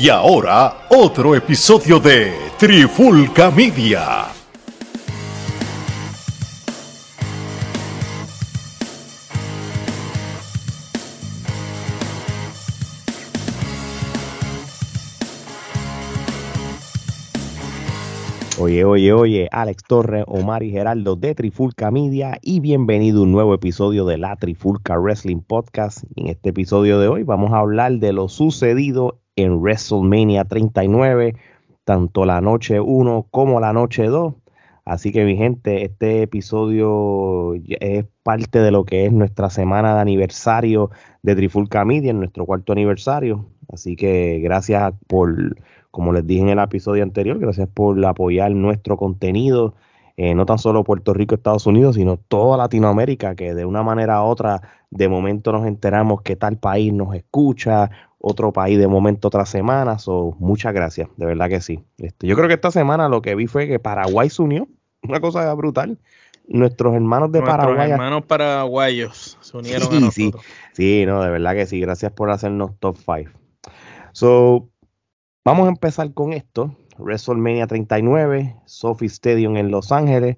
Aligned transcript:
Y 0.00 0.10
ahora, 0.10 0.86
otro 0.90 1.34
episodio 1.34 1.98
de 1.98 2.32
Trifulca 2.56 3.50
Media. 3.50 4.26
Oye, 18.60 18.84
oye, 18.84 19.12
oye, 19.12 19.48
Alex 19.50 19.82
Torres, 19.88 20.24
Omar 20.28 20.62
y 20.62 20.70
Geraldo 20.70 21.16
de 21.16 21.34
Trifulca 21.34 21.90
Media 21.90 22.38
y 22.40 22.60
bienvenido 22.60 23.18
a 23.18 23.22
un 23.24 23.32
nuevo 23.32 23.52
episodio 23.52 24.04
de 24.04 24.18
la 24.18 24.36
Trifulca 24.36 24.96
Wrestling 24.96 25.40
Podcast. 25.40 26.04
En 26.14 26.28
este 26.28 26.50
episodio 26.50 27.00
de 27.00 27.08
hoy 27.08 27.24
vamos 27.24 27.52
a 27.52 27.58
hablar 27.58 27.98
de 27.98 28.12
lo 28.12 28.28
sucedido 28.28 29.18
en 29.42 29.60
WrestleMania 29.60 30.44
39, 30.44 31.34
tanto 31.84 32.24
la 32.24 32.40
noche 32.40 32.80
1 32.80 33.26
como 33.30 33.60
la 33.60 33.72
noche 33.72 34.06
2. 34.06 34.34
Así 34.84 35.12
que 35.12 35.24
mi 35.24 35.36
gente, 35.36 35.84
este 35.84 36.22
episodio 36.22 37.54
es 37.80 38.06
parte 38.22 38.60
de 38.60 38.70
lo 38.70 38.84
que 38.84 39.06
es 39.06 39.12
nuestra 39.12 39.50
semana 39.50 39.94
de 39.94 40.00
aniversario 40.00 40.90
de 41.22 41.36
Trifulca 41.36 41.84
Media, 41.84 42.10
en 42.10 42.20
nuestro 42.20 42.46
cuarto 42.46 42.72
aniversario. 42.72 43.46
Así 43.70 43.96
que 43.96 44.40
gracias 44.42 44.94
por 45.06 45.56
como 45.90 46.12
les 46.12 46.26
dije 46.26 46.42
en 46.42 46.50
el 46.50 46.58
episodio 46.58 47.02
anterior, 47.02 47.38
gracias 47.38 47.68
por 47.68 48.04
apoyar 48.04 48.50
nuestro 48.52 48.96
contenido, 48.96 49.74
eh, 50.16 50.34
no 50.34 50.46
tan 50.46 50.58
solo 50.58 50.84
Puerto 50.84 51.14
Rico, 51.14 51.34
Estados 51.34 51.66
Unidos, 51.66 51.96
sino 51.96 52.16
toda 52.16 52.56
Latinoamérica, 52.56 53.34
que 53.34 53.54
de 53.54 53.64
una 53.64 53.82
manera 53.82 54.22
u 54.22 54.26
otra, 54.26 54.60
de 54.90 55.08
momento 55.08 55.52
nos 55.52 55.66
enteramos 55.66 56.22
que 56.22 56.36
tal 56.36 56.58
país 56.58 56.92
nos 56.92 57.14
escucha, 57.14 57.90
otro 58.18 58.52
país 58.52 58.78
de 58.78 58.88
momento 58.88 59.28
otras 59.28 59.48
semanas. 59.48 60.02
So, 60.02 60.34
muchas 60.38 60.72
gracias, 60.74 61.08
de 61.16 61.26
verdad 61.26 61.48
que 61.48 61.60
sí. 61.60 61.84
Este, 61.98 62.26
yo 62.26 62.34
creo 62.36 62.48
que 62.48 62.54
esta 62.54 62.70
semana 62.70 63.08
lo 63.08 63.22
que 63.22 63.34
vi 63.34 63.46
fue 63.46 63.68
que 63.68 63.78
Paraguay 63.78 64.28
se 64.30 64.42
unió, 64.42 64.68
una 65.02 65.20
cosa 65.20 65.52
brutal. 65.54 65.98
Nuestros 66.50 66.94
hermanos 66.94 67.30
de 67.30 67.40
Nuestros 67.40 67.58
Paraguay. 67.66 67.90
hermanos 67.90 68.24
paraguayos 68.24 69.36
se 69.42 69.56
unieron 69.56 69.88
Sí, 69.90 69.96
a 70.06 70.10
sí, 70.10 70.24
nosotros. 70.24 70.46
sí, 70.72 71.04
no, 71.06 71.22
de 71.22 71.30
verdad 71.30 71.52
que 71.54 71.66
sí. 71.66 71.78
Gracias 71.78 72.10
por 72.12 72.30
hacernos 72.30 72.70
top 72.80 72.96
5. 72.96 73.30
So, 74.12 74.68
vamos 75.44 75.66
a 75.66 75.70
empezar 75.70 76.12
con 76.14 76.32
esto. 76.32 76.74
WrestleMania 76.98 77.66
39, 77.66 78.56
Sophie 78.64 79.06
Stadium 79.08 79.56
en 79.58 79.70
Los 79.70 79.92
Ángeles. 79.92 80.36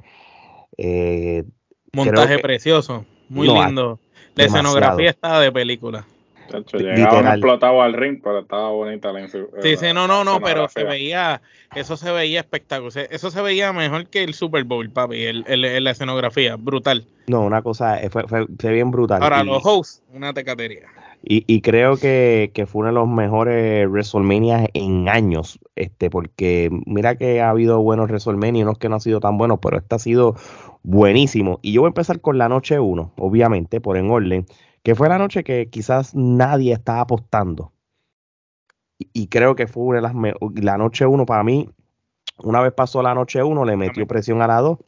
Eh, 0.77 1.45
Montaje 1.93 2.37
que- 2.37 2.43
precioso, 2.43 3.05
muy 3.29 3.47
No, 3.47 3.65
lindo. 3.65 3.99
La 4.35 4.45
demasiado. 4.45 4.69
escenografía 4.69 5.11
estaba 5.11 5.41
de 5.41 5.53
película. 5.53 6.07
Chacho, 6.51 6.79
literal. 6.79 7.27
explotado 7.35 7.81
al 7.83 7.93
ring, 7.95 8.21
pero 8.23 8.41
estaba 8.41 8.71
bonita 8.71 9.13
la 9.13 9.29
Sí, 9.29 9.39
la- 9.63 9.77
sí, 9.77 9.87
no, 9.95 10.07
no, 10.09 10.25
no, 10.25 10.41
pero 10.41 10.69
se 10.69 10.85
veía, 10.85 11.41
eso 11.75 11.97
se 11.97 12.11
veía 12.11 12.41
espectacular. 12.41 13.07
Eso 13.11 13.31
se 13.31 13.41
veía 13.43 13.73
mejor 13.73 14.09
que 14.09 14.25
el 14.25 14.35
Super 14.35 14.65
Bowl, 14.65 14.91
papi, 14.91 15.23
el, 15.25 15.45
el- 15.47 15.65
el- 15.65 15.85
la 15.85 15.91
escenografía, 15.93 16.57
brutal. 16.57 17.07
no, 17.27 17.43
una 17.43 17.63
cosa, 17.63 18.03
eh, 18.03 18.11
fue, 18.11 18.25
fue, 18.27 18.47
fue 18.59 18.73
bien 18.73 18.91
brutal. 18.91 19.23
Ahora, 19.23 19.43
y, 19.43 19.47
los 19.47 19.63
hosts, 19.65 20.03
una 20.13 20.35
tecatería. 20.35 20.87
y- 21.23 21.45
y 21.47 21.61
creo 21.61 21.97
que, 21.97 22.51
que 22.53 22.67
fue 22.67 22.81
uno 22.81 22.89
de 22.89 22.95
los 22.95 23.09
mejores 23.09 23.87
WrestleMania 23.89 24.67
en 24.75 25.09
años. 25.09 25.61
Este, 25.77 26.11
porque 26.11 26.71
mira 26.87 27.15
que 27.15 27.41
ha 27.41 27.51
habido 27.51 27.81
buenos 27.83 28.09
WrestleMania 28.09 28.61
y 28.61 28.63
unos 28.65 28.79
que 28.79 28.89
no 28.89 28.97
han 28.97 29.01
sido 29.01 29.21
tan 29.21 29.39
buenos, 29.39 29.61
pero 29.63 29.79
este 29.79 29.95
ha 29.95 29.99
sido 30.01 30.35
buenísimo. 30.83 31.59
Y 31.63 31.73
yo 31.73 31.83
voy 31.83 31.89
a 31.89 31.91
empezar 31.91 32.21
con 32.21 32.39
la 32.39 32.49
noche 32.49 32.81
1, 32.81 33.13
obviamente, 33.19 33.81
por 33.81 33.97
en 33.97 34.11
orden, 34.11 34.47
que 34.83 34.95
fue 34.95 35.09
la 35.09 35.19
noche 35.19 35.45
que 35.45 35.69
quizás 35.69 36.15
nadie 36.15 36.73
estaba 36.73 37.01
apostando. 37.01 37.73
Y, 38.99 39.09
y 39.13 39.27
creo 39.29 39.55
que 39.55 39.67
fue 39.67 39.83
una 39.85 39.97
de 39.97 40.03
las 40.03 40.15
la 40.63 40.79
noche 40.79 41.07
1 41.07 41.27
para 41.27 41.43
mí, 41.43 41.69
una 42.43 42.61
vez 42.61 42.73
pasó 42.73 43.03
la 43.03 43.15
noche 43.15 43.43
1, 43.43 43.65
le 43.65 43.77
metió 43.77 44.07
presión 44.07 44.43
a 44.43 44.47
la 44.47 44.61
2. 44.61 44.79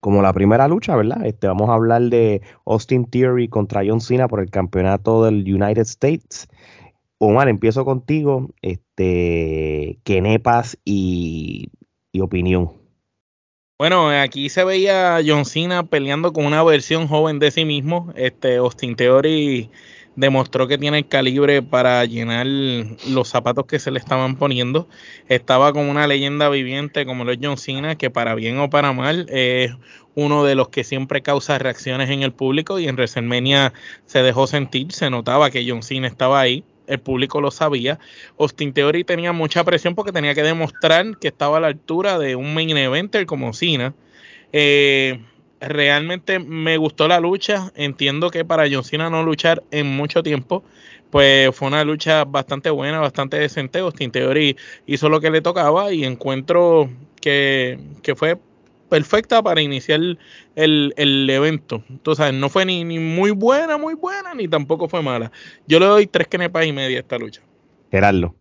Como 0.00 0.20
la 0.20 0.32
primera 0.32 0.66
lucha, 0.66 0.96
¿verdad? 0.96 1.24
Este, 1.24 1.46
vamos 1.46 1.68
a 1.68 1.74
hablar 1.74 2.02
de 2.02 2.42
Austin 2.66 3.04
Theory 3.04 3.48
contra 3.48 3.82
John 3.86 4.00
Cena 4.00 4.26
por 4.26 4.40
el 4.40 4.50
campeonato 4.50 5.24
del 5.24 5.42
United 5.42 5.82
States. 5.82 6.48
Omar, 7.18 7.48
empiezo 7.48 7.84
contigo. 7.84 8.48
Este, 8.62 10.00
Kenepas 10.02 10.76
y, 10.84 11.70
y 12.10 12.20
opinión. 12.20 12.81
Bueno, 13.82 14.10
aquí 14.10 14.48
se 14.48 14.62
veía 14.62 15.16
a 15.16 15.22
John 15.26 15.44
Cena 15.44 15.82
peleando 15.82 16.32
con 16.32 16.46
una 16.46 16.62
versión 16.62 17.08
joven 17.08 17.40
de 17.40 17.50
sí 17.50 17.64
mismo. 17.64 18.12
Este 18.14 18.58
Austin 18.58 18.94
Theory 18.94 19.70
demostró 20.14 20.68
que 20.68 20.78
tiene 20.78 20.98
el 20.98 21.08
calibre 21.08 21.62
para 21.62 22.04
llenar 22.04 22.46
los 22.46 23.28
zapatos 23.28 23.66
que 23.66 23.80
se 23.80 23.90
le 23.90 23.98
estaban 23.98 24.36
poniendo. 24.36 24.86
Estaba 25.28 25.72
como 25.72 25.90
una 25.90 26.06
leyenda 26.06 26.48
viviente 26.48 27.04
como 27.04 27.24
lo 27.24 27.32
es 27.32 27.40
John 27.42 27.58
Cena, 27.58 27.96
que 27.96 28.08
para 28.08 28.36
bien 28.36 28.60
o 28.60 28.70
para 28.70 28.92
mal 28.92 29.26
es 29.30 29.72
uno 30.14 30.44
de 30.44 30.54
los 30.54 30.68
que 30.68 30.84
siempre 30.84 31.22
causa 31.22 31.58
reacciones 31.58 32.08
en 32.08 32.22
el 32.22 32.32
público 32.32 32.78
y 32.78 32.86
en 32.86 32.94
WrestleMania 32.94 33.72
se 34.06 34.22
dejó 34.22 34.46
sentir, 34.46 34.92
se 34.92 35.10
notaba 35.10 35.50
que 35.50 35.68
John 35.68 35.82
Cena 35.82 36.06
estaba 36.06 36.38
ahí. 36.38 36.62
El 36.86 37.00
público 37.00 37.40
lo 37.40 37.50
sabía. 37.50 37.98
Austin 38.38 38.72
Theory 38.72 39.04
tenía 39.04 39.32
mucha 39.32 39.64
presión 39.64 39.94
porque 39.94 40.12
tenía 40.12 40.34
que 40.34 40.42
demostrar 40.42 41.18
que 41.18 41.28
estaba 41.28 41.58
a 41.58 41.60
la 41.60 41.68
altura 41.68 42.18
de 42.18 42.36
un 42.36 42.54
main 42.54 42.76
eventer 42.76 43.26
como 43.26 43.52
Cena. 43.52 43.94
Eh, 44.52 45.20
realmente 45.60 46.38
me 46.38 46.76
gustó 46.76 47.08
la 47.08 47.20
lucha. 47.20 47.72
Entiendo 47.74 48.30
que 48.30 48.44
para 48.44 48.68
John 48.70 48.84
Cena 48.84 49.10
no 49.10 49.22
luchar 49.22 49.62
en 49.70 49.86
mucho 49.86 50.22
tiempo, 50.22 50.64
pues 51.10 51.54
fue 51.54 51.68
una 51.68 51.84
lucha 51.84 52.24
bastante 52.24 52.70
buena, 52.70 53.00
bastante 53.00 53.38
decente. 53.38 53.78
Austin 53.80 54.10
Theory 54.10 54.56
hizo 54.86 55.08
lo 55.08 55.20
que 55.20 55.30
le 55.30 55.40
tocaba 55.40 55.92
y 55.92 56.04
encuentro 56.04 56.90
que, 57.20 57.78
que 58.02 58.14
fue 58.14 58.38
perfecta 58.92 59.42
para 59.42 59.62
iniciar 59.62 60.00
el, 60.54 60.92
el 60.98 61.30
evento. 61.30 61.82
Sabes, 62.14 62.34
no 62.34 62.50
fue 62.50 62.66
ni, 62.66 62.84
ni 62.84 62.98
muy 62.98 63.30
buena, 63.30 63.78
muy 63.78 63.94
buena, 63.94 64.34
ni 64.34 64.46
tampoco 64.48 64.86
fue 64.86 65.00
mala. 65.00 65.32
Yo 65.66 65.80
le 65.80 65.86
doy 65.86 66.06
tres 66.06 66.28
kenepas 66.28 66.66
y 66.66 66.72
media 66.74 66.98
a 66.98 67.00
esta 67.00 67.16
lucha. 67.16 67.40
Gerardo. 67.90 68.34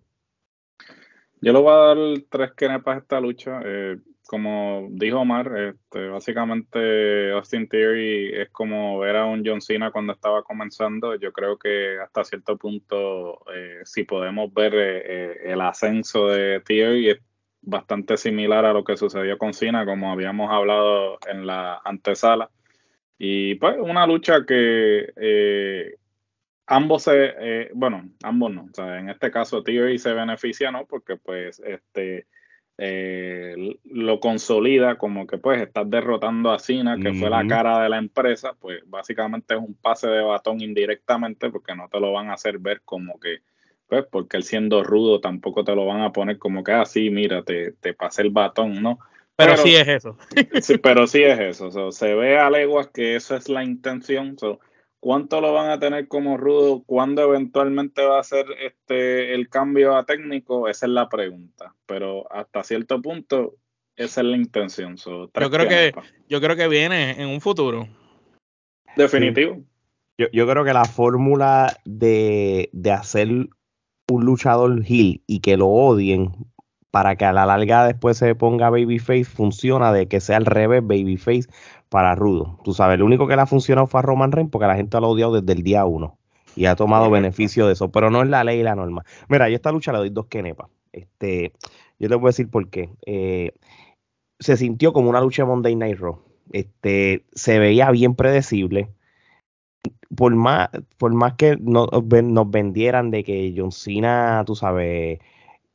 Yo 1.40 1.54
le 1.54 1.60
voy 1.60 1.72
a 1.72 1.76
dar 1.78 1.98
tres 2.30 2.52
kenepas 2.52 2.96
a 2.96 3.00
esta 3.00 3.22
lucha. 3.22 3.62
eh, 3.64 3.96
como 4.28 4.88
dijo 4.92 5.20
Omar, 5.20 5.52
este, 5.58 6.10
básicamente 6.10 7.32
Austin 7.32 7.68
Theory 7.68 8.32
es 8.34 8.50
como 8.50 9.00
ver 9.00 9.16
a 9.16 9.26
un 9.26 9.44
John 9.46 9.62
Cena 9.62 9.92
cuando 9.92 10.12
estaba 10.12 10.44
comenzando. 10.44 11.16
Yo 11.16 11.32
creo 11.32 11.58
que 11.58 11.98
hasta 11.98 12.26
cierto 12.26 12.58
punto, 12.58 13.40
eh, 13.54 13.82
si 13.86 14.04
podemos 14.04 14.54
ver 14.54 14.74
eh, 14.76 15.04
eh, 15.06 15.38
el 15.46 15.62
ascenso 15.62 16.28
de 16.28 16.62
Theory, 16.62 17.10
es 17.10 17.20
bastante 17.62 18.18
similar 18.18 18.66
a 18.66 18.74
lo 18.74 18.84
que 18.84 18.98
sucedió 18.98 19.38
con 19.38 19.54
Cena, 19.54 19.86
como 19.86 20.12
habíamos 20.12 20.52
hablado 20.52 21.18
en 21.28 21.46
la 21.46 21.82
antesala. 21.84 22.50
Y 23.18 23.56
pues 23.56 23.76
una 23.80 24.08
lucha 24.08 24.46
que 24.46 25.14
eh, 25.16 25.96
ambos 26.66 27.04
se, 27.04 27.34
eh, 27.40 27.72
bueno, 27.74 28.10
ambos 28.24 28.52
no, 28.52 28.64
o 28.64 28.74
sea, 28.74 29.00
en 29.00 29.10
este 29.10 29.30
caso 29.30 29.62
Theory 29.62 30.00
se 30.00 30.14
beneficia, 30.14 30.72
¿no? 30.72 30.86
Porque 30.86 31.18
pues 31.18 31.62
este 31.66 32.26
eh, 32.84 33.78
lo 33.84 34.20
consolida 34.20 34.98
como 34.98 35.28
que 35.28 35.38
pues 35.38 35.62
estás 35.62 35.88
derrotando 35.88 36.52
a 36.52 36.58
Cena, 36.58 36.98
que 36.98 37.14
fue 37.14 37.30
la 37.30 37.46
cara 37.46 37.84
de 37.84 37.90
la 37.90 38.00
empresa, 38.00 38.56
pues 38.60 38.82
básicamente 38.88 39.54
es 39.54 39.60
un 39.60 39.76
pase 39.76 40.08
de 40.08 40.24
batón 40.24 40.62
indirectamente 40.62 41.52
porque 41.52 41.76
no 41.76 41.90
te 41.90 42.00
lo 42.00 42.12
van 42.12 42.30
a 42.30 42.34
hacer 42.34 42.58
ver 42.58 42.82
como 42.84 43.20
que, 43.20 43.42
pues 43.92 44.06
porque 44.10 44.38
él 44.38 44.44
siendo 44.44 44.86
rudo 44.86 45.20
tampoco 45.20 45.66
te 45.66 45.76
lo 45.76 45.86
van 45.86 46.00
a 46.00 46.14
poner 46.14 46.38
como 46.40 46.64
que 46.64 46.72
así, 46.72 47.10
mira, 47.10 47.44
te, 47.44 47.74
te 47.74 47.94
pasé 47.94 48.22
el 48.22 48.30
batón, 48.30 48.82
¿no? 48.82 49.00
Pero, 49.36 49.52
Pero- 49.52 49.64
sí 49.64 49.76
es 49.76 49.86
eso. 49.86 50.18
Sí, 50.62 50.78
pero 50.78 51.08
sí 51.08 51.22
es 51.24 51.38
eso. 51.38 51.72
so, 51.72 51.92
se 51.92 52.16
ve 52.16 52.40
a 52.40 52.50
leguas 52.50 52.88
que 52.88 53.18
esa 53.18 53.36
es 53.36 53.50
la 53.50 53.66
intención. 53.66 54.38
¿Cuánto 55.02 55.42
lo 55.42 55.52
van 55.52 55.72
a 55.72 55.80
tener 55.80 56.08
como 56.08 56.38
rudo? 56.38 56.84
¿Cuándo 56.86 57.22
eventualmente 57.24 58.02
va 58.06 58.22
a 58.22 58.24
ser 58.24 58.46
este 58.62 59.34
el 59.36 59.50
cambio 59.50 59.98
a 59.98 60.06
técnico? 60.06 60.70
Esa 60.70 60.86
es 60.86 60.92
la 60.94 61.10
pregunta. 61.10 61.76
Pero 61.86 62.32
hasta 62.32 62.64
cierto 62.64 63.02
punto, 63.02 63.56
esa 63.98 64.22
es 64.22 64.28
la 64.28 64.38
intención. 64.38 64.98
so, 64.98 65.30
Yo 65.38 65.52
creo 65.52 65.68
que-. 65.68 65.92
Yo 66.30 66.40
creo 66.40 66.56
que 66.56 66.70
viene 66.70 67.22
en 67.22 67.28
un 67.28 67.42
futuro. 67.42 67.90
Definitivo. 68.96 69.62
Yo, 70.18 70.28
yo 70.32 70.48
creo 70.48 70.64
que 70.64 70.72
la 70.74 70.86
fórmula 70.86 71.76
de, 71.84 72.70
de 72.72 72.92
hacer 72.92 73.28
un 74.12 74.26
luchador 74.26 74.84
heel 74.86 75.24
y 75.28 75.40
que 75.40 75.58
lo 75.58 75.68
odien 75.68 76.32
para 76.92 77.16
que 77.16 77.26
a 77.26 77.34
la 77.34 77.46
larga 77.46 77.86
después 77.86 78.18
se 78.18 78.36
ponga 78.36 78.70
babyface 78.70 79.24
funciona 79.24 79.94
de 79.94 80.08
que 80.08 80.20
sea 80.20 80.38
al 80.38 80.46
revés 80.46 80.82
babyface 80.86 81.48
para 81.90 82.16
rudo. 82.16 82.60
Tú 82.64 82.74
sabes, 82.74 83.00
lo 83.00 83.06
único 83.06 83.28
que 83.28 83.36
le 83.36 83.42
ha 83.42 83.46
funcionado 83.46 83.88
fue 83.88 84.00
a 84.00 84.04
Roman 84.04 84.32
Reigns 84.32 84.52
porque 84.52 84.68
la 84.68 84.76
gente 84.76 85.00
lo 85.00 85.08
ha 85.08 85.10
odiado 85.10 85.40
desde 85.40 85.54
el 85.54 85.64
día 85.64 85.86
uno 85.86 86.18
y 86.56 86.66
ha 86.66 86.76
tomado 86.76 87.10
beneficio 87.10 87.66
de 87.68 87.74
eso, 87.74 87.92
pero 87.92 88.10
no 88.10 88.22
es 88.22 88.30
la 88.30 88.44
ley 88.44 88.60
y 88.60 88.64
la 88.64 88.76
norma. 88.76 89.06
Mira, 89.30 89.50
yo 89.50 89.56
esta 89.56 89.72
lucha 89.72 89.92
le 89.92 90.00
doy 90.00 90.10
dos 90.10 90.28
kenepas. 90.28 90.70
Este, 90.92 91.54
yo 92.00 92.10
te 92.10 92.16
voy 92.16 92.28
a 92.28 92.30
decir 92.30 92.50
por 92.50 92.70
qué. 92.70 92.90
Eh, 93.06 93.54
se 94.40 94.58
sintió 94.58 94.92
como 94.92 95.10
una 95.10 95.22
lucha 95.22 95.44
de 95.44 95.48
Monday 95.48 95.76
Night 95.76 96.00
Raw. 96.00 96.20
Este, 96.52 97.26
se 97.34 97.60
veía 97.60 97.90
bien 97.92 98.16
predecible. 98.16 98.90
Por 100.16 100.36
más, 100.36 100.70
por 100.98 101.14
más 101.14 101.34
que 101.36 101.58
no, 101.58 101.88
nos 101.88 102.52
vendieran 102.52 103.12
de 103.12 103.24
que 103.24 103.54
John 103.56 103.72
Cena, 103.72 104.44
tú 104.46 104.56
sabes, 104.56 105.20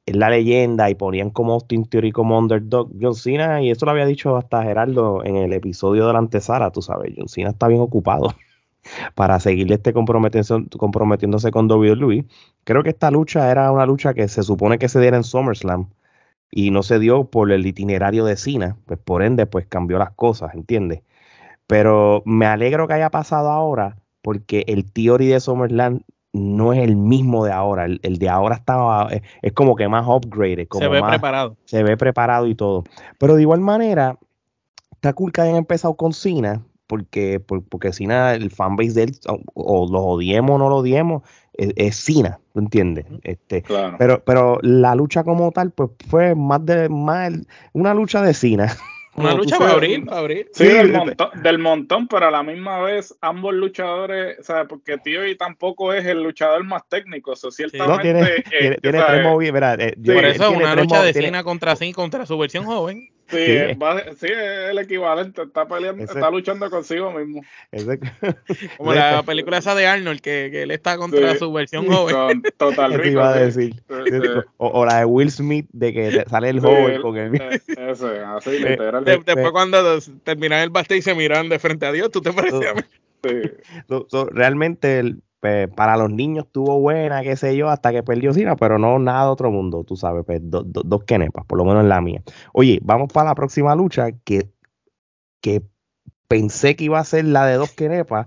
es 0.06 0.16
la 0.16 0.30
leyenda 0.30 0.90
y 0.90 0.94
ponían 0.94 1.30
como 1.30 1.54
Austin 1.54 1.84
Theory 1.86 2.12
como 2.12 2.38
underdog, 2.38 2.90
John 3.00 3.14
Cena, 3.14 3.62
y 3.62 3.70
eso 3.70 3.86
lo 3.86 3.92
había 3.92 4.06
dicho 4.06 4.36
hasta 4.36 4.62
Gerardo 4.62 5.24
en 5.24 5.36
el 5.36 5.52
episodio 5.52 6.06
de 6.06 6.12
la 6.12 6.18
antesala, 6.20 6.70
tú 6.70 6.82
sabes, 6.82 7.12
John 7.16 7.28
Cena 7.28 7.50
está 7.50 7.68
bien 7.68 7.80
ocupado 7.80 8.34
para 9.14 9.40
seguirle 9.40 9.74
este 9.76 9.92
comprometiéndose 9.92 11.50
con 11.50 11.70
WWE. 11.70 12.26
Creo 12.64 12.82
que 12.82 12.90
esta 12.90 13.10
lucha 13.10 13.50
era 13.50 13.72
una 13.72 13.86
lucha 13.86 14.14
que 14.14 14.28
se 14.28 14.42
supone 14.42 14.78
que 14.78 14.88
se 14.88 15.00
diera 15.00 15.16
en 15.16 15.24
SummerSlam 15.24 15.88
y 16.50 16.70
no 16.70 16.82
se 16.82 16.98
dio 16.98 17.24
por 17.30 17.50
el 17.52 17.66
itinerario 17.66 18.24
de 18.24 18.36
Cena, 18.36 18.76
pues 18.86 18.98
por 18.98 19.22
ende 19.22 19.46
pues 19.46 19.66
cambió 19.66 19.98
las 19.98 20.12
cosas, 20.12 20.54
¿entiendes? 20.54 21.02
Pero 21.66 22.22
me 22.24 22.46
alegro 22.46 22.86
que 22.86 22.94
haya 22.94 23.10
pasado 23.10 23.50
ahora 23.50 23.96
porque 24.26 24.64
el 24.66 24.90
Theory 24.90 25.28
de 25.28 25.38
SummerSlam 25.38 26.00
no 26.32 26.72
es 26.72 26.80
el 26.80 26.96
mismo 26.96 27.44
de 27.44 27.52
ahora. 27.52 27.84
El, 27.84 28.18
de 28.18 28.28
ahora 28.28 28.56
estaba, 28.56 29.08
es, 29.42 29.52
como 29.52 29.76
que 29.76 29.88
más 29.88 30.04
upgraded. 30.06 30.68
Como 30.68 30.82
se 30.82 30.88
ve 30.88 31.00
preparado. 31.00 31.56
Se 31.64 31.82
ve 31.82 31.96
preparado 31.96 32.48
y 32.48 32.54
todo. 32.54 32.82
Pero 33.18 33.36
de 33.36 33.42
igual 33.42 33.60
manera, 33.60 34.18
está 34.92 35.12
cool 35.12 35.30
que 35.32 35.42
hayan 35.42 35.56
empezado 35.56 35.94
con 35.94 36.12
Cena, 36.12 36.62
porque, 36.86 37.40
porque 37.40 37.92
Cena, 37.92 38.34
el 38.34 38.50
fanbase 38.50 38.92
de 38.94 39.02
él, 39.04 39.18
o, 39.54 39.88
lo 39.90 40.00
odiemos 40.00 40.56
o 40.56 40.58
no 40.58 40.68
lo 40.68 40.78
odiemos, 40.78 41.22
es, 41.54 41.72
es 41.76 41.96
Cena, 41.96 42.40
¿tú 42.52 42.58
entiendes? 42.60 43.06
Este, 43.22 43.64
pero, 43.98 44.24
pero 44.24 44.58
la 44.62 44.94
lucha 44.94 45.24
como 45.24 45.52
tal, 45.52 45.70
pues 45.70 45.90
fue 46.08 46.34
más 46.34 46.66
de 46.66 46.88
más 46.88 47.32
una 47.72 47.94
lucha 47.94 48.22
de 48.22 48.34
Cena. 48.34 48.74
Una 49.16 49.34
lucha 49.34 49.58
para 49.58 49.72
abrir, 49.72 50.04
abrir. 50.10 50.50
Sí, 50.52 50.64
del, 50.64 50.92
montón, 50.92 51.30
del, 51.42 51.58
montón, 51.58 52.08
pero 52.08 52.28
a 52.28 52.30
la 52.30 52.42
misma 52.42 52.80
vez 52.80 53.16
ambos 53.20 53.54
luchadores, 53.54 54.38
o 54.38 54.42
sea, 54.42 54.66
porque 54.66 54.98
Tío 54.98 55.26
y 55.26 55.36
tampoco 55.36 55.92
es 55.92 56.04
el 56.04 56.22
luchador 56.22 56.64
más 56.64 56.82
técnico, 56.88 57.32
eso 57.32 57.50
ciertamente. 57.50 57.96
No, 57.96 58.00
tiene, 58.00 58.20
eh, 58.22 58.44
tiene, 58.48 58.76
tiene 58.76 59.02
tres 59.02 59.22
movidas, 59.22 59.78
eh, 59.80 59.96
Por 60.04 60.24
eso 60.24 60.50
una 60.50 60.74
lucha 60.74 61.02
de 61.02 61.12
Cena 61.12 61.42
contra 61.42 61.76
Cena 61.76 61.92
contra 61.94 62.26
su 62.26 62.36
versión 62.38 62.64
joven. 62.64 63.08
Sí, 63.28 63.38
Es, 63.38 63.76
sí, 64.18 64.26
es 64.26 64.70
el 64.70 64.78
equivalente, 64.78 65.42
está 65.42 65.66
peleando, 65.66 66.04
está 66.04 66.30
luchando 66.30 66.70
consigo 66.70 67.10
mismo. 67.12 67.42
Como 68.76 68.94
la 68.94 69.22
película 69.24 69.58
esa 69.58 69.74
de 69.74 69.86
Arnold, 69.86 70.20
que, 70.20 70.48
que 70.52 70.62
él 70.62 70.70
está 70.70 70.96
contra 70.96 71.36
su 71.36 71.52
versión 71.52 71.86
joven. 71.86 72.42
total 72.56 73.04
iba 73.04 73.30
a 73.30 73.36
decir. 73.36 73.82
O, 74.58 74.84
la 74.84 75.00
de 75.00 75.04
Will 75.06 75.30
Smith, 75.30 75.66
de 75.72 75.92
que 75.92 76.24
sale 76.28 76.50
el 76.50 76.60
joven 76.60 77.02
con 77.02 77.16
el 77.16 77.34
eh, 77.34 77.60
Ese, 77.66 78.20
así 78.20 78.50
eh, 78.50 78.70
literal. 78.70 79.04
después 79.04 79.50
cuando 79.50 79.98
terminan 80.22 80.60
el 80.60 80.70
baste 80.70 80.96
y 80.96 81.02
se 81.02 81.14
miran 81.14 81.48
de 81.48 81.58
frente 81.58 81.86
a 81.86 81.92
Dios, 81.92 82.10
¿tú 82.10 82.20
te 82.20 82.32
pareces 82.32 82.66
a 82.66 82.74
mí? 82.74 82.82
Sí. 83.24 84.10
realmente 84.30 85.00
el, 85.00 85.20
pues, 85.46 85.68
para 85.68 85.96
los 85.96 86.10
niños 86.10 86.46
estuvo 86.46 86.80
buena, 86.80 87.22
qué 87.22 87.36
sé 87.36 87.56
yo, 87.56 87.68
hasta 87.68 87.92
que 87.92 88.02
perdió 88.02 88.32
Cina, 88.32 88.56
pero 88.56 88.78
no 88.78 88.98
nada 88.98 89.26
de 89.26 89.30
otro 89.30 89.52
mundo, 89.52 89.84
tú 89.84 89.96
sabes, 89.96 90.24
pues, 90.26 90.40
dos 90.42 91.04
kenepas, 91.04 91.44
por 91.46 91.56
lo 91.56 91.64
menos 91.64 91.84
en 91.84 91.88
la 91.88 92.00
mía. 92.00 92.20
Oye, 92.52 92.80
vamos 92.82 93.12
para 93.12 93.28
la 93.28 93.34
próxima 93.36 93.76
lucha 93.76 94.10
que, 94.24 94.48
que 95.40 95.62
pensé 96.26 96.74
que 96.74 96.82
iba 96.82 96.98
a 96.98 97.04
ser 97.04 97.26
la 97.26 97.46
de 97.46 97.54
dos 97.54 97.70
kenepas, 97.70 98.26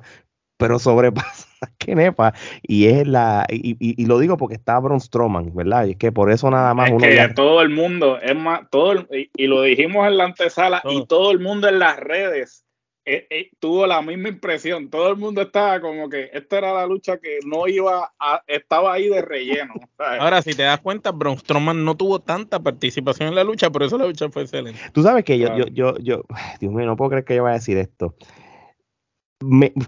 pero 0.55 0.79
sobrepasa 0.79 1.47
kenepa 1.77 2.33
y 2.61 2.87
es 2.87 3.05
la 3.05 3.45
y, 3.49 4.05
lo 4.05 4.17
digo 4.19 4.37
porque 4.37 4.55
está 4.55 4.79
Braun 4.79 5.01
Strowman, 5.01 5.53
¿verdad? 5.53 5.87
Y 5.87 5.91
es 5.91 5.97
que 5.97 6.13
por 6.13 6.31
eso 6.31 6.49
nada 6.49 6.73
más 6.73 6.87
es 6.87 6.93
uno 6.93 7.05
que 7.05 7.33
todo 7.35 7.61
el 7.61 7.69
mundo, 7.69 8.17
es 8.21 8.35
más, 8.35 8.69
todo 8.69 8.93
y, 9.11 9.47
lo 9.47 9.63
dijimos 9.63 10.07
en 10.07 10.17
la 10.17 10.23
antesala 10.23 10.81
y 10.85 11.05
todo 11.05 11.31
el 11.31 11.39
mundo 11.39 11.67
en 11.67 11.79
las 11.79 11.97
redes 11.97 12.65
eh, 13.11 13.25
eh, 13.31 13.49
tuvo 13.59 13.87
la 13.87 14.03
misma 14.03 14.29
impresión. 14.29 14.87
Todo 14.87 15.09
el 15.09 15.17
mundo 15.17 15.41
estaba 15.41 15.81
como 15.81 16.07
que 16.09 16.29
esta 16.31 16.59
era 16.59 16.73
la 16.73 16.85
lucha 16.85 17.17
que 17.17 17.39
no 17.43 17.67
iba 17.67 18.13
a, 18.19 18.43
estaba 18.45 18.93
ahí 18.93 19.09
de 19.09 19.23
relleno. 19.23 19.73
Ahora, 19.97 20.43
si 20.43 20.53
te 20.53 20.61
das 20.61 20.79
cuenta, 20.79 21.11
Braun 21.11 21.39
Strowman 21.39 21.83
no 21.83 21.97
tuvo 21.97 22.19
tanta 22.19 22.59
participación 22.59 23.29
en 23.29 23.35
la 23.35 23.43
lucha, 23.43 23.71
por 23.71 23.81
eso 23.81 23.97
la 23.97 24.05
lucha 24.05 24.29
fue 24.29 24.43
excelente. 24.43 24.79
Tú 24.93 25.01
sabes 25.01 25.23
que 25.23 25.39
yo, 25.39 25.57
yo, 25.57 25.65
yo, 25.71 25.97
yo, 25.97 26.23
Dios 26.59 26.71
mío, 26.71 26.85
no 26.85 26.95
puedo 26.95 27.09
creer 27.09 27.25
que 27.25 27.35
yo 27.35 27.43
vaya 27.43 27.55
a 27.55 27.57
decir 27.57 27.79
esto. 27.79 28.13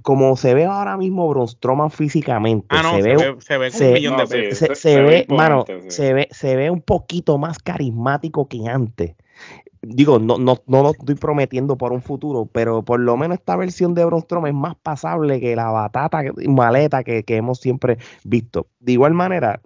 como 0.01 0.35
se 0.35 0.55
ve 0.55 0.65
ahora 0.65 0.97
mismo 0.97 1.29
Braun 1.29 1.47
Strowman 1.47 1.91
físicamente, 1.91 2.65
ah, 2.69 2.81
se, 2.95 3.03
ve, 3.03 3.35
se, 3.39 3.57
ve, 3.59 4.55
se, 4.75 5.01
ve, 5.01 5.27
mano, 5.29 5.63
se 5.89 6.13
ve, 6.13 6.27
se 6.31 6.55
ve 6.55 6.71
un 6.71 6.81
poquito 6.81 7.37
más 7.37 7.59
carismático 7.59 8.47
que 8.47 8.67
antes 8.67 9.15
digo, 9.81 10.19
no, 10.19 10.37
no, 10.37 10.61
no 10.67 10.83
lo 10.83 10.91
estoy 10.91 11.15
prometiendo 11.15 11.77
por 11.77 11.91
un 11.91 12.01
futuro, 12.01 12.47
pero 12.51 12.83
por 12.83 12.99
lo 12.99 13.17
menos 13.17 13.39
esta 13.39 13.55
versión 13.55 13.93
de 13.95 14.05
Braun 14.05 14.25
es 14.47 14.53
más 14.53 14.75
pasable 14.75 15.39
que 15.39 15.55
la 15.55 15.69
batata 15.69 16.23
maleta 16.47 17.03
que, 17.03 17.23
hemos 17.27 17.59
siempre 17.59 17.97
visto. 18.23 18.67
De 18.79 18.91
igual 18.93 19.13
manera, 19.13 19.61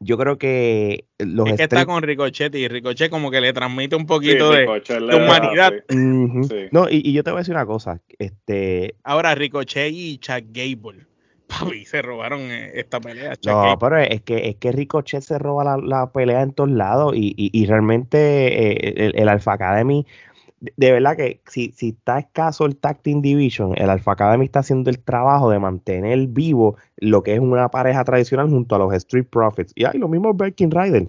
yo 0.00 0.16
creo 0.16 0.38
que 0.38 1.06
los 1.18 1.48
es 1.48 1.56
que 1.56 1.62
está 1.64 1.84
con 1.84 2.02
Ricochet 2.02 2.54
y 2.54 2.68
Ricochet 2.68 3.10
como 3.10 3.30
que 3.30 3.40
le 3.40 3.52
transmite 3.52 3.96
un 3.96 4.06
poquito 4.06 4.50
de, 4.50 4.66
humanidad. 5.14 5.72
No, 6.70 6.88
y, 6.88 7.02
y, 7.04 7.12
yo 7.12 7.22
te 7.22 7.30
voy 7.30 7.38
a 7.38 7.40
decir 7.40 7.54
una 7.54 7.66
cosa, 7.66 8.00
este 8.18 8.94
ahora 9.04 9.34
Ricochet 9.34 9.92
y 9.92 10.18
Chad 10.18 10.44
Gable 10.48 11.06
Papi, 11.58 11.84
se 11.84 12.02
robaron 12.02 12.40
eh, 12.40 12.72
esta 12.74 13.00
pelea. 13.00 13.34
No, 13.46 13.78
pero 13.78 13.98
es 13.98 14.22
que, 14.22 14.48
es 14.48 14.56
que 14.56 14.72
Ricochet 14.72 15.22
se 15.22 15.38
roba 15.38 15.78
la, 15.78 16.10
pelea 16.12 16.42
en 16.42 16.52
todos 16.52 16.70
lados 16.70 17.12
y, 17.16 17.66
realmente 17.66 18.18
eh, 18.18 19.12
el, 19.14 19.28
Alpha 19.28 19.54
Academy, 19.54 20.06
de, 20.60 20.92
verdad 20.92 21.16
que 21.16 21.40
si, 21.46 21.72
si 21.72 21.90
está 21.90 22.18
escaso 22.18 22.66
el 22.66 22.76
Tag 22.76 23.02
Team 23.02 23.22
Division, 23.22 23.74
el 23.76 23.90
Alpha 23.90 24.12
Academy 24.12 24.44
está 24.44 24.60
haciendo 24.60 24.90
el 24.90 24.98
trabajo 24.98 25.50
de 25.50 25.58
mantener 25.58 26.26
vivo 26.28 26.76
lo 26.96 27.22
que 27.22 27.34
es 27.34 27.40
una 27.40 27.68
pareja 27.68 28.04
tradicional 28.04 28.48
junto 28.48 28.74
a 28.74 28.78
los 28.78 28.92
Street 28.94 29.26
Profits. 29.30 29.72
Y 29.74 29.84
hay 29.84 29.98
lo 29.98 30.08
mismo 30.08 30.32
Viking 30.34 30.70
Rider. 30.70 31.08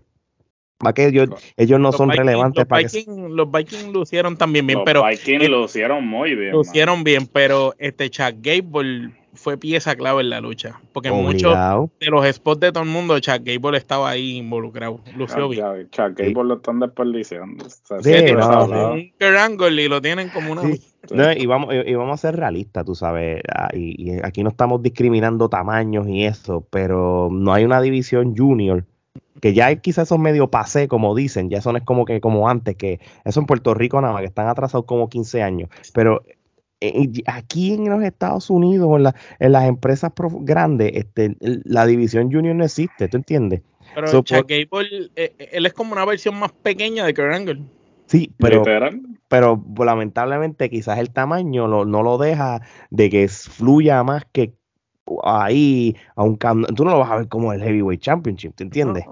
Para 0.78 0.94
que 0.94 1.08
ellos, 1.08 1.30
ellos 1.56 1.80
no 1.80 1.92
son 1.92 2.12
relevantes 2.12 2.62
los 2.62 2.68
para 2.68 2.84
Viking, 2.84 3.36
Los 3.36 3.52
Vikings 3.52 3.88
lucieron 3.88 4.38
también 4.38 4.68
bien, 4.68 4.82
pero. 4.86 5.02
Los 5.02 5.10
Vikings 5.10 5.50
lucieron 5.50 6.06
muy 6.06 6.36
bien. 6.36 6.52
Lucieron 6.52 7.04
bien, 7.04 7.26
pero 7.26 7.74
este 7.80 8.12
Chad 8.12 8.36
Gable 8.42 9.12
fue 9.38 9.58
pieza 9.58 9.96
clave 9.96 10.22
en 10.22 10.30
la 10.30 10.42
lucha. 10.42 10.80
Porque 10.94 11.12
muchos 11.12 11.56
de 12.00 12.08
los 12.08 12.26
spots 12.28 12.60
de 12.60 12.72
todo 12.72 12.84
el 12.84 12.90
mundo, 12.90 13.20
Chuck 13.20 13.42
Gable 13.44 13.78
estaba 13.78 14.10
ahí 14.10 14.38
involucrado. 14.38 15.00
Lució 15.16 15.50
bien. 15.50 15.90
Chuck 15.92 16.18
Gable 16.18 16.44
lo 16.44 16.56
están 16.56 16.80
desperdiciando. 16.80 17.66
un 17.90 19.36
Angle 19.38 19.84
y 19.84 19.88
lo 19.88 20.02
tienen 20.02 20.30
como 20.30 20.52
una. 20.52 20.64
y, 21.36 21.46
vamos, 21.46 21.74
y, 21.74 21.94
vamos 21.94 22.14
a 22.14 22.18
ser 22.18 22.36
realistas, 22.36 22.86
tú 22.86 22.96
sabes. 22.96 23.42
Ah, 23.54 23.70
y, 23.74 24.12
y, 24.12 24.20
aquí 24.24 24.44
no 24.44 24.50
estamos 24.50 24.82
discriminando 24.82 25.50
tamaños 25.50 26.08
y 26.08 26.26
eso, 26.26 26.66
pero 26.70 27.30
no 27.32 27.54
hay 27.54 27.64
una 27.64 27.82
división 27.82 28.36
junior. 28.36 28.86
Que 29.40 29.54
ya 29.54 29.76
quizás 29.76 30.08
son 30.08 30.22
medio 30.22 30.50
pasé, 30.50 30.88
como 30.88 31.14
dicen, 31.14 31.52
ya 31.52 31.62
son 31.62 31.78
es 31.78 31.84
como 31.84 32.06
que 32.06 32.20
como 32.20 32.50
antes, 32.50 32.76
que 32.76 33.00
eso 33.24 33.40
en 33.40 33.46
Puerto 33.46 33.76
Rico 33.76 34.02
nada 34.02 34.14
más, 34.14 34.22
que 34.22 34.28
están 34.28 34.48
atrasados 34.48 34.86
como 34.88 35.10
15 35.10 35.44
años. 35.44 35.70
Pero 35.94 36.24
aquí 37.26 37.74
en 37.74 37.90
los 37.90 38.04
Estados 38.04 38.50
Unidos, 38.50 39.00
en, 39.00 39.46
en 39.46 39.52
las 39.52 39.66
empresas 39.66 40.12
grandes, 40.42 40.92
este, 40.94 41.36
la 41.40 41.86
división 41.86 42.32
junior 42.32 42.56
no 42.56 42.66
existe, 42.66 43.08
¿tú 43.08 43.18
entiendes? 43.18 43.62
Pero 43.96 44.24
Chuck 44.24 44.48
Gable, 44.48 45.12
eh, 45.16 45.34
eh, 45.40 45.50
él 45.54 45.66
es 45.66 45.74
como 45.74 45.94
una 45.94 46.06
versión 46.06 46.38
más 46.40 46.52
pequeña 46.52 47.06
de 47.06 47.14
Kurt 47.14 47.34
Angle. 47.34 47.64
Sí, 48.06 48.32
pero, 48.38 48.64
pero 49.28 49.64
lamentablemente 49.80 50.70
quizás 50.70 51.00
el 51.00 51.12
tamaño 51.12 51.68
no 51.68 52.04
lo 52.04 52.18
deja 52.18 52.62
de 52.90 53.10
que 53.10 53.28
fluya 53.28 54.04
más 54.04 54.26
que 54.32 54.54
ahí, 55.24 55.96
aunque 56.16 56.48
tú 56.76 56.86
no 56.86 56.92
lo 56.92 57.00
vas 57.00 57.12
a 57.12 57.18
ver 57.18 57.28
como 57.28 57.54
el 57.54 57.62
Heavyweight 57.62 58.02
Championship, 58.02 58.56
¿te 58.56 58.64
entiendes? 58.64 59.06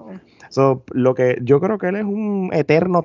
lo 0.92 1.14
que 1.14 1.38
yo 1.42 1.60
creo 1.60 1.76
que 1.76 1.88
él 1.88 1.96
es 1.96 2.04
un 2.04 2.50
eterno 2.52 3.02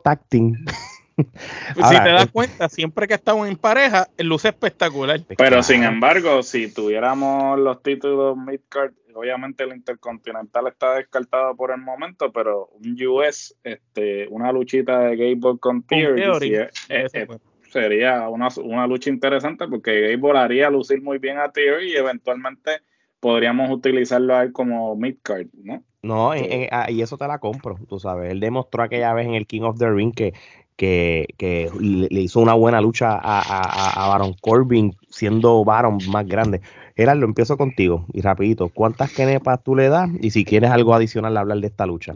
si 1.75 2.03
te 2.03 2.09
das 2.09 2.29
cuenta, 2.31 2.69
siempre 2.69 3.07
que 3.07 3.13
estamos 3.13 3.47
en 3.47 3.55
pareja, 3.55 4.07
luce 4.17 4.49
espectacular. 4.49 5.19
Pero 5.37 5.63
sin 5.63 5.83
embargo, 5.83 6.43
si 6.43 6.73
tuviéramos 6.73 7.59
los 7.59 7.81
títulos 7.81 8.37
midcard, 8.37 8.91
obviamente 9.13 9.63
el 9.63 9.73
Intercontinental 9.73 10.67
está 10.67 10.95
descartado 10.95 11.55
por 11.55 11.71
el 11.71 11.79
momento, 11.79 12.31
pero 12.31 12.69
un 12.79 12.97
US, 13.07 13.55
este, 13.63 14.27
una 14.29 14.51
luchita 14.51 14.99
de 14.99 15.15
Gable 15.15 15.59
con 15.59 15.83
Theory, 15.83 16.55
eh, 16.55 16.69
eh, 16.89 17.27
sería 17.69 18.27
una, 18.29 18.49
una, 18.63 18.87
lucha 18.87 19.09
interesante 19.09 19.67
porque 19.67 20.15
Gable 20.15 20.39
haría 20.39 20.69
lucir 20.69 21.01
muy 21.01 21.17
bien 21.17 21.37
a 21.37 21.51
Theory 21.51 21.91
y 21.91 21.95
eventualmente 21.95 22.81
podríamos 23.19 23.69
utilizarlo 23.69 24.35
a 24.35 24.43
él 24.43 24.51
como 24.51 24.95
midcard, 24.95 25.47
¿no? 25.63 25.83
No, 26.03 26.31
ah, 26.31 26.89
y 26.89 27.01
eso 27.03 27.15
te 27.15 27.27
la 27.27 27.37
compro, 27.37 27.77
tú 27.87 27.99
sabes. 27.99 28.31
Él 28.31 28.39
demostró 28.39 28.81
aquella 28.81 29.13
vez 29.13 29.27
en 29.27 29.35
el 29.35 29.45
King 29.45 29.61
of 29.61 29.77
the 29.77 29.87
Ring 29.87 30.13
que 30.13 30.33
que, 30.81 31.69
le 31.79 32.21
hizo 32.21 32.39
una 32.39 32.53
buena 32.53 32.81
lucha 32.81 33.19
a, 33.21 34.07
Baron 34.09 34.33
Corbin, 34.41 34.95
siendo 35.09 35.63
Baron 35.63 35.99
más 36.09 36.25
grande. 36.25 36.61
Gerardo, 36.95 37.25
empiezo 37.25 37.55
contigo 37.55 38.05
y 38.13 38.21
rapidito, 38.21 38.69
¿cuántas 38.69 39.13
kenepas 39.13 39.63
tú 39.63 39.75
le 39.75 39.89
das? 39.89 40.09
Y 40.21 40.31
si 40.31 40.43
quieres 40.43 40.71
algo 40.71 40.95
adicional 40.95 41.37
hablar 41.37 41.59
de 41.59 41.67
esta 41.67 41.85
lucha. 41.85 42.15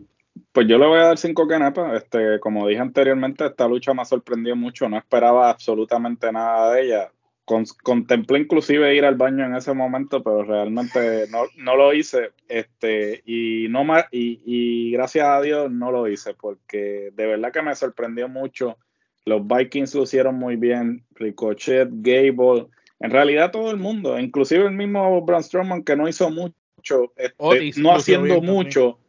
Pues 0.52 0.68
yo 0.68 0.78
le 0.78 0.88
voy 0.88 1.00
a 1.00 1.06
dar 1.06 1.18
cinco 1.18 1.48
kenepas. 1.48 2.02
Este, 2.02 2.40
como 2.40 2.68
dije 2.68 2.82
anteriormente, 2.82 3.46
esta 3.46 3.68
lucha 3.68 3.94
me 3.94 4.02
ha 4.02 4.06
sorprendido 4.06 4.56
mucho. 4.56 4.90
No 4.90 4.98
esperaba 4.98 5.50
absolutamente 5.50 6.32
nada 6.32 6.74
de 6.74 6.86
ella. 6.86 7.12
Contemplé 7.46 8.40
inclusive 8.40 8.96
ir 8.96 9.06
al 9.06 9.16
baño 9.16 9.46
en 9.46 9.56
ese 9.56 9.74
momento, 9.74 10.24
pero 10.24 10.44
realmente 10.44 11.28
no, 11.30 11.44
no 11.58 11.76
lo 11.76 11.94
hice. 11.94 12.32
Este, 12.50 13.22
y, 13.26 13.68
no 13.70 13.86
y, 14.12 14.42
y 14.46 14.92
gracias 14.92 15.28
a 15.28 15.42
Dios 15.42 15.72
no 15.72 15.92
lo 15.92 16.08
hice, 16.08 16.34
porque 16.34 17.12
de 17.14 17.26
verdad 17.28 17.52
que 17.52 17.62
me 17.62 17.76
sorprendió 17.76 18.28
mucho. 18.28 18.78
Los 19.26 19.48
Vikings 19.48 19.96
lo 19.96 20.04
hicieron 20.04 20.36
muy 20.36 20.56
bien, 20.56 21.04
Ricochet, 21.16 21.90
Gable, 21.92 22.68
en 23.00 23.12
realidad 23.12 23.52
todo 23.52 23.72
el 23.72 23.78
mundo, 23.78 24.20
inclusive 24.20 24.66
el 24.66 24.72
mismo 24.72 25.22
Braun 25.22 25.44
Strowman 25.44 25.84
que 25.84 25.96
no 25.96 26.08
hizo 26.08 26.30
mucho, 26.30 27.14
este, 27.16 27.82
no 27.82 27.96
haciendo 27.96 28.42
mucho, 28.42 29.00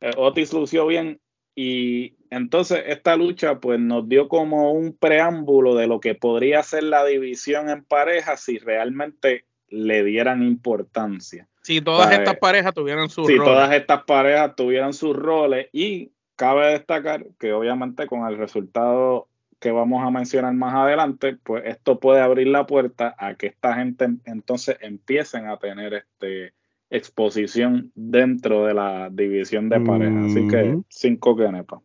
eh, 0.00 0.10
Otis 0.16 0.52
lució 0.52 0.86
bien 0.86 1.20
y 1.54 2.14
entonces 2.32 2.82
esta 2.86 3.14
lucha 3.14 3.60
pues 3.60 3.78
nos 3.78 4.08
dio 4.08 4.26
como 4.26 4.72
un 4.72 4.96
preámbulo 4.96 5.74
de 5.74 5.86
lo 5.86 6.00
que 6.00 6.14
podría 6.14 6.62
ser 6.62 6.84
la 6.84 7.04
división 7.04 7.68
en 7.68 7.84
pareja 7.84 8.38
si 8.38 8.56
realmente 8.56 9.44
le 9.68 10.02
dieran 10.02 10.42
importancia. 10.42 11.46
Si 11.60 11.82
todas 11.82 12.10
estas 12.10 12.38
parejas 12.38 12.72
tuvieran 12.72 13.10
sus 13.10 13.26
roles. 13.26 13.38
Si 13.38 13.44
todas 13.44 13.72
estas 13.74 14.04
parejas 14.04 14.56
tuvieran 14.56 14.94
sus 14.94 15.14
roles 15.14 15.68
y 15.72 16.10
cabe 16.34 16.68
destacar 16.68 17.26
que 17.38 17.52
obviamente 17.52 18.06
con 18.06 18.26
el 18.26 18.38
resultado 18.38 19.28
que 19.60 19.70
vamos 19.70 20.02
a 20.02 20.10
mencionar 20.10 20.54
más 20.54 20.74
adelante, 20.74 21.36
pues 21.42 21.64
esto 21.66 22.00
puede 22.00 22.22
abrir 22.22 22.46
la 22.46 22.66
puerta 22.66 23.14
a 23.18 23.34
que 23.34 23.48
esta 23.48 23.74
gente 23.74 24.08
entonces 24.24 24.78
empiecen 24.80 25.48
a 25.48 25.58
tener 25.58 25.92
este 25.92 26.54
exposición 26.88 27.92
dentro 27.94 28.64
de 28.64 28.72
la 28.72 29.10
división 29.10 29.68
de 29.68 29.80
pareja. 29.80 30.24
Así 30.24 30.48
que 30.48 30.78
cinco 30.88 31.36
kenepas. 31.36 31.80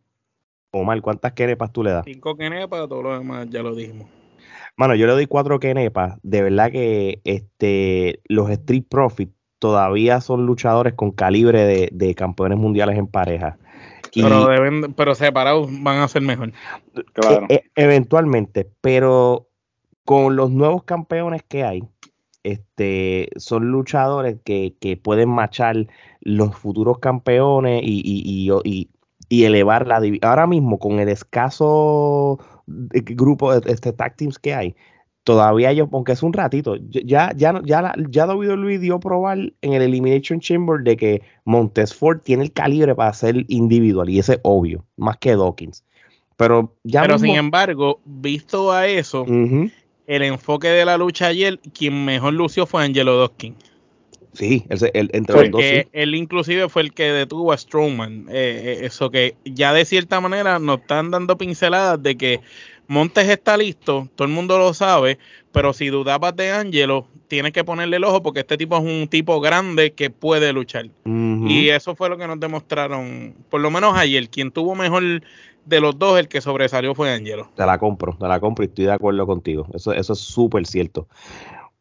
Omar, 0.80 1.00
¿cuántas 1.00 1.32
kenepas 1.32 1.72
tú 1.72 1.82
le 1.82 1.90
das? 1.90 2.04
Cinco 2.04 2.36
kenepas, 2.36 2.88
todo 2.88 3.02
lo 3.02 3.18
demás 3.18 3.48
ya 3.50 3.62
lo 3.62 3.74
dijimos. 3.74 4.08
Mano, 4.76 4.94
yo 4.94 5.06
le 5.06 5.12
doy 5.12 5.26
cuatro 5.26 5.58
kenepas. 5.58 6.18
De 6.22 6.42
verdad 6.42 6.70
que 6.70 7.20
este, 7.24 8.20
los 8.26 8.48
Street 8.50 8.84
Profits 8.88 9.32
todavía 9.58 10.20
son 10.20 10.46
luchadores 10.46 10.94
con 10.94 11.10
calibre 11.10 11.64
de, 11.64 11.88
de 11.92 12.14
campeones 12.14 12.58
mundiales 12.58 12.96
en 12.96 13.08
pareja 13.08 13.58
pero, 14.14 14.48
pero 14.96 15.14
separados 15.14 15.68
van 15.82 15.98
a 15.98 16.08
ser 16.08 16.22
mejor. 16.22 16.52
Claro. 17.12 17.46
E, 17.48 17.54
e, 17.54 17.64
eventualmente, 17.76 18.70
pero 18.80 19.48
con 20.04 20.36
los 20.36 20.50
nuevos 20.50 20.84
campeones 20.84 21.42
que 21.42 21.64
hay, 21.64 21.82
este, 22.42 23.28
son 23.36 23.70
luchadores 23.70 24.38
que, 24.44 25.00
pueden 25.02 25.28
machar 25.28 25.86
los 26.20 26.56
futuros 26.56 26.98
campeones 26.98 27.82
y, 27.84 28.00
y, 28.04 28.50
y, 28.50 28.60
y 28.64 28.90
elevar 29.30 29.86
la 29.86 30.00
división. 30.00 30.28
Ahora 30.28 30.46
mismo, 30.46 30.78
con 30.78 31.00
el 31.00 31.08
escaso 31.08 32.38
grupo 32.66 33.58
de 33.58 33.72
este, 33.72 33.92
tag 33.92 34.16
teams 34.16 34.38
que 34.38 34.54
hay, 34.54 34.76
todavía 35.24 35.72
yo, 35.72 35.88
aunque 35.92 36.12
es 36.12 36.22
un 36.22 36.32
ratito, 36.32 36.76
ya, 36.88 37.32
ya, 37.36 37.60
ya, 37.62 37.94
ya 38.08 38.26
Luis 38.26 38.80
dio 38.80 38.98
probar 38.98 39.38
en 39.60 39.72
el 39.74 39.82
Elimination 39.82 40.40
Chamber 40.40 40.80
de 40.82 40.96
que 40.96 41.22
Montesford 41.44 42.20
tiene 42.22 42.44
el 42.44 42.52
calibre 42.52 42.94
para 42.94 43.12
ser 43.12 43.44
individual, 43.48 44.08
y 44.08 44.18
ese 44.18 44.34
es 44.34 44.40
obvio, 44.42 44.86
más 44.96 45.18
que 45.18 45.36
Dawkins. 45.36 45.84
Pero 46.38 46.74
ya 46.84 47.02
Pero 47.02 47.18
sin 47.18 47.34
embargo, 47.34 48.00
visto 48.06 48.72
a 48.72 48.86
eso, 48.86 49.26
el 49.26 50.22
enfoque 50.22 50.68
de 50.68 50.84
la 50.86 50.96
lucha 50.96 51.26
ayer, 51.26 51.58
quien 51.74 52.06
mejor 52.06 52.32
lució 52.32 52.64
fue 52.64 52.84
Angelo 52.84 53.18
Dawkins. 53.18 53.67
Sí, 54.38 54.64
él, 54.68 55.10
entre 55.14 55.48
los 55.48 55.50
dos. 55.50 55.62
Él 55.92 56.14
inclusive 56.14 56.68
fue 56.68 56.82
el 56.82 56.92
que 56.92 57.10
detuvo 57.10 57.52
a 57.52 57.58
Strowman. 57.58 58.26
Eh, 58.28 58.78
eh, 58.80 58.86
eso 58.86 59.10
que 59.10 59.34
ya 59.44 59.72
de 59.72 59.84
cierta 59.84 60.20
manera 60.20 60.60
nos 60.60 60.78
están 60.78 61.10
dando 61.10 61.36
pinceladas 61.36 62.00
de 62.00 62.16
que 62.16 62.40
Montes 62.86 63.28
está 63.28 63.56
listo, 63.56 64.08
todo 64.14 64.28
el 64.28 64.32
mundo 64.32 64.56
lo 64.56 64.72
sabe, 64.72 65.18
pero 65.52 65.72
si 65.72 65.88
dudabas 65.88 66.36
de 66.36 66.52
Angelo, 66.52 67.06
tienes 67.26 67.52
que 67.52 67.64
ponerle 67.64 67.96
el 67.96 68.04
ojo 68.04 68.22
porque 68.22 68.40
este 68.40 68.56
tipo 68.56 68.78
es 68.78 68.84
un 68.84 69.08
tipo 69.08 69.40
grande 69.40 69.92
que 69.92 70.08
puede 70.08 70.52
luchar. 70.52 70.86
Y 71.04 71.68
eso 71.68 71.96
fue 71.96 72.08
lo 72.08 72.16
que 72.16 72.28
nos 72.28 72.38
demostraron, 72.38 73.34
por 73.50 73.60
lo 73.60 73.70
menos 73.70 73.94
ayer, 73.96 74.28
quien 74.30 74.52
tuvo 74.52 74.74
mejor 74.74 75.02
de 75.66 75.80
los 75.80 75.98
dos, 75.98 76.18
el 76.18 76.28
que 76.28 76.40
sobresalió 76.40 76.94
fue 76.94 77.12
Angelo. 77.12 77.50
Te 77.56 77.66
la 77.66 77.76
compro, 77.76 78.16
te 78.18 78.26
la 78.28 78.40
compro 78.40 78.64
y 78.64 78.68
estoy 78.68 78.86
de 78.86 78.92
acuerdo 78.92 79.26
contigo. 79.26 79.66
Eso, 79.74 79.92
eso 79.92 80.12
es 80.12 80.20
súper 80.20 80.64
cierto. 80.64 81.08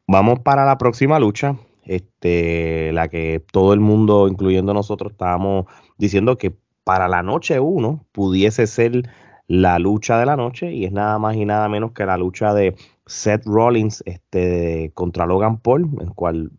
Vamos 0.08 0.40
para 0.40 0.66
la 0.66 0.78
próxima 0.78 1.20
lucha, 1.20 1.56
este, 1.88 2.92
la 2.94 3.08
que 3.08 3.44
todo 3.52 3.74
el 3.74 3.80
mundo, 3.80 4.28
incluyendo 4.28 4.74
nosotros, 4.74 5.14
estábamos 5.14 5.66
diciendo 5.98 6.38
que 6.38 6.56
para 6.84 7.08
la 7.08 7.24
noche 7.24 7.60
uno 7.60 8.06
pudiese 8.12 8.68
ser 8.68 9.10
la 9.48 9.80
lucha 9.80 10.20
de 10.20 10.26
la 10.26 10.36
noche 10.36 10.72
y 10.74 10.86
es 10.86 10.92
nada 10.92 11.20
más 11.20 11.36
y 11.36 11.46
nada 11.46 11.68
menos 11.70 11.92
que 11.94 12.06
la 12.06 12.18
lucha 12.18 12.54
de 12.54 12.76
Seth 13.06 13.46
Rollins 13.46 14.04
este, 14.06 14.92
contra 14.94 15.26
Logan 15.26 15.60
Paul, 15.60 15.90
en 16.02 16.10
cual 16.14 16.52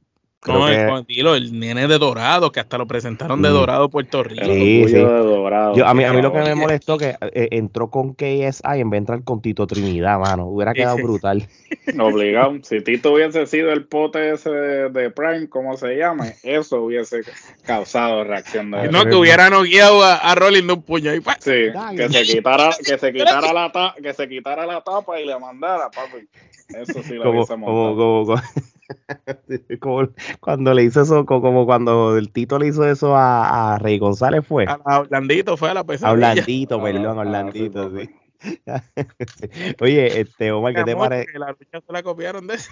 no, 0.46 1.34
el, 1.34 1.58
nene 1.58 1.88
de 1.88 1.98
Dorado, 1.98 2.52
que 2.52 2.60
hasta 2.60 2.78
lo 2.78 2.86
presentaron 2.86 3.42
de 3.42 3.48
mm. 3.48 3.52
Dorado 3.52 3.88
Puerto 3.88 4.22
Rico. 4.22 4.44
Sí, 4.44 4.84
sí. 4.88 4.96
a, 4.96 5.94
mí, 5.94 6.04
a 6.04 6.12
mí 6.12 6.22
lo 6.22 6.32
que 6.32 6.38
me 6.40 6.54
molestó 6.54 6.96
que 6.96 7.16
eh, 7.20 7.48
entró 7.50 7.90
con 7.90 8.14
KSI 8.14 8.80
en 8.80 8.90
vez 8.90 8.98
de 8.98 8.98
entrar 8.98 9.24
con 9.24 9.42
Tito 9.42 9.66
Trinidad, 9.66 10.18
mano. 10.20 10.46
Hubiera 10.46 10.74
quedado 10.74 10.96
brutal. 10.96 11.48
Obligado. 12.00 12.56
Si 12.62 12.80
Tito 12.82 13.14
hubiese 13.14 13.46
sido 13.46 13.72
el 13.72 13.86
pote 13.86 14.32
ese 14.32 14.50
de, 14.50 15.10
Prime, 15.10 15.48
como 15.48 15.76
se 15.76 15.96
llama, 15.96 16.26
eso 16.44 16.82
hubiese 16.82 17.22
causado 17.64 18.22
reacción 18.22 18.70
de 18.70 18.88
No, 18.88 19.04
que 19.04 19.16
hubiera 19.16 19.48
guiado 19.50 20.04
a, 20.04 20.16
a 20.16 20.34
Rolling 20.36 20.66
de 20.66 20.72
un 20.74 20.82
puño. 20.82 21.14
Y, 21.14 21.18
sí, 21.40 21.72
que 21.96 22.08
se 22.10 22.22
quitara, 22.22 22.70
que 22.84 22.96
se 22.96 23.12
quitara 23.12 23.52
la 23.52 23.94
que 24.00 24.14
se 24.14 24.28
quitara 24.28 24.66
la 24.66 24.80
tapa 24.82 25.20
y 25.20 25.26
le 25.26 25.38
mandara, 25.38 25.90
papi. 25.90 26.28
Eso 26.68 27.02
sí 27.02 27.14
lo 27.14 27.24
como, 27.24 27.46
como, 27.46 27.66
como, 27.66 28.26
como, 28.26 28.42
cuando 30.40 30.74
le 30.74 30.84
hizo 30.84 31.02
eso, 31.02 31.26
como 31.26 31.66
cuando 31.66 32.16
el 32.16 32.30
Tito 32.32 32.58
le 32.58 32.68
hizo 32.68 32.88
eso 32.88 33.14
a, 33.16 33.78
Rey 33.80 33.98
González 33.98 34.46
fue. 34.46 34.66
A, 34.66 35.00
Orlandito 35.00 35.56
fue 35.56 35.70
a 35.70 35.74
la 35.74 35.84
pesadilla. 35.84 36.28
A 36.28 36.32
Orlandito, 36.32 36.82
perdón, 36.82 37.18
Orlandito, 37.18 37.90
sí. 37.96 38.10
Oye, 39.80 40.20
este, 40.20 40.52
Omar, 40.52 40.74
¿qué 40.74 40.84
te 40.84 40.96
parece? 40.96 41.38
La 41.38 41.48
lucha 41.48 41.80
se 41.84 41.92
la 41.92 42.02
copiaron 42.02 42.46
de 42.46 42.54
eso. 42.54 42.70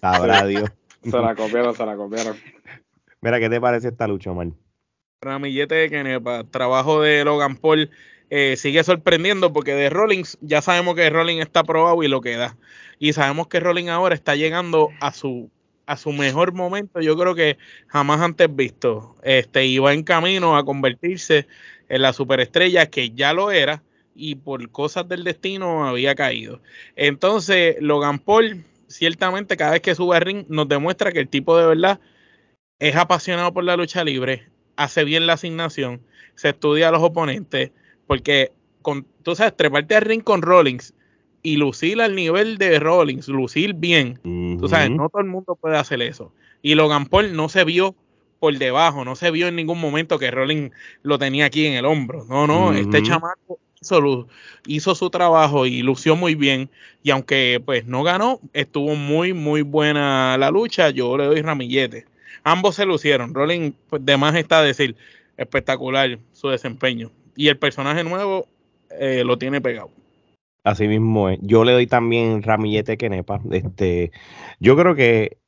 Sabrá 0.00 0.44
Dios. 0.46 0.70
se 1.02 1.18
la 1.18 1.34
copiaron, 1.34 1.74
se 1.74 1.86
la 1.86 1.96
copiaron. 1.96 2.36
Mira, 3.22 3.40
¿qué 3.40 3.48
te 3.48 3.60
parece 3.60 3.88
esta 3.88 4.06
lucha, 4.06 4.30
Omar? 4.30 4.48
Ramillete 5.22 5.74
de 5.74 5.90
Kenepa, 5.90 6.44
trabajo 6.44 7.00
de 7.00 7.24
Logan 7.24 7.56
Paul 7.56 7.90
eh, 8.28 8.56
sigue 8.56 8.82
sorprendiendo 8.82 9.52
porque 9.52 9.74
de 9.74 9.88
Rollins 9.88 10.36
ya 10.40 10.60
sabemos 10.60 10.96
que 10.96 11.08
Rollins 11.08 11.42
está 11.42 11.62
probado 11.62 12.02
y 12.02 12.08
lo 12.08 12.20
queda. 12.20 12.56
Y 12.98 13.12
sabemos 13.12 13.46
que 13.46 13.60
Rollins 13.60 13.90
ahora 13.90 14.14
está 14.14 14.34
llegando 14.34 14.90
a 15.00 15.12
su 15.12 15.50
a 15.86 15.96
su 15.96 16.12
mejor 16.12 16.52
momento, 16.52 17.00
yo 17.00 17.16
creo 17.16 17.34
que 17.34 17.58
jamás 17.86 18.20
antes 18.20 18.54
visto. 18.54 19.16
Este 19.22 19.66
iba 19.66 19.92
en 19.92 20.02
camino 20.02 20.56
a 20.56 20.64
convertirse 20.64 21.46
en 21.88 22.02
la 22.02 22.12
superestrella 22.12 22.86
que 22.86 23.10
ya 23.10 23.32
lo 23.32 23.52
era 23.52 23.82
y 24.14 24.34
por 24.34 24.68
cosas 24.70 25.08
del 25.08 25.24
destino 25.24 25.86
había 25.86 26.14
caído. 26.14 26.60
Entonces, 26.96 27.76
Logan 27.80 28.18
Paul, 28.18 28.64
ciertamente 28.88 29.56
cada 29.56 29.72
vez 29.72 29.80
que 29.80 29.94
sube 29.94 30.16
al 30.16 30.22
ring 30.22 30.44
nos 30.48 30.68
demuestra 30.68 31.12
que 31.12 31.20
el 31.20 31.28
tipo 31.28 31.56
de 31.56 31.66
verdad 31.66 32.00
es 32.78 32.96
apasionado 32.96 33.52
por 33.52 33.64
la 33.64 33.76
lucha 33.76 34.04
libre, 34.04 34.48
hace 34.76 35.04
bien 35.04 35.26
la 35.26 35.34
asignación, 35.34 36.02
se 36.34 36.50
estudia 36.50 36.88
a 36.88 36.92
los 36.92 37.02
oponentes, 37.02 37.70
porque 38.06 38.52
con, 38.82 39.06
tú 39.22 39.34
sabes, 39.34 39.56
treparte 39.56 39.94
al 39.96 40.02
ring 40.02 40.22
con 40.22 40.42
Rollins 40.42 40.94
y 41.46 41.58
lucir 41.58 42.00
al 42.00 42.16
nivel 42.16 42.58
de 42.58 42.80
Rollins, 42.80 43.28
lucir 43.28 43.72
bien. 43.72 44.18
Tú 44.58 44.68
sabes, 44.68 44.90
no 44.90 45.08
todo 45.08 45.22
el 45.22 45.28
mundo 45.28 45.54
puede 45.54 45.76
hacer 45.76 46.02
eso. 46.02 46.32
Y 46.60 46.74
Logan 46.74 47.06
Paul 47.06 47.36
no 47.36 47.48
se 47.48 47.62
vio 47.62 47.94
por 48.40 48.58
debajo, 48.58 49.04
no 49.04 49.14
se 49.14 49.30
vio 49.30 49.46
en 49.46 49.54
ningún 49.54 49.80
momento 49.80 50.18
que 50.18 50.32
Rollins 50.32 50.72
lo 51.04 51.20
tenía 51.20 51.44
aquí 51.44 51.66
en 51.66 51.74
el 51.74 51.84
hombro. 51.84 52.24
No, 52.28 52.48
no, 52.48 52.72
este 52.72 53.00
chamaco 53.00 53.60
hizo, 53.80 54.26
hizo, 54.66 54.96
su 54.96 55.08
trabajo 55.08 55.66
y 55.66 55.82
lució 55.82 56.16
muy 56.16 56.34
bien. 56.34 56.68
Y 57.04 57.10
aunque 57.12 57.62
pues 57.64 57.86
no 57.86 58.02
ganó, 58.02 58.40
estuvo 58.52 58.96
muy, 58.96 59.32
muy 59.32 59.62
buena 59.62 60.36
la 60.38 60.50
lucha. 60.50 60.90
Yo 60.90 61.16
le 61.16 61.26
doy 61.26 61.42
ramillete. 61.42 62.06
Ambos 62.42 62.74
se 62.74 62.86
lucieron. 62.86 63.34
Rollins, 63.34 63.72
pues, 63.88 64.04
de 64.04 64.16
más 64.16 64.34
está 64.34 64.62
decir, 64.62 64.96
espectacular 65.36 66.18
su 66.32 66.48
desempeño. 66.48 67.12
Y 67.36 67.46
el 67.46 67.56
personaje 67.56 68.02
nuevo 68.02 68.48
eh, 68.90 69.22
lo 69.24 69.38
tiene 69.38 69.60
pegado. 69.60 69.92
Así 70.66 70.88
mismo 70.88 71.28
es. 71.28 71.38
Yo 71.42 71.62
le 71.62 71.70
doy 71.70 71.86
también 71.86 72.42
ramillete 72.42 72.96
Kenepa. 72.96 73.40
Este, 73.52 74.10
yo 74.58 74.76
creo 74.76 74.96
que 74.96 75.38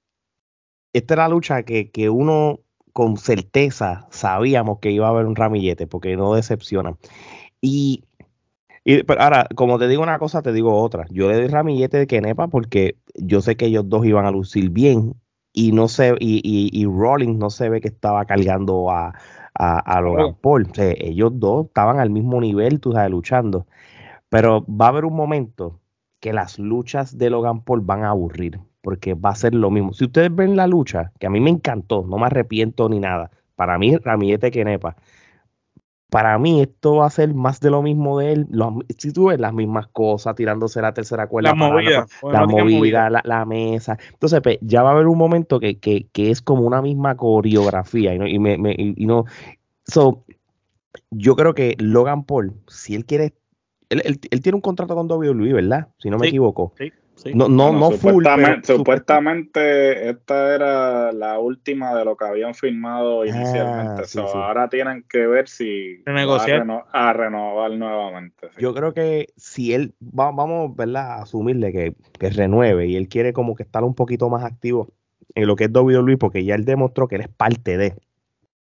esta 0.93 1.15
era 1.15 1.25
la 1.25 1.31
lucha 1.31 1.65
que, 1.65 2.09
uno 2.09 2.61
con 2.93 3.17
certeza 3.17 4.07
sabíamos 4.13 4.79
que 4.79 4.93
iba 4.93 5.09
a 5.09 5.11
haber 5.11 5.27
un 5.27 5.35
ramillete, 5.35 5.89
porque 5.89 6.17
no 6.17 6.35
decepciona. 6.35 6.97
Y, 7.61 8.05
y 8.85 9.03
ahora, 9.19 9.49
como 9.57 9.81
te 9.81 9.89
digo 9.89 10.05
una 10.05 10.21
cosa, 10.21 10.41
te 10.41 10.53
digo 10.53 10.81
otra. 10.81 11.05
Yo 11.11 11.29
le 11.29 11.35
doy 11.35 11.49
ramillete 11.49 11.99
de 11.99 12.07
Kenepa 12.07 12.47
porque 12.47 12.97
yo 13.17 13.41
sé 13.41 13.57
que 13.57 13.67
ellos 13.67 13.89
dos 13.89 14.07
iban 14.07 14.25
a 14.25 14.31
lucir 14.31 14.71
bien 14.71 15.15
y 15.53 15.73
no 15.73 15.89
sé, 15.89 16.15
y, 16.21 16.41
y, 16.45 16.71
y 16.81 16.85
Rollins 16.85 17.39
no 17.39 17.51
se 17.51 17.69
ve 17.69 17.81
que 17.81 17.89
estaba 17.89 18.25
cargando 18.25 18.89
a, 18.93 19.15
a, 19.53 20.01
Logan 20.01 20.37
Paul. 20.41 20.71
ellos 20.77 21.33
dos 21.35 21.67
estaban 21.67 21.99
al 21.99 22.11
mismo 22.11 22.41
nivel, 22.41 22.79
tú 22.79 22.93
sabes, 22.93 23.11
luchando. 23.11 23.67
Pero 24.29 24.65
va 24.69 24.87
a 24.87 24.89
haber 24.89 25.05
un 25.05 25.15
momento 25.15 25.81
que 26.21 26.33
las 26.33 26.59
luchas 26.59 27.17
de 27.17 27.31
Logan 27.31 27.63
Paul 27.63 27.81
van 27.81 28.05
a 28.05 28.11
aburrir, 28.11 28.61
porque 28.83 29.15
va 29.15 29.31
a 29.31 29.35
ser 29.35 29.55
lo 29.55 29.71
mismo. 29.71 29.93
Si 29.93 30.05
ustedes 30.05 30.35
ven 30.35 30.57
la 30.57 30.67
lucha, 30.67 31.13
que 31.19 31.27
a 31.27 31.31
mí 31.31 31.41
me 31.41 31.51
encantó, 31.51 32.05
no 32.07 32.19
me 32.19 32.27
arrepiento 32.27 32.89
ni 32.89 32.99
nada. 32.99 33.31
Para 33.55 33.79
mí, 33.79 33.97
Ramillete 33.97 34.51
Kenepa. 34.51 34.97
Para 36.11 36.39
mí, 36.39 36.63
esto 36.63 36.97
va 36.97 37.07
a 37.07 37.11
ser 37.11 37.35
más 37.35 37.61
de 37.61 37.71
lo 37.71 37.83
mismo 37.83 38.19
de 38.19 38.33
él. 38.33 38.47
si 38.97 39.13
tú 39.13 39.27
ves 39.27 39.39
las 39.39 39.53
mismas 39.53 39.89
cosas, 39.89 40.35
tirándose 40.35 40.81
la 40.81 40.95
tercera 40.95 41.27
cuerda, 41.27 41.51
la 41.51 41.55
movida, 41.55 42.07
la, 42.23 42.47
movida, 42.47 43.11
la, 43.11 43.45
mesa. 43.45 43.99
Entonces, 44.13 44.41
pues, 44.43 44.59
ya 44.63 44.83
va 44.83 44.91
a 44.91 44.93
haber 44.95 45.07
un 45.07 45.19
momento 45.19 45.61
que, 45.61 45.79
que, 45.79 46.07
que 46.11 46.31
es 46.31 46.41
como 46.41 46.63
una 46.63 46.81
misma 46.81 47.17
coreografía. 47.17 48.15
Y 48.15 48.19
no, 48.19 48.27
y 48.27 48.39
me, 48.39 48.57
me, 48.57 48.75
y 48.79 49.05
no 49.05 49.27
so, 49.89 50.25
yo 51.11 51.35
creo 51.35 51.55
que 51.55 51.75
Logan 51.79 52.25
Paul, 52.25 52.55
si 52.69 52.95
él 52.95 53.05
quiere, 53.05 53.35
él, 53.91 54.21
él, 54.31 54.43
tiene 54.43 54.57
un 54.57 54.63
contrato 54.63 54.95
con 54.95 55.11
WWE, 55.11 55.53
¿verdad? 55.53 55.89
Si 55.99 56.11
no 56.11 56.19
me 56.19 56.29
equivoco. 56.29 56.73
Sí. 56.77 56.93
Sí. 57.15 57.33
No, 57.35 57.49
no, 57.49 57.73
no 57.73 57.91
full, 57.91 58.25
supuestamente, 58.63 60.09
esta 60.09 60.55
era 60.55 61.11
la 61.11 61.41
última 61.41 61.93
de 61.97 62.05
lo 62.05 62.17
que 62.17 62.25
habían 62.25 62.55
firmado 62.55 63.23
ah, 63.23 63.27
inicialmente. 63.27 64.05
Ahora 64.21 64.69
tienen 64.69 65.05
que 65.09 65.27
ver 65.27 65.49
si 65.49 66.01
Renegociar. 66.07 66.65
a, 66.93 67.13
renovar 67.13 67.73
nuevamente. 67.73 68.51
Yo 68.57 68.73
creo 68.73 68.95
que 68.95 69.27
si 69.37 69.75
él, 69.75 69.95
vamos 69.99 70.77
¿verdad? 70.77 71.19
a 71.19 71.23
asumirle 71.23 71.73
que, 71.73 71.95
que 72.21 72.31
renueve 72.31 72.87
y 72.87 72.95
él 72.95 73.09
quiere 73.09 73.33
como 73.33 73.57
que 73.57 73.65
estar 73.65 73.83
un 73.83 73.97
poquito 73.97 74.31
más 74.31 74.45
activo 74.45 74.93
en 75.35 75.47
lo 75.47 75.57
que 75.57 75.65
es 75.65 75.71
WWE, 75.73 76.17
porque 76.19 76.45
ya 76.45 76.55
él 76.55 76.65
demostró 76.65 77.09
que 77.09 77.17
él 77.17 77.23
es 77.23 77.29
parte 77.29 77.77
de. 77.77 77.95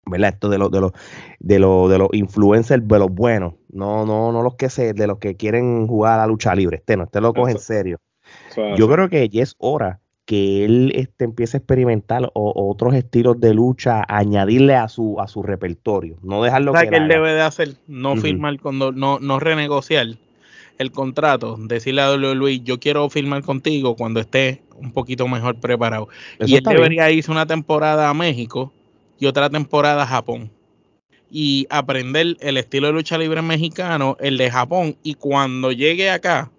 ¿Verdad? 0.07 0.31
Esto 0.35 0.49
de 0.49 0.59
los 0.59 0.71
de 0.71 0.81
los 0.81 0.93
de 1.41 1.59
los 1.59 1.91
de 1.91 1.99
los 1.99 2.09
influencers 2.13 2.87
de 2.87 2.99
los 2.99 3.11
buenos, 3.11 3.55
no 3.71 4.05
no 4.05 4.33
no 4.33 4.43
los 4.43 4.57
que 4.57 4.71
se 4.71 4.93
de 4.93 5.07
los 5.07 5.19
que 5.19 5.37
quieren 5.37 5.87
jugar 5.87 6.15
a 6.15 6.23
la 6.23 6.27
lucha 6.27 6.55
libre, 6.55 6.77
este 6.77 6.97
no, 6.97 7.05
este 7.05 7.21
lo 7.21 7.33
coge 7.33 7.53
en 7.53 7.59
serio. 7.59 8.01
Yo 8.77 8.89
creo 8.89 9.09
que 9.09 9.29
ya 9.29 9.43
es 9.43 9.55
hora 9.59 10.01
que 10.25 10.65
él 10.65 10.93
este, 10.95 11.25
empiece 11.25 11.57
a 11.57 11.59
experimentar 11.59 12.31
otros 12.33 12.95
estilos 12.95 13.39
de 13.41 13.53
lucha, 13.53 14.03
añadirle 14.09 14.75
a 14.75 14.89
su 14.89 15.21
a 15.21 15.29
su 15.29 15.43
repertorio, 15.43 16.17
no 16.23 16.43
dejarlo 16.43 16.73
que, 16.73 16.89
que 16.89 16.97
él 16.97 17.09
debe 17.09 17.35
de 17.35 17.43
hacer, 17.43 17.75
no 17.87 18.17
firmar 18.17 18.59
cuando 18.61 18.93
no 18.93 19.19
no 19.19 19.39
renegociar 19.39 20.07
el 20.79 20.91
contrato, 20.91 21.57
decirle 21.59 22.03
a 22.03 22.13
WWE, 22.13 22.61
yo 22.61 22.81
quiero 22.81 23.09
firmar 23.09 23.43
contigo 23.43 23.97
cuando 23.97 24.21
esté 24.21 24.63
un 24.77 24.93
poquito 24.93 25.29
mejor 25.29 25.61
preparado. 25.61 26.09
y 26.41 26.57
él 26.57 26.65
debería 26.65 27.11
irse 27.11 27.31
una 27.31 27.47
temporada 27.47 28.09
a 28.09 28.15
México 28.15 28.73
y 29.19 29.27
otra 29.27 29.51
temporada 29.51 30.07
Japón. 30.07 30.51
Y 31.31 31.67
aprender 31.71 32.37
el 32.41 32.57
estilo 32.57 32.89
de 32.89 32.93
lucha 32.93 33.19
libre 33.19 33.43
mexicano, 33.43 34.17
el 34.21 34.39
de 34.39 34.51
Japón, 34.51 34.97
y 35.03 35.15
cuando 35.15 35.73
llegue 35.73 36.11
acá, 36.11 36.51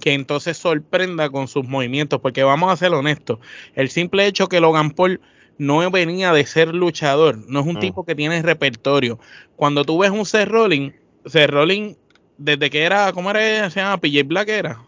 que 0.00 0.12
entonces 0.12 0.56
sorprenda 0.56 1.30
con 1.30 1.48
sus 1.48 1.66
movimientos, 1.66 2.20
porque 2.20 2.42
vamos 2.42 2.72
a 2.72 2.76
ser 2.76 2.92
honestos, 2.92 3.38
el 3.74 3.88
simple 3.88 4.26
hecho 4.26 4.48
que 4.48 4.60
Logan 4.60 4.90
Paul 4.90 5.20
no 5.58 5.88
venía 5.90 6.32
de 6.32 6.44
ser 6.44 6.74
luchador, 6.74 7.38
no 7.48 7.60
es 7.60 7.66
un 7.66 7.76
ah. 7.76 7.80
tipo 7.80 8.04
que 8.04 8.14
tiene 8.14 8.42
repertorio. 8.42 9.18
Cuando 9.56 9.84
tú 9.84 9.98
ves 9.98 10.10
un 10.10 10.24
Seth 10.24 10.48
Rollins, 10.48 10.94
Seth 11.26 11.50
Rollins, 11.50 11.96
desde 12.38 12.70
que 12.70 12.82
era, 12.82 13.12
¿cómo 13.12 13.30
era? 13.30 13.70
Se 13.70 13.80
llama 13.80 13.98
PJ 13.98 14.24
Black, 14.24 14.48
¿era? 14.48 14.82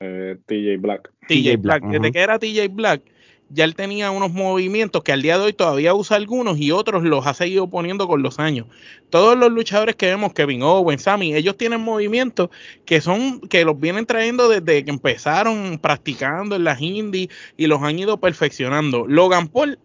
Eh, 0.00 0.36
TJ 0.46 0.76
Black. 0.78 1.10
TJ 1.26 1.56
Black, 1.56 1.82
desde 1.84 2.12
que 2.12 2.18
era 2.20 2.38
TJ 2.38 2.68
Black, 2.70 3.02
ya 3.48 3.64
él 3.64 3.74
tenía 3.74 4.10
unos 4.10 4.32
movimientos 4.32 5.02
que 5.02 5.12
al 5.12 5.22
día 5.22 5.38
de 5.38 5.44
hoy 5.44 5.52
todavía 5.52 5.94
usa 5.94 6.16
algunos 6.16 6.58
y 6.58 6.72
otros 6.72 7.04
los 7.04 7.26
ha 7.26 7.34
seguido 7.34 7.68
poniendo 7.68 8.08
con 8.08 8.22
los 8.22 8.38
años. 8.38 8.66
Todos 9.10 9.38
los 9.38 9.52
luchadores 9.52 9.94
que 9.94 10.06
vemos, 10.06 10.32
Kevin 10.32 10.62
Owens, 10.62 11.02
Sammy, 11.02 11.34
ellos 11.34 11.56
tienen 11.56 11.80
movimientos 11.80 12.50
que 12.84 13.00
son, 13.00 13.40
que 13.40 13.64
los 13.64 13.78
vienen 13.78 14.06
trayendo 14.06 14.48
desde 14.48 14.84
que 14.84 14.90
empezaron 14.90 15.78
practicando 15.80 16.56
en 16.56 16.64
las 16.64 16.80
indies 16.80 17.28
y 17.56 17.66
los 17.66 17.82
han 17.82 17.98
ido 17.98 18.18
perfeccionando. 18.18 19.06
Logan 19.06 19.48
Paul, 19.48 19.78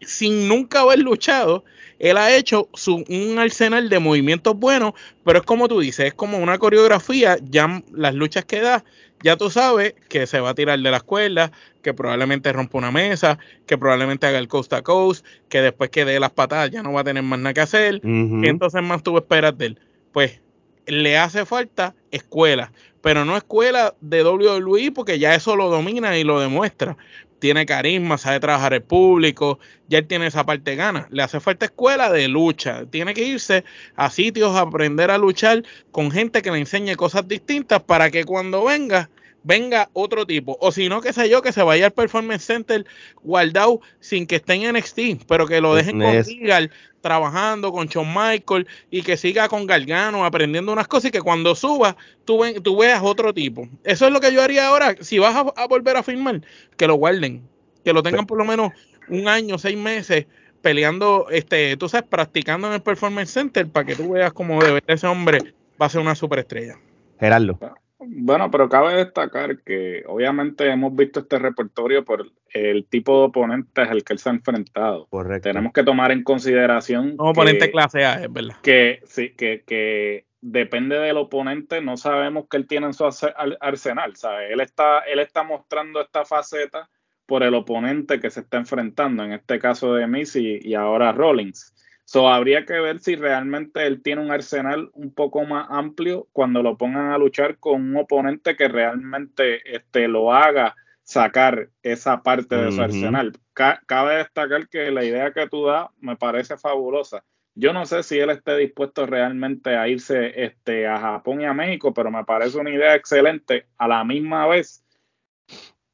sin 0.00 0.46
nunca 0.46 0.80
haber 0.80 0.98
luchado, 0.98 1.64
él 1.98 2.16
ha 2.16 2.36
hecho 2.36 2.68
su, 2.74 3.04
un 3.08 3.38
arsenal 3.38 3.88
de 3.88 3.98
movimientos 3.98 4.56
buenos, 4.56 4.92
pero 5.24 5.38
es 5.38 5.44
como 5.44 5.68
tú 5.68 5.80
dices, 5.80 6.06
es 6.06 6.14
como 6.14 6.38
una 6.38 6.58
coreografía, 6.58 7.38
ya 7.42 7.82
las 7.92 8.14
luchas 8.14 8.44
que 8.44 8.60
da 8.60 8.84
ya 9.22 9.36
tú 9.36 9.50
sabes 9.50 9.94
que 10.08 10.26
se 10.26 10.40
va 10.40 10.50
a 10.50 10.54
tirar 10.54 10.78
de 10.78 10.90
la 10.90 10.98
escuela, 10.98 11.52
que 11.82 11.94
probablemente 11.94 12.52
rompa 12.52 12.78
una 12.78 12.90
mesa, 12.90 13.38
que 13.66 13.78
probablemente 13.78 14.26
haga 14.26 14.38
el 14.38 14.48
coast 14.48 14.72
a 14.72 14.82
coast, 14.82 15.24
que 15.48 15.60
después 15.62 15.90
que 15.90 16.04
dé 16.04 16.20
las 16.20 16.30
patadas 16.30 16.70
ya 16.70 16.82
no 16.82 16.92
va 16.92 17.00
a 17.00 17.04
tener 17.04 17.22
más 17.22 17.38
nada 17.38 17.54
que 17.54 17.60
hacer. 17.60 18.00
y 18.04 18.48
entonces 18.48 18.82
más 18.82 19.02
tú 19.02 19.16
esperas 19.16 19.56
de 19.58 19.66
él? 19.66 19.80
Pues 20.12 20.40
le 20.86 21.18
hace 21.18 21.44
falta 21.44 21.94
escuela, 22.10 22.72
pero 23.02 23.24
no 23.24 23.36
escuela 23.36 23.94
de 24.00 24.24
WWE 24.24 24.92
porque 24.92 25.18
ya 25.18 25.34
eso 25.34 25.56
lo 25.56 25.68
domina 25.68 26.16
y 26.16 26.24
lo 26.24 26.40
demuestra 26.40 26.96
tiene 27.38 27.66
carisma, 27.66 28.18
sabe 28.18 28.40
trabajar 28.40 28.74
el 28.74 28.82
público, 28.82 29.58
ya 29.88 29.98
él 29.98 30.06
tiene 30.06 30.26
esa 30.26 30.44
parte 30.44 30.76
gana. 30.76 31.08
Le 31.10 31.22
hace 31.22 31.40
falta 31.40 31.66
escuela 31.66 32.10
de 32.10 32.28
lucha. 32.28 32.84
Tiene 32.90 33.14
que 33.14 33.24
irse 33.24 33.64
a 33.96 34.10
sitios 34.10 34.54
a 34.56 34.62
aprender 34.62 35.10
a 35.10 35.18
luchar 35.18 35.62
con 35.90 36.10
gente 36.10 36.42
que 36.42 36.50
le 36.50 36.58
enseñe 36.58 36.96
cosas 36.96 37.26
distintas 37.28 37.82
para 37.82 38.10
que 38.10 38.24
cuando 38.24 38.64
venga 38.64 39.10
venga 39.42 39.90
otro 39.92 40.26
tipo. 40.26 40.56
O 40.60 40.72
si 40.72 40.88
no, 40.88 41.00
qué 41.00 41.12
sé 41.12 41.28
yo, 41.28 41.42
que 41.42 41.52
se 41.52 41.62
vaya 41.62 41.86
al 41.86 41.92
Performance 41.92 42.44
Center 42.44 42.84
guardado 43.22 43.80
sin 44.00 44.26
que 44.26 44.36
esté 44.36 44.54
en 44.54 44.74
NXT, 44.74 45.24
pero 45.26 45.46
que 45.46 45.60
lo 45.60 45.74
dejen 45.74 46.00
con 46.00 46.12
Regal 46.12 46.70
trabajando 47.00 47.72
con 47.72 47.86
Shawn 47.86 48.08
Michael 48.08 48.66
y 48.90 49.02
que 49.02 49.16
siga 49.16 49.48
con 49.48 49.66
Gargano 49.66 50.24
aprendiendo 50.24 50.72
unas 50.72 50.88
cosas 50.88 51.08
y 51.08 51.10
que 51.12 51.20
cuando 51.20 51.54
suba 51.54 51.96
tú, 52.24 52.42
tú 52.62 52.78
veas 52.78 53.00
otro 53.02 53.32
tipo. 53.32 53.68
Eso 53.84 54.06
es 54.06 54.12
lo 54.12 54.20
que 54.20 54.32
yo 54.32 54.42
haría 54.42 54.68
ahora. 54.68 54.96
Si 55.00 55.18
vas 55.18 55.34
a, 55.34 55.66
volver 55.66 55.96
a 55.96 56.02
firmar, 56.02 56.42
que 56.76 56.86
lo 56.86 56.94
guarden, 56.94 57.42
que 57.84 57.92
lo 57.92 58.02
tengan 58.02 58.26
por 58.26 58.38
lo 58.38 58.44
menos 58.44 58.72
un 59.08 59.28
año, 59.28 59.58
seis 59.58 59.76
meses 59.76 60.26
peleando, 60.60 61.28
este, 61.30 61.76
tú 61.76 61.88
sabes, 61.88 62.08
practicando 62.08 62.66
en 62.66 62.74
el 62.74 62.82
Performance 62.82 63.30
Center 63.30 63.68
para 63.68 63.86
que 63.86 63.94
tú 63.94 64.10
veas 64.10 64.32
cómo 64.32 64.62
de 64.62 64.82
ese 64.86 65.06
hombre 65.06 65.54
va 65.80 65.86
a 65.86 65.88
ser 65.88 66.00
una 66.00 66.14
superestrella. 66.14 66.78
Gerardo. 67.20 67.58
Bueno, 68.00 68.50
pero 68.50 68.68
cabe 68.68 68.94
destacar 68.94 69.60
que 69.62 70.04
obviamente 70.06 70.70
hemos 70.70 70.94
visto 70.94 71.20
este 71.20 71.38
repertorio 71.38 72.04
por 72.04 72.30
el 72.50 72.86
tipo 72.86 73.18
de 73.18 73.26
oponente 73.26 73.80
al 73.80 74.04
que 74.04 74.12
él 74.12 74.18
se 74.18 74.28
ha 74.28 74.32
enfrentado. 74.32 75.06
Correcto. 75.08 75.48
Tenemos 75.48 75.72
que 75.72 75.82
tomar 75.82 76.12
en 76.12 76.22
consideración. 76.22 77.16
Un 77.18 77.28
oponente 77.28 77.70
clase 77.70 78.04
A, 78.04 78.22
es 78.22 78.32
verdad. 78.32 78.56
Que, 78.62 79.00
sí, 79.04 79.30
que, 79.30 79.64
que 79.66 80.26
depende 80.40 80.96
del 80.96 81.16
oponente, 81.16 81.80
no 81.80 81.96
sabemos 81.96 82.46
que 82.48 82.56
él 82.56 82.68
tiene 82.68 82.86
en 82.86 82.94
su 82.94 83.04
arsenal. 83.04 84.16
¿sabes? 84.16 84.52
Él, 84.52 84.60
está, 84.60 85.00
él 85.00 85.18
está 85.18 85.42
mostrando 85.42 86.00
esta 86.00 86.24
faceta 86.24 86.88
por 87.26 87.42
el 87.42 87.54
oponente 87.54 88.20
que 88.20 88.30
se 88.30 88.40
está 88.40 88.58
enfrentando, 88.58 89.24
en 89.24 89.32
este 89.32 89.58
caso 89.58 89.94
de 89.94 90.06
Missy 90.06 90.60
y 90.62 90.74
ahora 90.74 91.12
Rollins. 91.12 91.74
So, 92.10 92.26
habría 92.30 92.64
que 92.64 92.80
ver 92.80 93.00
si 93.00 93.16
realmente 93.16 93.86
él 93.86 94.02
tiene 94.02 94.22
un 94.22 94.30
arsenal 94.30 94.88
un 94.94 95.12
poco 95.12 95.44
más 95.44 95.66
amplio 95.68 96.26
cuando 96.32 96.62
lo 96.62 96.78
pongan 96.78 97.12
a 97.12 97.18
luchar 97.18 97.58
con 97.58 97.82
un 97.82 97.96
oponente 97.98 98.56
que 98.56 98.66
realmente 98.66 99.60
este, 99.76 100.08
lo 100.08 100.32
haga 100.32 100.74
sacar 101.02 101.68
esa 101.82 102.22
parte 102.22 102.56
de 102.56 102.72
su 102.72 102.80
arsenal. 102.80 103.34
cabe 103.52 104.16
destacar 104.16 104.70
que 104.70 104.90
la 104.90 105.04
idea 105.04 105.34
que 105.34 105.48
tú 105.48 105.66
das 105.66 105.90
me 106.00 106.16
parece 106.16 106.56
fabulosa. 106.56 107.24
Yo 107.54 107.74
no 107.74 107.84
sé 107.84 108.02
si 108.02 108.18
él 108.18 108.30
esté 108.30 108.56
dispuesto 108.56 109.04
realmente 109.04 109.76
a 109.76 109.86
irse 109.86 110.32
este, 110.44 110.86
a 110.86 110.98
Japón 110.98 111.42
y 111.42 111.44
a 111.44 111.52
México, 111.52 111.92
pero 111.92 112.10
me 112.10 112.24
parece 112.24 112.56
una 112.56 112.70
idea 112.70 112.94
excelente. 112.94 113.66
A 113.76 113.86
la 113.86 114.02
misma 114.02 114.46
vez, 114.46 114.82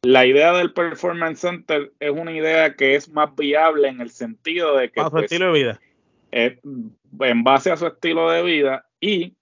la 0.03 0.24
idea 0.24 0.53
del 0.53 0.72
Performance 0.72 1.40
Center 1.40 1.92
es 1.98 2.12
una 2.12 2.31
idea 2.31 2.77
que 2.77 2.94
es 2.94 3.09
más 3.09 3.35
viable 3.35 3.88
en 3.88 4.00
el 4.00 4.11
sentido 4.11 4.77
de 4.77 4.92
que... 4.92 5.03
su 5.03 5.11
pues, 5.11 5.24
estilo 5.24 5.46
de 5.46 5.53
vida 5.53 5.81
en 6.35 7.44
base 7.44 7.70
a 7.70 7.77
su 7.77 7.87
estilo 7.87 8.31
de 8.31 8.42
vida 8.42 8.87
y 9.01 9.35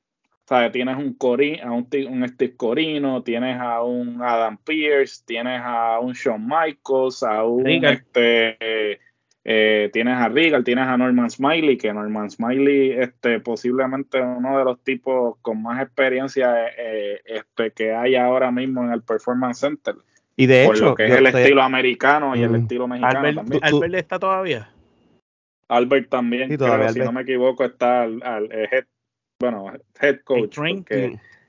¿sabes? 0.45 0.73
tienes 0.73 0.97
un, 0.97 1.15
Cori, 1.15 1.59
a 1.61 1.71
un, 1.73 1.89
un, 2.09 2.29
Steve 2.29 2.57
Corino, 2.57 3.23
tienes 3.23 3.59
a 3.59 3.83
un 3.83 4.21
Adam 4.23 4.59
Pierce, 4.59 5.23
tienes 5.25 5.61
a 5.63 5.99
un 6.01 6.13
Shawn 6.13 6.47
Michaels, 6.47 7.23
a 7.23 7.45
un 7.45 7.67
este, 7.67 9.01
eh, 9.45 9.91
tienes 9.93 10.15
a 10.15 10.29
Regal, 10.29 10.63
tienes 10.63 10.87
a 10.87 10.97
Norman 10.97 11.31
Smiley, 11.31 11.77
que 11.77 11.93
Norman 11.93 12.31
Smiley 12.31 12.93
este, 12.93 13.41
posiblemente 13.41 14.21
uno 14.21 14.59
de 14.59 14.65
los 14.65 14.83
tipos 14.83 15.37
con 15.43 15.63
más 15.63 15.83
experiencia 15.83 16.67
eh, 16.77 17.21
este, 17.25 17.71
que 17.71 17.93
hay 17.93 18.15
ahora 18.17 18.51
mismo 18.51 18.85
en 18.85 18.93
el 18.93 19.03
Performance 19.03 19.61
Center. 19.61 19.95
Y 20.37 20.47
de 20.47 20.65
hecho, 20.65 20.85
lo 20.87 20.95
que 20.95 21.07
es 21.07 21.13
el 21.13 21.27
estilo 21.27 21.63
americano 21.63 22.35
y 22.35 22.43
el 22.43 22.55
estilo 22.55 22.89
mexicano 22.89 23.35
también. 23.35 23.65
Albert 23.65 23.95
está 23.95 24.19
todavía. 24.19 24.71
Albert 25.73 26.09
también, 26.11 26.51
si 26.51 26.99
no 27.01 27.13
me 27.13 27.23
equivoco, 27.23 27.65
está 27.65 28.03
al, 28.03 28.23
head, 28.53 28.85
bueno, 29.41 29.73
head 30.01 30.21
coach. 30.25 30.59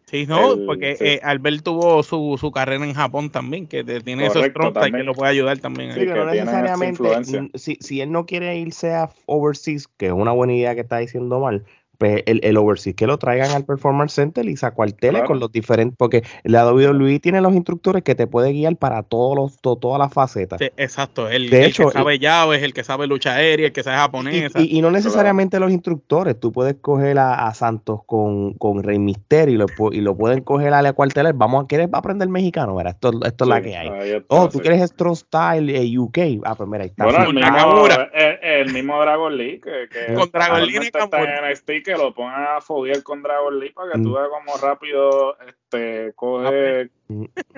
sí, 0.05 0.25
no, 0.25 0.57
porque 0.65 0.95
eh, 0.99 1.19
Albert 1.23 1.63
tuvo 1.63 2.03
su, 2.03 2.37
su, 2.39 2.51
carrera 2.51 2.85
en 2.85 2.93
Japón 2.93 3.29
también, 3.29 3.67
que 3.67 3.83
tiene 3.83 4.27
esos 4.27 4.45
y 4.47 4.51
que 4.91 5.03
lo 5.03 5.13
puede 5.13 5.31
ayudar 5.31 5.57
también. 5.59 5.93
Sí, 5.93 6.05
no 6.05 6.25
necesariamente, 6.25 7.03
si, 7.55 7.75
si 7.81 8.01
él 8.01 8.11
no 8.11 8.25
quiere 8.25 8.57
irse 8.57 8.93
a 8.93 9.09
overseas, 9.25 9.87
que 9.87 10.07
es 10.07 10.13
una 10.13 10.31
buena 10.31 10.53
idea 10.53 10.73
que 10.75 10.81
está 10.81 10.99
diciendo 10.99 11.39
mal, 11.39 11.65
pues 12.03 12.21
el, 12.25 12.41
el 12.43 12.57
overseas 12.57 12.97
que 12.97 13.07
lo 13.07 13.17
traigan 13.17 13.51
al 13.51 13.63
Performance 13.63 14.11
Center 14.11 14.45
y 14.45 14.57
se 14.57 14.65
acuartele 14.65 15.23
con 15.23 15.39
los 15.39 15.53
diferentes, 15.53 15.95
porque 15.97 16.21
la 16.43 16.69
WWE 16.69 17.17
tiene 17.21 17.39
los 17.39 17.53
instructores 17.53 18.03
que 18.03 18.13
te 18.13 18.27
puede 18.27 18.51
guiar 18.51 18.75
para 18.75 19.03
todos 19.03 19.37
los, 19.37 19.79
todas 19.79 19.97
las 19.97 20.11
facetas. 20.11 20.59
exacto, 20.75 21.29
el, 21.29 21.49
de 21.49 21.63
hecho, 21.63 21.87
que 21.87 21.93
sabe 21.93 22.19
llaves, 22.19 22.61
el 22.61 22.73
que 22.73 22.83
sabe 22.83 23.07
lucha 23.07 23.35
aérea, 23.35 23.67
el 23.67 23.71
que 23.71 23.83
sabe 23.83 23.95
japonés. 23.95 24.51
Y, 24.57 24.81
no 24.81 24.91
necesariamente 24.91 25.61
los 25.61 25.71
instructores, 25.71 26.37
tú 26.37 26.51
puedes 26.51 26.75
coger 26.81 27.17
a, 27.19 27.53
Santos 27.53 28.01
con, 28.05 28.55
con, 28.55 28.83
Rey 28.83 28.99
Misterio 28.99 29.55
y 29.55 29.57
lo, 29.57 29.93
y 29.93 30.01
lo 30.01 30.17
pueden 30.17 30.41
coger 30.41 30.73
a 30.73 30.81
la 30.81 30.91
cuarteler. 30.91 31.33
Vamos 31.33 31.63
a 31.63 31.67
querer 31.69 31.87
aprender 31.93 32.27
mexicano, 32.27 32.75
¿verdad? 32.75 32.95
Esto, 32.95 33.11
esto 33.25 33.43
es 33.45 33.47
la 33.47 33.61
que 33.61 33.77
hay. 33.77 34.23
oh, 34.27 34.49
tú 34.49 34.59
quieres 34.59 34.81
Strong 34.89 35.15
Style 35.15 35.73
eh, 35.73 35.97
UK. 35.97 36.43
Ah, 36.43 36.55
pues 36.55 36.67
mira, 36.67 36.83
ahí 36.83 36.89
está. 36.89 37.05
Bueno, 37.05 37.23
el 37.23 37.33
mismo, 37.33 37.87
el, 38.41 38.73
mismo, 38.73 39.01
Dragon 39.01 39.37
Lee 39.37 39.61
que, 39.61 39.87
que 39.87 40.13
con 40.15 40.29
Dragon 40.31 40.65
Lee 40.65 40.77
está 40.77 41.03
en 41.03 41.51
NXT, 41.51 41.67
que 41.85 41.92
lo 41.97 42.13
pongan 42.13 42.57
a 42.57 42.61
foguear 42.61 43.03
con 43.03 43.21
Dragon 43.21 43.59
Lee 43.59 43.71
para 43.71 43.93
que 43.93 44.01
tú 44.01 44.09
mm. 44.09 44.13
veas 44.13 44.27
como 44.29 44.57
rápido 44.57 45.37
este 45.39 46.13
coge 46.15 46.89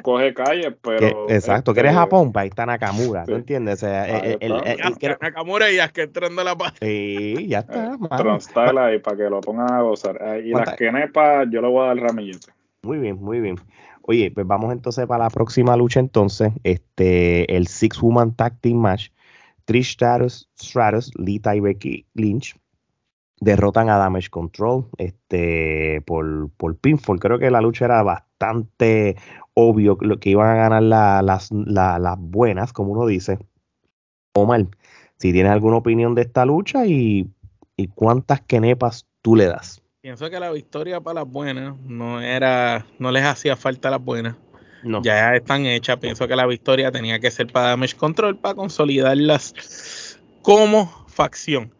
coge 0.02 0.34
calle, 0.34 0.72
pero. 0.72 1.30
exacto, 1.30 1.74
que 1.74 1.80
eres 1.82 1.92
este, 1.92 2.00
Japón, 2.00 2.32
ahí 2.36 2.48
está 2.50 2.66
Nakamura, 2.66 3.26
¿tú 3.26 3.36
entiendes? 3.36 3.76
O 3.76 3.88
sea, 3.88 4.06
el, 4.06 4.38
el, 4.42 4.52
el, 4.66 5.18
Nakamura 5.22 5.72
y 5.72 5.80
es 5.80 5.92
que 5.92 6.04
entrando 6.04 6.44
la 6.44 6.58
paz. 6.58 6.74
Sí, 6.82 7.48
ya 7.48 7.60
está. 7.60 7.98
Tronstyle 8.18 8.78
ahí 8.78 9.00
para 9.00 9.18
que 9.18 9.30
lo 9.30 9.42
pongan 9.42 9.72
a 9.72 9.82
gozar. 9.82 10.42
Y 10.44 10.52
las 10.52 10.76
quenepas, 10.76 11.48
yo 11.52 11.62
le 11.62 11.68
voy 11.68 11.84
a 11.84 11.88
dar 11.88 11.98
ramillete. 11.98 12.52
Muy 12.82 12.98
bien, 12.98 13.18
muy 13.20 13.40
bien. 13.40 13.56
Oye, 14.02 14.32
pues 14.32 14.46
vamos 14.46 14.72
entonces 14.72 15.08
para 15.08 15.26
la 15.26 15.30
próxima 15.30 15.76
lucha 15.76 16.00
entonces. 16.00 16.54
Este, 16.64 17.56
el 17.56 17.68
Six 17.68 18.00
Woman 18.02 18.36
Tag 18.36 18.60
Team 18.62 18.78
Match. 18.78 19.10
Trish 19.66 19.94
Stratus, 19.94 20.48
Stratus, 20.60 21.12
Lita 21.18 21.56
y 21.56 21.60
Becky 21.60 22.06
Lynch 22.14 22.56
derrotan 23.40 23.90
a 23.90 23.98
Damage 23.98 24.30
Control 24.30 24.88
este, 24.98 26.02
por, 26.06 26.50
por 26.52 26.78
pinfall. 26.78 27.20
Creo 27.20 27.40
que 27.40 27.52
la 27.52 27.62
lucha 27.62 27.86
era 27.86 28.02
bastante 28.04 29.18
obvio 29.54 29.98
que 29.98 30.30
iban 30.30 30.50
a 30.50 30.56
ganar 30.56 30.84
las, 30.84 31.52
las 31.52 32.18
buenas, 32.20 32.74
como 32.74 32.92
uno 32.92 33.06
dice. 33.06 33.40
Omar, 34.34 34.68
si 35.18 35.32
tienes 35.32 35.52
alguna 35.52 35.78
opinión 35.78 36.16
de 36.16 36.24
esta 36.24 36.46
lucha 36.46 36.86
y, 36.86 37.30
y 37.78 37.88
cuántas 37.88 38.42
kenepas 38.42 39.08
tú 39.22 39.36
le 39.36 39.46
das. 39.46 39.82
Pienso 40.02 40.30
que 40.30 40.40
la 40.40 40.52
victoria 40.52 41.02
para 41.02 41.22
las 41.22 41.32
buenas 41.32 41.76
no 41.80 42.22
era, 42.22 42.86
no 43.00 43.12
les 43.12 43.24
hacía 43.24 43.56
falta 43.56 43.90
las 43.90 44.04
buenas. 44.04 44.36
No. 44.84 45.02
Ya 45.02 45.34
están 45.34 45.66
hechas. 45.66 45.98
Pienso 45.98 46.28
que 46.28 46.36
la 46.36 46.46
victoria 46.46 46.92
tenía 46.92 47.20
que 47.20 47.32
ser 47.32 47.48
para 47.48 47.70
Damage 47.70 47.96
Control 47.96 48.38
para 48.38 48.54
consolidarlas 48.54 50.20
como 50.44 50.86
facción. 51.08 51.74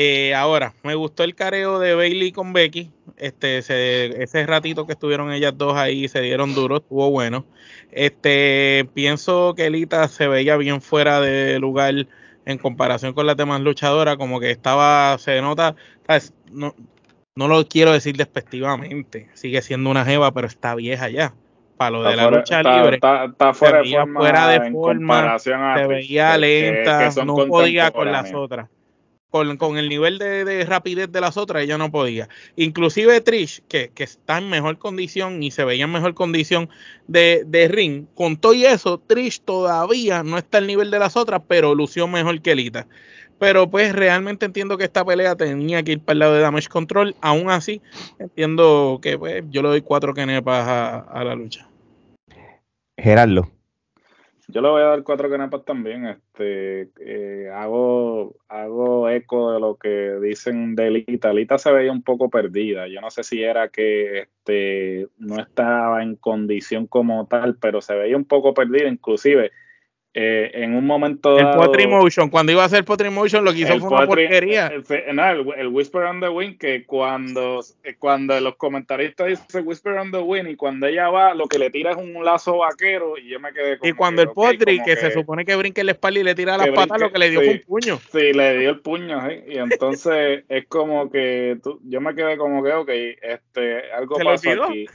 Eh, 0.00 0.32
ahora, 0.32 0.74
me 0.84 0.94
gustó 0.94 1.24
el 1.24 1.34
careo 1.34 1.80
de 1.80 1.96
Bailey 1.96 2.30
con 2.30 2.52
Becky. 2.52 2.92
Este, 3.16 3.58
ese 3.58 4.46
ratito 4.46 4.86
que 4.86 4.92
estuvieron 4.92 5.32
ellas 5.32 5.58
dos 5.58 5.76
ahí 5.76 6.06
se 6.06 6.20
dieron 6.20 6.54
duros, 6.54 6.82
estuvo 6.82 7.10
bueno. 7.10 7.46
Este, 7.90 8.88
pienso 8.94 9.54
que 9.56 9.66
Elita 9.66 10.06
se 10.06 10.28
veía 10.28 10.56
bien 10.56 10.82
fuera 10.82 11.20
de 11.20 11.58
lugar 11.58 12.06
en 12.46 12.58
comparación 12.58 13.12
con 13.12 13.26
las 13.26 13.36
demás 13.36 13.60
luchadoras, 13.60 14.16
como 14.18 14.38
que 14.38 14.52
estaba, 14.52 15.18
se 15.18 15.42
nota, 15.42 15.74
no, 16.52 16.76
no 17.34 17.48
lo 17.48 17.66
quiero 17.66 17.90
decir 17.90 18.16
despectivamente, 18.16 19.28
sigue 19.34 19.60
siendo 19.62 19.90
una 19.90 20.04
jeva, 20.04 20.30
pero 20.30 20.46
está 20.46 20.76
vieja 20.76 21.08
ya. 21.08 21.34
Para 21.76 21.90
lo 21.90 22.02
de 22.04 22.14
la 22.14 22.30
lucha 22.30 22.62
libre, 22.62 22.96
está, 23.02 23.52
fuera, 23.52 23.82
de 23.82 23.90
forma, 23.90 24.20
fuera 24.20 24.48
de 24.48 24.70
forma, 24.70 25.38
se 25.40 25.86
veía 25.88 26.38
lenta, 26.38 27.10
no 27.24 27.34
podía 27.48 27.90
con 27.90 28.12
las 28.12 28.32
otras 28.32 28.68
con, 29.30 29.76
el 29.76 29.88
nivel 29.88 30.18
de, 30.18 30.64
rapidez 30.64 31.10
de 31.12 31.20
las 31.20 31.36
otras, 31.36 31.62
ella 31.62 31.78
no 31.78 31.90
podía. 31.90 32.28
Inclusive 32.56 33.20
Trish, 33.20 33.62
que, 33.68 33.90
está 33.96 34.38
en 34.38 34.48
mejor 34.48 34.78
condición 34.78 35.42
y 35.42 35.50
se 35.50 35.64
veía 35.64 35.84
en 35.84 35.92
mejor 35.92 36.14
condición 36.14 36.68
de, 37.06 37.68
ring, 37.70 38.06
con 38.14 38.36
todo 38.36 38.54
y 38.54 38.64
eso, 38.64 38.98
Trish 38.98 39.40
todavía 39.40 40.22
no 40.22 40.38
está 40.38 40.58
al 40.58 40.66
nivel 40.66 40.90
de 40.90 40.98
las 40.98 41.16
otras, 41.16 41.42
pero 41.46 41.74
lució 41.74 42.08
mejor 42.08 42.40
que 42.40 42.54
Lita. 42.54 42.86
Pero 43.38 43.70
pues 43.70 43.94
realmente 43.94 44.46
entiendo 44.46 44.76
que 44.76 44.84
esta 44.84 45.04
pelea 45.04 45.36
tenía 45.36 45.82
que 45.84 45.92
ir 45.92 46.00
para 46.00 46.14
el 46.14 46.18
lado 46.18 46.34
de 46.34 46.40
Damage 46.40 46.68
Control. 46.68 47.14
Aún 47.20 47.50
así, 47.50 47.80
entiendo 48.18 48.98
que 49.00 49.16
pues, 49.16 49.44
yo 49.50 49.62
le 49.62 49.68
doy 49.68 49.82
cuatro 49.82 50.12
kenepas 50.12 50.66
a, 50.66 50.98
a 50.98 51.22
la 51.22 51.36
lucha. 51.36 51.68
Gerardo. 52.96 53.57
Yo 54.50 54.62
le 54.62 54.70
voy 54.70 54.80
a 54.80 54.86
dar 54.86 55.02
cuatro 55.02 55.28
canepas 55.28 55.62
también. 55.66 56.06
Este, 56.06 56.90
eh, 57.00 57.50
hago, 57.50 58.34
hago 58.48 59.10
eco 59.10 59.52
de 59.52 59.60
lo 59.60 59.76
que 59.76 60.18
dicen 60.22 60.74
de 60.74 60.90
Lita. 60.90 61.34
Lita 61.34 61.58
se 61.58 61.70
veía 61.70 61.92
un 61.92 62.02
poco 62.02 62.30
perdida. 62.30 62.88
Yo 62.88 63.02
no 63.02 63.10
sé 63.10 63.24
si 63.24 63.42
era 63.42 63.68
que 63.68 64.20
este, 64.20 65.06
no 65.18 65.38
estaba 65.38 66.02
en 66.02 66.16
condición 66.16 66.86
como 66.86 67.26
tal, 67.26 67.56
pero 67.58 67.82
se 67.82 67.94
veía 67.94 68.16
un 68.16 68.24
poco 68.24 68.54
perdida. 68.54 68.88
Inclusive, 68.88 69.52
eh, 70.14 70.50
en 70.54 70.74
un 70.74 70.86
momento 70.86 71.38
el 71.38 71.50
Potri 71.50 71.86
Motion, 71.86 72.30
cuando 72.30 72.50
iba 72.50 72.62
a 72.62 72.66
hacer 72.66 72.84
Potri 72.84 73.10
Motion 73.10 73.44
lo 73.44 73.52
que 73.52 73.60
hizo 73.60 73.78
fue 73.78 73.88
una 73.88 74.06
porquería. 74.06 74.68
El, 74.68 74.84
el, 75.56 75.68
Whisper 75.68 76.04
on 76.04 76.20
the 76.20 76.28
Wind, 76.28 76.58
que 76.58 76.86
cuando, 76.86 77.60
eh, 77.84 77.94
cuando 77.98 78.40
los 78.40 78.56
comentaristas 78.56 79.28
dicen 79.28 79.66
Whisper 79.66 79.92
on 79.92 80.10
the 80.10 80.18
Wind 80.18 80.48
y 80.48 80.56
cuando 80.56 80.86
ella 80.86 81.10
va, 81.10 81.34
lo 81.34 81.46
que 81.46 81.58
le 81.58 81.70
tira 81.70 81.92
es 81.92 81.98
un 81.98 82.24
lazo 82.24 82.58
vaquero 82.58 83.18
y 83.18 83.28
yo 83.28 83.38
me 83.38 83.52
quedé 83.52 83.78
como 83.78 83.90
Y 83.90 83.92
cuando 83.92 84.22
el 84.22 84.30
Potri, 84.30 84.82
que, 84.82 84.96
se 84.96 85.12
supone 85.12 85.44
que 85.44 85.54
brinque 85.56 85.82
el 85.82 85.90
espalda 85.90 86.20
y 86.20 86.24
le 86.24 86.34
tira 86.34 86.56
las 86.56 86.70
patas, 86.70 87.00
lo 87.00 87.12
que 87.12 87.18
le 87.18 87.30
dio 87.30 87.40
fue 87.40 87.50
un 87.50 87.60
puño. 87.60 88.00
Sí, 88.10 88.32
le 88.32 88.58
dio 88.58 88.70
el 88.70 88.80
puño, 88.80 89.20
y 89.30 89.58
entonces 89.58 90.44
es 90.48 90.66
como 90.66 91.10
que 91.10 91.58
yo 91.84 92.00
me 92.00 92.14
quedé 92.14 92.38
como 92.38 92.62
que, 92.62 92.72
ok, 92.72 92.90
este, 93.22 93.92
algo 93.92 94.16
pasó 94.16 94.64
aquí. 94.64 94.86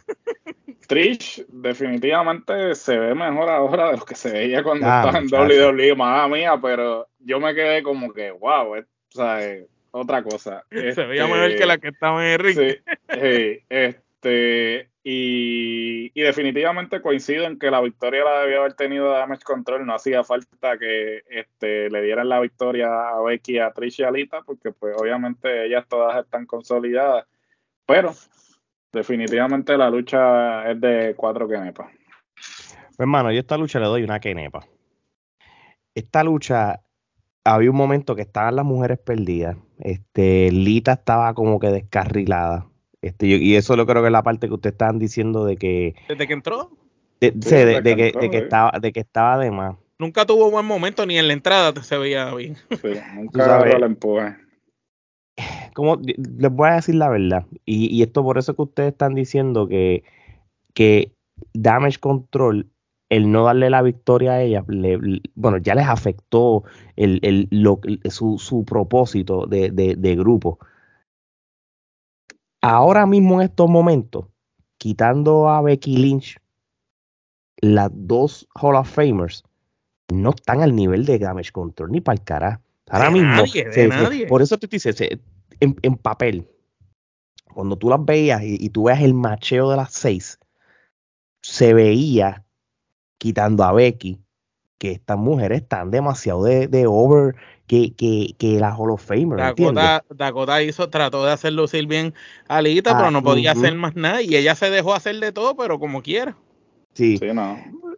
Trish 0.88 1.46
definitivamente 1.48 2.76
se 2.76 2.98
ve 2.98 3.16
mejor 3.16 3.50
ahora 3.50 3.92
de 3.92 3.98
lo 3.98 4.06
que 4.06 4.16
se 4.16 4.32
veía 4.32 4.64
cuando 4.64 4.86
ah, 4.86 5.03
estaba 5.06 5.20
en 5.20 5.28
WWE, 5.28 5.96
madre 5.96 6.32
mía, 6.32 6.60
pero 6.62 7.08
yo 7.20 7.40
me 7.40 7.54
quedé 7.54 7.84
como 7.84 8.12
que, 8.14 8.32
wow, 8.32 8.76
o 8.76 8.84
sea, 9.10 9.40
otra 9.92 10.24
cosa. 10.24 10.64
se 10.72 11.06
veía 11.06 11.28
mejor 11.28 11.56
que 11.56 11.66
la 11.66 11.78
que 11.78 11.90
estaba 11.90 12.26
en 12.26 12.42
el 12.42 12.54
Sí, 12.54 13.64
este, 13.70 14.90
y, 15.04 16.12
y, 16.14 16.22
definitivamente 16.22 17.02
coincido 17.02 17.44
en 17.44 17.60
que 17.60 17.70
la 17.70 17.82
victoria 17.82 18.24
la 18.24 18.42
debía 18.42 18.60
haber 18.60 18.74
tenido 18.74 19.10
Damage 19.10 19.44
Control, 19.44 19.86
no 19.86 19.94
hacía 19.94 20.24
falta 20.24 20.78
que 20.78 21.24
este, 21.30 21.90
le 21.90 22.02
dieran 22.02 22.30
la 22.30 22.40
victoria 22.40 22.88
a 23.10 23.22
Becky, 23.22 23.60
a 23.60 23.72
Trish 23.72 24.00
y 24.00 24.04
a 24.04 24.12
Lita, 24.12 24.42
porque 24.46 24.72
pues 24.72 24.96
obviamente 24.98 25.66
ellas 25.66 25.86
todas 25.90 26.24
están 26.24 26.46
consolidadas, 26.46 27.26
pero 27.86 28.14
definitivamente 28.94 29.78
la 29.78 29.90
lucha 29.90 30.72
es 30.72 30.80
de 30.80 31.14
cuatro 31.18 31.48
kenepas. 31.50 31.92
Pues, 32.34 33.00
hermano, 33.00 33.32
yo 33.32 33.40
esta 33.40 33.58
lucha 33.58 33.80
le 33.80 33.88
doy 33.88 34.04
una 34.04 34.20
kenepa. 34.20 34.66
Esta 35.96 36.24
lucha, 36.24 36.82
había 37.44 37.70
un 37.70 37.78
momento 37.78 38.16
que 38.16 38.22
estaban 38.22 38.56
las 38.56 38.66
mujeres 38.66 39.00
perdidas. 39.00 39.58
Este, 39.80 40.52
Lita 40.52 40.94
estaba 40.94 41.34
como 41.34 41.60
que 41.60 41.68
descarrilada. 41.68 42.68
Este, 43.02 43.28
y 43.28 43.56
eso 43.56 43.76
lo 43.76 43.86
creo 43.86 44.02
que 44.02 44.08
es 44.08 44.14
la 44.14 44.24
parte 44.24 44.48
que 44.48 44.54
ustedes 44.54 44.74
estaban 44.74 45.00
diciendo 45.00 45.46
de 45.46 45.58
que. 45.58 45.96
¿Desde 46.08 46.28
que 46.28 46.34
entró? 46.34 46.72
De, 47.20 47.32
de, 47.32 47.96
que, 47.96 48.12
de, 48.20 48.30
que, 48.30 48.38
estaba, 48.38 48.80
de 48.80 48.92
que 48.92 49.00
estaba 49.00 49.38
de 49.38 49.52
más. 49.52 49.76
Nunca 49.98 50.26
tuvo 50.26 50.52
buen 50.52 50.66
momento 50.66 51.06
ni 51.06 51.18
en 51.18 51.28
la 51.28 51.34
entrada 51.34 51.82
se 51.84 51.98
veía 51.98 52.34
bien. 52.34 52.56
Sí, 52.70 52.90
nunca 53.16 53.66
la 53.80 53.86
empuje 53.86 54.36
como 55.74 56.00
les 56.06 56.52
voy 56.52 56.70
a 56.70 56.76
decir 56.76 56.96
la 56.96 57.10
verdad, 57.10 57.46
y, 57.66 58.02
esto 58.02 58.24
por 58.24 58.38
eso 58.38 58.56
que 58.56 58.62
ustedes 58.62 58.92
están 58.92 59.16
diciendo 59.16 59.68
que, 59.68 60.04
que 60.74 61.12
Damage 61.54 62.00
Control, 62.00 62.70
el 63.16 63.32
no 63.32 63.46
darle 63.46 63.70
la 63.70 63.82
victoria 63.82 64.34
a 64.34 64.42
ella, 64.42 64.66
bueno, 65.36 65.58
ya 65.58 65.76
les 65.76 65.88
afectó 65.88 66.64
el, 66.96 67.48
su, 68.10 68.66
propósito 68.66 69.46
de, 69.46 70.16
grupo. 70.18 70.60
Ahora 72.62 73.06
mismo 73.06 73.42
en 73.42 73.50
estos 73.50 73.70
momentos, 73.70 74.26
quitando 74.78 75.50
a 75.50 75.62
Becky 75.62 75.98
Lynch, 75.98 76.38
las 77.58 77.92
dos 77.94 78.48
Hall 78.56 78.76
of 78.76 78.90
Famers 78.90 79.44
no 80.12 80.32
están 80.32 80.62
al 80.62 80.76
nivel 80.76 81.06
de 81.06 81.20
Damage 81.20 81.52
Control 81.52 81.92
ni 81.92 82.02
para 82.02 82.16
el 82.16 82.24
carajo. 82.24 82.62
Ahora 82.90 83.12
mismo, 83.12 83.44
por 84.28 84.42
eso 84.42 84.58
te 84.58 84.68
dice, 84.68 85.22
en, 85.60 85.96
papel, 85.98 86.48
cuando 87.54 87.78
tú 87.78 87.90
las 87.90 88.04
veías 88.04 88.42
y, 88.44 88.70
tú 88.70 88.86
veas 88.86 89.02
el 89.02 89.14
macheo 89.14 89.70
de 89.70 89.78
las 89.78 89.94
seis, 89.94 90.40
se 91.42 91.74
veía, 91.74 92.43
quitando 93.24 93.64
a 93.64 93.72
Becky, 93.72 94.20
que 94.78 94.92
estas 94.92 95.18
mujeres 95.18 95.62
están 95.62 95.92
demasiado 95.92 96.44
de, 96.44 96.86
over 96.86 97.36
que, 97.68 97.94
que, 97.96 98.36
que 98.38 98.60
la 98.60 98.76
Hall 98.76 98.92
of 98.92 99.02
Famer. 99.02 99.38
Dakota, 99.38 100.04
Dakota, 100.10 100.62
hizo, 100.62 100.90
trató 100.90 101.26
de 101.26 101.32
hacer 101.32 101.54
lucir 101.54 101.88
bien 101.88 102.14
a 102.50 102.62
Lita, 102.62 102.98
pero 102.98 103.12
no 103.12 103.24
podía 103.24 103.54
hacer 103.54 103.76
más 103.76 103.96
nada. 103.96 104.22
Y 104.22 104.36
ella 104.36 104.56
se 104.56 104.70
dejó 104.70 104.94
hacer 104.94 105.22
de 105.22 105.32
todo, 105.32 105.56
pero 105.56 105.80
como 105.80 106.04
quiera. 106.04 106.36
Sí. 106.96 107.18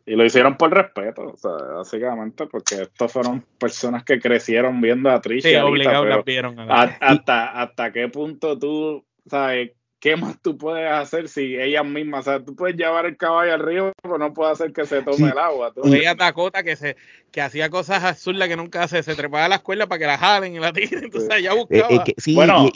y 0.05 0.15
lo 0.15 0.23
hicieron 0.23 0.57
por 0.57 0.71
respeto, 0.71 1.23
o 1.33 1.35
sea, 1.35 1.49
básicamente, 1.49 2.45
porque 2.45 2.83
estos 2.83 3.11
fueron 3.11 3.43
personas 3.57 4.03
que 4.03 4.19
crecieron 4.19 4.79
viendo 4.79 5.09
a 5.09 5.21
Trish. 5.21 5.41
Sí, 5.41 5.55
obligados 5.55 6.07
las 6.07 6.23
vieron. 6.23 6.55
hasta, 6.69 7.61
hasta 7.63 7.91
qué 7.91 8.09
punto 8.09 8.59
tú, 8.59 9.03
sabes, 9.25 9.71
¿qué 10.05 10.15
más 10.15 10.39
tú 10.39 10.55
puedes 10.55 10.87
hacer 10.91 11.27
si 11.27 11.57
ellas 11.57 11.83
mismas, 11.83 12.27
o 12.27 12.31
sea, 12.31 12.39
tú 12.39 12.55
puedes 12.55 12.77
llevar 12.77 13.07
el 13.07 13.17
caballo 13.17 13.55
al 13.55 13.59
río, 13.59 13.91
pero 14.03 14.19
no 14.19 14.35
puedes 14.35 14.53
hacer 14.53 14.71
que 14.71 14.85
se 14.85 15.01
tome 15.01 15.31
el 15.31 15.37
agua. 15.39 15.73
Tú. 15.73 15.81
Veía 15.89 16.13
Dakota 16.13 16.61
que 16.61 16.75
se 16.75 16.95
que 17.31 17.41
hacía 17.41 17.71
cosas 17.71 18.03
absurdas 18.03 18.47
que 18.47 18.55
nunca 18.55 18.83
hace, 18.83 19.01
se 19.01 19.15
trepaba 19.15 19.45
a 19.45 19.49
la 19.49 19.55
escuela 19.55 19.87
para 19.87 19.97
que 19.97 20.05
la 20.05 20.19
jalen 20.19 20.55
y 20.55 20.59
la 20.59 20.71
tiren, 20.71 21.05
entonces 21.05 21.41
ya 21.41 21.53
eh, 21.53 21.55
buscaba. 21.55 22.03
Eh, 22.05 22.33
bueno, 22.35 22.69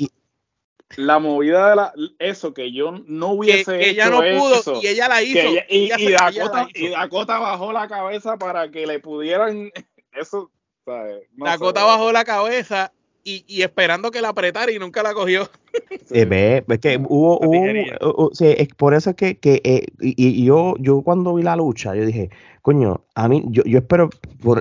la 0.95 1.19
movida 1.19 1.69
de 1.69 1.75
la, 1.75 1.93
eso 2.17 2.51
que 2.55 2.73
yo 2.73 2.93
no 3.05 3.33
hubiese 3.33 3.77
que, 3.77 3.89
ella 3.91 4.09
no 4.09 4.21
pudo 4.21 4.81
y 4.81 4.87
ella 4.87 5.07
la 5.07 5.21
hizo. 5.21 5.39
y, 5.69 6.89
Dakota, 6.89 7.37
bajó 7.37 7.71
la 7.71 7.87
cabeza 7.87 8.37
para 8.37 8.71
que 8.71 8.87
le 8.87 8.97
pudieran 8.97 9.71
eso. 10.13 10.49
Dakota 11.35 11.83
bajó 11.83 12.11
la 12.11 12.25
cabeza 12.25 12.91
y, 13.23 13.61
esperando 13.61 14.11
que 14.11 14.21
la 14.21 14.29
apretara 14.29 14.71
y 14.71 14.79
nunca 14.79 15.03
la 15.03 15.13
cogió. 15.13 15.49
ve, 16.09 16.63
es 16.67 16.79
que 16.79 16.97
hubo, 17.07 17.39
hubo, 17.39 18.31
es 18.39 18.67
por 18.75 18.93
eso 18.93 19.11
es 19.11 19.15
que, 19.15 19.37
que 19.37 19.61
eh, 19.63 19.87
y, 19.99 20.43
yo, 20.43 20.75
yo 20.79 21.01
cuando 21.01 21.33
vi 21.35 21.43
la 21.43 21.55
lucha, 21.55 21.95
yo 21.95 22.05
dije, 22.05 22.29
coño, 22.61 23.01
a 23.15 23.27
mí, 23.27 23.43
yo, 23.47 23.63
yo 23.63 23.79
espero, 23.79 24.09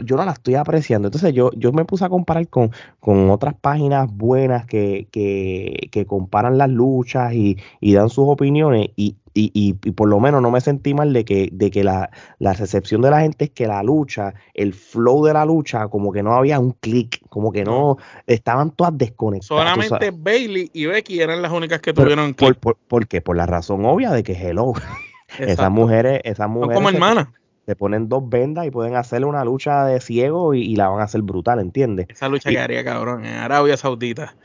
yo 0.04 0.16
no 0.16 0.24
la 0.24 0.32
estoy 0.32 0.54
apreciando. 0.54 1.08
Entonces 1.08 1.32
yo, 1.34 1.50
yo 1.56 1.72
me 1.72 1.84
puse 1.84 2.04
a 2.04 2.08
comparar 2.08 2.48
con, 2.48 2.70
con 3.00 3.30
otras 3.30 3.54
páginas 3.54 4.08
buenas 4.10 4.66
que, 4.66 5.08
que, 5.10 5.88
que 5.90 6.06
comparan 6.06 6.58
las 6.58 6.70
luchas 6.70 7.32
y, 7.34 7.58
y 7.80 7.94
dan 7.94 8.08
sus 8.08 8.28
opiniones 8.28 8.90
y, 8.96 9.16
y, 9.34 9.50
y, 9.84 9.92
por 9.92 10.08
lo 10.08 10.18
menos 10.20 10.42
no 10.42 10.50
me 10.50 10.60
sentí 10.60 10.94
mal 10.94 11.12
de 11.12 11.24
que, 11.24 11.48
de 11.52 11.70
que 11.70 11.84
la, 11.84 12.10
la, 12.38 12.54
recepción 12.54 13.02
de 13.02 13.10
la 13.10 13.20
gente 13.20 13.46
es 13.46 13.50
que 13.50 13.66
la 13.66 13.82
lucha, 13.82 14.34
el 14.54 14.74
flow 14.74 15.24
de 15.24 15.32
la 15.32 15.44
lucha, 15.44 15.88
como 15.88 16.12
que 16.12 16.22
no 16.22 16.34
había 16.34 16.58
un 16.58 16.72
clic, 16.72 17.20
como 17.28 17.52
que 17.52 17.64
no, 17.64 17.98
estaban 18.26 18.72
todas 18.72 18.96
desconectadas. 18.98 19.46
Solamente 19.46 20.10
Bailey 20.10 20.70
y 20.72 20.86
Becky 20.98 21.20
eran 21.20 21.42
las 21.42 21.52
únicas 21.52 21.80
que 21.80 21.92
tuvieron. 21.92 22.34
Por, 22.34 22.56
por, 22.56 23.06
qué? 23.06 23.20
Por 23.20 23.36
la 23.36 23.46
razón 23.46 23.84
obvia 23.84 24.10
de 24.10 24.22
que 24.22 24.32
hello. 24.32 24.72
esas 25.38 25.70
mujeres, 25.70 26.20
esas 26.24 26.48
mujeres. 26.48 26.76
como 26.76 26.88
hermanas 26.88 27.28
te 27.68 27.76
ponen 27.76 28.08
dos 28.08 28.26
vendas 28.26 28.64
y 28.66 28.70
pueden 28.70 28.96
hacerle 28.96 29.26
una 29.26 29.44
lucha 29.44 29.84
de 29.84 30.00
ciego 30.00 30.54
y, 30.54 30.74
la 30.74 30.88
van 30.88 31.02
a 31.02 31.04
hacer 31.04 31.20
brutal, 31.20 31.60
¿entiendes? 31.60 32.06
Esa 32.08 32.26
lucha 32.26 32.48
que 32.48 32.58
haría 32.58 32.82
cabrón 32.82 33.26
en 33.26 33.34
Arabia 33.34 33.76
Saudita. 33.76 34.36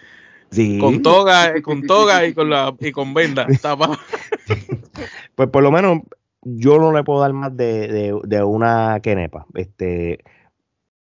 Sí. 0.51 0.77
Con 0.77 1.01
toga, 1.01 1.53
con 1.61 1.83
toga 1.87 2.27
y 2.27 2.33
con 2.33 2.49
la 2.49 2.75
y 2.81 2.91
con 2.91 3.13
venda. 3.13 3.47
pues 5.35 5.49
por 5.49 5.63
lo 5.63 5.71
menos 5.71 5.99
yo 6.41 6.77
no 6.79 6.91
le 6.91 7.05
puedo 7.05 7.21
dar 7.21 7.31
más 7.31 7.55
de, 7.55 8.13
de, 8.25 8.43
una 8.43 8.99
quenepa. 9.01 9.45
Este, 9.53 10.19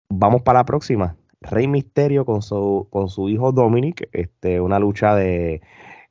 vamos 0.09 0.43
para 0.43 0.61
la 0.61 0.65
próxima. 0.65 1.17
Rey 1.51 1.69
Misterio 1.69 2.25
con 2.25 2.43
su, 2.43 2.89
con 2.91 3.09
su 3.09 3.29
hijo 3.29 3.53
Dominic, 3.53 4.09
este, 4.13 4.61
una 4.61 4.79
lucha 4.79 5.15
de, 5.15 5.63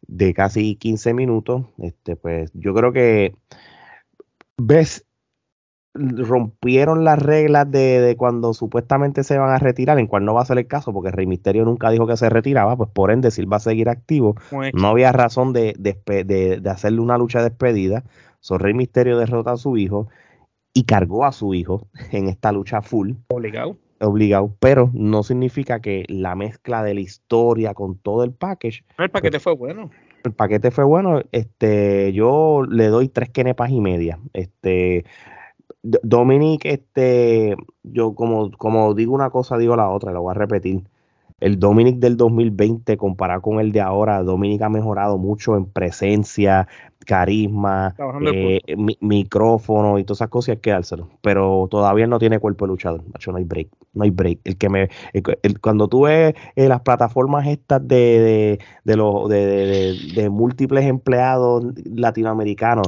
de 0.01 0.33
casi 0.33 0.75
15 0.75 1.13
minutos. 1.13 1.65
Este, 1.77 2.15
pues 2.15 2.51
yo 2.53 2.73
creo 2.73 2.93
que 2.93 3.35
ves 4.57 5.05
rompieron 5.95 7.03
las 7.03 7.19
reglas 7.19 7.69
de, 7.69 8.15
cuando 8.17 8.53
supuestamente 8.53 9.23
se 9.23 9.37
van 9.37 9.51
a 9.51 9.59
retirar, 9.59 9.99
en 9.99 10.07
cual 10.07 10.25
no 10.25 10.33
va 10.33 10.41
a 10.41 10.45
ser 10.45 10.57
el 10.57 10.67
caso, 10.67 10.91
porque 10.91 11.11
Rey 11.11 11.27
Misterio 11.27 11.65
nunca 11.65 11.91
dijo 11.91 12.07
que 12.07 12.17
se 12.17 12.29
retiraba, 12.29 12.75
pues 12.75 12.89
por 12.89 13.11
ende, 13.11 13.29
si 13.31 13.45
va 13.45 13.57
a 13.57 13.59
seguir 13.59 13.89
activo, 13.89 14.35
no 14.73 14.87
había 14.87 15.11
razón 15.11 15.53
de, 15.53 15.75
de, 15.77 16.61
hacerle 16.69 16.99
una 16.99 17.17
lucha 17.17 17.39
de 17.39 17.49
despedida. 17.49 18.03
So, 18.39 18.57
Rey 18.57 18.73
Misterio 18.73 19.17
derrota 19.17 19.51
a 19.51 19.57
su 19.57 19.77
hijo 19.77 20.07
y 20.73 20.83
cargó 20.83 21.25
a 21.25 21.31
su 21.31 21.53
hijo 21.53 21.87
en 22.11 22.27
esta 22.27 22.51
lucha 22.51 22.81
full. 22.81 23.13
Obligado. 23.27 23.77
Obligado, 23.99 24.55
pero 24.59 24.89
no 24.93 25.23
significa 25.23 25.79
que 25.79 26.05
la 26.09 26.35
mezcla 26.35 26.83
de 26.83 26.93
la 26.93 26.99
historia 26.99 27.73
con 27.73 27.97
todo 27.97 28.23
el 28.23 28.33
package. 28.33 28.83
El 28.97 29.09
paquete 29.09 29.37
pues, 29.37 29.43
fue 29.43 29.55
bueno. 29.55 29.91
El 30.23 30.33
paquete 30.33 30.71
fue 30.71 30.83
bueno. 30.83 31.21
Este, 31.31 32.11
yo 32.13 32.63
le 32.69 32.87
doy 32.87 33.09
tres 33.09 33.29
quenepas 33.29 33.69
y 33.69 33.81
media. 33.81 34.19
Este, 34.33 35.05
Dominic, 35.83 36.65
este, 36.65 37.55
yo 37.83 38.15
como, 38.15 38.51
como 38.51 38.93
digo 38.93 39.13
una 39.13 39.29
cosa, 39.29 39.57
digo 39.57 39.75
la 39.75 39.89
otra, 39.89 40.11
lo 40.11 40.21
voy 40.21 40.31
a 40.31 40.35
repetir. 40.35 40.83
El 41.43 41.59
Dominic 41.59 41.97
del 41.97 42.15
2020 42.15 42.95
comparado 42.95 43.41
con 43.41 43.59
el 43.59 43.73
de 43.73 43.81
ahora, 43.81 44.23
Dominic 44.23 44.61
ha 44.61 44.69
mejorado 44.69 45.17
mucho 45.17 45.57
en 45.57 45.65
presencia, 45.65 46.69
carisma, 47.05 47.93
eh, 48.33 48.61
micrófono 49.01 49.99
y 49.99 50.05
todas 50.05 50.19
esas 50.19 50.29
cosas, 50.29 50.55
hay 50.55 50.61
que 50.61 50.71
dárselo. 50.71 51.09
Pero 51.21 51.67
todavía 51.69 52.07
no 52.07 52.17
tiene 52.17 52.39
cuerpo 52.39 52.63
de 52.63 52.69
luchador, 52.69 53.03
macho, 53.11 53.33
no 53.33 53.39
hay 53.39 53.43
break, 53.43 53.67
no 53.93 54.05
hay 54.05 54.09
break. 54.09 54.39
El 54.45 54.57
que 54.57 54.69
me, 54.69 54.89
cuando 55.59 55.89
tú 55.89 56.03
ves 56.03 56.33
eh, 56.55 56.69
las 56.69 56.79
plataformas 56.79 57.45
estas 57.45 57.85
de, 57.85 58.57
de, 58.85 58.95
los, 58.95 59.27
de, 59.27 60.29
múltiples 60.31 60.85
empleados 60.85 61.65
latinoamericanos 61.85 62.87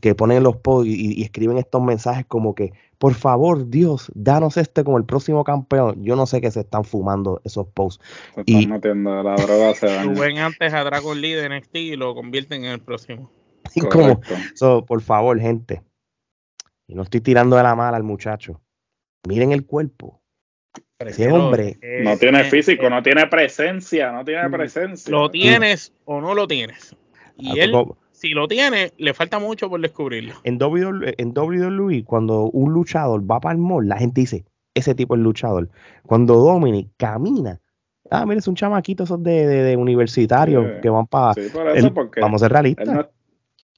que 0.00 0.14
ponen 0.16 0.42
los 0.42 0.56
posts 0.56 0.88
y, 0.88 1.22
escriben 1.22 1.56
estos 1.56 1.80
mensajes 1.82 2.26
como 2.26 2.56
que, 2.56 2.72
por 3.02 3.14
favor, 3.14 3.68
Dios, 3.68 4.12
danos 4.14 4.56
este 4.56 4.84
como 4.84 4.96
el 4.96 5.04
próximo 5.04 5.42
campeón. 5.42 6.04
Yo 6.04 6.14
no 6.14 6.24
sé 6.24 6.40
qué 6.40 6.52
se 6.52 6.60
están 6.60 6.84
fumando 6.84 7.40
esos 7.42 7.66
posts. 7.66 8.00
Se 8.36 8.44
y, 8.46 8.64
la 8.66 8.78
droga 8.78 9.74
se 9.74 9.88
Suben 10.04 10.38
antes 10.38 10.72
a 10.72 10.84
Dragon 10.84 11.20
Leader 11.20 11.50
en 11.50 11.64
y 11.72 11.96
lo 11.96 12.14
convierten 12.14 12.64
en 12.64 12.70
el 12.70 12.80
próximo. 12.80 13.28
como, 13.90 14.20
por 14.86 15.02
favor, 15.02 15.40
gente, 15.40 15.82
y 16.86 16.94
no 16.94 17.02
estoy 17.02 17.20
tirando 17.20 17.56
de 17.56 17.64
la 17.64 17.74
mala 17.74 17.96
al 17.96 18.04
muchacho. 18.04 18.62
Miren 19.26 19.50
el 19.50 19.66
cuerpo. 19.66 20.22
Ese 21.00 21.28
hombre. 21.32 21.80
Eh, 21.82 22.02
no 22.04 22.16
tiene 22.18 22.44
físico, 22.44 22.86
eh, 22.86 22.90
no 22.90 23.02
tiene 23.02 23.26
presencia, 23.26 24.12
no 24.12 24.24
tiene 24.24 24.48
presencia. 24.48 25.10
Lo 25.10 25.28
tienes 25.28 25.92
o 26.04 26.20
no 26.20 26.36
lo 26.36 26.46
tienes. 26.46 26.94
Y 27.36 27.58
ah, 27.58 27.64
él, 27.64 27.72
si 28.22 28.30
lo 28.30 28.46
tiene, 28.46 28.92
le 28.98 29.14
falta 29.14 29.40
mucho 29.40 29.68
por 29.68 29.80
descubrirlo. 29.80 30.34
En 30.44 30.62
WWE, 30.62 31.14
en 31.18 31.36
WWE, 31.36 32.04
cuando 32.04 32.44
un 32.44 32.72
luchador 32.72 33.28
va 33.28 33.40
para 33.40 33.54
el 33.54 33.58
mall, 33.58 33.88
la 33.88 33.98
gente 33.98 34.20
dice, 34.20 34.44
ese 34.74 34.94
tipo 34.94 35.16
es 35.16 35.20
luchador. 35.20 35.68
Cuando 36.06 36.36
Dominic 36.36 36.90
camina, 36.96 37.60
ah, 38.10 38.24
mira, 38.24 38.38
es 38.38 38.46
un 38.46 38.54
chamaquito 38.54 39.02
esos 39.02 39.20
de, 39.24 39.46
de, 39.46 39.76
universitario 39.76 40.80
que 40.80 40.88
van 40.88 41.08
para... 41.08 41.34
vamos 42.20 42.40
a 42.40 42.46
ser 42.46 42.52
realistas 42.52 43.08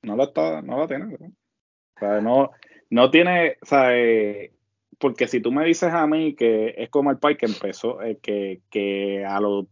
no 0.02 0.16
lo 0.16 0.24
está, 0.24 0.62
no 0.62 0.78
lo 0.78 0.86
tiene. 0.86 1.14
O 1.14 1.98
sea, 1.98 2.20
no, 2.20 2.50
no 2.90 3.10
tiene, 3.10 3.56
o 3.62 3.66
sea, 3.66 3.96
eh, 3.96 4.52
porque 4.98 5.26
si 5.26 5.40
tú 5.40 5.50
me 5.50 5.64
dices 5.64 5.92
a 5.92 6.06
mí 6.06 6.34
que 6.34 6.74
es 6.76 6.90
como 6.90 7.10
el 7.10 7.18
Pai 7.18 7.36
que 7.36 7.46
empezó, 7.46 8.02
eh, 8.02 8.18
que, 8.20 8.60
que 8.70 9.24
a 9.24 9.40
los 9.40 9.66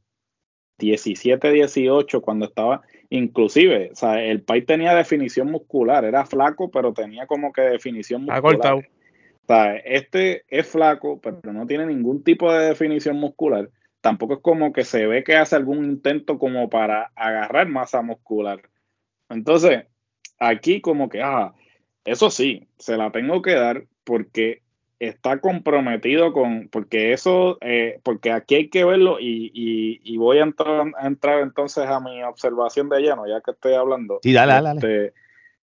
17, 0.78 1.50
18, 1.50 2.22
cuando 2.22 2.46
estaba, 2.46 2.82
inclusive, 3.12 3.90
o 3.92 3.94
sea, 3.94 4.22
el 4.22 4.42
Pai 4.42 4.62
tenía 4.62 4.94
definición 4.94 5.50
muscular, 5.50 6.04
era 6.04 6.24
flaco, 6.24 6.70
pero 6.70 6.94
tenía 6.94 7.26
como 7.26 7.52
que 7.52 7.60
definición 7.60 8.24
muscular. 8.24 8.74
O 8.74 9.46
sea, 9.46 9.76
este 9.76 10.44
es 10.48 10.66
flaco, 10.66 11.20
pero 11.20 11.52
no 11.52 11.66
tiene 11.66 11.86
ningún 11.86 12.24
tipo 12.24 12.50
de 12.50 12.68
definición 12.68 13.16
muscular. 13.16 13.68
Tampoco 14.00 14.34
es 14.34 14.40
como 14.40 14.72
que 14.72 14.84
se 14.84 15.06
ve 15.06 15.24
que 15.24 15.36
hace 15.36 15.56
algún 15.56 15.84
intento 15.84 16.38
como 16.38 16.70
para 16.70 17.12
agarrar 17.14 17.68
masa 17.68 18.00
muscular. 18.00 18.62
Entonces, 19.28 19.84
aquí 20.38 20.80
como 20.80 21.10
que, 21.10 21.20
ah, 21.20 21.52
eso 22.06 22.30
sí, 22.30 22.66
se 22.78 22.96
la 22.96 23.12
tengo 23.12 23.42
que 23.42 23.54
dar 23.54 23.84
porque 24.04 24.61
está 25.08 25.40
comprometido 25.40 26.32
con, 26.32 26.68
porque 26.68 27.12
eso, 27.12 27.58
eh, 27.60 27.98
porque 28.04 28.30
aquí 28.30 28.54
hay 28.54 28.68
que 28.68 28.84
verlo 28.84 29.18
y, 29.18 29.50
y, 29.52 30.16
voy 30.16 30.38
a 30.38 30.44
entrar, 30.44 30.92
a 30.96 31.06
entrar, 31.08 31.40
entonces 31.40 31.86
a 31.86 31.98
mi 31.98 32.22
observación 32.22 32.88
de 32.88 33.00
lleno, 33.00 33.26
ya 33.26 33.40
que 33.40 33.50
estoy 33.50 33.74
hablando. 33.74 34.20
Sí, 34.22 34.32
dale, 34.32 34.52
dale. 34.52 34.70
Este, 34.74 35.14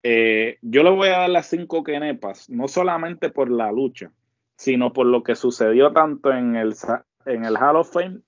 eh, 0.04 0.58
yo 0.62 0.84
le 0.84 0.90
voy 0.90 1.08
a 1.08 1.20
dar 1.20 1.30
las 1.30 1.48
cinco 1.48 1.86
quenepas, 1.86 2.50
no 2.50 2.68
solamente 2.68 3.30
por 3.30 3.50
la 3.50 3.72
lucha, 3.72 4.12
sino 4.58 4.92
por 4.92 5.06
lo 5.06 5.24
que 5.24 5.36
sucedió 5.36 5.94
tanto 5.94 6.34
en 6.34 6.58
el, 6.58 6.76
en 7.26 7.46
el 7.46 7.56
Hall 7.56 7.78
of 7.78 7.94
Fame 7.94 8.20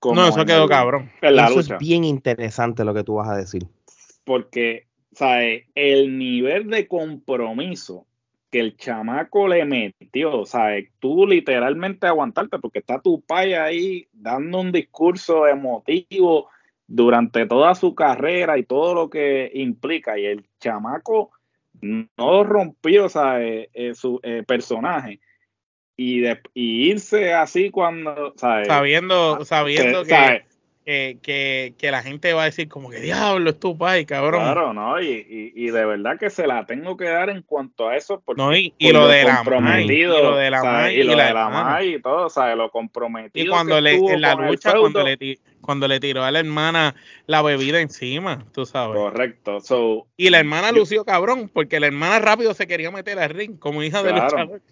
como 0.00 0.16
No, 0.16 0.28
eso 0.28 0.44
quedó 0.44 0.66
cabrón. 0.66 1.12
eso 1.22 1.60
es 1.60 1.78
bien 1.78 2.02
interesante 2.02 2.84
lo 2.84 2.92
que 2.92 3.04
tú 3.04 3.14
vas 3.14 3.28
a 3.28 3.36
decir. 3.36 3.62
Porque 4.24 4.88
¿sabes? 5.12 5.64
El 5.74 6.18
nivel 6.18 6.68
de 6.68 6.88
compromiso 6.88 8.06
que 8.54 8.60
el 8.60 8.76
chamaco 8.76 9.48
le 9.48 9.64
metió, 9.64 10.46
¿sabes? 10.46 10.88
Tú 11.00 11.26
literalmente 11.26 12.06
aguantarte 12.06 12.60
porque 12.60 12.78
está 12.78 13.00
tu 13.00 13.20
pai 13.20 13.54
ahí 13.54 14.06
dando 14.12 14.60
un 14.60 14.70
discurso 14.70 15.48
emotivo 15.48 16.48
durante 16.86 17.46
toda 17.46 17.74
su 17.74 17.96
carrera 17.96 18.56
y 18.56 18.62
todo 18.62 18.94
lo 18.94 19.10
que 19.10 19.50
implica 19.54 20.16
y 20.20 20.26
el 20.26 20.46
chamaco 20.60 21.32
no 21.80 22.44
rompió, 22.44 23.08
¿sabes? 23.08 23.70
Eh, 23.74 23.92
su 23.96 24.20
eh, 24.22 24.44
personaje 24.46 25.18
y, 25.96 26.20
de, 26.20 26.40
irse 26.54 27.34
así 27.34 27.70
cuando, 27.70 28.34
¿sabes? 28.36 28.68
Sabiendo, 28.68 29.44
sabiendo 29.44 30.04
que 30.04 30.10
que, 30.10 30.44
que, 30.84 31.74
la 31.80 32.02
gente 32.02 32.32
va 32.32 32.42
a 32.42 32.46
decir 32.46 32.68
como 32.68 32.90
que 32.90 33.00
diablo 33.00 33.50
es 33.50 33.58
tu 33.58 33.76
pai, 33.76 34.04
cabrón. 34.04 34.42
Claro, 34.42 34.72
no, 34.72 35.00
y, 35.00 35.52
y, 35.54 35.70
de 35.70 35.84
verdad 35.84 36.18
que 36.18 36.30
se 36.30 36.46
la 36.46 36.66
tengo 36.66 36.96
que 36.96 37.06
dar 37.06 37.30
en 37.30 37.42
cuanto 37.42 37.88
a 37.88 37.96
eso, 37.96 38.22
porque 38.24 38.42
no, 38.42 38.54
y, 38.54 38.72
lo, 38.92 39.08
de 39.08 39.24
la 39.24 39.36
comprometido, 39.36 40.18
y 40.18 40.22
lo 40.22 40.36
de 40.36 40.50
la 40.50 40.92
y, 40.92 41.02
lo 41.02 41.10
de 41.12 41.16
la, 41.16 41.80
y 41.82 42.00
todo, 42.00 42.26
o 42.26 42.30
sea, 42.30 42.54
lo 42.54 42.70
comprometido. 42.70 43.46
Y 43.46 43.48
cuando 43.48 43.80
le, 43.80 43.94
en 43.94 44.20
la 44.20 44.34
lucha, 44.34 44.74
cuando 44.78 45.02
le, 45.02 45.38
cuando 45.64 45.88
le 45.88 45.98
tiró 46.00 46.22
a 46.22 46.30
la 46.30 46.40
hermana 46.40 46.94
la 47.26 47.42
bebida 47.42 47.80
encima, 47.80 48.44
tú 48.52 48.66
sabes. 48.66 48.96
Correcto. 48.96 49.58
y 50.16 50.30
la 50.30 50.40
hermana 50.40 50.72
lució 50.72 51.04
cabrón, 51.04 51.50
porque 51.52 51.80
la 51.80 51.86
hermana 51.86 52.18
rápido 52.18 52.54
se 52.54 52.66
quería 52.66 52.90
meter 52.90 53.18
al 53.18 53.30
ring 53.30 53.58
como 53.58 53.82
hija 53.82 54.02
de 54.02 54.12
luchador. 54.12 54.60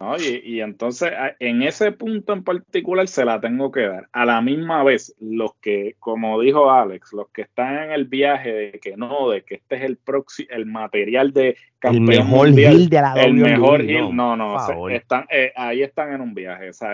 No, 0.00 0.16
y, 0.18 0.42
y, 0.44 0.60
entonces 0.60 1.12
en 1.38 1.62
ese 1.62 1.92
punto 1.92 2.32
en 2.32 2.42
particular 2.42 3.06
se 3.06 3.24
la 3.24 3.40
tengo 3.40 3.70
que 3.70 3.86
dar. 3.86 4.08
A 4.12 4.24
la 4.24 4.40
misma 4.40 4.82
vez, 4.82 5.14
los 5.20 5.54
que, 5.62 5.94
como 6.00 6.40
dijo 6.40 6.68
Alex, 6.68 7.12
los 7.12 7.28
que 7.30 7.42
están 7.42 7.78
en 7.78 7.92
el 7.92 8.06
viaje 8.06 8.52
de 8.52 8.80
que 8.80 8.96
no, 8.96 9.30
de 9.30 9.42
que 9.42 9.54
este 9.54 9.76
es 9.76 9.82
el 9.82 9.98
próximo, 9.98 10.48
el 10.50 10.66
material 10.66 11.32
de 11.32 11.56
campeón 11.78 12.10
el 12.10 12.18
mejor 12.18 12.46
mundial, 12.48 12.88
de 12.88 13.00
la 13.00 13.12
el 13.14 13.34
mejor 13.34 13.84
no, 14.12 14.36
no, 14.36 14.88
están, 14.88 15.26
eh, 15.30 15.52
ahí 15.54 15.82
están 15.82 16.12
en 16.12 16.20
un 16.20 16.34
viaje, 16.34 16.70
o 16.70 16.72
sea, 16.72 16.90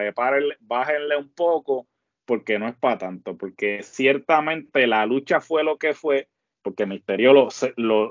bájenle 0.61 1.17
un 1.17 1.31
poco 1.31 1.87
porque 2.25 2.59
no 2.59 2.69
es 2.69 2.77
para 2.77 2.99
tanto, 2.99 3.37
porque 3.37 3.83
ciertamente 3.83 4.87
la 4.87 5.07
lucha 5.07 5.41
fue 5.41 5.65
lo 5.65 5.77
que 5.79 5.95
fue, 5.95 6.29
porque 6.63 6.87
Misterio 6.87 7.33
lo, 7.33 7.49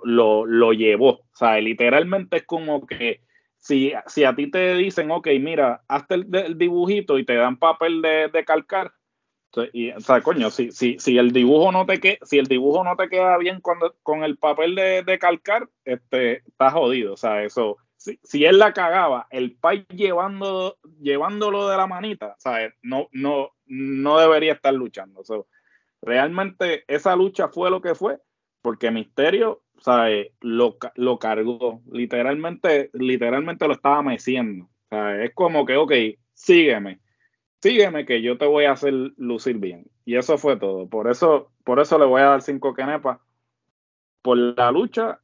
lo, 0.04 0.45
lo, 0.45 0.74
llevó. 0.74 1.10
O 1.10 1.36
sea, 1.36 1.60
literalmente 1.60 2.38
es 2.38 2.43
como 2.43 2.86
que 2.86 3.21
si, 3.58 3.93
si 4.08 4.24
a 4.24 4.36
ti 4.36 4.50
te 4.50 4.76
dicen, 4.76 5.12
ok, 5.12 5.28
mira, 5.39 5.84
hazte 5.88 6.15
el, 6.15 6.58
dibujito 6.58 7.17
y 7.17 7.26
te 7.26 7.36
dan 7.36 7.58
papel 7.58 8.02
de, 8.02 8.28
de 8.30 8.45
calcar, 8.45 8.91
y, 9.74 9.91
o 9.91 10.00
sea, 10.00 10.21
coño, 10.21 10.50
si, 10.50 10.71
si, 10.71 10.97
si 11.00 11.17
el 11.17 11.32
dibujo 11.32 11.71
no 11.71 11.86
te 11.86 12.00
que, 12.00 12.19
si 12.24 12.38
el 12.38 12.47
dibujo 12.47 12.84
no 12.84 12.95
te 12.95 13.10
queda 13.10 13.38
bien 13.38 13.60
cuando, 13.60 13.95
con 14.02 14.24
el 14.24 14.38
papel 14.38 14.76
de, 14.76 15.04
de 15.04 15.19
calcar, 15.19 15.67
este, 15.84 16.38
está 16.47 16.71
jodido. 16.71 17.13
O 17.13 17.17
sea, 17.17 17.43
eso, 17.43 17.78
si, 17.97 18.19
si 18.24 18.45
él 18.45 18.60
la 18.60 18.74
cagaba, 18.74 19.28
el 19.30 19.56
país 19.58 19.86
llevando, 19.89 20.78
llevándolo 21.02 21.67
de 21.67 21.78
la 21.78 21.88
manita, 21.88 22.36
¿sabes? 22.39 22.74
No, 22.82 23.10
no, 23.12 23.52
no 23.72 24.20
debería 24.20 24.54
estar 24.54 24.74
luchando. 24.74 25.24
realmente 26.02 26.84
esa 26.88 27.16
lucha 27.16 27.48
fue 27.48 27.70
lo 27.70 27.82
que 27.82 27.96
fue, 27.96 28.18
porque 28.62 28.92
Misterio, 28.92 29.64
¿sabes? 29.80 30.28
Lo, 30.42 30.78
lo 30.96 31.20
cargó, 31.20 31.82
literalmente, 31.90 32.90
literalmente 32.94 33.68
lo 33.68 33.74
estaba 33.74 34.04
meciendo. 34.04 34.70
Es 34.92 35.34
como 35.34 35.66
que, 35.66 35.78
ok, 35.78 35.94
sígueme, 36.34 37.00
sígueme 37.62 38.06
que 38.06 38.22
yo 38.22 38.38
te 38.38 38.46
voy 38.46 38.66
a 38.66 38.74
hacer 38.74 38.94
lucir 39.16 39.58
bien. 39.58 39.86
Y 40.04 40.18
eso 40.18 40.38
fue 40.38 40.58
todo. 40.58 40.90
Por 40.90 41.10
eso, 41.10 41.54
por 41.64 41.80
eso 41.80 41.98
le 41.98 42.06
voy 42.06 42.22
a 42.22 42.26
dar 42.26 42.42
cinco 42.42 42.74
kenepas. 42.74 43.20
Por 44.22 44.38
la 44.38 44.70
lucha 44.72 45.22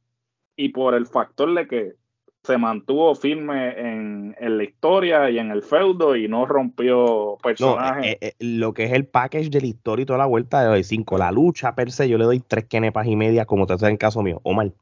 y 0.56 0.70
por 0.70 0.94
el 0.94 1.06
factor 1.06 1.54
de 1.54 1.68
que 1.68 1.92
se 2.42 2.56
mantuvo 2.56 3.14
firme 3.14 3.78
en, 3.78 4.34
la 4.40 4.64
historia 4.64 5.28
y 5.30 5.38
en 5.38 5.50
el 5.50 5.62
feudo 5.62 6.16
y 6.16 6.28
no 6.28 6.46
rompió 6.46 7.36
personajes. 7.42 8.12
Eh, 8.12 8.18
eh, 8.20 8.34
lo 8.38 8.72
que 8.72 8.84
es 8.84 8.92
el 8.92 9.06
package 9.06 9.50
de 9.50 9.60
la 9.60 9.66
historia 9.66 10.04
y 10.04 10.06
toda 10.06 10.18
la 10.18 10.26
vuelta 10.26 10.70
de 10.70 10.84
cinco. 10.84 11.18
La 11.18 11.30
lucha 11.30 11.74
per 11.74 11.92
se, 11.92 12.08
yo 12.08 12.16
le 12.16 12.24
doy 12.24 12.40
tres 12.40 12.64
kenepas 12.64 13.06
y 13.06 13.16
media, 13.16 13.44
como 13.44 13.66
te 13.66 13.74
hace 13.74 13.88
en 13.88 13.96
caso 13.96 14.22
mío. 14.22 14.40
Omar. 14.44 14.72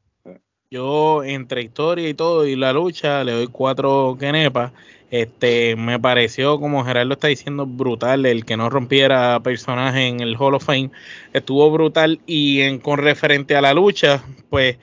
Yo, 0.69 1.23
entre 1.23 1.61
historia 1.61 2.09
y 2.09 2.13
todo, 2.13 2.45
y 2.45 2.57
la 2.57 2.73
lucha, 2.73 3.23
le 3.23 3.31
doy 3.31 3.47
cuatro 3.47 4.17
kenepas. 4.19 4.73
Este, 5.09 5.77
me 5.77 5.99
pareció, 5.99 6.59
como 6.59 6.83
Gerardo 6.83 7.13
está 7.13 7.29
diciendo, 7.29 7.65
brutal 7.65 8.25
el 8.25 8.43
que 8.43 8.57
no 8.57 8.69
rompiera 8.69 9.39
personaje 9.41 10.07
en 10.07 10.19
el 10.19 10.35
Hall 10.37 10.55
of 10.55 10.65
Fame. 10.65 10.91
Estuvo 11.31 11.71
brutal 11.71 12.19
y 12.25 12.61
en, 12.61 12.79
con 12.79 12.99
referente 12.99 13.55
a 13.55 13.61
la 13.61 13.73
lucha, 13.73 14.23
pues 14.49 14.77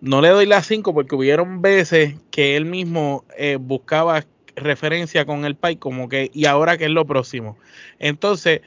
no 0.00 0.20
le 0.20 0.28
doy 0.28 0.46
las 0.46 0.66
5 0.66 0.94
porque 0.94 1.16
hubieron 1.16 1.62
veces 1.62 2.16
que 2.30 2.56
él 2.56 2.64
mismo 2.64 3.24
eh, 3.36 3.58
buscaba 3.60 4.24
referencia 4.56 5.24
con 5.24 5.44
el 5.44 5.56
Pai 5.56 5.76
como 5.76 6.08
que, 6.08 6.30
¿y 6.32 6.46
ahora 6.46 6.76
qué 6.76 6.84
es 6.84 6.90
lo 6.90 7.06
próximo? 7.06 7.56
Entonces, 7.98 8.60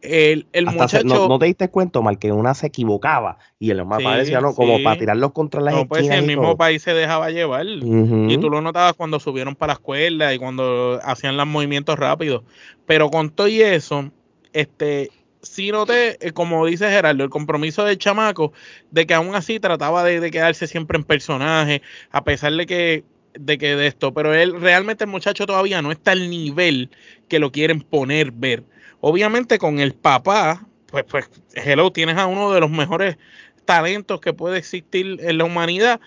el, 0.00 0.46
el 0.52 0.66
muchacho... 0.66 1.04
no, 1.04 1.38
te 1.38 1.46
diste 1.46 1.68
cuenta, 1.68 2.00
mal 2.00 2.18
que 2.18 2.30
una 2.32 2.54
se 2.54 2.68
equivocaba 2.68 3.38
y 3.58 3.70
el 3.70 3.84
más 3.84 4.02
parecía, 4.02 4.40
¿no? 4.40 4.54
Como 4.54 4.82
para 4.82 4.98
tirarlos 4.98 5.32
contra 5.32 5.60
las 5.60 5.74
no, 5.74 5.88
pues 5.88 6.08
el 6.08 6.26
mismo 6.26 6.56
país 6.56 6.82
se 6.82 6.94
dejaba 6.94 7.30
llevar. 7.30 7.66
Y 7.66 8.38
tú 8.38 8.50
lo 8.50 8.60
notabas 8.60 8.94
cuando 8.94 9.18
subieron 9.18 9.56
para 9.56 9.72
la 9.72 9.74
escuela 9.74 10.34
y 10.34 10.38
cuando 10.38 11.00
hacían 11.02 11.36
los 11.36 11.46
movimientos 11.46 11.98
rápidos. 11.98 12.42
Pero 12.86 13.10
con 13.10 13.30
todo 13.30 13.48
y 13.48 13.60
eso, 13.60 14.10
este, 14.52 15.10
sí 15.48 15.70
noté, 15.70 16.18
eh, 16.26 16.32
como 16.32 16.66
dice 16.66 16.88
Gerardo, 16.90 17.24
el 17.24 17.30
compromiso 17.30 17.84
del 17.84 17.98
chamaco 17.98 18.52
de 18.90 19.06
que 19.06 19.14
aún 19.14 19.34
así 19.34 19.60
trataba 19.60 20.04
de, 20.04 20.30
quedarse 20.30 20.66
siempre 20.66 20.98
en 20.98 21.04
personaje, 21.04 21.82
a 22.10 22.24
pesar 22.24 22.52
de 22.52 22.66
que 22.66 23.04
de 23.34 23.58
que 23.58 23.76
de 23.76 23.86
esto, 23.86 24.12
pero 24.12 24.34
él 24.34 24.60
realmente 24.60 25.04
el 25.04 25.10
muchacho 25.10 25.46
todavía 25.46 25.80
no 25.82 25.92
está 25.92 26.12
al 26.12 26.28
nivel 26.28 26.90
que 27.28 27.38
lo 27.38 27.52
quieren 27.52 27.82
poner 27.82 28.32
ver. 28.32 28.64
Obviamente 29.00 29.58
con 29.58 29.78
el 29.78 29.94
papá, 29.94 30.66
pues 30.86 31.04
pues 31.04 31.30
hello, 31.54 31.92
tienes 31.92 32.16
a 32.16 32.26
uno 32.26 32.52
de 32.52 32.60
los 32.60 32.70
mejores 32.70 33.16
talentos 33.64 34.20
que 34.20 34.32
puede 34.32 34.58
existir 34.58 35.18
en 35.20 35.38
la 35.38 35.44
humanidad 35.44 36.00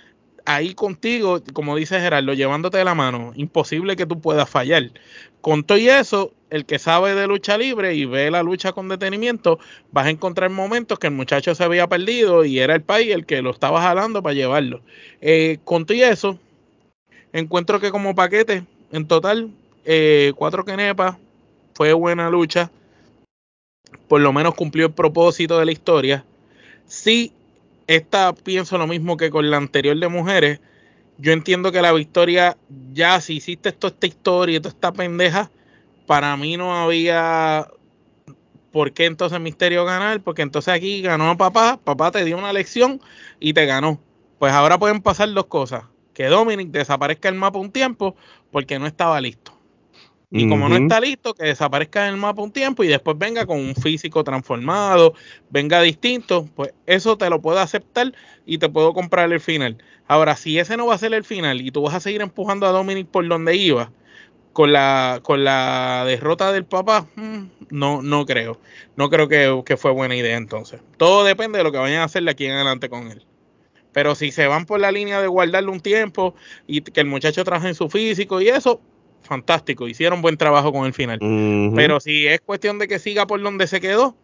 ahí 0.46 0.74
contigo, 0.74 1.42
como 1.54 1.76
dice 1.76 2.00
Gerardo, 2.00 2.34
llevándote 2.34 2.78
de 2.78 2.86
la 2.86 2.96
mano, 2.96 3.32
imposible 3.36 3.96
que 3.96 4.06
tú 4.06 4.20
puedas 4.20 4.50
fallar. 4.50 4.92
Con 5.42 5.64
todo 5.64 5.78
y 5.78 5.90
eso, 5.90 6.34
el 6.52 6.66
que 6.66 6.78
sabe 6.78 7.16
de 7.16 7.28
lucha 7.28 7.58
libre 7.58 7.96
y 7.96 8.06
ve 8.06 8.30
la 8.30 8.44
lucha 8.44 8.74
con 8.74 8.90
detenimiento, 8.90 9.58
vas 9.92 10.06
a 10.06 10.10
encontrar 10.10 10.50
momentos 10.52 11.00
que 11.00 11.08
el 11.08 11.14
muchacho 11.14 11.56
se 11.56 11.64
había 11.64 11.88
perdido 11.88 12.44
y 12.44 12.60
era 12.60 12.76
el 12.76 12.82
país 12.82 13.12
el 13.16 13.26
que 13.26 13.42
lo 13.42 13.52
estaba 13.52 13.82
jalando 13.82 14.22
para 14.22 14.36
llevarlo. 14.36 14.82
Eh, 15.22 15.60
con 15.64 15.86
todo 15.86 15.98
eso, 15.98 16.38
encuentro 17.32 17.80
que 17.80 17.90
como 17.90 18.14
paquete, 18.14 18.66
en 18.92 19.08
total, 19.08 19.50
eh, 19.86 20.34
cuatro 20.36 20.66
quenepas, 20.66 21.16
fue 21.74 21.94
buena 21.94 22.30
lucha, 22.30 22.70
por 24.10 24.20
lo 24.20 24.34
menos 24.34 24.54
cumplió 24.54 24.88
el 24.88 24.94
propósito 24.94 25.58
de 25.58 25.66
la 25.66 25.72
historia. 25.72 26.26
Sí, 26.86 27.32
esta 27.88 28.34
pienso 28.34 28.78
lo 28.78 28.88
mismo 28.88 29.16
que 29.16 29.30
con 29.30 29.50
la 29.50 29.56
anterior 29.56 29.98
de 29.98 30.08
mujeres. 30.10 30.60
Yo 31.18 31.32
entiendo 31.32 31.72
que 31.72 31.82
la 31.82 31.94
victoria, 31.94 32.58
ya 32.92 33.22
si 33.22 33.36
hiciste 33.36 33.72
toda 33.72 33.94
esta 33.94 34.08
historia 34.08 34.58
y 34.58 34.60
toda 34.60 34.74
esta 34.74 34.92
pendeja, 34.92 35.50
para 36.12 36.36
mí 36.36 36.58
no 36.58 36.76
había 36.76 37.70
por 38.74 38.92
qué 38.92 39.06
entonces 39.06 39.40
Misterio 39.40 39.86
ganar, 39.86 40.20
porque 40.20 40.42
entonces 40.42 40.74
aquí 40.74 41.02
ganó 41.02 41.38
papá, 41.38 41.80
papá 41.82 42.12
te 42.12 42.26
dio 42.26 42.38
una 42.38 42.52
lección 42.52 43.00
y 43.40 43.54
te 43.54 43.66
ganó. 43.66 43.98
Pues 44.38 44.52
ahora 44.52 44.78
pueden 44.78 45.00
pasar 45.00 45.32
dos 45.32 45.46
cosas, 45.46 45.86
que 46.14 46.26
Dominic 46.26 46.68
desaparezca 46.68 47.30
el 47.30 47.36
mapa 47.36 47.60
un 47.60 47.72
tiempo 47.72 48.18
porque 48.52 48.78
no 48.78 48.88
estaba 48.88 49.22
listo. 49.22 49.58
Y 50.32 50.50
como 50.50 50.68
no 50.68 50.76
está 50.76 51.00
listo, 51.00 51.34
que 51.34 51.46
desaparezca 51.46 52.06
en 52.06 52.16
el 52.16 52.20
mapa 52.20 52.42
un 52.42 52.52
tiempo 52.52 52.84
y 52.84 52.90
después 52.90 53.18
venga 53.18 53.46
con 53.46 53.58
un 53.58 53.74
físico 53.74 54.26
transformado, 54.26 55.14
venga 55.50 55.82
distinto, 55.82 56.46
pues 56.56 56.74
eso 56.88 57.18
te 57.18 57.30
lo 57.30 57.42
puedo 57.42 57.60
aceptar 57.60 58.12
y 58.46 58.58
te 58.58 58.68
puedo 58.68 58.94
comprar 58.94 59.32
el 59.32 59.40
final. 59.40 59.78
Ahora, 60.10 60.36
si 60.36 60.60
ese 60.60 60.76
no 60.76 60.88
va 60.88 60.96
a 60.96 60.98
ser 60.98 61.14
el 61.14 61.24
final 61.24 61.62
y 61.62 61.72
tú 61.72 61.84
vas 61.84 61.96
a 61.96 62.02
seguir 62.02 62.20
empujando 62.20 62.68
a 62.68 62.72
Dominic 62.72 63.08
por 63.08 63.26
donde 63.26 63.56
iba, 63.56 63.94
con 64.54 64.74
la, 64.74 65.20
con 65.24 65.44
la 65.44 66.04
derrota 66.06 66.52
del 66.52 66.66
papá, 66.66 67.08
mm, 67.16 67.44
no, 67.70 68.02
no 68.02 68.26
creo. 68.26 68.60
No 68.96 69.10
creo 69.10 69.28
que, 69.28 69.78
fue 69.78 69.92
buena 69.92 70.16
idea 70.16 70.38
entonces. 70.38 70.82
Todo 70.98 71.24
depende 71.24 71.58
de 71.58 71.64
lo 71.64 71.72
que 71.72 71.78
vayan 71.78 72.02
a 72.02 72.06
hacer 72.06 72.24
de 72.24 72.32
aquí 72.32 72.46
en 72.46 72.54
adelante 72.54 72.90
con 72.90 73.08
él. 73.08 73.26
Pero 73.94 74.16
si 74.16 74.32
se 74.32 74.48
van 74.48 74.66
por 74.66 74.80
la 74.80 74.92
línea 74.92 75.22
de 75.22 75.28
guardarle 75.28 75.70
un 75.70 75.82
tiempo 75.82 76.36
y 76.68 76.82
que 76.82 77.02
el 77.02 77.08
muchacho 77.08 77.44
traje 77.44 77.68
en 77.68 77.76
su 77.76 77.90
físico 77.90 78.40
y 78.40 78.48
eso, 78.48 78.82
fantástico. 79.22 79.88
Hicieron 79.88 80.22
buen 80.22 80.38
trabajo 80.38 80.72
con 80.72 80.86
el 80.86 80.94
final. 80.94 81.20
Pero 81.76 82.00
si 82.00 82.28
es 82.28 82.42
cuestión 82.42 82.80
de 82.80 82.88
que 82.88 83.00
siga 83.00 83.28
por 83.28 83.42
donde 83.42 83.68
se 83.68 83.82
quedó, 83.82 84.16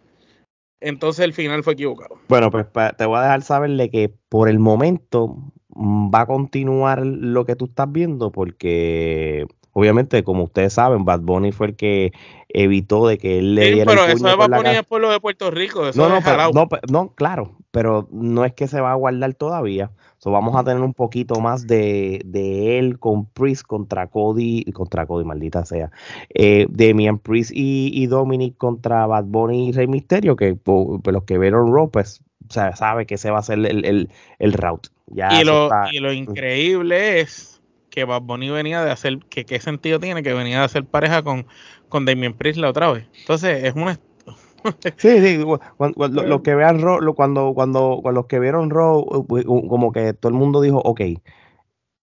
entonces 0.79 1.25
el 1.25 1.33
final 1.33 1.63
fue 1.63 1.73
equivocado. 1.73 2.17
Bueno, 2.27 2.51
pues 2.51 2.65
te 2.97 3.05
voy 3.05 3.17
a 3.17 3.23
dejar 3.23 3.41
saberle 3.41 3.89
que 3.89 4.13
por 4.29 4.47
el 4.47 4.59
momento 4.59 5.35
mm, 5.69 6.11
va 6.13 6.21
a 6.21 6.25
continuar 6.27 7.05
lo 7.05 7.45
que 7.45 7.55
tú 7.55 7.65
estás 7.65 7.91
viendo 7.91 8.31
porque 8.31 9.47
obviamente, 9.77 10.23
como 10.23 10.45
ustedes 10.45 10.73
saben, 10.73 11.05
Bad 11.05 11.19
Bunny 11.19 11.51
fue 11.51 11.67
el 11.67 11.75
que 11.75 12.11
evitó 12.49 13.07
de 13.07 13.19
que 13.19 13.37
él 13.37 13.53
le 13.53 13.65
sí, 13.65 13.73
diera 13.73 13.91
pero 13.91 14.07
eso 14.07 14.27
de 14.27 14.35
Bad 14.35 14.49
Bunny 14.49 14.69
es 14.69 14.83
por 14.85 14.99
lo 14.99 15.11
de 15.11 15.19
Puerto 15.19 15.51
Rico. 15.51 15.87
Eso 15.87 16.09
no, 16.09 16.19
no, 16.51 16.67
no, 16.89 17.13
claro, 17.13 17.55
pero 17.69 18.07
no 18.11 18.43
es 18.43 18.53
que 18.53 18.67
se 18.67 18.81
va 18.81 18.91
a 18.91 18.95
guardar 18.95 19.35
todavía. 19.35 19.91
So, 20.17 20.31
vamos 20.31 20.55
a 20.55 20.63
tener 20.63 20.81
un 20.81 20.95
poquito 20.95 21.39
más 21.41 21.67
de, 21.67 22.23
de 22.25 22.79
él 22.79 22.97
con 22.97 23.27
Priest 23.27 23.67
contra 23.67 24.07
Cody, 24.07 24.63
contra 24.73 25.05
Cody, 25.05 25.23
maldita 25.25 25.63
sea. 25.63 25.91
Eh, 26.33 26.65
Demian 26.71 27.19
Priest 27.19 27.51
y, 27.53 27.91
y, 27.93 28.07
Dominic 28.07 28.57
contra 28.57 29.05
Bad 29.05 29.25
Bunny 29.25 29.69
y 29.69 29.71
Rey 29.73 29.85
Misterio, 29.85 30.35
que 30.35 30.55
por, 30.55 31.05
los 31.05 31.23
que 31.25 31.37
vieron 31.37 31.71
Raw, 31.71 31.91
pues 31.91 32.23
o 32.49 32.51
sea, 32.51 32.75
sabe 32.75 33.05
que 33.05 33.15
ese 33.15 33.29
va 33.29 33.39
a 33.39 33.43
ser 33.43 33.59
el, 33.59 33.85
el, 33.85 34.09
el 34.39 34.53
route. 34.53 34.89
Ya 35.05 35.39
y, 35.39 35.45
lo, 35.45 35.69
y 35.91 35.99
lo 35.99 36.11
increíble 36.11 37.19
es 37.19 37.56
que 37.97 38.05
Bad 38.05 38.21
Bunny 38.21 38.51
venía 38.51 38.85
de 38.85 38.91
hacer, 38.91 39.17
que 39.27 39.43
qué 39.43 39.59
sentido 39.59 39.99
tiene 39.99 40.21
que 40.21 40.31
venía 40.31 40.59
de 40.59 40.65
hacer 40.65 40.85
pareja 40.85 41.23
con, 41.23 41.47
con 41.89 42.05
Damien 42.05 42.35
Priest 42.35 42.59
la 42.59 42.69
otra 42.69 42.91
vez. 42.91 43.07
Entonces 43.21 43.63
es 43.63 43.73
una, 43.73 43.99
Sí, 44.97 45.19
sí, 45.19 45.43
cuando, 45.77 46.21
los 46.21 46.41
que 46.41 46.53
vean 46.53 46.79
Raw, 46.79 46.99
cuando, 47.15 47.55
cuando, 47.55 47.99
cuando 48.03 48.11
los 48.11 48.27
que 48.27 48.39
vieron 48.39 48.69
Raw, 48.69 49.25
como 49.67 49.91
que 49.91 50.13
todo 50.13 50.31
el 50.31 50.37
mundo 50.37 50.61
dijo, 50.61 50.77
ok, 50.77 51.01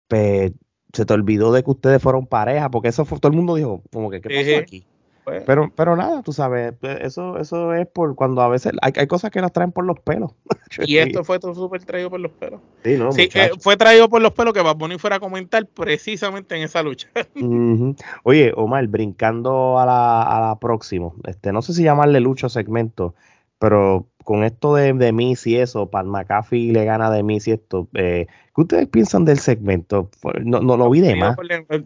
pues 0.09 0.51
se 0.93 1.07
te 1.07 1.15
olvidó 1.15 1.53
de 1.53 1.63
que 1.63 1.71
ustedes 1.71 2.03
fueron 2.03 2.27
pareja, 2.27 2.73
porque 2.73 2.89
eso 2.89 3.05
fue, 3.05 3.21
todo 3.21 3.31
el 3.31 3.37
mundo 3.37 3.55
dijo, 3.55 3.85
como 3.93 4.11
que, 4.11 4.21
¿qué 4.21 4.31
pasó 4.31 4.59
aquí? 4.63 4.85
Pues 5.25 5.43
pero, 5.47 5.73
pero 5.75 5.97
nada, 5.97 6.23
tú 6.23 6.33
sabes, 6.33 6.75
eso, 7.01 7.39
eso 7.39 7.73
es 7.73 7.87
por 7.87 8.15
cuando 8.15 8.43
a 8.43 8.49
veces 8.49 8.73
hay, 8.83 8.93
hay 8.95 9.07
cosas 9.07 9.31
que 9.31 9.41
nos 9.41 9.53
traen 9.53 9.73
por 9.73 9.87
los 9.87 9.99
pelos. 10.01 10.33
y 10.87 10.99
esto 10.99 11.25
fue 11.25 11.39
todo 11.39 11.55
súper 11.55 11.83
traído 11.85 12.11
por 12.11 12.21
los 12.21 12.31
pelos. 12.33 12.61
Sí, 12.85 12.97
no, 12.99 13.11
sí 13.11 13.31
eh, 13.33 13.51
fue 13.59 13.79
traído 13.79 14.11
por 14.11 14.21
los 14.21 14.33
pelos 14.33 14.53
que 14.53 14.61
Bad 14.61 14.77
Bunny 14.77 14.99
fuera 14.99 15.17
a 15.17 15.21
comentar 15.21 15.67
precisamente 15.67 16.57
en 16.57 16.63
esa 16.63 16.83
lucha. 16.83 17.09
Oye, 18.23 18.53
Omar, 18.55 18.87
brincando 18.89 19.79
a 19.79 19.87
la, 19.87 20.23
a 20.23 20.41
la 20.49 20.59
próxima, 20.59 21.11
este, 21.27 21.53
no 21.53 21.63
sé 21.63 21.73
si 21.73 21.83
llamarle 21.83 22.21
lucha 22.21 22.49
o 22.49 22.51
segmento, 22.51 23.15
pero 23.59 24.07
con 24.25 24.45
esto 24.45 24.75
de, 24.75 24.93
de 24.93 25.13
Miss 25.13 25.47
y 25.47 25.57
eso, 25.57 25.89
Pat 25.89 26.05
McAfee 26.05 26.73
le 26.73 26.85
gana 26.85 27.11
de 27.11 27.23
Miss 27.23 27.49
y 27.49 27.53
esto, 27.53 27.89
eh, 27.95 28.27
¿qué 28.55 28.61
ustedes 28.61 28.89
piensan 28.89 29.25
del 29.25 29.39
segmento? 29.39 30.11
No, 30.43 30.61
no 30.61 30.77
lo 30.77 30.91
vi 30.91 31.01
de 31.01 31.15
más. 31.15 31.37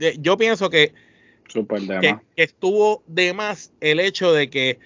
Eh, 0.00 0.16
yo 0.18 0.36
pienso 0.36 0.70
que 0.70 0.92
que, 1.48 2.16
estuvo 2.36 3.02
de 3.06 3.32
más 3.32 3.72
el 3.80 4.00
hecho 4.00 4.32
de 4.32 4.50
que 4.50 4.78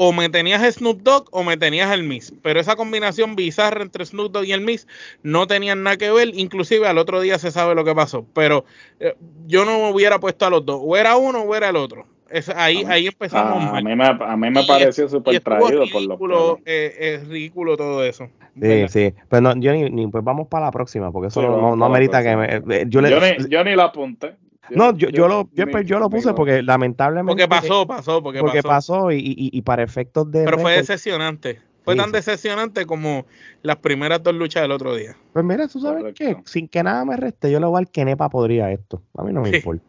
o 0.00 0.12
me 0.12 0.28
tenías 0.28 0.62
a 0.62 0.70
Snoop 0.70 1.02
Dogg 1.02 1.28
o 1.32 1.42
me 1.42 1.56
tenías 1.56 1.90
al 1.90 2.04
Miss. 2.04 2.32
Pero 2.42 2.60
esa 2.60 2.76
combinación 2.76 3.34
bizarra 3.34 3.82
entre 3.82 4.06
Snoop 4.06 4.30
Dogg 4.30 4.44
y 4.44 4.52
el 4.52 4.60
Miss 4.60 4.86
no 5.24 5.48
tenían 5.48 5.82
nada 5.82 5.96
que 5.96 6.12
ver. 6.12 6.30
Inclusive 6.34 6.86
al 6.86 6.98
otro 6.98 7.20
día 7.20 7.36
se 7.38 7.50
sabe 7.50 7.74
lo 7.74 7.84
que 7.84 7.96
pasó. 7.96 8.24
Pero 8.32 8.64
eh, 9.00 9.16
yo 9.48 9.64
no 9.64 9.78
me 9.78 9.90
hubiera 9.90 10.20
puesto 10.20 10.46
a 10.46 10.50
los 10.50 10.64
dos. 10.64 10.80
O 10.84 10.96
era 10.96 11.16
uno 11.16 11.40
o 11.40 11.52
era 11.52 11.70
el 11.70 11.76
otro. 11.76 12.06
ahí, 12.54 12.84
ahí 12.86 13.08
empezamos 13.08 13.64
a, 13.64 13.80
Mí 13.80 13.96
me, 13.96 14.04
a 14.06 14.36
mí 14.36 14.50
me 14.50 14.62
pareció 14.62 15.08
súper 15.08 15.40
traído 15.40 15.84
por 15.90 16.30
los 16.30 16.58
eh, 16.64 16.94
Es 16.98 17.26
ridículo 17.26 17.76
todo 17.76 18.04
eso. 18.04 18.28
Sí, 18.62 18.88
sí. 18.88 19.14
Pero 19.28 19.40
no, 19.40 19.60
yo 19.60 19.72
ni, 19.72 20.06
pues 20.06 20.22
vamos 20.22 20.46
para 20.46 20.66
la 20.66 20.70
próxima, 20.70 21.10
porque 21.10 21.28
eso 21.28 21.42
no, 21.42 21.74
no, 21.74 21.84
amerita 21.84 22.22
que 22.22 22.36
me, 22.36 22.46
eh, 22.56 22.84
yo, 22.86 23.00
le, 23.00 23.10
yo, 23.10 23.20
ni, 23.20 23.48
yo 23.48 23.64
ni 23.64 23.74
la 23.74 23.84
apunté. 23.84 24.36
No, 24.70 24.96
yo, 24.96 25.08
yo, 25.08 25.28
lo, 25.28 25.48
yo, 25.52 25.66
pues, 25.68 25.86
yo 25.86 25.98
lo 25.98 26.10
puse 26.10 26.32
porque 26.34 26.62
lamentablemente. 26.62 27.30
Porque 27.30 27.48
pasó, 27.48 27.86
pasó, 27.86 28.22
porque, 28.22 28.40
porque 28.40 28.62
pasó. 28.62 29.10
y, 29.12 29.18
y, 29.18 29.50
y, 29.52 29.62
para 29.62 29.82
efectos 29.82 30.30
de. 30.30 30.44
Pero 30.44 30.58
fue 30.58 30.72
decepcionante. 30.72 31.60
Fue 31.84 31.96
tan 31.96 32.12
decepcionante 32.12 32.84
como 32.84 33.24
las 33.62 33.76
primeras 33.76 34.22
dos 34.22 34.34
luchas 34.34 34.62
del 34.62 34.72
otro 34.72 34.94
día. 34.94 35.16
Pues 35.32 35.42
mira, 35.42 35.66
tú 35.68 35.80
sabes 35.80 36.12
qué, 36.14 36.36
sin 36.44 36.68
que 36.68 36.82
nada 36.82 37.02
me 37.06 37.16
reste, 37.16 37.50
yo 37.50 37.60
le 37.60 37.66
voy 37.66 37.78
al 37.78 37.88
Kenepa 37.90 38.28
podría 38.28 38.70
esto. 38.70 39.02
A 39.16 39.22
mí 39.22 39.32
no 39.32 39.40
me 39.40 39.56
importa. 39.56 39.82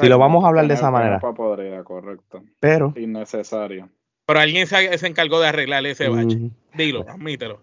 si 0.00 0.08
lo 0.08 0.18
vamos 0.18 0.44
a 0.44 0.48
hablar 0.48 0.68
de 0.68 0.74
esa 0.74 0.90
manera. 0.92 1.18
Podría, 1.18 1.82
correcto. 1.82 2.44
Pero. 2.60 2.92
Innecesario. 2.96 3.88
Pero 4.24 4.38
alguien 4.38 4.68
se, 4.68 4.96
se 4.96 5.06
encargó 5.08 5.40
de 5.40 5.48
arreglar 5.48 5.84
ese 5.84 6.08
bache. 6.08 6.50
Dilo, 6.74 7.04
admítelo. 7.08 7.60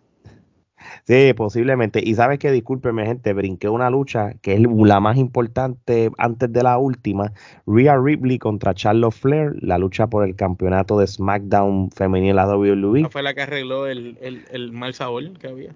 Sí, 1.06 1.34
posiblemente. 1.34 2.02
Y 2.04 2.16
sabes 2.16 2.40
que, 2.40 2.52
discúlpeme, 2.52 3.06
gente, 3.06 3.34
brinqué 3.34 3.70
una 3.70 3.90
lucha 3.90 4.34
que 4.42 4.54
es 4.54 4.62
la 4.62 5.00
más 5.00 5.18
importante 5.18 6.12
antes 6.18 6.52
de 6.52 6.64
la 6.64 6.78
última. 6.78 7.34
Rhea 7.66 7.98
Ripley 7.98 8.38
contra 8.40 8.74
Charlotte 8.74 9.14
Flair, 9.14 9.56
la 9.62 9.78
lucha 9.78 10.08
por 10.08 10.26
el 10.26 10.36
campeonato 10.36 11.00
de 11.00 11.08
SmackDown 11.08 11.92
femenil 11.92 12.36
la 12.36 12.48
WWE. 12.48 13.10
fue 13.10 13.24
la 13.24 13.34
que 13.34 13.42
arregló 13.42 13.88
el, 13.88 14.18
el, 14.22 14.72
mal 14.72 14.94
sabor 14.94 15.38
que 15.40 15.48
había. 15.48 15.76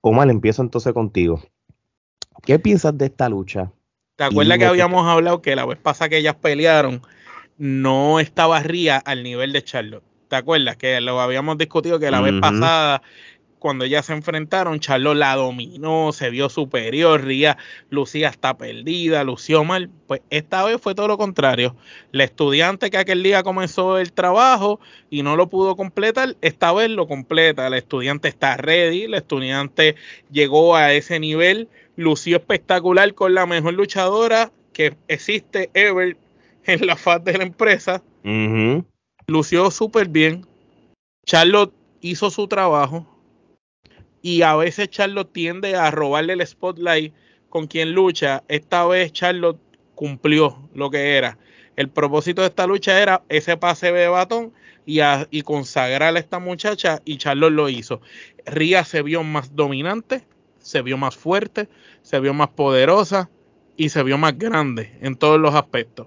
Omar, 0.00 0.28
empiezo 0.28 0.62
entonces 0.62 0.92
contigo. 0.92 1.40
¿Qué 2.42 2.58
piensas 2.58 2.96
de 2.98 3.06
esta 3.06 3.28
lucha? 3.28 3.70
¿Te 4.16 4.24
acuerdas 4.24 4.58
que 4.58 4.66
habíamos 4.66 5.06
hablado 5.06 5.40
que 5.40 5.56
la 5.56 5.64
vez 5.64 5.78
pasada 5.78 6.08
que 6.08 6.18
ellas 6.18 6.36
pelearon 6.36 7.02
no 7.56 8.20
estaba 8.20 8.60
Rhea 8.60 8.98
al 8.98 9.22
nivel 9.22 9.52
de 9.52 9.62
Charlotte? 9.62 10.04
¿Te 10.28 10.36
acuerdas? 10.36 10.76
Que 10.76 11.00
lo 11.00 11.20
habíamos 11.20 11.58
discutido 11.58 11.98
que 11.98 12.10
la 12.10 12.20
vez 12.20 12.34
pasada 12.40 13.02
cuando 13.64 13.86
ellas 13.86 14.04
se 14.04 14.12
enfrentaron, 14.12 14.78
Charlo 14.78 15.14
la 15.14 15.34
dominó, 15.36 16.12
se 16.12 16.28
vio 16.28 16.50
superior, 16.50 17.24
Ría 17.24 17.56
lucía 17.88 18.28
hasta 18.28 18.58
perdida, 18.58 19.24
lució 19.24 19.64
mal. 19.64 19.88
Pues 20.06 20.20
esta 20.28 20.62
vez 20.64 20.78
fue 20.78 20.94
todo 20.94 21.08
lo 21.08 21.16
contrario. 21.16 21.74
La 22.12 22.24
estudiante 22.24 22.90
que 22.90 22.98
aquel 22.98 23.22
día 23.22 23.42
comenzó 23.42 23.96
el 23.96 24.12
trabajo 24.12 24.80
y 25.08 25.22
no 25.22 25.34
lo 25.34 25.48
pudo 25.48 25.76
completar, 25.76 26.36
esta 26.42 26.74
vez 26.74 26.90
lo 26.90 27.08
completa. 27.08 27.70
La 27.70 27.78
estudiante 27.78 28.28
está 28.28 28.58
ready, 28.58 29.06
la 29.06 29.16
estudiante 29.16 29.94
llegó 30.30 30.76
a 30.76 30.92
ese 30.92 31.18
nivel, 31.18 31.70
lució 31.96 32.36
espectacular 32.36 33.14
con 33.14 33.32
la 33.32 33.46
mejor 33.46 33.72
luchadora 33.72 34.52
que 34.74 34.94
existe 35.08 35.70
ever 35.72 36.18
en 36.66 36.86
la 36.86 36.96
faz 36.96 37.24
de 37.24 37.38
la 37.38 37.44
empresa. 37.44 38.02
Lució 39.26 39.70
súper 39.70 40.08
bien. 40.08 40.46
Charlotte 41.24 41.72
hizo 42.02 42.28
su 42.28 42.46
trabajo, 42.46 43.13
y 44.24 44.40
a 44.40 44.56
veces 44.56 44.88
Charlotte 44.88 45.30
tiende 45.30 45.76
a 45.76 45.90
robarle 45.90 46.32
el 46.32 46.46
spotlight 46.46 47.12
con 47.50 47.66
quien 47.66 47.92
lucha. 47.92 48.42
Esta 48.48 48.86
vez 48.86 49.12
Charlotte 49.12 49.60
cumplió 49.94 50.66
lo 50.74 50.88
que 50.88 51.18
era. 51.18 51.36
El 51.76 51.90
propósito 51.90 52.40
de 52.40 52.48
esta 52.48 52.66
lucha 52.66 53.02
era 53.02 53.22
ese 53.28 53.58
pase 53.58 53.92
de 53.92 54.08
batón 54.08 54.54
y, 54.86 55.00
y 55.30 55.42
consagrar 55.42 56.16
a 56.16 56.18
esta 56.18 56.38
muchacha 56.38 57.02
y 57.04 57.18
Charlotte 57.18 57.52
lo 57.52 57.68
hizo. 57.68 58.00
Ria 58.46 58.82
se 58.84 59.02
vio 59.02 59.22
más 59.24 59.54
dominante, 59.54 60.24
se 60.58 60.80
vio 60.80 60.96
más 60.96 61.14
fuerte, 61.14 61.68
se 62.00 62.18
vio 62.18 62.32
más 62.32 62.48
poderosa 62.48 63.28
y 63.76 63.90
se 63.90 64.02
vio 64.02 64.16
más 64.16 64.38
grande 64.38 64.96
en 65.02 65.16
todos 65.16 65.38
los 65.38 65.54
aspectos. 65.54 66.06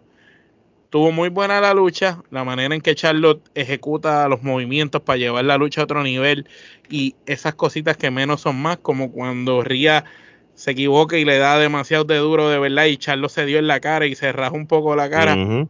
Tuvo 0.90 1.12
muy 1.12 1.30
buena 1.30 1.60
la 1.60 1.74
lucha, 1.74 2.24
la 2.32 2.46
manera 2.46 2.74
en 2.74 2.82
que 2.82 2.96
Charlotte 2.96 3.42
ejecuta 3.56 4.28
los 4.30 4.42
movimientos 4.42 5.02
para 5.02 5.18
llevar 5.18 5.44
la 5.44 5.58
lucha 5.58 5.82
a 5.82 5.84
otro 5.84 6.02
nivel 6.02 6.48
y 6.90 7.16
esas 7.26 7.56
cositas 7.56 7.98
que 7.98 8.10
menos 8.10 8.42
son 8.42 8.62
más, 8.62 8.78
como 8.78 9.12
cuando 9.12 9.64
Ria 9.64 10.06
se 10.54 10.72
equivoca 10.72 11.18
y 11.18 11.26
le 11.26 11.38
da 11.38 11.60
demasiado 11.60 12.06
de 12.06 12.18
duro 12.18 12.50
de 12.50 12.58
verdad 12.58 12.86
y 12.86 12.98
Charlotte 12.98 13.32
se 13.32 13.46
dio 13.46 13.60
en 13.60 13.68
la 13.68 13.82
cara 13.82 14.06
y 14.06 14.16
se 14.16 14.32
raja 14.32 14.56
un 14.56 14.66
poco 14.66 14.96
la 14.96 15.10
cara. 15.10 15.68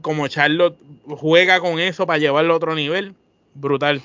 Como 0.00 0.28
Charlotte 0.28 0.78
juega 1.06 1.60
con 1.60 1.78
eso 1.78 2.06
para 2.06 2.18
llevarlo 2.18 2.54
a 2.54 2.56
otro 2.56 2.74
nivel, 2.74 3.14
brutal. 3.54 4.02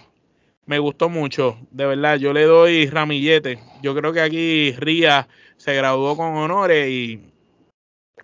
Me 0.66 0.80
gustó 0.80 1.10
mucho, 1.10 1.58
de 1.72 1.86
verdad. 1.86 2.18
Yo 2.18 2.34
le 2.34 2.44
doy 2.44 2.88
ramillete. 2.88 3.60
Yo 3.82 3.96
creo 3.96 4.12
que 4.12 4.22
aquí 4.22 4.72
Ria 4.74 5.28
se 5.58 5.74
graduó 5.74 6.18
con 6.18 6.36
honores 6.36 6.90
y 6.90 7.22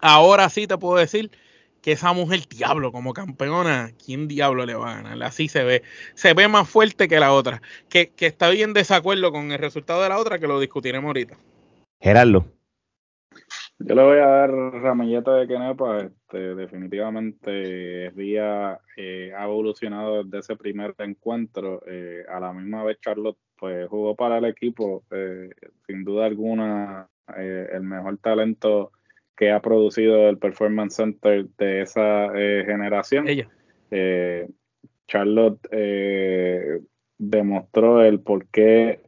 ahora 0.01 0.49
sí 0.49 0.67
te 0.67 0.77
puedo 0.77 0.97
decir 0.97 1.31
que 1.81 1.93
esa 1.93 2.13
mujer 2.13 2.41
diablo 2.49 2.91
como 2.91 3.13
campeona, 3.13 3.91
¿quién 4.03 4.27
diablo 4.27 4.65
le 4.65 4.75
va 4.75 4.91
a 4.91 5.01
ganar? 5.01 5.23
Así 5.23 5.47
se 5.47 5.63
ve. 5.63 5.83
Se 6.13 6.33
ve 6.33 6.47
más 6.47 6.69
fuerte 6.69 7.07
que 7.07 7.19
la 7.19 7.33
otra. 7.33 7.61
Que, 7.89 8.09
que 8.09 8.25
está 8.25 8.49
bien 8.49 8.73
desacuerdo 8.73 9.31
con 9.31 9.51
el 9.51 9.59
resultado 9.59 10.03
de 10.03 10.09
la 10.09 10.17
otra, 10.17 10.39
que 10.39 10.47
lo 10.47 10.59
discutiremos 10.59 11.07
ahorita. 11.07 11.37
Gerardo. 12.01 12.45
Yo 13.81 13.95
le 13.95 14.03
voy 14.03 14.17
a 14.17 14.27
dar 14.27 14.51
ramilleta 14.51 15.35
de 15.35 15.47
Kenepa. 15.47 15.99
Este, 15.99 16.55
definitivamente 16.55 18.09
Ría 18.09 18.77
eh, 18.97 19.31
ha 19.35 19.45
evolucionado 19.45 20.23
desde 20.23 20.39
ese 20.39 20.55
primer 20.57 20.95
encuentro. 20.97 21.81
Eh, 21.87 22.25
a 22.29 22.41
la 22.41 22.51
misma 22.51 22.83
vez 22.83 22.99
Charlotte 22.99 23.37
pues 23.57 23.87
jugó 23.87 24.15
para 24.15 24.39
el 24.39 24.45
equipo. 24.45 25.03
Eh, 25.11 25.49
sin 25.87 26.03
duda 26.03 26.25
alguna 26.25 27.07
el 27.37 27.83
mejor 27.83 28.17
talento 28.17 28.91
que 29.39 29.51
ha 29.51 29.61
producido 29.61 30.27
el 30.27 30.37
Performance 30.37 30.95
Center 30.95 31.45
de 31.57 31.81
esa 31.81 32.25
eh, 32.35 32.65
generación. 32.67 33.25
Eh, 33.89 34.49
Charlotte 35.07 35.65
eh, 35.71 36.81
demostró 37.17 38.03
el 38.03 38.19
por 38.19 38.47
qué 38.47 38.99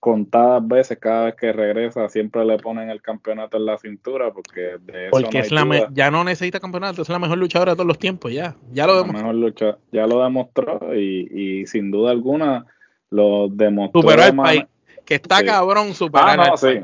contadas 0.00 0.66
veces 0.66 0.98
cada 0.98 1.26
vez 1.26 1.34
que 1.34 1.52
regresa 1.52 2.08
siempre 2.08 2.42
le 2.46 2.56
ponen 2.56 2.88
el 2.88 3.02
campeonato 3.02 3.58
en 3.58 3.66
la 3.66 3.76
cintura 3.76 4.32
porque 4.32 4.76
de 4.80 5.08
eso 5.08 5.10
porque 5.10 5.40
es 5.40 5.50
la 5.50 5.88
ya 5.92 6.10
no 6.10 6.22
necesita 6.22 6.60
campeonato 6.60 7.02
es 7.02 7.08
la 7.08 7.18
mejor 7.18 7.36
luchadora 7.36 7.72
de 7.72 7.76
todos 7.76 7.88
los 7.88 7.98
tiempos 7.98 8.32
ya 8.32 8.54
ya 8.70 8.86
lo 8.86 9.02
demostró. 9.02 9.78
ya 9.90 10.06
lo 10.06 10.22
demostró 10.22 10.94
y, 10.94 11.66
sin 11.66 11.90
duda 11.90 12.12
alguna 12.12 12.64
lo 13.10 13.48
demostró 13.48 14.02
superó 14.02 14.36
país. 14.36 14.64
Que 15.04 15.16
está 15.16 15.44
cabrón 15.44 15.94
superar 15.94 16.40
ah, 16.40 16.46
no, 16.50 16.56
sí 16.56 16.80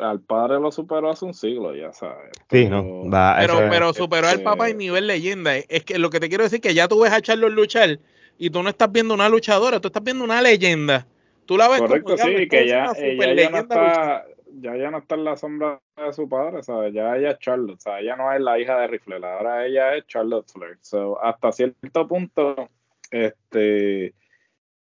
al 0.00 0.20
padre 0.20 0.60
lo 0.60 0.70
superó 0.70 1.10
hace 1.10 1.24
un 1.24 1.34
siglo, 1.34 1.74
ya 1.74 1.92
sabes. 1.92 2.30
Sí, 2.50 2.68
no. 2.68 3.08
pero, 3.38 3.58
pero 3.70 3.92
superó 3.92 4.28
al 4.28 4.42
papá 4.42 4.68
en 4.68 4.78
nivel 4.78 5.06
leyenda. 5.06 5.56
Es 5.56 5.84
que 5.84 5.98
lo 5.98 6.10
que 6.10 6.20
te 6.20 6.28
quiero 6.28 6.44
decir 6.44 6.56
es 6.56 6.62
que 6.62 6.74
ya 6.74 6.88
tú 6.88 7.00
ves 7.00 7.12
a 7.12 7.20
Charlos 7.20 7.52
luchar 7.52 7.98
y 8.38 8.50
tú 8.50 8.62
no 8.62 8.68
estás 8.68 8.92
viendo 8.92 9.14
una 9.14 9.28
luchadora, 9.28 9.80
tú 9.80 9.88
estás 9.88 10.02
viendo 10.02 10.24
una 10.24 10.42
leyenda. 10.42 11.06
Tú 11.46 11.56
la 11.56 11.68
ves 11.68 11.80
Correcto, 11.80 12.16
sí, 12.16 12.48
que 12.48 12.66
ya, 12.66 12.92
ella 12.96 13.34
ya 13.34 13.50
no 13.50 13.58
está, 13.58 14.26
ya, 14.60 14.76
ya 14.76 14.90
no 14.90 14.98
está 14.98 15.14
en 15.14 15.24
la 15.24 15.36
sombra 15.36 15.80
de 15.96 16.12
su 16.12 16.28
padre, 16.28 16.62
¿sabes? 16.62 16.92
Ya 16.92 17.16
ella 17.16 17.30
es 17.30 17.38
Charlotte, 17.38 17.80
¿sabes? 17.80 18.02
Ella 18.02 18.16
no 18.16 18.32
es 18.32 18.40
la 18.40 18.58
hija 18.58 18.80
de 18.80 18.88
Rifle, 18.88 19.16
ahora 19.16 19.64
ella 19.64 19.94
es 19.94 20.06
Charlotte 20.06 20.50
Flair. 20.50 20.78
So, 20.80 21.22
hasta 21.22 21.52
cierto 21.52 22.08
punto, 22.08 22.68
este, 23.10 24.12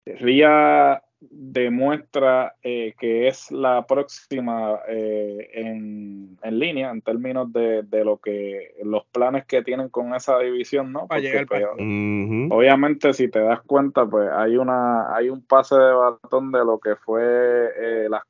Ria 0.05 1.01
demuestra 1.31 2.55
eh, 2.63 2.93
que 2.99 3.27
es 3.27 3.51
la 3.51 3.85
próxima 3.85 4.79
eh, 4.87 5.49
en, 5.53 6.37
en, 6.41 6.59
línea 6.59 6.91
en 6.91 7.01
términos 7.01 7.51
de, 7.51 7.83
de, 7.83 8.03
lo 8.03 8.17
que 8.17 8.75
los 8.83 9.05
planes 9.05 9.45
que 9.45 9.61
tienen 9.61 9.89
con 9.89 10.13
esa 10.13 10.39
división, 10.39 10.91
¿no? 10.91 11.07
Porque, 11.07 11.45
pues, 11.47 11.65
Obviamente, 12.49 13.13
si 13.13 13.27
te 13.29 13.39
das 13.39 13.61
cuenta, 13.61 14.05
pues 14.05 14.29
hay 14.31 14.57
una 14.57 15.15
hay 15.15 15.29
un 15.29 15.41
pase 15.41 15.75
de 15.75 15.93
batón 15.93 16.51
de 16.51 16.59
lo 16.59 16.79
que 16.79 16.95
fue 16.95 17.23
eh, 17.23 18.07
las 18.09 18.23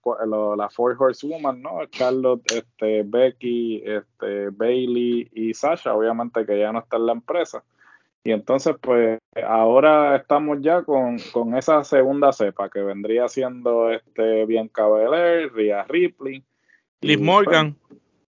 la 0.58 0.70
Four 0.70 0.96
Horsewoman, 1.00 1.62
¿no? 1.62 1.80
Carlos, 1.98 2.40
este, 2.46 3.04
Becky, 3.04 3.84
este, 3.86 4.50
Bailey 4.50 5.30
y 5.34 5.54
Sasha, 5.54 5.94
obviamente 5.94 6.46
que 6.46 6.60
ya 6.60 6.72
no 6.72 6.80
está 6.80 6.98
en 6.98 7.06
la 7.06 7.14
empresa. 7.14 7.64
Y 8.26 8.32
entonces, 8.32 8.76
pues, 8.82 9.20
ahora 9.48 10.16
estamos 10.16 10.58
ya 10.60 10.82
con, 10.82 11.20
esa 11.56 11.84
segunda 11.84 12.34
cepa 12.34 12.72
que 12.72 12.82
vendría 12.82 13.28
siendo 13.28 13.92
este 13.92 14.48
Bianca 14.48 14.88
Belair, 14.88 15.54
Rhea 15.54 15.86
Ripley. 15.88 16.44
Liv 17.02 17.22
Morgan. 17.22 17.78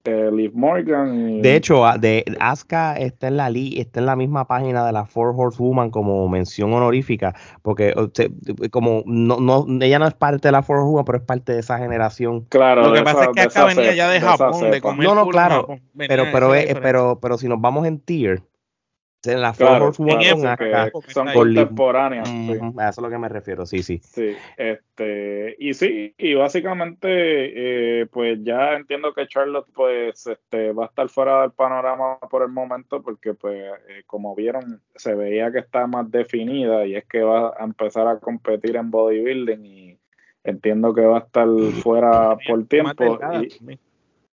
Pues, 0.01 0.33
Liv 0.33 0.51
Morgan. 0.55 1.43
De 1.43 1.55
hecho, 1.55 1.83
de 1.99 2.25
Asuka 2.39 2.95
está 2.95 3.27
en 3.27 3.37
la 3.37 3.49
está 3.49 3.99
en 3.99 4.07
la 4.07 4.15
misma 4.15 4.47
página 4.47 4.83
de 4.83 4.93
la 4.93 5.05
Four 5.05 5.35
Horsewoman 5.37 5.91
como 5.91 6.27
mención 6.27 6.73
honorífica, 6.73 7.35
porque 7.61 7.93
como 8.71 9.03
no, 9.05 9.39
no, 9.39 9.67
ella 9.79 9.99
no 9.99 10.07
es 10.07 10.15
parte 10.15 10.47
de 10.47 10.53
la 10.53 10.63
Four 10.63 10.77
Horsewoman, 10.77 11.05
pero 11.05 11.17
es 11.19 11.23
parte 11.23 11.53
de 11.53 11.59
esa 11.59 11.77
generación. 11.77 12.45
Claro. 12.49 12.87
Lo 12.87 12.93
que 12.93 13.03
pasa 13.03 13.25
es 13.25 13.29
que 13.29 13.41
acá 13.41 13.65
venía 13.65 13.93
ya 13.93 14.09
de 14.09 14.19
Japón, 14.19 14.71
de, 14.71 14.81
comer 14.81 15.07
No, 15.07 15.13
no, 15.13 15.27
claro. 15.27 15.67
Pero, 15.95 16.23
pero, 16.31 16.51
pero, 16.81 17.19
pero 17.21 17.37
si 17.37 17.47
nos 17.47 17.61
vamos 17.61 17.85
en 17.85 17.99
tier, 17.99 18.41
en 19.31 19.41
la 19.41 19.53
claro, 19.53 19.93
son 19.93 21.27
contemporáneas. 21.33 22.29
A 22.29 22.89
eso 22.89 23.01
es 23.01 23.01
lo 23.01 23.09
que 23.09 23.17
me 23.17 23.29
refiero, 23.29 23.65
sí, 23.65 23.81
sí. 23.81 23.99
Sí, 23.99 24.35
este, 24.57 25.55
y 25.59 25.73
sí, 25.73 26.13
y 26.17 26.33
básicamente, 26.33 28.01
eh, 28.01 28.05
pues 28.07 28.39
ya 28.43 28.73
entiendo 28.73 29.13
que 29.13 29.27
Charlotte, 29.27 29.67
pues, 29.73 30.27
este, 30.27 30.73
va 30.73 30.85
a 30.85 30.87
estar 30.87 31.07
fuera 31.09 31.41
del 31.41 31.51
panorama 31.51 32.19
por 32.29 32.43
el 32.43 32.49
momento, 32.49 33.01
porque, 33.01 33.33
pues, 33.33 33.63
eh, 33.87 34.03
como 34.05 34.35
vieron, 34.35 34.81
se 34.95 35.15
veía 35.15 35.51
que 35.51 35.59
está 35.59 35.87
más 35.87 36.09
definida 36.11 36.85
y 36.85 36.95
es 36.95 37.05
que 37.05 37.21
va 37.21 37.53
a 37.57 37.63
empezar 37.63 38.07
a 38.07 38.19
competir 38.19 38.75
en 38.75 38.91
bodybuilding 38.91 39.65
y 39.65 39.97
entiendo 40.43 40.93
que 40.93 41.01
va 41.01 41.19
a 41.19 41.21
estar 41.21 41.47
fuera 41.81 42.35
por 42.47 42.65
tiempo. 42.65 43.19
Y, 43.41 43.79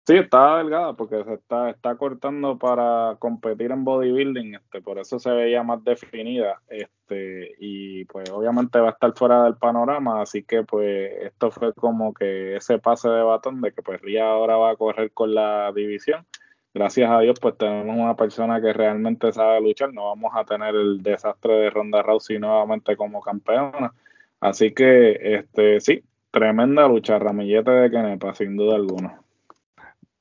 Sí, 0.08 0.16
está 0.16 0.56
delgada 0.56 0.94
porque 0.94 1.22
se 1.22 1.34
está, 1.34 1.68
está 1.68 1.94
cortando 1.96 2.56
para 2.58 3.16
competir 3.18 3.72
en 3.72 3.84
bodybuilding, 3.84 4.54
este, 4.54 4.80
por 4.80 4.98
eso 4.98 5.18
se 5.18 5.30
veía 5.30 5.62
más 5.62 5.84
definida, 5.84 6.62
este, 6.68 7.54
y 7.58 8.06
pues 8.06 8.30
obviamente 8.30 8.80
va 8.80 8.88
a 8.88 8.92
estar 8.92 9.12
fuera 9.14 9.44
del 9.44 9.56
panorama, 9.56 10.22
así 10.22 10.44
que 10.44 10.62
pues 10.62 11.12
esto 11.24 11.50
fue 11.50 11.74
como 11.74 12.14
que 12.14 12.56
ese 12.56 12.78
pase 12.78 13.10
de 13.10 13.22
batón 13.22 13.60
de 13.60 13.72
que 13.72 13.82
pues 13.82 14.00
Ria 14.00 14.30
ahora 14.30 14.56
va 14.56 14.70
a 14.70 14.76
correr 14.76 15.12
con 15.12 15.34
la 15.34 15.72
división. 15.72 16.24
Gracias 16.72 17.10
a 17.10 17.20
Dios, 17.20 17.38
pues 17.38 17.58
tenemos 17.58 17.94
una 17.98 18.16
persona 18.16 18.62
que 18.62 18.72
realmente 18.72 19.30
sabe 19.32 19.60
luchar, 19.60 19.92
no 19.92 20.06
vamos 20.06 20.32
a 20.34 20.46
tener 20.46 20.74
el 20.74 21.02
desastre 21.02 21.52
de 21.52 21.68
Ronda 21.70 22.00
Rousey 22.00 22.38
nuevamente 22.38 22.96
como 22.96 23.20
campeona. 23.20 23.92
Así 24.40 24.72
que, 24.72 25.18
este, 25.36 25.80
sí, 25.80 26.02
tremenda 26.30 26.88
lucha, 26.88 27.18
ramillete 27.18 27.70
de 27.72 27.90
Kenepa, 27.90 28.32
sin 28.34 28.56
duda 28.56 28.76
alguna. 28.76 29.20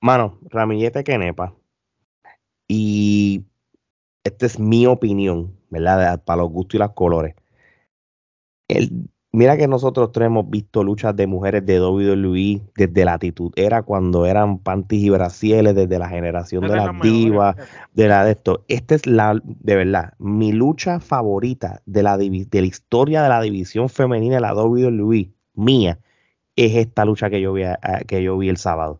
Mano, 0.02 0.40
Ramillete 0.50 1.04
Kenepa. 1.04 1.54
Y 2.68 3.44
esta 4.24 4.46
es 4.46 4.60
mi 4.60 4.86
opinión, 4.86 5.56
¿verdad? 5.70 6.24
Para 6.24 6.42
los 6.42 6.52
gustos 6.52 6.76
y 6.76 6.80
los 6.80 6.92
colores. 6.92 7.36
El, 8.68 9.10
mira 9.32 9.56
que 9.56 9.68
nosotros 9.68 10.12
tres 10.12 10.28
hemos 10.28 10.50
visto 10.50 10.84
luchas 10.84 11.16
de 11.16 11.28
mujeres 11.28 11.66
de 11.66 11.80
WWE 11.80 12.62
desde 12.76 13.06
la 13.06 13.14
actitud. 13.14 13.52
Era 13.56 13.84
cuando 13.84 14.26
eran 14.26 14.60
panties 14.60 15.04
y 15.04 15.10
brasieles, 15.10 15.76
desde 15.76 16.00
la 16.00 16.10
generación 16.10 16.68
de 16.68 16.76
las 16.76 17.00
divas, 17.02 17.56
de 17.94 18.08
la 18.08 18.26
de 18.26 18.32
esto. 18.32 18.66
Esta 18.68 18.96
es 18.96 19.06
la, 19.06 19.40
de 19.44 19.76
verdad, 19.76 20.14
mi 20.20 20.52
lucha 20.52 21.00
favorita 21.00 21.82
de 21.86 22.04
la, 22.04 22.18
de 22.18 22.48
la 22.52 22.68
historia 22.68 23.24
de 23.24 23.30
la 23.30 23.42
división 23.42 23.90
femenina 23.90 24.36
de 24.36 24.42
la 24.42 24.54
WWE, 24.54 25.32
mía, 25.54 26.00
es 26.56 26.76
esta 26.76 27.06
lucha 27.06 27.30
que 27.30 27.40
yo 27.40 27.54
vi, 27.54 27.64
que 28.08 28.24
yo 28.24 28.38
vi 28.38 28.50
el 28.50 28.58
sábado. 28.58 29.00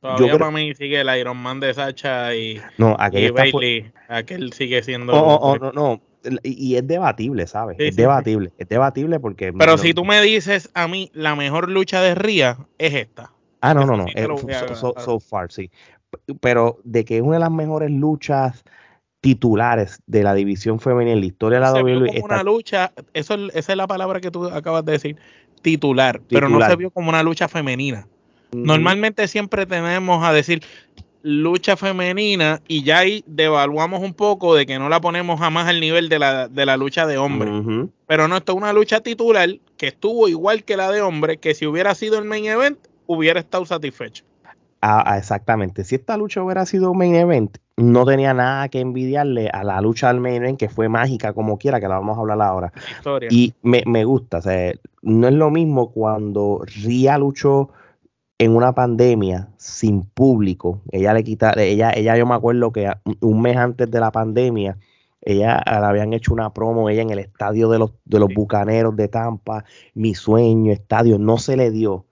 Todavía 0.00 0.38
para 0.38 0.50
mí 0.50 0.74
sigue 0.74 1.00
el 1.00 1.18
Iron 1.18 1.36
Man 1.36 1.60
de 1.60 1.74
Sacha 1.74 2.34
y, 2.34 2.60
no, 2.76 2.96
y 3.12 3.30
Bailey. 3.30 3.90
Aquel 4.08 4.52
sigue 4.52 4.82
siendo. 4.82 5.12
Oh, 5.12 5.34
oh, 5.34 5.52
oh, 5.52 5.58
no, 5.58 5.72
no. 5.72 6.00
Y, 6.42 6.76
es 6.76 6.86
debatible, 6.86 7.46
¿sabes? 7.46 7.76
es 7.78 7.96
debatible. 7.96 8.52
Es 8.58 8.68
debatible 8.68 9.18
porque. 9.18 9.52
Pero 9.52 9.78
si 9.78 9.94
tú 9.94 10.04
me 10.04 10.20
dices 10.20 10.70
a 10.74 10.88
mí, 10.88 11.10
la 11.14 11.34
mejor 11.34 11.68
lucha 11.68 12.00
de 12.00 12.14
Ría 12.14 12.58
es 12.78 12.94
esta. 12.94 13.32
Ah, 13.60 13.74
no, 13.74 13.84
no, 13.84 13.96
no. 13.96 14.06
so, 14.74 15.20
far, 15.20 15.50
sí. 15.50 15.70
Pero 16.40 16.78
de 16.84 17.04
que 17.04 17.16
es 17.16 17.22
una 17.22 17.34
de 17.34 17.40
las 17.40 17.50
mejores 17.50 17.90
luchas 17.90 18.64
titulares 19.20 20.00
de 20.06 20.22
la 20.22 20.32
división 20.34 20.78
femenina 20.78 21.14
en 21.14 21.20
la 21.20 21.26
historia 21.26 21.58
de 21.58 21.64
la 21.64 21.72
WWE. 21.72 22.06
Como 22.20 22.24
una 22.24 22.42
lucha, 22.42 22.92
eso, 23.14 23.34
esa 23.52 23.72
es 23.72 23.76
la 23.76 23.86
palabra 23.86 24.20
que 24.20 24.30
tú 24.30 24.46
acabas 24.46 24.84
de 24.84 24.92
decir, 24.92 25.16
titular, 25.60 26.20
pero 26.28 26.48
no 26.48 26.64
se 26.64 26.76
vio 26.76 26.90
como 26.90 27.08
una 27.08 27.22
lucha 27.22 27.48
femenina. 27.48 28.06
Normalmente 28.52 29.28
siempre 29.28 29.66
tenemos 29.66 30.24
a 30.24 30.32
decir 30.32 30.62
lucha 31.22 31.76
femenina 31.76 32.60
y 32.68 32.84
ya 32.84 32.98
ahí 32.98 33.24
devaluamos 33.26 34.00
un 34.02 34.14
poco 34.14 34.54
de 34.54 34.66
que 34.66 34.78
no 34.78 34.88
la 34.88 35.00
ponemos 35.00 35.40
jamás 35.40 35.68
al 35.68 35.80
nivel 35.80 36.08
de 36.08 36.18
la, 36.18 36.48
de 36.48 36.66
la 36.66 36.76
lucha 36.76 37.06
de 37.06 37.18
hombre. 37.18 37.50
Pero 38.06 38.28
no, 38.28 38.36
esto 38.36 38.52
es 38.52 38.58
una 38.58 38.72
lucha 38.72 39.00
titular 39.00 39.48
que 39.76 39.88
estuvo 39.88 40.28
igual 40.28 40.64
que 40.64 40.76
la 40.76 40.90
de 40.90 41.02
hombre, 41.02 41.38
que 41.38 41.54
si 41.54 41.66
hubiera 41.66 41.94
sido 41.94 42.18
el 42.18 42.24
main 42.24 42.46
event, 42.46 42.78
hubiera 43.06 43.40
estado 43.40 43.66
satisfecho. 43.66 44.24
Ah, 44.80 45.02
ah, 45.04 45.18
exactamente. 45.18 45.82
Si 45.82 45.96
esta 45.96 46.16
lucha 46.16 46.42
hubiera 46.42 46.64
sido 46.64 46.94
main 46.94 47.16
event, 47.16 47.58
no 47.76 48.06
tenía 48.06 48.32
nada 48.32 48.68
que 48.68 48.78
envidiarle 48.78 49.48
a 49.52 49.64
la 49.64 49.80
lucha 49.80 50.08
del 50.08 50.20
main 50.20 50.36
event, 50.36 50.58
que 50.58 50.68
fue 50.68 50.88
mágica 50.88 51.32
como 51.32 51.58
quiera, 51.58 51.80
que 51.80 51.88
la 51.88 51.96
vamos 51.96 52.16
a 52.16 52.20
hablar 52.20 52.40
ahora. 52.40 52.72
Y 53.28 53.54
me, 53.62 53.82
me 53.86 54.04
gusta. 54.04 54.38
O 54.38 54.42
sea, 54.42 54.72
no 55.02 55.26
es 55.26 55.34
lo 55.34 55.50
mismo 55.50 55.90
cuando 55.90 56.62
Ria 56.64 57.18
luchó 57.18 57.70
en 58.38 58.54
una 58.54 58.72
pandemia 58.72 59.48
sin 59.56 60.04
público. 60.04 60.80
Ella 60.92 61.12
le 61.12 61.24
quita, 61.24 61.52
ella, 61.56 61.90
ella 61.90 62.16
yo 62.16 62.24
me 62.24 62.34
acuerdo 62.34 62.72
que 62.72 62.90
un 63.20 63.42
mes 63.42 63.56
antes 63.56 63.90
de 63.90 64.00
la 64.00 64.12
pandemia, 64.12 64.78
ella 65.20 65.62
le 65.66 65.86
habían 65.86 66.12
hecho 66.12 66.32
una 66.32 66.54
promo, 66.54 66.88
ella 66.88 67.02
en 67.02 67.10
el 67.10 67.18
estadio 67.18 67.68
de 67.68 67.80
los, 67.80 67.92
de 68.04 68.20
los 68.20 68.32
bucaneros 68.32 68.96
de 68.96 69.08
Tampa, 69.08 69.64
mi 69.94 70.14
sueño, 70.14 70.72
estadio, 70.72 71.18
no 71.18 71.38
se 71.38 71.56
le 71.56 71.70
dio. 71.70 72.06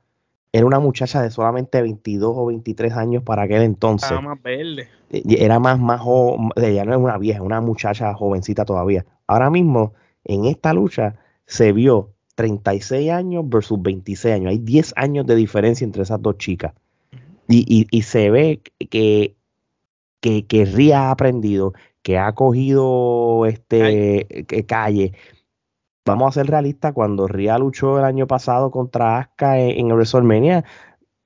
Era 0.53 0.67
una 0.67 0.81
muchacha 0.81 1.23
de 1.23 1.31
solamente 1.31 1.81
22 1.81 2.33
o 2.35 2.47
23 2.47 2.93
años 2.95 3.23
para 3.23 3.43
aquel 3.43 3.63
entonces. 3.63 4.11
Era 4.11 4.21
más 4.21 4.43
verde. 4.43 4.89
Era 5.11 5.61
más, 5.61 5.79
más 5.79 6.01
joven, 6.01 6.51
ella 6.57 6.85
no 6.85 6.93
es 6.93 6.99
una 6.99 7.19
vieja, 7.19 7.43
una 7.43 7.61
muchacha 7.61 8.13
jovencita 8.15 8.65
todavía. 8.65 9.07
Ahora 9.29 9.51
mismo, 9.51 9.93
en 10.25 10.47
esta 10.47 10.73
lucha, 10.73 11.17
se 11.47 11.73
vio 11.73 12.16
36 12.37 13.11
años 13.11 13.45
versus 13.49 13.83
26 13.83 14.35
años. 14.37 14.51
Hay 14.51 14.59
10 14.59 14.95
años 14.97 15.27
de 15.27 15.35
diferencia 15.35 15.85
entre 15.85 16.05
esas 16.05 16.23
dos 16.23 16.39
chicas. 16.39 16.73
Y, 17.49 17.87
y, 17.91 18.03
se 18.03 18.31
ve 18.31 18.61
que, 18.91 19.37
que, 20.21 20.47
que 20.47 20.65
Ria 20.65 21.03
ha 21.03 21.11
aprendido, 21.13 21.75
que 22.03 22.19
ha 22.19 22.33
cogido 22.33 23.47
este 23.47 24.47
calle. 24.67 25.13
Vamos 26.05 26.29
a 26.29 26.41
ser 26.41 26.51
realistas, 26.51 26.93
cuando 26.93 27.29
Ria 27.29 27.59
luchó 27.59 27.99
el 27.99 28.05
año 28.05 28.27
pasado 28.27 28.71
contra 28.71 29.19
Asuka 29.19 29.59
en, 29.59 29.79
en 29.79 29.93
WrestleMania, 29.93 30.65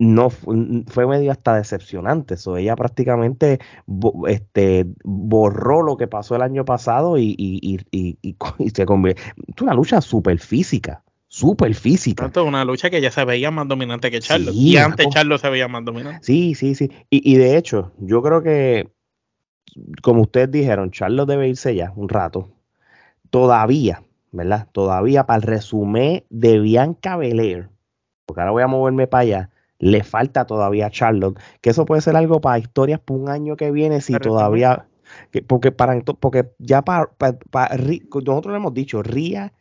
no 0.01 0.31
fue 0.31 1.07
medio 1.07 1.31
hasta 1.31 1.57
decepcionante. 1.57 2.35
eso 2.35 2.57
ella 2.57 2.75
prácticamente 2.75 3.61
este, 4.29 4.87
borró 5.05 5.83
lo 5.83 5.99
que 5.99 6.07
pasó 6.07 6.35
el 6.35 6.43
año 6.43 6.65
pasado 6.65 7.19
y, 7.19 7.35
y, 7.37 7.79
y, 7.91 8.17
y 8.23 8.71
se 8.75 8.87
convirtió. 8.87 9.23
Es 9.47 9.61
una 9.61 9.75
lucha 9.75 10.01
súper 10.01 10.39
física. 10.39 11.03
Súper 11.29 11.75
física. 11.75 12.27
Es 12.27 12.37
una 12.39 12.65
lucha 12.65 12.89
que 12.89 13.03
ya 13.03 13.11
se 13.11 13.27
veía 13.27 13.51
más 13.51 13.69
dominante 13.69 14.11
que 14.11 14.21
Charlo. 14.21 14.53
y 14.55 14.79
antes 14.79 15.07
Charlo 15.11 15.37
se 15.37 15.51
veía 15.51 15.69
más 15.69 15.85
dominante. 15.85 16.21
Sí, 16.23 16.55
sí, 16.55 16.75
sí. 16.75 16.91
Y, 17.11 17.37
de 17.37 17.59
hecho, 17.59 17.93
yo 17.99 18.23
creo 18.23 18.43
que, 18.43 18.89
como 20.03 20.23
ustedes 20.23 20.51
dijeron, 20.51 20.91
Charlo 20.91 21.27
debe 21.27 21.47
irse 21.47 21.75
ya 21.75 21.93
un 21.95 22.09
rato. 22.09 22.49
Todavía, 23.29 24.03
¿verdad? 24.33 24.67
Todavía 24.73 25.27
para 25.27 25.37
el 25.37 25.43
resumen 25.43 26.25
de 26.31 26.59
Bianca 26.59 27.19
Belair, 27.19 27.69
porque 28.25 28.41
ahora 28.41 28.53
voy 28.53 28.63
a 28.63 28.67
moverme 28.67 29.07
para 29.07 29.23
allá 29.23 29.51
le 29.81 30.05
falta 30.05 30.47
todavía 30.47 30.87
a 30.87 30.91
Charlotte, 30.91 31.39
que 31.63 31.71
eso 31.71 31.87
puede 31.87 32.03
ser 32.03 32.15
algo 32.15 32.41
para 32.41 32.59
historias 32.59 33.01
por 33.01 33.19
un 33.19 33.29
año 33.29 33.57
que 33.57 33.73
viene, 33.73 34.01
si 34.03 34.15
todavía, 34.19 34.87
porque 35.47 35.73
para 35.73 35.99
porque 36.03 36.53
ya 36.59 36.83
para, 36.83 37.11
nosotros 37.19 38.53
le 38.53 38.57
hemos 38.57 38.75
dicho, 38.75 39.03
Ría 39.03 39.53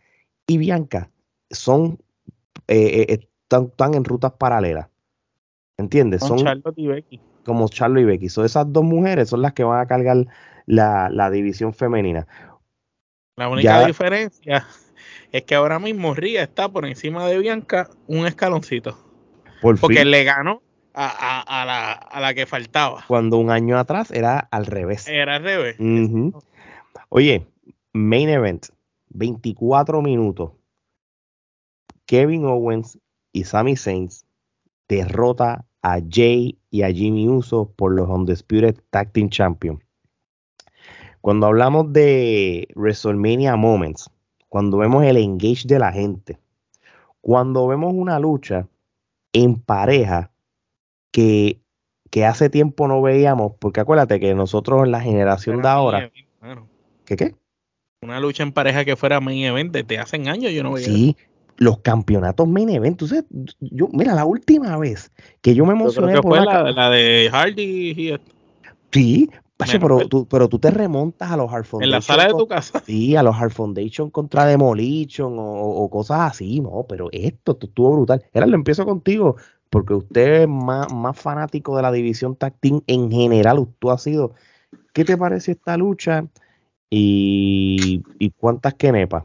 y 0.46 0.58
Bianca 0.58 1.10
son, 1.50 2.00
eh, 2.68 3.06
eh, 3.10 3.30
están, 3.50 3.94
en 3.94 4.04
rutas 4.04 4.34
paralelas, 4.34 4.90
¿entiendes? 5.78 6.22
son 6.22 6.38
Charlotte 6.38 6.78
y 6.78 6.88
Becky. 6.88 7.22
Como 7.46 7.70
Charlotte 7.70 8.02
y 8.02 8.06
Becky, 8.06 8.30
son 8.30 8.46
esas 8.46 8.72
dos 8.72 8.84
mujeres 8.84 9.30
son 9.30 9.42
las 9.42 9.54
que 9.54 9.64
van 9.64 9.80
a 9.80 9.88
cargar 9.88 10.28
la, 10.66 11.10
la 11.10 11.32
división 11.32 11.74
femenina. 11.74 12.28
La 13.38 13.48
única 13.48 13.88
diferencia 13.88 14.68
es 15.32 15.44
que 15.44 15.56
ahora 15.56 15.80
mismo 15.80 16.14
Ría 16.14 16.44
está 16.44 16.68
por 16.68 16.86
encima 16.86 17.26
de 17.26 17.40
Bianca 17.40 17.90
un 18.06 18.28
escaloncito. 18.28 19.09
Porque 19.62 20.06
le 20.06 20.24
ganó 20.24 20.62
a, 20.94 22.10
la, 22.20 22.34
que 22.34 22.46
faltaba. 22.46 23.04
Cuando 23.08 23.38
un 23.38 23.52
año 23.52 23.78
atrás 23.78 24.12
era 24.12 24.40
al 24.40 24.66
revés. 24.66 25.08
Era 25.08 25.36
al 25.36 25.44
revés. 25.44 25.78
Oye, 27.10 27.48
main 27.94 28.30
event, 28.30 28.68
24 29.10 30.02
minutos. 30.02 30.52
Kevin 32.06 32.46
Owens 32.46 32.98
y 33.32 33.44
Sami 33.44 33.76
Zayn 33.76 34.10
derrota 34.88 35.66
a 35.82 36.00
Jay 36.10 36.58
y 36.72 36.82
a 36.82 36.92
Jimmy 36.92 37.28
Uso 37.28 37.72
por 37.76 37.94
los 37.94 38.10
Undisputed 38.10 38.76
Tag 38.90 39.12
Team 39.12 39.30
Champion. 39.30 39.84
Cuando 41.22 41.48
hablamos 41.48 41.92
de 41.94 42.68
WrestleMania 42.76 43.56
Moments, 43.56 44.10
cuando 44.48 44.78
vemos 44.78 45.04
el 45.04 45.18
engage 45.18 45.68
de 45.68 45.80
la 45.80 45.92
gente, 45.92 46.40
cuando 47.22 47.68
vemos 47.68 47.94
una 47.94 48.20
lucha 48.20 48.68
en 49.34 49.56
pareja 49.56 50.32
que, 51.12 51.62
hace 52.26 52.50
tiempo 52.50 52.88
no 52.88 53.02
veíamos, 53.02 53.54
porque 53.60 53.82
acuérdate 53.82 54.20
que 54.20 54.34
nosotros 54.34 54.84
en 54.84 54.92
la 54.92 55.02
generación 55.02 55.62
de 55.62 55.68
ahora... 55.68 56.12
¿Qué 57.06 57.16
qué? 57.16 57.36
Una 58.02 58.20
lucha 58.20 58.44
en 58.44 58.54
pareja 58.54 58.86
que 58.86 58.96
fuera 58.96 59.20
main 59.20 59.44
event 59.44 59.76
te 59.86 60.00
hacen 60.00 60.30
años 60.30 60.54
yo 60.54 60.64
no 60.64 60.74
veía. 60.74 60.86
Sí, 60.86 61.18
los 61.58 61.80
campeonatos 61.80 62.48
main 62.48 62.70
event. 62.70 62.94
Entonces, 62.94 63.26
yo, 63.60 63.90
mira, 63.92 64.16
la 64.16 64.26
última 64.26 64.78
vez 64.78 65.12
que 65.42 65.54
yo 65.54 65.66
me 65.66 65.74
emocioné 65.74 66.14
por 66.22 66.38
fue 66.38 66.46
la, 66.46 66.90
de 66.90 67.30
Hardy 67.32 67.62
y 67.92 68.20
Sí, 68.92 69.30
pero, 69.68 70.08
tú, 70.08 70.28
pero 70.28 70.48
tú 70.48 70.60
te 70.60 70.72
remontas 70.72 71.32
a 71.32 71.38
los 71.38 71.52
Hard 71.52 71.66
Foundation. 71.66 71.84
En 71.84 71.92
la 71.92 72.02
sala 72.02 72.28
de 72.28 72.34
tu 72.34 72.48
casa. 72.48 72.82
Sí, 72.86 73.16
a 73.16 73.24
los 73.24 73.36
Hard 73.36 73.52
Foundation 73.52 74.10
contra 74.10 74.46
Demolition 74.46 75.36
o, 75.38 75.90
cosas 75.90 76.32
así, 76.32 76.62
no, 76.62 76.86
pero 76.88 77.10
esto, 77.12 77.58
estuvo 77.62 77.96
brutal. 77.96 78.24
Era, 78.34 78.46
lo 78.46 78.56
empiezo 78.56 78.86
contigo, 78.86 79.36
porque 79.70 79.94
usted 79.94 80.44
es 80.44 80.48
más, 80.48 80.92
más 80.94 81.20
fanático 81.20 81.76
de 81.76 81.82
la 81.82 81.92
división 81.92 82.36
tag 82.36 82.54
team 82.60 82.82
en 82.88 83.12
general, 83.12 83.68
tú 83.80 83.92
has 83.92 84.02
sido. 84.02 84.34
¿Qué 84.94 85.04
te 85.04 85.18
parece 85.18 85.52
esta 85.52 85.78
lucha? 85.78 86.26
Y, 86.90 88.02
y 88.18 88.32
cuántas 88.32 88.74
quenepas. 88.76 89.24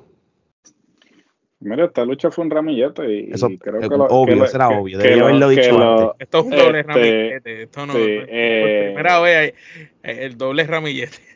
Mira, 1.64 1.86
esta 1.86 2.04
lucha 2.04 2.30
fue 2.30 2.44
un 2.44 2.50
ramillete 2.50 3.10
y, 3.10 3.32
Eso, 3.32 3.48
creo 3.58 3.80
que 3.80 3.88
lo, 3.88 4.04
obvio, 4.04 4.46
será 4.46 4.68
obvio, 4.68 4.98
debería 4.98 5.22
haberlo 5.22 5.48
dicho 5.48 5.78
antes. 5.78 6.08
Esto 6.18 6.38
es 6.38 6.44
un 6.44 6.50
doble 6.50 6.80
este, 6.80 6.92
ramillete, 6.92 7.62
esto 7.62 7.86
no, 7.86 7.92
sí, 7.94 8.00
eh, 8.04 8.82
primera 8.92 9.20
vez 9.20 9.54
el 10.02 10.36
doble 10.36 10.64
ramillete 10.64 11.33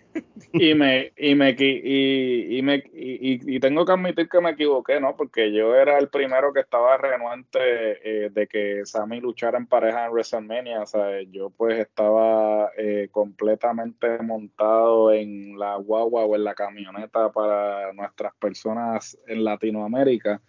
y 0.52 0.74
me 0.74 1.12
y 1.16 1.34
me 1.34 1.56
y, 1.58 2.58
y 2.58 2.62
me 2.62 2.82
y, 2.92 3.60
tengo 3.60 3.84
que 3.84 3.92
admitir 3.92 4.28
que 4.28 4.40
me 4.40 4.50
equivoqué 4.50 5.00
no 5.00 5.16
porque 5.16 5.52
yo 5.52 5.74
era 5.74 5.98
el 5.98 6.08
primero 6.08 6.52
que 6.52 6.60
estaba 6.60 6.96
renuente 6.96 7.58
eh, 7.60 8.30
de 8.30 8.46
que 8.46 8.82
Sammy 8.84 9.20
luchara 9.20 9.58
en 9.58 9.66
pareja 9.66 10.06
en 10.06 10.12
WrestleMania. 10.12 10.82
O 10.82 10.86
sea 10.86 11.22
yo 11.22 11.50
pues 11.50 11.78
estaba 11.78 12.70
eh, 12.76 13.08
completamente 13.10 14.18
montado 14.22 15.12
en 15.12 15.58
la 15.58 15.76
guagua 15.76 16.24
o 16.24 16.34
en 16.36 16.44
la 16.44 16.54
camioneta 16.54 17.30
para 17.32 17.92
nuestras 17.92 18.34
personas 18.36 19.18
en 19.26 19.44
Latinoamérica 19.44 20.40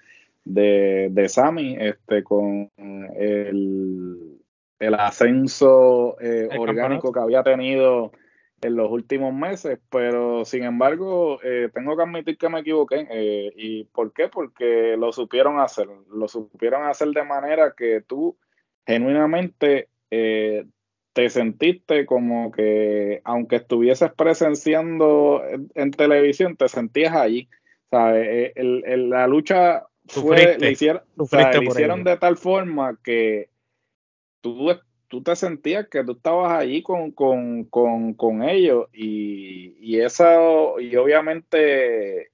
de, 0.45 1.09
de 1.11 1.29
Sammy 1.29 1.75
este 1.79 2.23
con 2.23 2.71
el 2.77 4.39
el 4.79 4.93
ascenso 4.93 6.15
eh, 6.21 6.47
orgánico 6.57 7.11
que 7.11 7.19
había 7.19 7.43
tenido 7.43 8.11
en 8.61 8.75
los 8.75 8.91
últimos 8.91 9.33
meses, 9.33 9.79
pero 9.89 10.45
sin 10.45 10.63
embargo, 10.63 11.39
eh, 11.43 11.69
tengo 11.73 11.95
que 11.95 12.03
admitir 12.03 12.37
que 12.37 12.49
me 12.49 12.59
equivoqué. 12.59 13.07
Eh, 13.09 13.51
¿Y 13.55 13.83
por 13.85 14.13
qué? 14.13 14.27
Porque 14.27 14.95
lo 14.97 15.11
supieron 15.11 15.59
hacer. 15.59 15.87
Lo 16.11 16.27
supieron 16.27 16.85
hacer 16.85 17.09
de 17.09 17.23
manera 17.23 17.73
que 17.75 18.01
tú 18.01 18.37
genuinamente 18.85 19.89
eh, 20.11 20.65
te 21.13 21.29
sentiste 21.29 22.05
como 22.05 22.51
que, 22.51 23.21
aunque 23.23 23.57
estuvieses 23.57 24.11
presenciando 24.13 25.41
en, 25.75 25.91
televisión, 25.91 26.55
te 26.55 26.67
sentías 26.67 27.15
allí. 27.15 27.49
¿Sabes? 27.89 28.51
El, 28.55 29.09
la 29.09 29.27
lucha 29.27 29.87
fue, 30.05 30.57
le 30.59 30.71
hicieron, 30.71 31.01
hicieron 31.63 32.03
de 32.03 32.17
tal 32.17 32.37
forma 32.37 32.99
que 33.03 33.49
tú 34.41 34.69
tú 35.09 35.21
te 35.23 35.35
sentías 35.35 35.87
que 35.89 36.03
tú 36.03 36.13
estabas 36.13 36.53
allí 36.53 36.81
con, 36.83 38.43
ellos 38.43 38.87
y, 38.93 39.75
y, 39.79 39.99
esa, 39.99 40.37
y 40.79 40.95
obviamente 40.95 42.31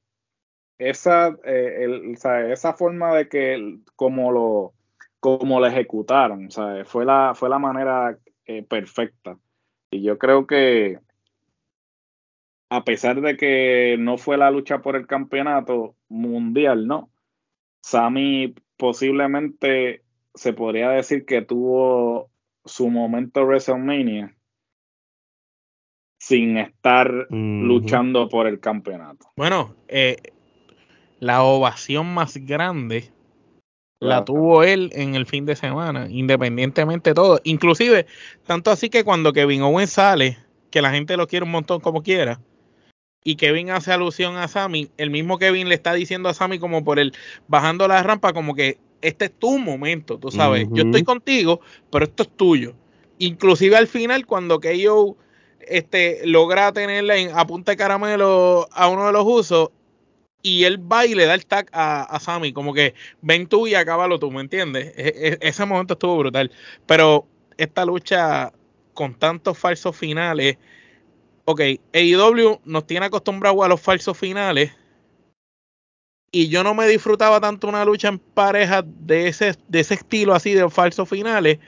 esa, 0.77 1.35
eh, 1.45 2.13
esa 2.51 2.73
forma 2.73 3.15
de 3.15 3.29
que 3.29 3.79
como 3.95 4.31
lo, 4.31 4.73
como 5.19 5.59
lo 5.59 5.65
ejecutaron, 5.65 6.49
fue 6.85 7.05
la, 7.05 7.33
fue 7.33 7.49
la 7.49 7.59
manera 7.59 8.19
eh, 8.45 8.61
perfecta. 8.63 9.39
Y 9.89 10.03
yo 10.03 10.17
creo 10.19 10.45
que 10.45 10.99
a 12.69 12.83
pesar 12.83 13.21
de 13.21 13.37
que 13.37 13.95
no 13.99 14.17
fue 14.17 14.37
la 14.37 14.51
lucha 14.51 14.81
por 14.81 14.95
el 14.95 15.07
campeonato 15.07 15.95
mundial, 16.09 16.87
¿no? 16.87 17.09
Sami 17.81 18.53
posiblemente 18.77 20.03
se 20.33 20.53
podría 20.53 20.89
decir 20.89 21.25
que 21.25 21.41
tuvo 21.41 22.29
su 22.65 22.89
momento 22.89 23.45
WrestleMania 23.45 24.35
sin 26.19 26.57
estar 26.57 27.27
luchando 27.29 28.29
por 28.29 28.47
el 28.47 28.59
campeonato. 28.59 29.27
Bueno, 29.35 29.75
eh, 29.87 30.17
la 31.19 31.43
ovación 31.43 32.13
más 32.13 32.37
grande 32.37 33.11
la 33.99 34.25
tuvo 34.25 34.63
él 34.63 34.91
en 34.93 35.15
el 35.15 35.25
fin 35.25 35.45
de 35.45 35.55
semana, 35.55 36.07
independientemente 36.09 37.11
de 37.11 37.13
todo. 37.13 37.39
Inclusive, 37.43 38.07
tanto 38.45 38.71
así 38.71 38.89
que 38.89 39.03
cuando 39.03 39.33
Kevin 39.33 39.61
Owens 39.61 39.91
sale, 39.91 40.37
que 40.69 40.81
la 40.81 40.91
gente 40.91 41.17
lo 41.17 41.27
quiere 41.27 41.45
un 41.45 41.51
montón 41.51 41.79
como 41.79 42.03
quiera, 42.03 42.39
y 43.23 43.37
Kevin 43.37 43.71
hace 43.71 43.91
alusión 43.91 44.37
a 44.37 44.47
Sammy, 44.47 44.91
el 44.97 45.09
mismo 45.09 45.39
Kevin 45.39 45.69
le 45.69 45.75
está 45.75 45.93
diciendo 45.93 46.29
a 46.29 46.33
Sammy 46.33 46.59
como 46.59 46.83
por 46.83 46.99
el 46.99 47.13
bajando 47.47 47.87
la 47.87 48.03
rampa, 48.03 48.33
como 48.33 48.53
que 48.53 48.77
este 49.07 49.25
es 49.25 49.31
tu 49.37 49.57
momento, 49.57 50.17
tú 50.17 50.31
sabes. 50.31 50.67
Yo 50.71 50.83
estoy 50.83 51.03
contigo, 51.03 51.61
pero 51.91 52.05
esto 52.05 52.23
es 52.23 52.29
tuyo. 52.29 52.73
Inclusive 53.19 53.75
al 53.75 53.87
final, 53.87 54.25
cuando 54.25 54.59
KO 54.59 55.17
este, 55.59 56.25
logra 56.25 56.71
tenerle 56.73 57.21
en, 57.21 57.31
a 57.37 57.45
punta 57.45 57.71
de 57.71 57.77
caramelo 57.77 58.67
a 58.71 58.89
uno 58.89 59.07
de 59.07 59.13
los 59.13 59.25
usos, 59.25 59.69
y 60.41 60.63
él 60.65 60.79
va 60.79 61.05
y 61.07 61.15
le 61.15 61.25
da 61.25 61.33
el 61.33 61.45
tag 61.45 61.69
a, 61.71 62.03
a 62.03 62.19
Sammy, 62.19 62.53
como 62.53 62.73
que 62.73 62.93
ven 63.21 63.47
tú 63.47 63.65
y 63.65 63.73
acábalo 63.73 64.19
tú, 64.19 64.29
¿me 64.29 64.41
entiendes? 64.41 64.93
E, 64.95 65.39
e, 65.41 65.47
ese 65.47 65.65
momento 65.65 65.93
estuvo 65.93 66.17
brutal. 66.17 66.51
Pero 66.85 67.27
esta 67.57 67.83
lucha 67.83 68.53
con 68.93 69.15
tantos 69.15 69.57
falsos 69.57 69.95
finales, 69.95 70.57
ok, 71.45 71.61
AEW 71.93 72.59
nos 72.63 72.85
tiene 72.85 73.07
acostumbrados 73.07 73.65
a 73.65 73.67
los 73.67 73.81
falsos 73.81 74.17
finales 74.17 74.71
y 76.35 76.49
yo 76.49 76.65
no 76.65 76.73
me 76.73 76.85
disfrutaba 76.85 77.39
tanto 77.39 77.65
una 77.69 77.85
lucha 77.85 78.09
en 78.09 78.19
pareja 78.19 78.83
de 78.85 79.29
ese, 79.29 79.55
de 79.69 79.79
ese 79.79 79.93
estilo 79.93 80.33
así 80.33 80.53
de 80.53 80.69
falsos 80.69 81.07
finales 81.07 81.59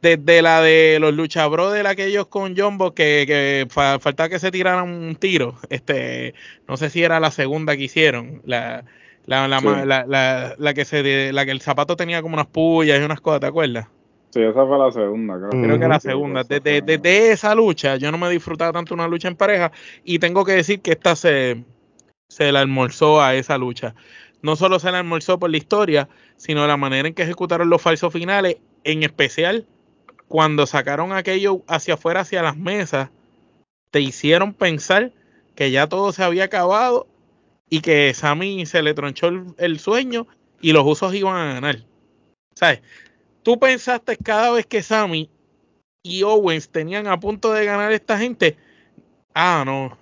desde 0.00 0.40
la 0.40 0.62
de 0.62 0.96
los 0.98 1.12
luchabros 1.12 1.74
de 1.74 1.86
aquellos 1.86 2.26
con 2.28 2.56
Jumbo 2.56 2.94
que, 2.94 3.24
que 3.26 3.66
faltaba 3.68 4.30
que 4.30 4.38
se 4.38 4.50
tiraran 4.50 4.88
un 4.88 5.14
tiro 5.16 5.56
este 5.68 6.32
no 6.66 6.78
sé 6.78 6.88
si 6.88 7.02
era 7.02 7.20
la 7.20 7.30
segunda 7.30 7.76
que 7.76 7.82
hicieron 7.82 8.40
la 8.46 8.84
la, 9.26 9.46
la, 9.46 10.54
la, 10.56 10.74
que 10.74 10.86
se 10.86 11.32
la 11.34 11.44
que 11.44 11.50
el 11.50 11.60
zapato 11.60 11.96
tenía 11.96 12.22
como 12.22 12.32
unas 12.32 12.46
pullas 12.46 12.98
y 12.98 13.02
unas 13.04 13.20
cosas 13.20 13.40
¿te 13.40 13.46
acuerdas? 13.46 13.88
Sí, 14.30 14.42
esa 14.42 14.66
fue 14.66 14.78
la 14.78 14.90
segunda, 14.90 15.38
creo. 15.38 15.62
Creo 15.62 15.78
que 15.78 15.88
la 15.88 15.98
segunda. 15.98 16.44
Desde, 16.44 16.82
desde 16.82 17.32
esa 17.32 17.54
lucha, 17.54 17.96
yo 17.96 18.12
no 18.12 18.18
me 18.18 18.28
disfrutaba 18.28 18.70
tanto 18.70 18.92
una 18.92 19.08
lucha 19.08 19.28
en 19.28 19.36
pareja. 19.36 19.72
Y 20.04 20.18
tengo 20.18 20.44
que 20.44 20.52
decir 20.52 20.80
que 20.80 20.90
esta 20.90 21.16
se, 21.16 21.64
se 22.28 22.52
la 22.52 22.60
almorzó 22.60 23.20
a 23.20 23.34
esa 23.34 23.58
lucha. 23.58 23.94
No 24.42 24.56
solo 24.56 24.78
se 24.78 24.90
la 24.90 24.98
almorzó 24.98 25.38
por 25.38 25.50
la 25.50 25.56
historia, 25.56 26.08
sino 26.36 26.66
la 26.66 26.76
manera 26.76 27.08
en 27.08 27.14
que 27.14 27.22
ejecutaron 27.22 27.70
los 27.70 27.82
falsos 27.82 28.12
finales, 28.12 28.58
en 28.84 29.02
especial 29.02 29.66
cuando 30.28 30.66
sacaron 30.66 31.12
aquello 31.12 31.62
hacia 31.68 31.94
afuera, 31.94 32.20
hacia 32.20 32.42
las 32.42 32.56
mesas, 32.56 33.10
te 33.90 34.00
hicieron 34.00 34.52
pensar 34.54 35.12
que 35.54 35.70
ya 35.70 35.88
todo 35.88 36.12
se 36.12 36.22
había 36.22 36.44
acabado 36.44 37.06
y 37.70 37.80
que 37.80 38.12
Sammy 38.14 38.66
se 38.66 38.82
le 38.82 38.94
tronchó 38.94 39.28
el, 39.58 39.78
sueño 39.78 40.26
y 40.60 40.72
los 40.72 40.84
usos 40.86 41.14
iban 41.14 41.36
a 41.36 41.54
ganar. 41.54 41.84
¿Sabes? 42.54 42.82
Tú 43.42 43.58
pensaste 43.58 44.16
cada 44.16 44.50
vez 44.50 44.66
que 44.66 44.82
Sammy 44.82 45.30
y 46.02 46.22
Owens 46.22 46.68
tenían 46.68 47.06
a 47.06 47.18
punto 47.18 47.52
de 47.52 47.64
ganar 47.64 47.92
esta 47.92 48.18
gente, 48.18 48.56
ah, 49.34 49.62
no, 49.64 49.96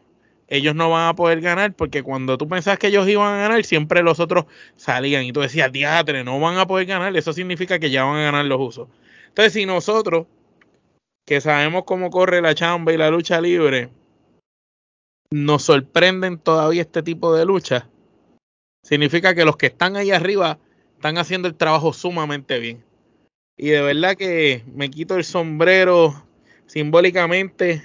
ellos 0.49 0.75
no 0.75 0.91
van 0.91 1.09
a 1.09 1.15
poder 1.15 1.41
ganar 1.41 1.75
porque 1.75 2.03
cuando 2.03 2.37
tú 2.37 2.49
pensabas 2.49 2.79
que 2.79 2.89
ellos 2.89 3.09
iban 3.09 3.35
a 3.35 3.39
ganar, 3.39 3.65
siempre 3.65 4.03
los 4.03 4.21
otros 4.21 4.45
salían 4.77 5.25
y 5.25 5.33
tú 5.33 5.41
decías, 5.41 5.73
diatre, 5.73 6.25
no 6.25 6.39
van 6.41 6.59
a 6.59 6.67
poder 6.67 6.87
ganar, 6.87 7.17
eso 7.17 7.33
significa 7.33 7.79
que 7.79 7.91
ya 7.91 8.05
van 8.05 8.17
a 8.17 8.25
ganar 8.25 8.45
los 8.45 8.61
usos. 8.61 8.89
Entonces, 9.29 9.53
si 9.53 9.67
nosotros, 9.67 10.27
que 11.25 11.41
sabemos 11.41 11.85
cómo 11.85 12.11
corre 12.11 12.43
la 12.43 12.55
chamba 12.55 12.93
y 12.93 12.97
la 12.97 13.11
lucha 13.11 13.41
libre, 13.41 13.89
nos 15.31 15.65
sorprenden 15.65 16.39
todavía 16.39 16.83
este 16.83 17.03
tipo 17.03 17.35
de 17.35 17.45
lucha, 17.45 17.89
significa 18.83 19.35
que 19.35 19.45
los 19.45 19.57
que 19.57 19.67
están 19.67 19.97
ahí 19.97 20.11
arriba 20.11 20.59
están 20.95 21.19
haciendo 21.19 21.49
el 21.49 21.55
trabajo 21.55 21.93
sumamente 21.93 22.59
bien. 22.59 22.85
Y 23.57 23.69
de 23.69 23.83
verdad 23.83 24.17
que 24.17 24.63
me 24.67 24.91
quito 24.91 25.17
el 25.17 25.25
sombrero 25.25 26.15
simbólicamente 26.67 27.83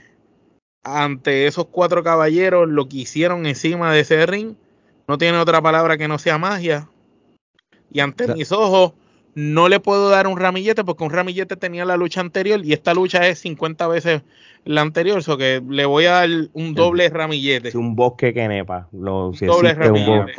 ante 0.83 1.47
esos 1.47 1.67
cuatro 1.67 2.03
caballeros, 2.03 2.67
lo 2.67 2.87
que 2.87 2.97
hicieron 2.97 3.45
encima 3.45 3.93
de 3.93 4.01
ese 4.01 4.25
ring. 4.25 4.55
No 5.07 5.17
tiene 5.17 5.37
otra 5.37 5.61
palabra 5.61 5.97
que 5.97 6.07
no 6.07 6.19
sea 6.19 6.37
magia. 6.37 6.87
Y 7.91 7.99
ante 7.99 8.33
mis 8.33 8.51
ojos, 8.51 8.93
no 9.33 9.69
le 9.69 9.79
puedo 9.79 10.09
dar 10.09 10.27
un 10.27 10.37
ramillete 10.37 10.83
porque 10.83 11.03
un 11.03 11.11
ramillete 11.11 11.55
tenía 11.55 11.85
la 11.85 11.97
lucha 11.97 12.21
anterior 12.21 12.61
y 12.63 12.73
esta 12.73 12.93
lucha 12.93 13.27
es 13.27 13.39
50 13.39 13.87
veces 13.87 14.21
la 14.65 14.81
anterior, 14.81 15.19
eso 15.19 15.37
que 15.37 15.61
le 15.67 15.85
voy 15.85 16.05
a 16.05 16.11
dar 16.11 16.29
un 16.53 16.73
doble 16.73 17.09
ramillete. 17.09 17.75
un 17.77 17.95
bosque 17.95 18.33
que 18.33 18.47
nepa. 18.47 18.87
Lo, 18.91 19.31
doble 19.31 19.73
ramillete. 19.73 20.33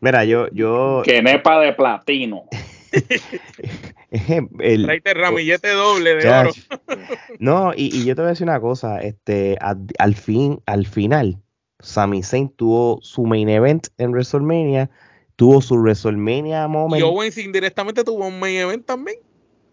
Mira, 0.00 0.24
yo, 0.24 0.48
yo. 0.50 1.02
Que 1.04 1.22
nepa 1.22 1.60
de 1.60 1.72
platino. 1.72 2.44
el, 4.60 5.02
ramillete 5.04 5.70
doble 5.70 6.14
de 6.14 6.30
oro. 6.30 6.50
no, 7.38 7.72
y, 7.74 8.04
yo 8.04 8.14
te 8.14 8.22
voy 8.22 8.28
a 8.28 8.30
decir 8.30 8.46
una 8.46 8.60
cosa, 8.60 9.00
este, 9.00 9.58
al 9.60 10.14
fin, 10.14 10.60
al 10.66 10.86
final, 10.86 11.42
Sami 11.80 12.22
Zayn 12.22 12.48
tuvo 12.50 13.00
su 13.02 13.24
main 13.24 13.48
event 13.48 13.88
en 13.98 14.12
WrestleMania, 14.12 14.88
tuvo 15.36 15.60
su 15.60 15.74
WrestleMania 15.74 16.68
moment. 16.68 17.00
Y 17.00 17.02
Owens 17.02 17.38
indirectamente 17.38 18.04
tuvo 18.04 18.26
un 18.26 18.38
main 18.38 18.56
event 18.56 18.86
también. 18.86 19.18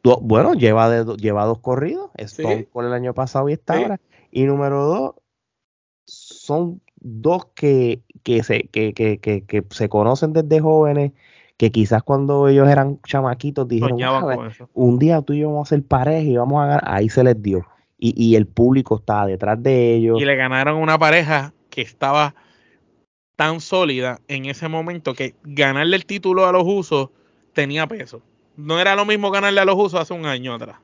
Bueno, 0.03 0.55
lleva, 0.55 0.89
de, 0.89 1.15
lleva 1.17 1.45
dos 1.45 1.59
corridos, 1.59 2.09
Stone 2.17 2.65
con 2.65 2.85
el 2.85 2.93
año 2.93 3.13
pasado 3.13 3.47
y 3.49 3.53
esta 3.53 3.77
ahora. 3.77 4.01
Y 4.31 4.45
número 4.45 4.85
dos, 4.85 5.15
son 6.05 6.81
dos 6.95 7.45
que, 7.53 8.01
que, 8.23 8.41
se, 8.41 8.63
que, 8.63 8.93
que, 8.93 9.19
que 9.19 9.63
se 9.69 9.89
conocen 9.89 10.33
desde 10.33 10.59
jóvenes 10.59 11.11
que 11.61 11.71
quizás 11.71 12.01
cuando 12.01 12.47
ellos 12.47 12.67
eran 12.67 12.99
chamaquitos 13.03 13.67
dijeron, 13.67 13.99
un 14.73 14.97
día 14.97 15.21
tú 15.21 15.33
y 15.33 15.41
yo 15.41 15.49
vamos 15.49 15.67
a 15.67 15.75
ser 15.75 15.83
pareja 15.83 16.27
y 16.27 16.35
vamos 16.35 16.59
a 16.59 16.65
ganar, 16.65 16.83
ahí 16.87 17.07
se 17.07 17.23
les 17.23 17.39
dio. 17.39 17.67
Y, 17.99 18.35
el 18.35 18.47
público 18.47 18.95
estaba 18.95 19.27
detrás 19.27 19.61
de 19.61 19.93
ellos. 19.93 20.19
Y 20.19 20.25
le 20.25 20.35
ganaron 20.35 20.77
una 20.77 20.97
pareja 20.97 21.53
que 21.69 21.81
estaba 21.83 22.33
tan 23.35 23.61
sólida 23.61 24.21
en 24.27 24.45
ese 24.45 24.69
momento 24.69 25.13
que 25.13 25.35
ganarle 25.43 25.97
el 25.97 26.07
título 26.07 26.47
a 26.47 26.51
los 26.51 26.63
usos 26.65 27.09
tenía 27.53 27.85
peso. 27.85 28.23
No 28.57 28.79
era 28.79 28.95
lo 28.95 29.05
mismo 29.05 29.29
ganarle 29.29 29.61
a 29.61 29.65
los 29.65 29.75
usos 29.75 30.01
hace 30.01 30.15
un 30.15 30.25
año 30.25 30.55
atrás. 30.55 30.77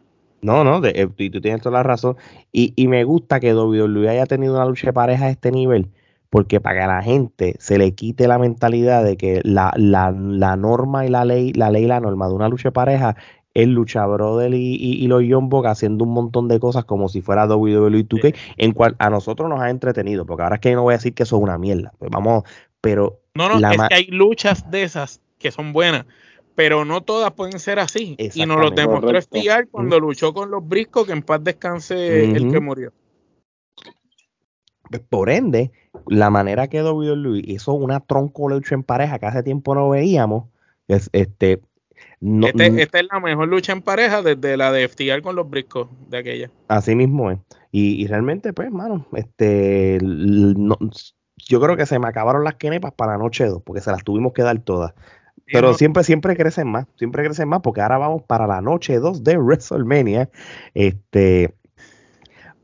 No, 0.43 0.63
no, 0.63 0.79
eh, 0.85 1.07
tú 1.07 1.41
tienes 1.41 1.59
toda 1.63 1.79
la 1.79 1.81
razón. 1.81 2.17
Y, 2.51 2.73
y 2.75 2.87
me 2.87 3.03
gusta 3.03 3.39
que 3.39 3.55
WWE 3.55 4.09
haya 4.09 4.27
tenido 4.27 4.53
una 4.53 4.65
lucha 4.67 4.85
de 4.85 4.93
pareja 4.93 5.25
a 5.25 5.29
este 5.31 5.49
nivel, 5.49 5.89
porque 6.29 6.59
para 6.59 6.75
que 6.77 6.83
a 6.83 6.87
la 6.87 7.01
gente 7.01 7.55
se 7.59 7.77
le 7.77 7.93
quite 7.93 8.27
la 8.27 8.37
mentalidad 8.37 9.03
de 9.03 9.17
que 9.17 9.41
la, 9.43 9.73
la, 9.75 10.11
la 10.11 10.55
norma 10.55 11.05
y 11.05 11.09
la 11.09 11.25
ley, 11.25 11.53
la 11.53 11.71
ley 11.71 11.85
y 11.85 11.87
la 11.87 11.99
norma 11.99 12.27
de 12.27 12.33
una 12.33 12.49
lucha 12.49 12.69
de 12.69 12.73
pareja 12.73 13.15
es 13.53 13.67
lucha 13.67 14.05
brother 14.05 14.53
y, 14.53 14.75
y, 14.75 15.07
los 15.07 15.23
Young 15.23 15.51
haciendo 15.65 16.03
un 16.03 16.13
montón 16.13 16.47
de 16.47 16.59
cosas 16.59 16.85
como 16.85 17.09
si 17.09 17.23
fuera 17.23 17.47
WWE 17.47 18.07
2K, 18.07 18.35
en 18.55 18.71
cual 18.71 18.95
a 18.99 19.09
nosotros 19.09 19.49
nos 19.49 19.61
ha 19.61 19.71
entretenido, 19.71 20.27
porque 20.27 20.43
ahora 20.43 20.55
es 20.57 20.61
que 20.61 20.75
no 20.75 20.83
voy 20.83 20.93
a 20.93 20.97
decir 20.97 21.15
que 21.15 21.23
eso 21.23 21.37
es 21.37 21.41
una 21.41 21.57
mierda, 21.57 21.91
pues 21.97 22.11
vamos, 22.11 22.43
pero... 22.81 23.19
No, 23.33 23.49
no, 23.49 23.71
es 23.71 23.77
que 23.89 23.95
hay 23.95 24.07
luchas 24.07 24.69
de 24.69 24.83
esas 24.83 25.21
que 25.39 25.51
son 25.51 25.73
buenas, 25.73 26.05
pero 26.53 26.85
no 26.85 27.01
todas 27.01 27.31
pueden 27.33 27.59
ser 27.59 27.79
así. 27.79 28.15
Y 28.19 28.45
nos 28.45 28.59
lo 28.59 28.69
demostró 28.69 29.17
Estiar 29.17 29.67
cuando 29.69 29.99
luchó 29.99 30.35
con 30.35 30.51
los 30.51 30.67
briscos, 30.67 31.07
que 31.07 31.13
en 31.13 31.23
paz 31.23 31.43
descanse 31.43 32.25
el 32.25 32.51
que 32.51 32.59
murió. 32.59 32.93
Pues, 34.89 35.01
por 35.09 35.29
ende, 35.29 35.71
la 36.07 36.29
manera 36.29 36.67
que 36.67 36.83
WWE 36.83 37.41
hizo 37.45 37.73
una 37.73 37.99
tronco 37.99 38.49
lucha 38.49 38.75
en 38.75 38.83
pareja 38.83 39.19
que 39.19 39.25
hace 39.25 39.43
tiempo 39.43 39.75
no 39.75 39.89
veíamos, 39.89 40.45
es, 40.87 41.09
este, 41.13 41.61
este, 42.21 42.81
esta 42.81 42.99
es 42.99 43.07
la 43.11 43.19
mejor 43.19 43.47
lucha 43.47 43.73
en 43.73 43.81
pareja 43.81 44.21
desde 44.21 44.57
la 44.57 44.71
de 44.71 44.87
FTR 44.87 45.21
con 45.21 45.35
los 45.35 45.49
briscos 45.49 45.87
de 46.09 46.17
aquella. 46.17 46.51
Así 46.67 46.95
mismo 46.95 47.31
es. 47.31 47.39
Y, 47.71 48.07
realmente, 48.07 48.53
pues, 48.53 48.71
mano, 48.71 49.05
este, 49.13 49.99
yo 50.01 51.61
creo 51.61 51.77
que 51.77 51.85
se 51.85 51.99
me 51.99 52.07
acabaron 52.07 52.43
las 52.43 52.55
quenepas 52.55 52.93
para 52.93 53.13
la 53.13 53.17
noche 53.19 53.45
2, 53.45 53.61
porque 53.63 53.81
se 53.81 53.91
las 53.91 54.03
tuvimos 54.03 54.33
que 54.33 54.41
dar 54.41 54.57
todas. 54.59 54.93
Pero 55.45 55.73
siempre, 55.75 56.03
siempre 56.03 56.35
crecen 56.35 56.67
más, 56.67 56.87
siempre 56.95 57.23
crecen 57.23 57.47
más, 57.47 57.61
porque 57.61 57.81
ahora 57.81 57.99
vamos 57.99 58.23
para 58.23 58.47
la 58.47 58.61
noche 58.61 58.97
2 58.97 59.23
de 59.23 59.37
WrestleMania. 59.37 60.29
Este, 60.73 61.53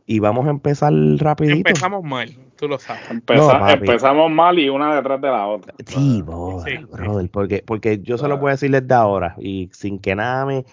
y 0.05 0.19
vamos 0.19 0.47
a 0.47 0.49
empezar 0.49 0.93
rapidito. 1.17 1.69
Empezamos 1.69 2.03
mal, 2.03 2.35
tú 2.57 2.67
lo 2.67 2.77
sabes. 2.79 3.01
empezamos 3.09 4.31
mal 4.31 4.59
y 4.59 4.69
una 4.69 4.95
detrás 4.95 5.21
de 5.21 5.27
la 5.27 5.47
otra. 5.47 5.73
Sí, 5.85 6.21
brother, 6.21 7.29
porque, 7.31 7.63
porque 7.65 7.99
yo 8.01 8.17
solo 8.17 8.39
puedo 8.39 8.51
decirles 8.51 8.87
de 8.87 8.95
ahora 8.95 9.35
y 9.39 9.69
sin 9.73 9.99
que 9.99 10.15
nada 10.15 10.45
me, 10.45 10.65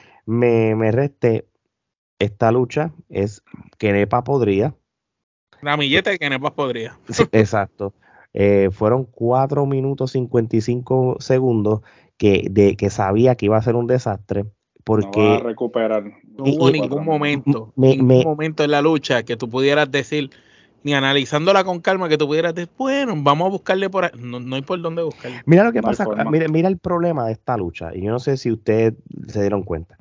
me, 0.74 0.92
reste, 0.92 1.46
esta 2.18 2.50
lucha 2.52 2.92
es 3.08 3.42
que 3.78 3.92
Nepa 3.92 4.24
podría. 4.24 4.74
La 5.62 5.76
milleta 5.76 6.10
de 6.10 6.18
que 6.18 6.30
Nepa 6.30 6.54
podría. 6.54 6.98
exacto. 7.32 7.94
Eh, 8.32 8.70
fueron 8.72 9.04
4 9.04 9.66
minutos 9.66 10.12
55 10.12 11.16
segundos 11.18 11.80
que, 12.16 12.46
de, 12.50 12.76
que 12.76 12.90
sabía 12.90 13.34
que 13.34 13.46
iba 13.46 13.56
a 13.56 13.62
ser 13.62 13.74
un 13.74 13.86
desastre 13.86 14.44
porque 14.84 15.20
no 15.20 15.34
a 15.34 15.38
recuperar. 15.38 16.04
No 16.44 16.52
hubo 16.52 16.70
ningún 16.70 17.04
momento, 17.04 17.72
ningún 17.76 18.22
momento 18.24 18.64
en 18.64 18.70
la 18.70 18.82
lucha 18.82 19.22
que 19.22 19.36
tú 19.36 19.48
pudieras 19.48 19.90
decir, 19.90 20.30
ni 20.82 20.94
analizándola 20.94 21.64
con 21.64 21.80
calma, 21.80 22.08
que 22.08 22.16
tú 22.16 22.26
pudieras 22.26 22.54
decir, 22.54 22.70
bueno, 22.78 23.14
vamos 23.16 23.46
a 23.46 23.50
buscarle 23.50 23.90
por 23.90 24.04
ahí. 24.04 24.10
No, 24.18 24.56
hay 24.56 24.62
por 24.62 24.80
dónde 24.80 25.02
buscarle. 25.02 25.42
Mira 25.46 25.64
lo 25.64 25.72
que 25.72 25.82
pasa, 25.82 26.06
mira, 26.30 26.48
mira 26.48 26.68
el 26.68 26.78
problema 26.78 27.26
de 27.26 27.32
esta 27.32 27.56
lucha, 27.56 27.94
y 27.94 28.02
yo 28.02 28.10
no 28.10 28.18
sé 28.18 28.36
si 28.36 28.50
ustedes 28.50 28.94
se 29.28 29.40
dieron 29.40 29.62
cuenta. 29.62 29.98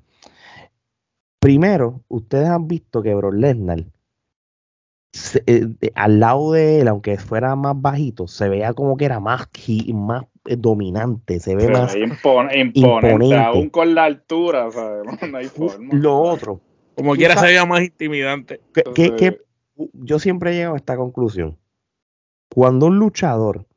Primero, 1.40 2.02
ustedes 2.08 2.50
han 2.50 2.68
visto 2.68 3.02
que 3.02 3.16
Bro 3.16 3.32
Lesnar 3.32 3.86
eh, 5.48 5.68
al 5.96 6.20
lado 6.20 6.52
de 6.52 6.82
él, 6.82 6.88
aunque 6.88 7.18
fuera 7.18 7.56
más 7.56 7.80
bajito, 7.82 8.28
se 8.28 8.48
veía 8.48 8.74
como 8.74 8.96
que 8.96 9.06
era 9.06 9.20
más, 9.20 9.48
más 9.94 10.24
dominante, 10.58 11.40
se 11.40 11.56
ve 11.56 11.70
más 11.70 11.96
imponente, 11.96 13.36
aún 13.36 13.70
con 13.70 13.94
la 13.94 14.06
altura, 14.06 14.70
No 15.32 15.38
hay 15.38 15.46
forma. 15.46 15.94
Lo 15.94 16.20
otro. 16.20 16.62
Como 16.96 17.16
quiera 17.16 17.38
se 17.38 17.46
veía 17.46 17.66
más 17.66 17.82
intimidante. 17.82 18.62
Que, 18.94 19.40
yo 19.94 20.20
siempre 20.20 20.54
llego 20.54 20.74
a 20.74 20.78
esta 20.78 20.98
conclusión. 20.98 21.58
Cuando 22.50 22.88
un 22.88 22.98
luchador 22.98 23.68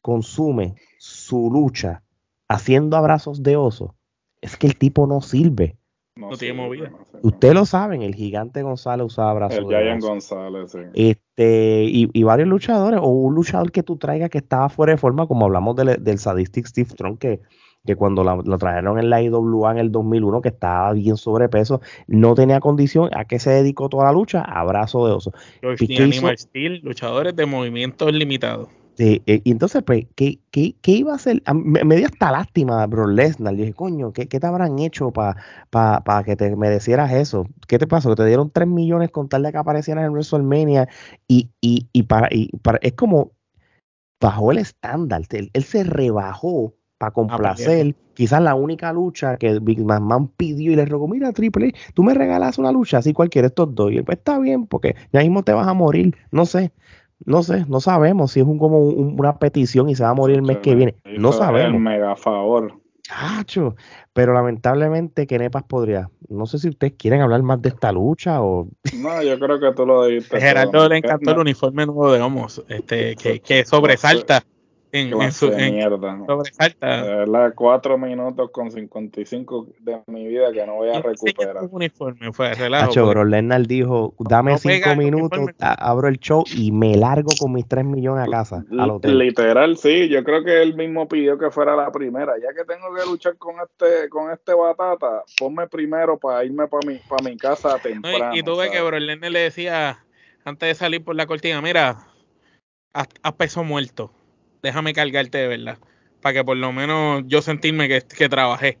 consume 0.00 0.76
su 0.98 1.50
lucha 1.50 2.02
haciendo 2.48 2.96
abrazos 2.96 3.42
de 3.42 3.56
oso, 3.56 3.94
es 4.40 4.56
que 4.56 4.66
el 4.66 4.76
tipo 4.76 5.06
no 5.06 5.20
sirve. 5.20 5.76
No, 6.14 6.30
tiene 6.30 6.54
movida. 6.54 6.92
Ustedes 7.22 7.54
lo 7.54 7.66
saben, 7.66 8.00
el 8.02 8.14
gigante 8.14 8.62
González 8.62 9.06
usaba 9.06 9.34
brazos. 9.34 9.58
El 9.58 9.66
Giant 9.66 10.02
González, 10.02 10.72
sí. 10.72 10.78
Este, 10.94 11.25
y, 11.36 12.22
varios 12.22 12.48
luchadores, 12.48 13.00
o 13.02 13.08
un 13.08 13.34
luchador 13.34 13.70
que 13.70 13.82
tú 13.82 13.96
traigas 13.96 14.30
que 14.30 14.38
estaba 14.38 14.68
fuera 14.68 14.92
de 14.92 14.96
forma, 14.96 15.26
como 15.26 15.44
hablamos 15.44 15.76
del, 15.76 16.18
Sadistic 16.18 16.66
Steve 16.66 16.88
Strong, 16.90 17.18
que, 17.18 17.40
que 17.84 17.96
cuando 17.96 18.24
lo 18.24 18.58
trajeron 18.58 18.98
en 18.98 19.10
la 19.10 19.22
IWA 19.22 19.72
en 19.72 19.78
el 19.78 19.92
2001, 19.92 20.40
que 20.40 20.48
estaba 20.48 20.92
bien 20.92 21.16
sobrepeso, 21.16 21.80
no 22.06 22.34
tenía 22.34 22.60
condición. 22.60 23.10
¿A 23.14 23.24
qué 23.24 23.38
se 23.38 23.50
dedicó 23.50 23.88
toda 23.88 24.04
la 24.04 24.12
lucha? 24.12 24.42
Abrazo 24.42 25.06
de 25.06 25.12
oso. 25.12 25.32
Animal 25.62 26.38
Steel, 26.38 26.80
luchadores 26.82 27.36
de 27.36 27.46
movimientos 27.46 28.12
limitados. 28.12 28.68
Sí, 28.96 29.22
eh, 29.26 29.42
y 29.44 29.50
entonces, 29.50 29.82
pues, 29.82 30.06
¿qué, 30.14 30.40
qué, 30.50 30.74
qué 30.80 30.92
iba 30.92 31.12
a 31.12 31.16
hacer? 31.16 31.42
Me, 31.52 31.96
dio 31.96 32.06
hasta 32.06 32.32
lástima, 32.32 32.86
bro 32.86 33.06
Lesnar. 33.06 33.54
Dije, 33.54 33.74
coño, 33.74 34.12
¿qué, 34.12 34.26
¿qué, 34.26 34.40
te 34.40 34.46
habrán 34.46 34.78
hecho 34.78 35.10
para 35.10 35.36
pa, 35.70 36.22
que 36.24 36.34
te 36.34 36.56
merecieras 36.56 37.12
eso? 37.12 37.46
¿Qué 37.68 37.78
te 37.78 37.86
pasó? 37.86 38.10
Que 38.10 38.16
te 38.16 38.26
dieron 38.26 38.50
3 38.50 38.66
millones 38.66 39.10
con 39.10 39.28
tal 39.28 39.42
de 39.42 39.52
que 39.52 39.58
aparecieras 39.58 40.04
en 40.04 40.12
WrestleMania 40.12 40.88
y, 41.28 41.50
y, 41.60 41.88
y, 41.92 42.04
para, 42.04 42.28
y 42.30 42.48
para, 42.58 42.78
es 42.80 42.94
como 42.94 43.32
bajó 44.20 44.50
el 44.52 44.58
estándar. 44.58 45.22
Él, 45.30 45.50
se 45.62 45.84
rebajó 45.84 46.74
para 46.98 47.12
complacer. 47.12 47.94
Quizás 48.14 48.40
la 48.40 48.54
única 48.54 48.94
lucha 48.94 49.36
que 49.36 49.58
Big 49.60 49.84
Man 49.84 50.28
pidió 50.28 50.72
y 50.72 50.76
le 50.76 50.86
rogó, 50.86 51.06
mira, 51.06 51.32
Triple, 51.32 51.74
tú 51.92 52.02
me 52.02 52.14
regalas 52.14 52.56
una 52.56 52.72
lucha 52.72 52.98
así 52.98 53.12
cualquiera 53.12 53.48
estos 53.48 53.74
dos. 53.74 53.92
Y 53.92 53.98
él, 53.98 54.04
pues 54.04 54.16
está 54.16 54.38
bien, 54.38 54.66
porque 54.66 54.96
ya 55.12 55.20
mismo 55.20 55.42
te 55.42 55.52
vas 55.52 55.68
a 55.68 55.74
morir. 55.74 56.16
No 56.30 56.46
sé. 56.46 56.72
No 57.24 57.42
sé, 57.42 57.64
no 57.68 57.80
sabemos 57.80 58.32
si 58.32 58.40
es 58.40 58.46
un, 58.46 58.58
como 58.58 58.78
una 58.78 59.38
petición 59.38 59.88
y 59.88 59.96
se 59.96 60.02
va 60.02 60.10
a 60.10 60.14
morir 60.14 60.36
el 60.36 60.42
mes 60.42 60.58
que 60.58 60.74
viene. 60.74 60.96
No 61.04 61.32
sabemos. 61.32 61.74
El 61.74 61.80
mega 61.80 62.14
favor. 62.16 62.74
Cacho, 63.08 63.76
pero 64.12 64.34
lamentablemente 64.34 65.26
Kenepas 65.26 65.62
podría. 65.62 66.10
No 66.28 66.46
sé 66.46 66.58
si 66.58 66.68
ustedes 66.68 66.94
quieren 66.98 67.20
hablar 67.20 67.42
más 67.42 67.62
de 67.62 67.68
esta 67.68 67.92
lucha 67.92 68.42
o. 68.42 68.68
No, 68.96 69.22
yo 69.22 69.38
creo 69.38 69.60
que 69.60 69.72
tú 69.72 69.86
lo 69.86 70.06
dijiste. 70.06 70.40
Gerardo 70.40 70.88
le 70.88 70.98
encantó 70.98 71.30
el 71.30 71.38
uniforme 71.38 71.86
nuevo 71.86 72.12
de 72.12 72.20
Homos, 72.20 72.64
este, 72.68 73.14
que, 73.16 73.40
que 73.40 73.64
sobresalta 73.64 74.42
en, 75.00 75.06
en 75.08 75.18
Clase 75.18 75.38
su 75.38 75.50
de 75.50 75.66
en 75.66 75.74
mierda. 75.74 76.16
verdad, 76.78 77.52
4 77.54 77.98
minutos 77.98 78.50
con 78.50 78.70
55 78.70 79.68
de 79.80 80.00
mi 80.06 80.26
vida 80.26 80.52
que 80.52 80.66
no 80.66 80.74
voy 80.76 80.88
a 80.90 80.98
Y 80.98 81.02
recuperar. 81.02 81.62
un 81.64 81.68
uniforme, 81.72 82.32
fue 82.32 82.54
relajo. 82.54 82.90
Hacho, 82.90 83.06
Brock 83.08 83.26
Lesnar 83.26 83.66
dijo, 83.66 84.14
dame 84.18 84.52
No 84.52 84.58
cinco 84.58 84.94
minutos, 84.96 85.50
abro 85.58 86.08
el 86.08 86.18
show 86.18 86.44
y 86.54 86.72
me 86.72 86.96
largo 86.96 87.30
con 87.38 87.52
mis 87.52 87.66
tres 87.66 87.84
millones 87.84 88.26
a 88.26 88.30
casa, 88.30 88.64
al 88.78 88.90
hotel. 88.90 89.18
Literal, 89.18 89.76
sí, 89.76 90.08
yo 90.08 90.22
creo 90.24 90.42
que 90.44 90.62
él 90.62 90.74
mismo 90.74 91.08
pidió 91.08 91.38
que 91.38 91.50
fuera 91.50 91.76
la 91.76 91.90
primera. 91.92 92.32
Ya 92.38 92.48
que 92.54 92.64
tengo 92.64 92.94
que 92.94 93.04
luchar 93.08 93.36
con 93.36 93.56
este 93.60 94.08
con 94.08 94.30
este 94.30 94.54
batata, 94.54 95.22
ponme 95.38 95.66
primero 95.68 96.18
para 96.18 96.44
irme 96.44 96.66
para 96.68 96.86
mi, 96.86 96.98
para 97.08 97.22
mi 97.28 97.36
casa 97.36 97.72
No, 97.74 97.78
temprano. 97.78 98.34
y, 98.34 98.40
y 98.40 98.42
tú 98.42 98.56
ves 98.56 98.70
que. 98.70 98.80
Brock 98.80 99.00
Lesnar 99.00 99.30
le 99.30 99.40
decía 99.40 99.98
antes 100.44 100.68
de 100.68 100.74
salir 100.74 101.02
por 101.02 101.16
la 101.16 101.26
cortina, 101.26 101.60
mira, 101.60 101.98
haz, 102.92 103.08
haz 103.22 103.32
peso 103.32 103.64
muerto, 103.64 104.12
déjame 104.66 104.92
cargarte 104.92 105.38
de 105.38 105.48
verdad, 105.48 105.78
para 106.20 106.34
que 106.34 106.44
por 106.44 106.56
lo 106.56 106.72
menos 106.72 107.22
yo 107.26 107.40
sentirme 107.42 107.88
que, 107.88 108.02
que 108.02 108.28
trabajé. 108.28 108.80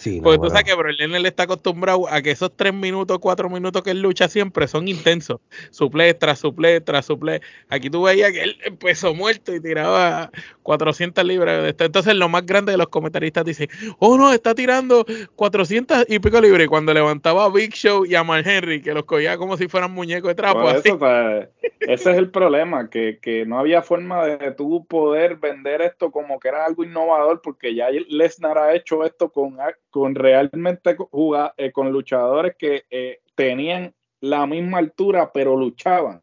Sí, 0.00 0.16
no, 0.16 0.22
Porque 0.22 0.36
tú 0.36 0.40
bueno. 0.44 0.54
sabes 0.54 0.64
que 0.64 0.74
Brock 0.74 0.98
Lesnar 0.98 1.26
está 1.26 1.42
acostumbrado 1.42 2.08
a 2.08 2.22
que 2.22 2.30
esos 2.30 2.56
tres 2.56 2.72
minutos, 2.72 3.18
cuatro 3.18 3.50
minutos 3.50 3.82
que 3.82 3.90
él 3.90 4.00
lucha 4.00 4.28
siempre 4.28 4.66
son 4.66 4.88
intensos. 4.88 5.40
Suple 5.70 6.14
tras 6.14 6.38
suple 6.38 6.80
tras 6.80 7.04
suple. 7.04 7.42
Aquí 7.68 7.90
tú 7.90 8.04
veías 8.04 8.32
que 8.32 8.42
él 8.42 8.56
empezó 8.64 9.14
muerto 9.14 9.54
y 9.54 9.60
tiraba 9.60 10.30
400 10.62 11.22
libras. 11.24 11.62
de 11.62 11.68
esto. 11.68 11.84
Entonces, 11.84 12.14
lo 12.14 12.30
más 12.30 12.46
grande 12.46 12.72
de 12.72 12.78
los 12.78 12.88
comentaristas 12.88 13.44
dice: 13.44 13.68
Oh, 13.98 14.16
no, 14.16 14.32
está 14.32 14.54
tirando 14.54 15.04
400 15.36 16.06
y 16.08 16.18
pico 16.18 16.40
libras. 16.40 16.64
Y 16.64 16.68
cuando 16.68 16.94
levantaba 16.94 17.44
a 17.44 17.50
Big 17.50 17.74
Show 17.74 18.06
y 18.06 18.14
a 18.14 18.24
Mark 18.24 18.46
Henry, 18.48 18.80
que 18.80 18.94
los 18.94 19.04
cogía 19.04 19.36
como 19.36 19.58
si 19.58 19.68
fueran 19.68 19.92
muñecos 19.92 20.28
de 20.28 20.34
trapo, 20.34 20.60
Por 20.62 20.76
así. 20.76 20.88
eso, 20.88 20.96
o 20.96 20.98
sea, 20.98 21.50
ese 21.80 22.10
es 22.12 22.16
el 22.16 22.30
problema, 22.30 22.88
que, 22.88 23.18
que 23.20 23.44
no 23.44 23.58
había 23.58 23.82
forma 23.82 24.24
de 24.24 24.52
tú 24.52 24.86
poder 24.86 25.36
vender 25.36 25.82
esto 25.82 26.10
como 26.10 26.40
que 26.40 26.48
era 26.48 26.64
algo 26.64 26.84
innovador, 26.84 27.42
porque 27.42 27.74
ya 27.74 27.88
Lesnar 27.90 28.56
ha 28.56 28.74
hecho 28.74 29.04
esto 29.04 29.30
con, 29.30 29.58
con 29.90 30.14
realmente 30.14 30.96
juga- 31.10 31.54
eh, 31.56 31.72
con 31.72 31.90
luchadores 31.92 32.54
que 32.58 32.84
eh, 32.90 33.18
tenían 33.34 33.92
la 34.20 34.46
misma 34.46 34.78
altura, 34.78 35.30
pero 35.32 35.56
luchaban. 35.56 36.20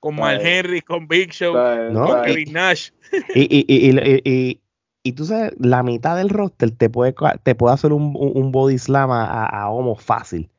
Con 0.00 0.16
Mark 0.16 0.40
Ay. 0.42 0.46
Henry, 0.58 0.80
con 0.82 1.06
Big 1.08 1.30
Show, 1.32 1.54
sea, 1.54 1.88
No, 1.90 2.06
con 2.06 2.22
Kevin 2.22 2.52
Nash. 2.52 2.90
Y, 3.34 3.42
y, 3.42 3.64
y, 3.68 3.90
y, 3.90 4.20
y- 4.24 4.60
y 5.02 5.12
tú 5.12 5.24
sabes, 5.24 5.52
la 5.60 5.84
mitad 5.84 6.16
del 6.16 6.30
roster 6.30 6.72
te 6.72 6.90
puede, 6.90 7.14
te 7.44 7.54
puede 7.54 7.74
hacer 7.74 7.92
un, 7.92 8.16
un, 8.18 8.50
body 8.50 8.76
slam 8.76 9.12
a, 9.12 9.46
a, 9.46 9.70
Homo 9.70 9.94
fácil. 9.94 10.50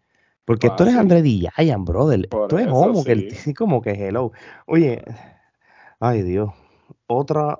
Porque 0.45 0.69
tú 0.69 0.83
eres 0.83 0.95
Fácil. 0.95 0.99
André 0.99 1.21
D. 1.21 1.49
Giant, 1.57 1.85
brother. 1.85 2.29
Por 2.29 2.47
tú 2.47 2.55
eres 2.55 2.67
eso 2.69 2.77
Homo, 2.77 3.03
que 3.03 3.11
el- 3.11 3.27
como 3.57 3.81
que 3.81 3.91
hello. 3.91 4.31
Oye, 4.65 5.03
ay 5.99 6.21
Dios. 6.21 6.51
Otra. 7.07 7.59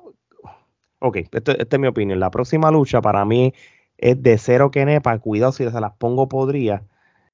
Ok, 0.99 1.17
esto- 1.31 1.51
esta 1.57 1.75
es 1.75 1.79
mi 1.79 1.88
opinión. 1.88 2.19
La 2.21 2.31
próxima 2.31 2.71
lucha 2.71 3.01
para 3.01 3.25
mí 3.25 3.53
es 3.98 4.22
de 4.22 4.38
cero 4.38 4.72
que 4.72 4.86
nepa. 4.86 5.18
Cuidado 5.20 5.52
si 5.52 5.70
se 5.70 5.82
las 5.82 5.93
pongo 5.93 6.28
podría. 6.30 6.84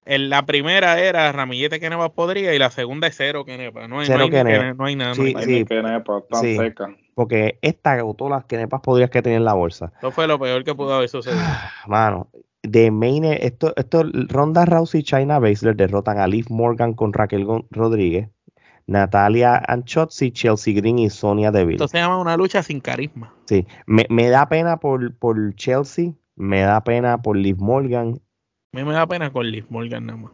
En 0.05 0.29
la 0.29 0.45
primera 0.45 0.99
era 0.99 1.31
Ramillete 1.31 1.79
que 1.79 1.89
Neva 1.89 2.09
podría 2.09 2.53
y 2.53 2.59
la 2.59 2.69
segunda 2.71 3.07
es 3.07 3.15
cero 3.15 3.45
que. 3.45 3.71
No 3.87 3.99
hay, 4.01 4.05
Cero 4.05 4.19
no 4.19 4.23
hay 4.25 4.29
que- 4.31 4.73
no 4.73 4.85
hay 4.85 4.95
nada. 4.97 5.09
no 5.09 5.15
Sí, 5.15 5.21
hay 5.27 5.33
no 5.33 5.39
hay 5.39 5.45
nada. 5.45 5.59
ni 5.59 5.65
que 5.65 5.81
nepa, 5.83 6.21
tan 6.29 6.41
sí. 6.41 6.57
seca. 6.57 6.95
Porque 7.15 7.57
esta 7.61 7.91
agotó 7.93 8.27
las 8.27 8.43
que 8.45 8.57
nepas 8.57 8.81
podrías 8.81 9.09
que 9.09 9.21
tenía 9.21 9.37
en 9.37 9.45
la 9.45 9.53
bolsa. 9.53 9.93
Eso 9.99 10.11
fue 10.11 10.27
lo 10.27 10.37
peor 10.39 10.63
que 10.65 10.75
pudo 10.75 10.93
haber 10.93 11.07
sucedido. 11.07 11.39
Mano, 11.87 12.27
de 12.63 12.91
main, 12.91 13.23
e- 13.23 13.45
esto, 13.45 13.71
esto, 13.77 14.03
Ronda 14.27 14.65
Rousey 14.65 15.01
y 15.01 15.03
China 15.03 15.39
Baszler 15.39 15.75
derrotan 15.75 16.17
a 16.19 16.27
Liv 16.27 16.47
Morgan 16.49 16.93
con 16.95 17.13
Raquel 17.13 17.47
Rodríguez, 17.69 18.27
Natalia 18.87 19.55
Anchotzi, 19.67 20.31
Chelsea 20.31 20.73
Green 20.73 20.99
y 20.99 21.09
Sonia 21.09 21.51
Deville. 21.51 21.75
Esto 21.75 21.87
se 21.87 21.99
llama 21.99 22.17
una 22.19 22.35
lucha 22.35 22.61
sin 22.63 22.81
carisma. 22.81 23.33
Sí, 23.45 23.65
me, 23.85 24.05
me 24.09 24.27
da 24.29 24.49
pena 24.49 24.77
por, 24.77 25.15
por 25.15 25.55
Chelsea, 25.55 26.11
me 26.35 26.61
da 26.61 26.83
pena 26.83 27.21
por 27.21 27.37
Liv 27.37 27.57
Morgan. 27.59 28.19
A 28.73 28.77
mí 28.77 28.83
me 28.83 28.93
da 28.93 29.05
pena 29.07 29.31
con 29.31 29.49
Liv 29.49 29.65
Morgan 29.69 30.05
nada 30.05 30.17
más. 30.19 30.31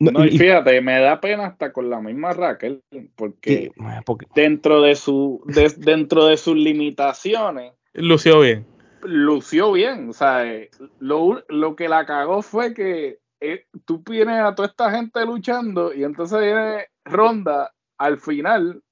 No, 0.00 0.10
No, 0.10 0.24
y 0.24 0.36
fíjate, 0.36 0.80
me 0.80 0.98
da 1.00 1.20
pena 1.20 1.46
hasta 1.46 1.72
con 1.72 1.88
la 1.88 2.00
misma 2.00 2.32
Raquel, 2.32 2.82
porque 3.14 3.70
sí, 3.76 3.82
porque- 4.04 4.26
dentro 4.34 4.82
de 4.82 4.96
su 4.96 5.42
de- 5.46 5.72
dentro 5.78 6.26
de 6.26 6.36
sus 6.36 6.56
limitaciones 6.56 7.74
Lució 7.94 8.40
bien. 8.40 8.66
lució 9.02 9.70
bien, 9.72 10.08
o 10.08 10.12
sea, 10.12 10.44
eh, 10.50 10.70
lo, 10.98 11.44
lo 11.48 11.76
que 11.76 11.88
la 11.88 12.04
cagó 12.06 12.42
fue 12.42 12.74
que 12.74 13.18
eh, 13.40 13.66
tú 13.84 14.02
tienes 14.02 14.40
a 14.40 14.54
toda 14.54 14.68
esta 14.68 14.90
gente 14.90 15.24
luchando 15.26 15.92
y 15.94 16.02
entonces 16.04 16.40
viene 16.40 16.86
Ronda 17.04 17.72
al 17.98 18.18
final, 18.18 18.82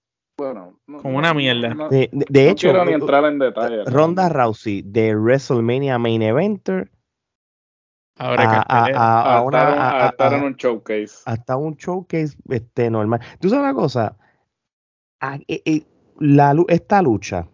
bueno, 0.45 0.80
no- 0.86 0.99
Como 1.03 1.18
una 1.18 1.34
mierda. 1.34 1.74
no- 1.74 1.88
de, 1.91 2.09
de- 2.12 2.26
de 2.30 2.45
no 2.47 2.51
hecho, 2.51 2.68
quiero 2.70 2.84
ni 2.86 2.93
entrar 2.95 3.24
en 3.26 3.38
detalle. 3.38 3.84
Ronda 3.84 4.28
Rousey 4.30 4.82
de 4.82 5.14
WrestleMania 5.14 5.99
Main 5.99 6.22
Eventer 6.22 6.91
Ahora 8.18 8.43
a, 8.43 8.64
cartelera. 8.64 8.99
a- 9.01 9.22
a 9.22 9.38
a, 9.38 9.43
una- 9.43 9.59
estar, 9.59 9.78
a- 9.78 9.91
a 9.91 10.07
a- 10.07 10.09
estar 10.11 10.34
a- 10.34 10.38
en 10.38 10.45
un 10.45 10.55
showcase. 10.55 11.11
hasta 11.26 11.57
un 11.57 11.74
showcase 11.76 12.36
este, 12.49 12.91
normal. 12.91 13.20
¿Tú 13.38 13.49
sabes 13.51 13.64
una 13.64 13.74
cosa? 13.74 14.16
A- 15.20 15.36
e- 15.47 15.62
e- 15.64 15.86
la, 16.18 16.55
esta 16.68 17.03
lucha, 17.03 17.47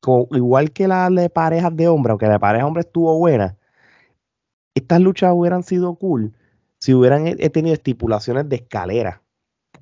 co- 0.00 0.28
igual 0.32 0.72
que 0.72 0.88
la 0.88 1.08
de 1.10 1.28
parejas 1.30 1.74
de 1.76 1.88
hombres, 1.88 2.10
aunque 2.12 2.26
la 2.26 2.32
de 2.32 2.40
parejas 2.40 2.64
de 2.64 2.66
hombres 2.68 2.86
estuvo 2.86 3.18
buena, 3.18 3.56
estas 4.74 5.00
luchas 5.00 5.32
hubieran 5.34 5.62
sido 5.62 5.94
cool 5.96 6.32
si 6.78 6.92
hubieran 6.92 7.26
eh, 7.26 7.48
tenido 7.50 7.72
estipulaciones 7.74 8.46
de 8.50 8.56
escalera, 8.56 9.22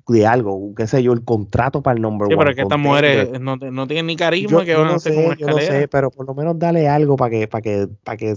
de 0.07 0.27
algo, 0.27 0.73
qué 0.75 0.85
sé 0.87 1.01
yo, 1.01 1.13
el 1.13 1.23
contrato 1.23 1.81
para 1.81 1.95
el 1.95 2.01
number 2.01 2.27
Sí, 2.27 2.33
one. 2.33 2.37
pero 2.39 2.49
es 2.51 2.55
que 2.55 2.61
estas 2.61 2.79
mujeres 2.79 3.39
no, 3.39 3.55
no 3.57 3.87
tienen 3.87 4.05
ni 4.07 4.15
carisma 4.15 4.59
Yo, 4.59 4.65
que 4.65 4.75
van 4.75 4.85
a 4.85 4.89
no 4.91 4.95
hacer 4.95 5.13
sé, 5.13 5.15
como 5.15 5.27
una 5.29 5.35
yo 5.37 5.47
no 5.47 5.57
sé, 5.59 5.87
pero 5.87 6.11
por 6.11 6.27
lo 6.27 6.35
menos 6.35 6.59
dale 6.59 6.87
algo 6.87 7.15
para 7.15 7.31
que, 7.31 7.47
para 7.47 7.61
que, 7.61 7.87
para 8.03 8.17
que, 8.17 8.35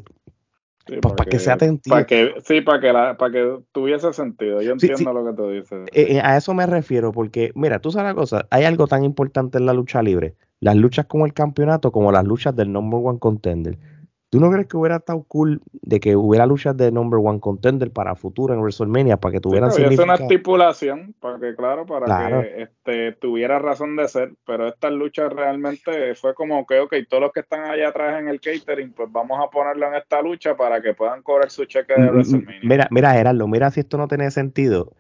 Sí, 0.87 0.95
pues, 1.03 1.13
para 1.15 1.29
que 1.29 1.39
sea 1.39 1.53
atendido. 1.55 1.83
para 1.95 2.07
que, 2.07 2.33
sí, 2.47 2.63
para 2.63 2.81
que, 2.81 2.93
la, 2.95 3.17
para 3.19 3.31
que 3.33 3.59
tuviese 3.73 4.11
sentido. 4.15 4.63
Yo 4.63 4.73
entiendo 4.73 4.97
sí. 4.97 5.05
lo 5.05 5.23
que 5.27 5.33
tú 5.37 5.51
dices. 5.51 5.87
Eh, 5.93 6.17
eh, 6.17 6.21
a 6.25 6.39
eso 6.39 6.55
me 6.55 6.65
refiero, 6.67 7.13
porque, 7.13 7.53
mira, 7.55 7.79
tú 7.79 7.91
sabes 7.91 8.07
una 8.07 8.15
cosa, 8.15 8.47
hay 8.51 8.65
algo 8.65 8.87
tan 8.87 9.05
importante 9.05 9.59
en 9.59 9.67
la 9.67 9.75
lucha 9.75 10.03
libre, 10.03 10.35
las 10.61 10.77
luchas 10.77 11.05
con 11.05 11.21
el 11.27 11.35
campeonato 11.35 11.93
como 11.93 12.11
las 12.11 12.25
luchas 12.25 12.57
del 12.57 12.73
number 12.73 13.01
one 13.05 13.19
contender. 13.19 13.79
¿Tú 14.31 14.41
no 14.41 14.51
crees 14.51 14.67
que 14.67 14.77
hubiera 14.77 14.97
estado 14.97 15.25
cool 15.27 15.63
de 15.73 16.01
que 16.01 16.15
hubiera 16.15 16.45
luchas 16.45 16.77
de 16.77 16.93
number 16.93 17.19
one 17.23 17.41
contender 17.41 17.91
para 17.91 18.15
futuro 18.15 18.53
en 18.53 18.61
WrestleMania, 18.61 19.17
para 19.17 19.33
que 19.33 19.39
Sí, 19.39 19.43
tuvieran 19.43 19.71
que 19.71 19.77
hubiese 19.77 20.03
una 20.03 20.17
significado? 20.17 20.31
estipulación 20.31 21.15
para 21.19 21.39
que, 21.39 21.55
claro, 21.57 21.87
para 21.87 22.05
Claro. 22.05 22.43
que 22.43 22.63
este, 22.63 23.13
tuviera 23.13 23.59
razón 23.59 23.97
de 23.97 24.07
ser, 24.07 24.35
pero 24.45 24.69
estas 24.69 24.93
luchas 24.93 25.33
realmente 25.33 26.15
fue 26.15 26.35
como 26.35 26.67
que, 26.67 26.79
ok, 26.79 26.95
todos 27.09 27.23
los 27.23 27.33
que 27.33 27.41
están 27.41 27.63
allá 27.71 27.89
atrás 27.89 28.21
en 28.21 28.29
el 28.29 28.39
catering, 28.39 28.93
pues 28.93 29.09
vamos 29.11 29.39
a 29.43 29.49
ponerlo 29.49 29.87
en 29.89 29.95
esta 29.95 30.21
lucha 30.21 30.55
para 30.55 30.83
que 30.83 30.93
puedan 30.93 31.23
cobrar 31.23 31.51
su 31.51 31.65
cheque 31.65 31.95
de 31.95 32.01
Mm, 32.01 32.05
mm, 32.05 32.13
WrestleMania. 32.13 32.61
Mira, 32.65 32.89
mira, 32.91 33.13
Gerardo, 33.13 33.49
mira 33.49 33.71
si 33.71 33.81
esto 33.81 33.97
no 33.97 34.09
tiene 34.09 34.31
sentido. 34.31 34.93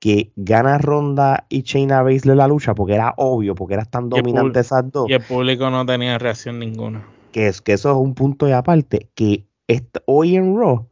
Que 0.00 0.32
gana 0.34 0.78
Ronda 0.78 1.46
y 1.48 1.62
Shayna 1.62 2.02
Baszler 2.02 2.36
la 2.36 2.48
lucha 2.48 2.74
porque 2.74 2.94
era 2.94 3.14
obvio, 3.16 3.54
porque 3.54 3.74
eran 3.74 3.88
tan 3.88 4.08
dominantes 4.08 4.66
esas 4.66 4.90
dos. 4.90 5.08
Y 5.08 5.12
el 5.12 5.22
público 5.22 5.70
no 5.70 5.86
tenía 5.86 6.18
reacción 6.18 6.58
ninguna. 6.58 7.04
Que, 7.32 7.48
es, 7.48 7.60
que 7.60 7.72
eso 7.72 7.90
es 7.90 7.96
un 7.96 8.14
punto 8.14 8.48
y 8.48 8.52
aparte, 8.52 9.08
que 9.14 9.46
hoy 10.06 10.36
en 10.36 10.56
Raw 10.56 10.86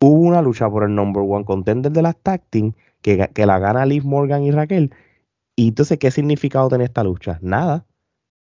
hubo 0.00 0.20
una 0.20 0.42
lucha 0.42 0.68
por 0.68 0.84
el 0.84 0.94
number 0.94 1.22
one 1.26 1.44
contender 1.44 1.92
de 1.92 2.02
las 2.02 2.16
tag 2.16 2.42
team 2.50 2.72
que, 3.00 3.28
que 3.32 3.46
la 3.46 3.58
gana 3.58 3.86
Liv 3.86 4.04
Morgan 4.04 4.42
y 4.42 4.50
Raquel. 4.50 4.90
Y 5.56 5.68
entonces, 5.68 5.98
¿qué 5.98 6.10
significado 6.10 6.68
tiene 6.68 6.84
esta 6.84 7.04
lucha? 7.04 7.38
Nada. 7.40 7.86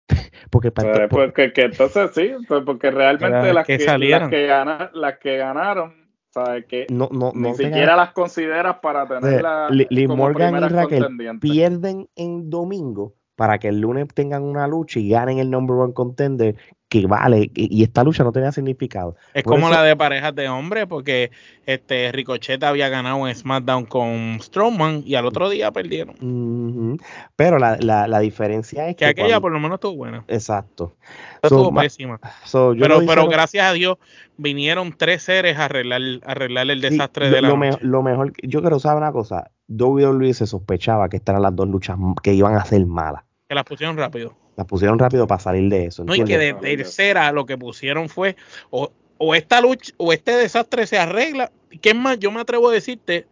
Porque 0.50 0.70
para 0.70 1.08
Pues, 1.08 1.08
pues, 1.08 1.32
que, 1.34 1.52
que 1.52 1.62
entonces 1.62 2.10
sí, 2.14 2.32
pues, 2.48 2.62
porque 2.64 2.90
realmente 2.90 3.52
las 3.52 3.66
que 3.66 3.78
las, 3.98 4.28
que 4.28 4.46
gana- 4.46 4.90
las 4.94 5.18
que 5.18 5.36
ganaron, 5.36 5.94
¿sabes? 6.30 6.66
Que 6.66 6.86
no, 6.90 7.08
no, 7.10 7.32
ni 7.34 7.48
no 7.50 7.54
siquiera 7.54 7.96
las 7.96 8.12
consideras 8.12 8.76
para 8.82 9.06
tenerlas 9.06 9.70
Li- 9.70 9.86
Liv 9.90 10.10
Morgan 10.10 10.56
y 10.62 10.68
Raquel 10.68 11.38
pierden 11.40 12.08
en 12.16 12.50
domingo 12.50 13.14
para 13.36 13.58
que 13.58 13.68
el 13.68 13.80
lunes 13.80 14.06
tengan 14.14 14.42
una 14.44 14.66
lucha 14.68 15.00
y 15.00 15.08
ganen 15.08 15.38
el 15.38 15.50
number 15.50 15.76
one 15.76 15.94
contender 15.94 16.56
que 17.00 17.06
vale. 17.06 17.50
Y, 17.54 17.80
y 17.80 17.82
esta 17.82 18.04
lucha 18.04 18.22
no 18.24 18.32
tenía 18.32 18.52
significado. 18.52 19.16
Es 19.32 19.42
Por 19.42 19.54
como 19.54 19.68
eso- 19.68 19.76
la 19.76 19.82
de 19.82 19.96
parejas 19.96 20.34
de 20.34 20.48
hombres, 20.48 20.86
porque 20.86 21.30
este 21.66 22.12
Ricochet 22.12 22.62
había 22.62 22.88
ganado 22.88 23.26
en 23.26 23.34
SmackDown 23.34 23.86
con 23.86 24.38
Strowman 24.40 25.02
y 25.04 25.14
al 25.16 25.26
otro 25.26 25.48
día 25.48 25.70
perdieron. 25.72 26.98
Pero 27.36 27.58
la, 27.58 27.76
la, 27.80 28.06
la 28.06 28.20
diferencia 28.20 28.88
es 28.88 28.94
Que 28.96 29.04
que. 29.04 29.04
aquella 29.06 29.26
cuando- 29.26 29.40
por 29.42 29.52
lo 29.52 29.60
menos 29.60 29.76
estuvo 29.76 29.96
buena. 29.96 30.24
Exacto. 30.28 30.96
So, 31.42 31.48
estuvo 31.48 31.70
ma- 31.72 31.82
pésima. 31.82 32.20
so, 32.44 32.74
Pero, 32.78 33.00
no 33.00 33.06
pero 33.06 33.26
gracias 33.28 33.66
a 33.66 33.72
Dios 33.72 33.96
vinieron 34.36 34.94
tres 34.96 35.22
seres 35.22 35.58
a 35.58 35.66
arreglar, 35.66 36.00
a 36.26 36.30
arreglar 36.32 36.70
el 36.70 36.80
Sí, 36.80 36.88
desastre 36.90 37.28
lo, 37.30 37.36
de 37.36 37.42
la 37.42 37.48
lo 37.48 37.56
me- 37.56 37.70
noche. 37.70 37.84
lo 37.84 38.02
mejor, 38.02 38.32
yo 38.42 38.60
quiero 38.60 38.78
saber 38.78 39.02
una 39.02 39.12
cosa, 39.12 39.50
WWE 39.68 40.32
se 40.34 40.46
sospechaba 40.46 41.08
que 41.08 41.16
estas 41.16 41.34
eran 41.34 41.42
las 41.42 41.56
dos 41.56 41.68
luchas 41.68 41.96
que 42.22 42.32
iban 42.34 42.54
a 42.56 42.64
ser 42.64 42.84
malas. 42.86 43.22
Que 43.48 43.54
las 43.54 43.64
pusieron 43.64 43.96
rápido. 43.96 44.34
Las 44.56 44.66
pusieron 44.66 44.98
rápido 44.98 45.26
para 45.26 45.40
salir 45.40 45.68
de 45.68 45.86
eso. 45.86 46.04
No, 46.04 46.14
y 46.14 46.24
que 46.24 46.38
de 46.38 46.54
tercera 46.54 47.32
lo 47.32 47.44
que 47.44 47.58
pusieron 47.58 48.08
fue 48.08 48.36
o, 48.70 48.92
o 49.18 49.34
esta 49.34 49.60
lucha 49.60 49.92
o 49.96 50.12
este 50.12 50.32
desastre 50.32 50.86
se 50.86 50.98
arregla. 50.98 51.50
¿Qué 51.80 51.90
es 51.90 51.96
más? 51.96 52.18
Yo 52.18 52.30
me 52.30 52.40
atrevo 52.40 52.68
a 52.68 52.72
decirte 52.72 53.26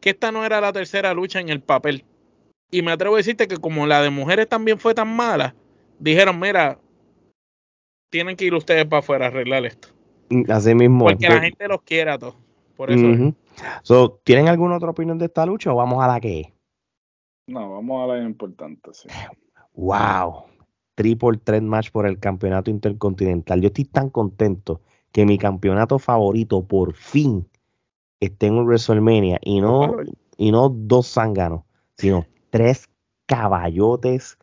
que 0.00 0.10
esta 0.10 0.32
no 0.32 0.44
era 0.44 0.60
la 0.60 0.72
tercera 0.72 1.14
lucha 1.14 1.40
en 1.40 1.48
el 1.48 1.60
papel. 1.60 2.04
Y 2.70 2.82
me 2.82 2.92
atrevo 2.92 3.14
a 3.14 3.18
decirte 3.18 3.48
que 3.48 3.56
como 3.56 3.86
la 3.86 4.02
de 4.02 4.10
mujeres 4.10 4.48
también 4.48 4.78
fue 4.78 4.94
tan 4.94 5.14
mala, 5.14 5.54
dijeron, 5.98 6.38
mira, 6.38 6.78
tienen 8.10 8.36
que 8.36 8.44
ir 8.44 8.54
ustedes 8.54 8.84
para 8.86 9.00
afuera 9.00 9.26
a 9.26 9.28
arreglar 9.28 9.64
esto. 9.64 9.88
Así 10.48 10.74
mismo. 10.74 11.04
Porque 11.06 11.28
la 11.28 11.40
gente 11.40 11.68
los 11.68 11.82
quiere 11.82 12.10
a 12.10 12.18
todos. 12.18 12.34
Por 12.76 12.90
eso. 12.90 13.34
so, 13.82 14.20
¿Tienen 14.22 14.48
alguna 14.48 14.76
otra 14.76 14.90
opinión 14.90 15.16
de 15.18 15.26
esta 15.26 15.46
lucha 15.46 15.72
o 15.72 15.76
vamos 15.76 16.04
a 16.04 16.08
la 16.08 16.20
que 16.20 16.40
es? 16.40 16.46
No, 17.46 17.70
vamos 17.70 18.04
a 18.04 18.14
la 18.14 18.22
importante, 18.22 18.92
sí. 18.92 19.08
Wow. 19.74 20.44
Triple 20.96 21.38
Threat 21.38 21.62
Match 21.62 21.90
por 21.92 22.06
el 22.06 22.18
campeonato 22.18 22.70
intercontinental. 22.70 23.60
Yo 23.60 23.68
estoy 23.68 23.84
tan 23.84 24.10
contento 24.10 24.80
que 25.12 25.24
mi 25.24 25.38
campeonato 25.38 25.98
favorito 25.98 26.64
por 26.64 26.94
fin 26.94 27.46
esté 28.18 28.46
en 28.46 28.64
WrestleMania 28.64 29.38
y 29.42 29.60
no, 29.60 29.96
y 30.36 30.50
no 30.50 30.68
dos 30.70 31.12
zánganos, 31.12 31.62
sino 31.96 32.26
tres 32.50 32.88
caballotes 33.26 34.38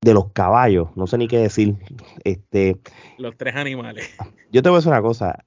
de 0.00 0.14
los 0.14 0.32
caballos, 0.32 0.88
no 0.96 1.06
sé 1.06 1.16
ni 1.18 1.28
qué 1.28 1.38
decir. 1.38 1.76
Este, 2.24 2.80
los 3.18 3.36
tres 3.36 3.54
animales. 3.54 4.10
Yo 4.50 4.62
te 4.62 4.68
voy 4.68 4.76
a 4.76 4.78
decir 4.78 4.92
una 4.92 5.02
cosa. 5.02 5.44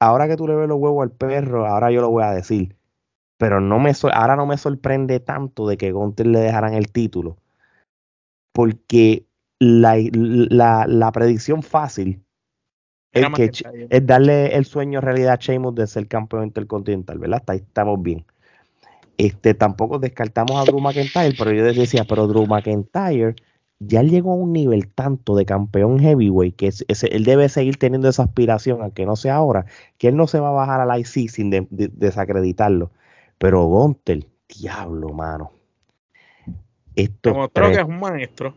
Ahora 0.00 0.26
que 0.28 0.36
tú 0.36 0.48
le 0.48 0.54
ves 0.54 0.68
los 0.68 0.78
huevos 0.78 1.02
al 1.02 1.12
perro, 1.12 1.66
ahora 1.66 1.90
yo 1.90 2.00
lo 2.00 2.10
voy 2.10 2.24
a 2.24 2.30
decir. 2.30 2.76
Pero 3.36 3.60
no 3.60 3.78
me 3.78 3.92
ahora 4.12 4.34
no 4.34 4.46
me 4.46 4.56
sorprende 4.56 5.20
tanto 5.20 5.68
de 5.68 5.76
que 5.76 5.92
Gunter 5.92 6.26
le 6.26 6.40
dejaran 6.40 6.74
el 6.74 6.90
título. 6.90 7.36
Porque 8.52 9.26
la, 9.58 9.96
la, 10.88 11.12
predicción 11.12 11.62
fácil 11.62 12.22
es, 13.12 13.26
que, 13.34 13.50
es 13.90 14.06
darle 14.06 14.56
el 14.56 14.64
sueño 14.64 15.00
realidad 15.00 15.34
a 15.34 15.36
Sheamus 15.36 15.74
de 15.74 15.86
ser 15.86 16.08
campeón 16.08 16.44
intercontinental, 16.44 17.18
¿verdad? 17.18 17.42
Ahí 17.46 17.58
estamos 17.58 18.02
bien. 18.02 18.24
Este, 19.18 19.52
tampoco 19.52 19.98
descartamos 19.98 20.56
a 20.56 20.64
Drew 20.64 20.80
McIntyre, 20.80 21.34
pero 21.36 21.52
yo 21.52 21.64
decía, 21.64 22.04
pero 22.08 22.26
Drew 22.26 22.46
McIntyre 22.46 23.34
ya 23.78 24.02
llegó 24.02 24.32
a 24.32 24.36
un 24.36 24.52
nivel 24.52 24.88
tanto 24.88 25.34
de 25.34 25.44
campeón 25.44 25.98
heavyweight 25.98 26.56
que 26.56 26.70
él 27.10 27.24
debe 27.24 27.48
seguir 27.48 27.76
teniendo 27.76 28.08
esa 28.08 28.24
aspiración, 28.24 28.82
aunque 28.82 29.06
no 29.06 29.16
sea 29.16 29.36
ahora, 29.36 29.66
que 29.98 30.08
él 30.08 30.16
no 30.16 30.26
se 30.26 30.40
va 30.40 30.48
a 30.48 30.52
bajar 30.52 30.80
al 30.80 31.00
IC 31.00 31.28
sin 31.28 31.50
desacreditarlo. 31.70 32.92
Pero 33.38 33.64
Gontel, 33.66 34.26
diablo, 34.48 35.08
mano. 35.10 35.59
Esto 36.96 37.30
Demostró 37.30 37.68
que 37.70 37.78
es 37.78 37.84
un 37.84 38.00
maestro. 38.00 38.54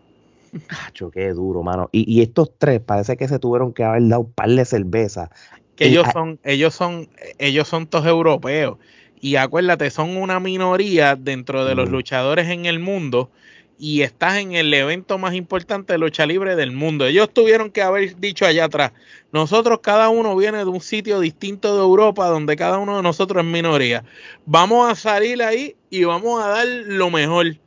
Cacho, 0.68 1.10
qué 1.10 1.30
duro, 1.30 1.64
mano. 1.64 1.90
Y, 1.92 2.22
estos 2.22 2.52
tres 2.58 2.80
parece 2.80 3.18
que 3.18 3.28
se 3.28 3.40
tuvieron 3.40 3.74
que 3.74 3.84
haber 3.84 4.08
dado 4.08 4.22
un 4.22 4.32
par 4.32 4.50
de 4.50 4.66
cerveza. 4.66 5.32
Que 5.76 5.88
ellos 5.88 6.06
son, 6.14 6.40
ellos 6.44 6.76
son, 6.76 7.10
ellos 7.40 7.68
son 7.68 7.88
todos 7.88 8.06
europeos. 8.06 8.78
Y 9.20 9.38
acuérdate, 9.38 9.90
son 9.90 10.18
una 10.18 10.40
minoría 10.40 11.16
dentro 11.16 11.66
de 11.66 11.76
los 11.76 11.90
luchadores 11.90 12.50
en 12.50 12.66
el 12.66 12.80
mundo 12.80 13.32
y 13.80 14.02
estás 14.02 14.38
en 14.38 14.54
el 14.54 14.74
evento 14.74 15.18
más 15.18 15.34
importante 15.34 15.94
de 15.94 16.00
lucha 16.00 16.26
libre 16.26 16.56
del 16.56 16.72
mundo. 16.72 17.06
Ellos 17.06 17.34
tuvieron 17.34 17.72
que 17.72 17.82
haber 17.82 18.16
dicho 18.18 18.46
allá 18.46 18.66
atrás, 18.66 18.92
nosotros 19.32 19.80
cada 19.82 20.10
uno 20.10 20.36
viene 20.36 20.60
de 20.60 20.66
un 20.66 20.82
sitio 20.82 21.20
distinto 21.20 21.76
de 21.76 21.82
Europa 21.82 22.28
donde 22.28 22.56
cada 22.56 22.78
uno 22.78 22.98
de 22.98 23.04
nosotros 23.04 23.44
es 23.44 23.50
minoría. 23.50 24.04
Vamos 24.46 24.92
a 24.92 24.96
salir 24.96 25.42
ahí 25.42 25.76
y 25.90 26.04
vamos 26.04 26.42
a 26.44 26.48
dar 26.48 26.68
lo 26.68 27.10
mejor. 27.10 27.58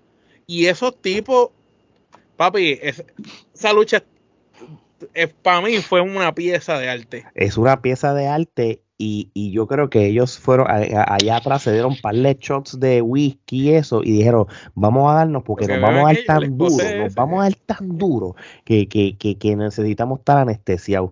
Y 0.47 0.67
esos 0.67 1.01
tipos, 1.01 1.51
papi, 2.37 2.79
esa 2.83 3.73
lucha 3.73 4.03
para 5.43 5.61
mí 5.61 5.77
fue 5.79 6.01
una 6.01 6.35
pieza 6.35 6.79
de 6.79 6.89
arte. 6.89 7.27
Es 7.35 7.57
una 7.57 7.83
pieza 7.83 8.15
de 8.15 8.29
arte 8.29 8.83
y, 8.99 9.31
y, 9.35 9.53
yo 9.53 9.67
creo 9.67 9.91
que 9.91 10.07
ellos 10.07 10.39
fueron 10.39 10.69
allá 10.71 11.37
atrás, 11.37 11.63
se 11.63 11.73
dieron 11.73 11.93
un 11.93 12.01
par 12.01 12.15
de 12.15 12.35
shots 12.41 12.81
de 12.81 13.03
whisky 13.03 13.69
y 13.69 13.75
eso, 13.75 14.03
y 14.03 14.13
dijeron, 14.13 14.47
vamos 14.75 15.11
a 15.11 15.17
darnos 15.17 15.43
porque, 15.43 15.67
nos 15.69 15.83
vamos 15.83 16.01
a 16.01 16.15
dar 16.15 16.17
tan 16.27 16.57
duro, 16.57 16.85
nos 16.99 17.15
vamos 17.15 17.41
a 17.41 17.43
dar 17.43 17.55
tan 17.55 17.89
duro 17.99 18.37
que, 18.65 18.89
que, 18.89 19.19
que, 19.19 19.37
que 19.37 19.55
necesitamos 19.55 20.21
estar 20.21 20.39
anestesiados. 20.39 21.11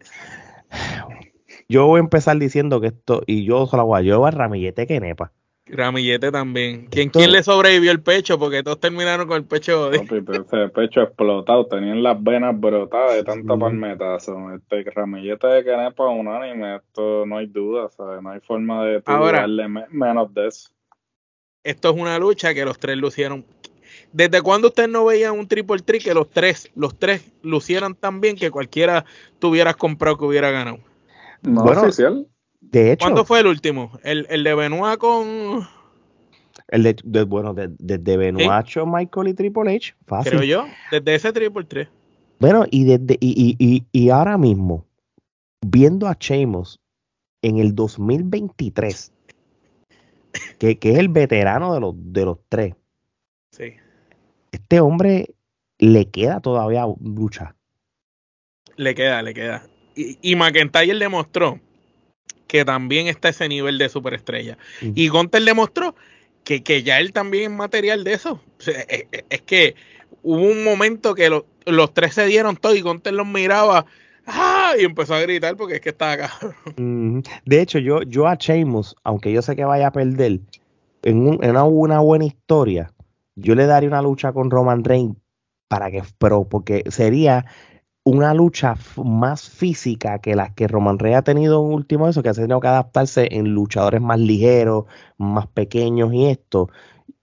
Yo 1.68 1.86
voy 1.86 1.98
a 1.98 2.00
empezar 2.04 2.38
diciendo 2.38 2.80
que 2.80 2.88
esto, 2.88 3.22
y 3.26 3.44
yo 3.44 3.66
solo 3.66 3.84
voy 3.84 4.10
a 4.10 4.28
a 4.28 4.30
Ramillete 4.30 4.86
que 4.86 5.00
nepa. 5.00 5.32
Ramillete 5.66 6.30
también. 6.30 6.86
¿Quién, 6.90 7.08
¿Quién 7.08 7.32
le 7.32 7.42
sobrevivió 7.42 7.90
el 7.90 8.02
pecho? 8.02 8.38
Porque 8.38 8.62
todos 8.62 8.80
terminaron 8.80 9.26
con 9.26 9.38
el 9.38 9.44
pecho. 9.44 9.90
De... 9.90 9.96
ese 9.96 10.68
pecho 10.68 11.02
explotado. 11.02 11.66
Tenían 11.66 12.02
las 12.02 12.22
venas 12.22 12.58
brotadas 12.58 13.14
de 13.14 13.24
tanta 13.24 13.56
palmetazo. 13.56 14.54
Este 14.54 14.90
Ramillete 14.90 15.46
de 15.46 15.64
Canepa 15.64 16.06
unánime. 16.08 16.76
Esto 16.76 17.24
no 17.24 17.38
hay 17.38 17.46
duda. 17.46 17.88
¿sabes? 17.88 18.22
No 18.22 18.30
hay 18.30 18.40
forma 18.40 18.84
de 18.84 19.00
darle 19.00 19.68
menos 19.90 20.34
de 20.34 20.48
eso. 20.48 20.70
Esto 21.62 21.90
es 21.90 21.96
una 21.96 22.18
lucha 22.18 22.52
que 22.52 22.64
los 22.66 22.78
tres 22.78 22.98
lucieron. 22.98 23.44
¿Desde 24.12 24.42
cuándo 24.42 24.68
usted 24.68 24.86
no 24.86 25.06
veía 25.06 25.32
un 25.32 25.48
triple 25.48 25.80
tri 25.80 25.98
que 25.98 26.14
los 26.14 26.30
tres, 26.30 26.70
los 26.76 26.98
tres 26.98 27.32
lucieran 27.42 27.94
tan 27.94 28.20
bien 28.20 28.36
que 28.36 28.50
cualquiera 28.50 29.04
tuvieras 29.38 29.76
comprado 29.76 30.18
que 30.18 30.24
hubiera 30.24 30.50
ganado? 30.50 30.78
No 31.42 31.64
oficial. 31.64 32.26
De 32.70 32.92
hecho. 32.92 33.04
¿Cuándo 33.04 33.24
fue 33.24 33.40
el 33.40 33.46
último? 33.46 33.98
¿El, 34.02 34.26
el 34.30 34.44
de 34.44 34.54
Benoit 34.54 34.98
con.? 34.98 35.66
El 36.68 36.82
de, 36.82 37.22
bueno, 37.24 37.52
desde 37.52 37.74
de, 37.78 37.98
de 37.98 38.16
Benoit, 38.16 38.76
Michael 38.86 39.28
y 39.28 39.34
Triple 39.34 39.76
H. 39.76 39.94
Fácil. 40.06 40.32
Creo 40.32 40.44
yo, 40.44 40.66
desde 40.90 41.14
ese 41.14 41.32
Triple 41.32 41.64
3. 41.64 41.88
Bueno, 42.40 42.64
y, 42.70 42.84
desde, 42.84 43.16
y, 43.20 43.56
y, 43.58 43.84
y, 43.92 44.10
ahora 44.10 44.38
mismo, 44.38 44.86
viendo 45.60 46.08
a 46.08 46.16
Sheamus 46.18 46.80
en 47.42 47.58
el 47.58 47.74
2023, 47.74 49.12
que, 50.58 50.78
que 50.78 50.92
es 50.92 50.98
el 50.98 51.08
veterano 51.08 51.74
de 51.74 51.80
los, 51.80 51.94
de 51.96 52.24
los 52.24 52.38
tres. 52.48 52.74
Sí. 53.50 53.74
Este 54.50 54.80
hombre 54.80 55.34
le 55.78 56.10
queda 56.10 56.40
todavía 56.40 56.84
lucha. 57.00 57.54
Le 58.76 58.94
queda, 58.94 59.22
le 59.22 59.34
queda. 59.34 59.66
Y, 59.94 60.18
y 60.20 60.34
McIntyre 60.34 60.98
demostró 60.98 61.60
que 62.54 62.64
también 62.64 63.08
está 63.08 63.30
ese 63.30 63.48
nivel 63.48 63.78
de 63.78 63.88
superestrella. 63.88 64.56
Y 64.80 65.08
Gunter 65.08 65.42
demostró 65.42 65.96
que, 66.44 66.62
que, 66.62 66.84
ya 66.84 67.00
él 67.00 67.12
también 67.12 67.50
es 67.50 67.58
material 67.58 68.04
de 68.04 68.12
eso. 68.12 68.40
E, 68.64 69.08
e, 69.10 69.24
es, 69.28 69.42
que 69.42 69.74
hubo 70.22 70.40
un 70.40 70.62
momento 70.62 71.16
que 71.16 71.28
los 71.66 71.94
tres 71.94 72.14
se 72.14 72.26
dieron 72.26 72.56
todo 72.56 72.76
y 72.76 72.80
Gunter 72.80 73.12
los 73.12 73.26
miraba 73.26 73.86
¡ah! 74.28 74.74
y 74.78 74.84
empezó 74.84 75.14
a 75.14 75.20
gritar 75.20 75.56
porque 75.56 75.74
es 75.74 75.80
que 75.80 75.88
estaba 75.88 76.12
acá. 76.12 76.32
De 77.44 77.60
hecho, 77.60 77.80
yo, 77.80 78.02
yo 78.02 78.28
a 78.28 78.36
Sheamus, 78.36 78.94
aunque 79.02 79.32
yo 79.32 79.42
sé 79.42 79.56
que 79.56 79.64
vaya 79.64 79.88
a 79.88 79.92
perder, 79.92 80.38
en, 81.02 81.26
una, 81.26 81.64
una, 81.64 81.98
buena 81.98 82.26
historia, 82.26 82.92
yo 83.34 83.56
le 83.56 83.66
daría 83.66 83.88
una 83.88 84.00
lucha 84.00 84.32
con 84.32 84.52
Roman 84.52 84.84
Reigns 84.84 85.16
para 85.66 85.90
que, 85.90 86.04
pero 86.18 86.44
porque 86.44 86.84
sería 86.88 87.46
una 88.04 88.34
lucha 88.34 88.76
más 89.02 89.48
física 89.48 90.18
que 90.18 90.36
las 90.36 90.52
que 90.52 90.68
Roman 90.68 90.98
Reigns 90.98 91.18
ha 91.18 91.22
tenido 91.22 91.64
en 91.64 91.72
último 91.72 92.06
eso, 92.06 92.22
que 92.22 92.28
ha 92.28 92.34
tenido 92.34 92.60
que 92.60 92.68
adaptarse 92.68 93.28
en 93.32 93.54
luchadores 93.54 94.02
más 94.02 94.20
ligeros, 94.20 94.84
más 95.16 95.46
pequeños 95.46 96.12
y 96.12 96.26
esto. 96.26 96.68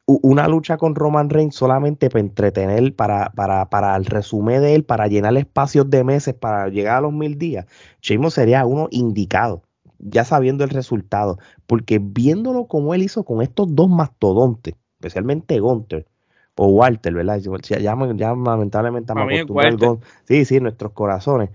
Una 0.07 0.47
lucha 0.47 0.77
con 0.77 0.95
Roman 0.95 1.29
Reigns 1.29 1.55
solamente 1.55 2.09
para 2.09 2.21
entretener, 2.21 2.95
para, 2.95 3.31
para, 3.31 3.69
para 3.69 3.95
el 3.95 4.05
resumen 4.05 4.61
de 4.61 4.75
él, 4.75 4.83
para 4.83 5.07
llenar 5.07 5.37
espacios 5.37 5.89
de 5.89 6.03
meses, 6.03 6.33
para 6.33 6.67
llegar 6.69 6.97
a 6.97 7.01
los 7.01 7.13
mil 7.13 7.37
días. 7.37 7.67
Sheamus 8.01 8.33
sería 8.33 8.65
uno 8.65 8.87
indicado, 8.91 9.61
ya 9.99 10.25
sabiendo 10.25 10.63
el 10.63 10.71
resultado, 10.71 11.37
porque 11.67 11.99
viéndolo 12.01 12.65
como 12.67 12.95
él 12.95 13.03
hizo 13.03 13.23
con 13.23 13.41
estos 13.43 13.73
dos 13.75 13.89
mastodontes, 13.89 14.73
especialmente 14.99 15.59
Gunter, 15.59 16.07
o 16.55 16.67
Walter, 16.67 17.13
¿verdad? 17.13 17.39
Ya, 17.39 17.79
ya, 17.79 17.95
lamentablemente 17.95 19.11
estamos 19.11 19.99
Sí, 20.25 20.45
sí, 20.45 20.59
nuestros 20.59 20.91
corazones. 20.91 21.49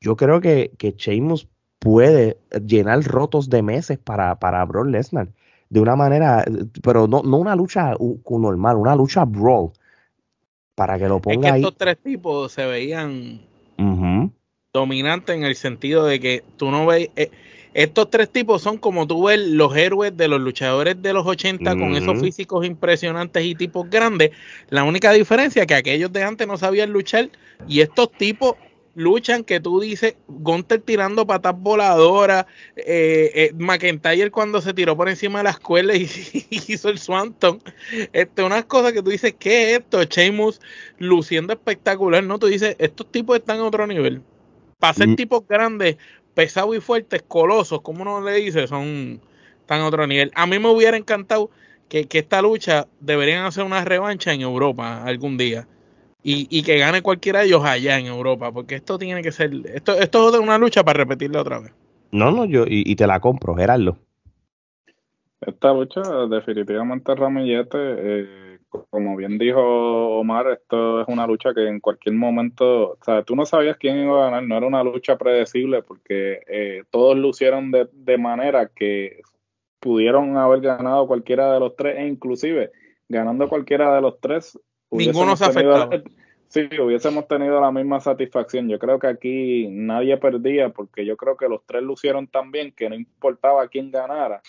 Yo 0.00 0.16
creo 0.16 0.40
que, 0.40 0.72
que 0.78 0.92
Sheamus 0.92 1.48
puede 1.78 2.38
llenar 2.66 3.02
rotos 3.04 3.48
de 3.50 3.62
meses 3.62 3.98
para, 3.98 4.38
para 4.38 4.64
Brock 4.64 4.86
Lesnar. 4.86 5.28
De 5.70 5.80
una 5.80 5.96
manera, 5.96 6.44
pero 6.82 7.08
no, 7.08 7.22
no 7.22 7.38
una 7.38 7.56
lucha 7.56 7.94
normal, 8.28 8.76
una 8.76 8.94
lucha 8.94 9.24
brawl. 9.24 9.72
Para 10.74 10.98
que 10.98 11.08
lo 11.08 11.20
ponga 11.20 11.48
es 11.48 11.52
que 11.54 11.58
Estos 11.60 11.76
tres 11.76 11.98
tipos 11.98 12.52
se 12.52 12.66
veían 12.66 13.40
dominantes 14.72 15.36
en 15.36 15.44
el 15.44 15.54
sentido 15.56 16.04
de 16.04 16.20
que 16.20 16.44
tú 16.56 16.70
no 16.70 16.86
ves. 16.86 17.10
Eh, 17.16 17.30
estos 17.74 18.08
tres 18.08 18.30
tipos 18.30 18.62
son 18.62 18.78
como 18.78 19.06
tú 19.06 19.24
ves 19.24 19.40
los 19.40 19.76
héroes 19.76 20.16
de 20.16 20.28
los 20.28 20.40
luchadores 20.40 21.02
de 21.02 21.12
los 21.12 21.26
80 21.26 21.72
con 21.72 21.96
esos 21.96 22.20
físicos 22.20 22.64
impresionantes 22.64 23.44
y 23.44 23.56
tipos 23.56 23.90
grandes. 23.90 24.30
La 24.70 24.84
única 24.84 25.12
diferencia 25.12 25.62
es 25.62 25.66
que 25.66 25.74
aquellos 25.74 26.12
de 26.12 26.22
antes 26.22 26.46
no 26.46 26.56
sabían 26.56 26.90
luchar 26.90 27.30
y 27.66 27.80
estos 27.80 28.12
tipos 28.12 28.54
luchan 28.94 29.44
que 29.44 29.60
tú 29.60 29.80
dices, 29.80 30.14
Gunter 30.28 30.80
tirando 30.80 31.26
patas 31.26 31.54
voladoras, 31.58 32.46
eh, 32.76 33.30
eh, 33.34 33.52
McIntyre 33.56 34.30
cuando 34.30 34.60
se 34.60 34.72
tiró 34.72 34.96
por 34.96 35.08
encima 35.08 35.40
de 35.40 35.44
la 35.44 35.50
escuela 35.50 35.94
y, 35.94 36.02
hizo 36.50 36.88
el 36.88 36.98
Swanton, 36.98 37.60
este, 38.12 38.42
unas 38.42 38.64
cosas 38.66 38.92
que 38.92 39.02
tú 39.02 39.10
dices, 39.10 39.34
¿qué 39.38 39.72
es 39.72 39.80
esto? 39.80 40.02
Sheamus 40.04 40.60
luciendo 40.98 41.52
espectacular, 41.52 42.22
¿no? 42.22 42.38
Tú 42.38 42.46
dices, 42.46 42.76
estos 42.78 43.10
tipos 43.10 43.36
están 43.36 43.58
a 43.58 43.64
otro 43.64 43.86
nivel. 43.86 44.22
Para 44.78 44.94
ser 44.94 45.08
mm. 45.08 45.16
tipos 45.16 45.46
grandes, 45.48 45.96
pesados 46.34 46.76
y 46.76 46.80
fuertes, 46.80 47.22
colosos, 47.22 47.80
como 47.80 48.02
uno 48.02 48.20
le 48.20 48.32
dice, 48.34 48.66
son 48.66 49.20
tan 49.66 49.80
a 49.80 49.86
otro 49.86 50.06
nivel. 50.06 50.30
A 50.34 50.46
mí 50.46 50.58
me 50.58 50.68
hubiera 50.68 50.96
encantado 50.96 51.50
que, 51.88 52.06
esta 52.10 52.42
lucha 52.42 52.86
deberían 53.00 53.44
hacer 53.44 53.64
una 53.64 53.84
revancha 53.84 54.32
en 54.32 54.40
Europa 54.42 55.04
algún 55.04 55.36
día. 55.36 55.66
y, 56.22 56.46
y, 56.50 56.62
que 56.62 56.78
gane 56.78 57.02
cualquiera 57.02 57.40
de 57.40 57.46
ellos 57.46 57.64
allá 57.64 57.98
en 57.98 58.06
Europa, 58.06 58.50
porque 58.50 58.76
esto 58.76 58.98
tiene 58.98 59.22
que 59.22 59.30
ser, 59.30 59.52
esto, 59.74 59.92
esto 59.98 60.34
es 60.34 60.40
una 60.40 60.56
lucha 60.56 60.82
para 60.82 60.98
repetirle 60.98 61.38
otra 61.38 61.60
vez. 61.60 61.72
No, 62.12 62.30
no, 62.30 62.46
yo, 62.46 62.64
y, 62.66 62.90
y 62.90 62.96
te 62.96 63.06
la 63.06 63.20
compro, 63.20 63.54
Gerardo. 63.54 63.98
Esta 65.46 65.72
lucha, 65.74 66.00
definitivamente 66.30 67.14
Ramillete, 67.14 67.78
eh, 67.78 68.43
como 68.90 69.16
bien 69.16 69.38
dijo 69.38 69.60
Omar, 70.18 70.48
esto 70.50 71.02
es 71.02 71.08
una 71.08 71.26
lucha 71.26 71.54
que 71.54 71.66
en 71.66 71.80
cualquier 71.80 72.14
momento, 72.14 72.92
o 72.92 72.98
sea, 73.04 73.22
tú 73.22 73.36
no 73.36 73.46
sabías 73.46 73.76
quién 73.76 73.98
iba 73.98 74.20
a 74.20 74.30
ganar, 74.30 74.42
no 74.44 74.56
era 74.56 74.66
una 74.66 74.84
lucha 74.84 75.16
predecible 75.16 75.82
porque 75.82 76.40
eh, 76.46 76.84
todos 76.90 77.16
lucieron 77.16 77.70
de, 77.70 77.88
de 77.92 78.18
manera 78.18 78.70
que 78.74 79.22
pudieron 79.80 80.36
haber 80.36 80.60
ganado 80.60 81.06
cualquiera 81.06 81.52
de 81.52 81.60
los 81.60 81.76
tres 81.76 81.98
e 81.98 82.06
inclusive 82.06 82.72
ganando 83.08 83.48
cualquiera 83.48 83.94
de 83.94 84.00
los 84.00 84.18
tres 84.20 84.58
Ninguno 84.90 85.36
se 85.36 85.44
afectado. 85.44 85.90
Sí, 86.48 86.68
hubiésemos 86.80 87.26
tenido 87.26 87.60
la 87.60 87.72
misma 87.72 88.00
satisfacción. 88.00 88.68
Yo 88.68 88.78
creo 88.78 89.00
que 89.00 89.08
aquí 89.08 89.66
nadie 89.70 90.16
perdía 90.18 90.68
porque 90.68 91.04
yo 91.04 91.16
creo 91.16 91.36
que 91.36 91.48
los 91.48 91.66
tres 91.66 91.82
lucieron 91.82 92.28
tan 92.28 92.52
bien 92.52 92.70
que 92.70 92.88
no 92.88 92.94
importaba 92.94 93.66
quién 93.66 93.90
ganara, 93.90 94.40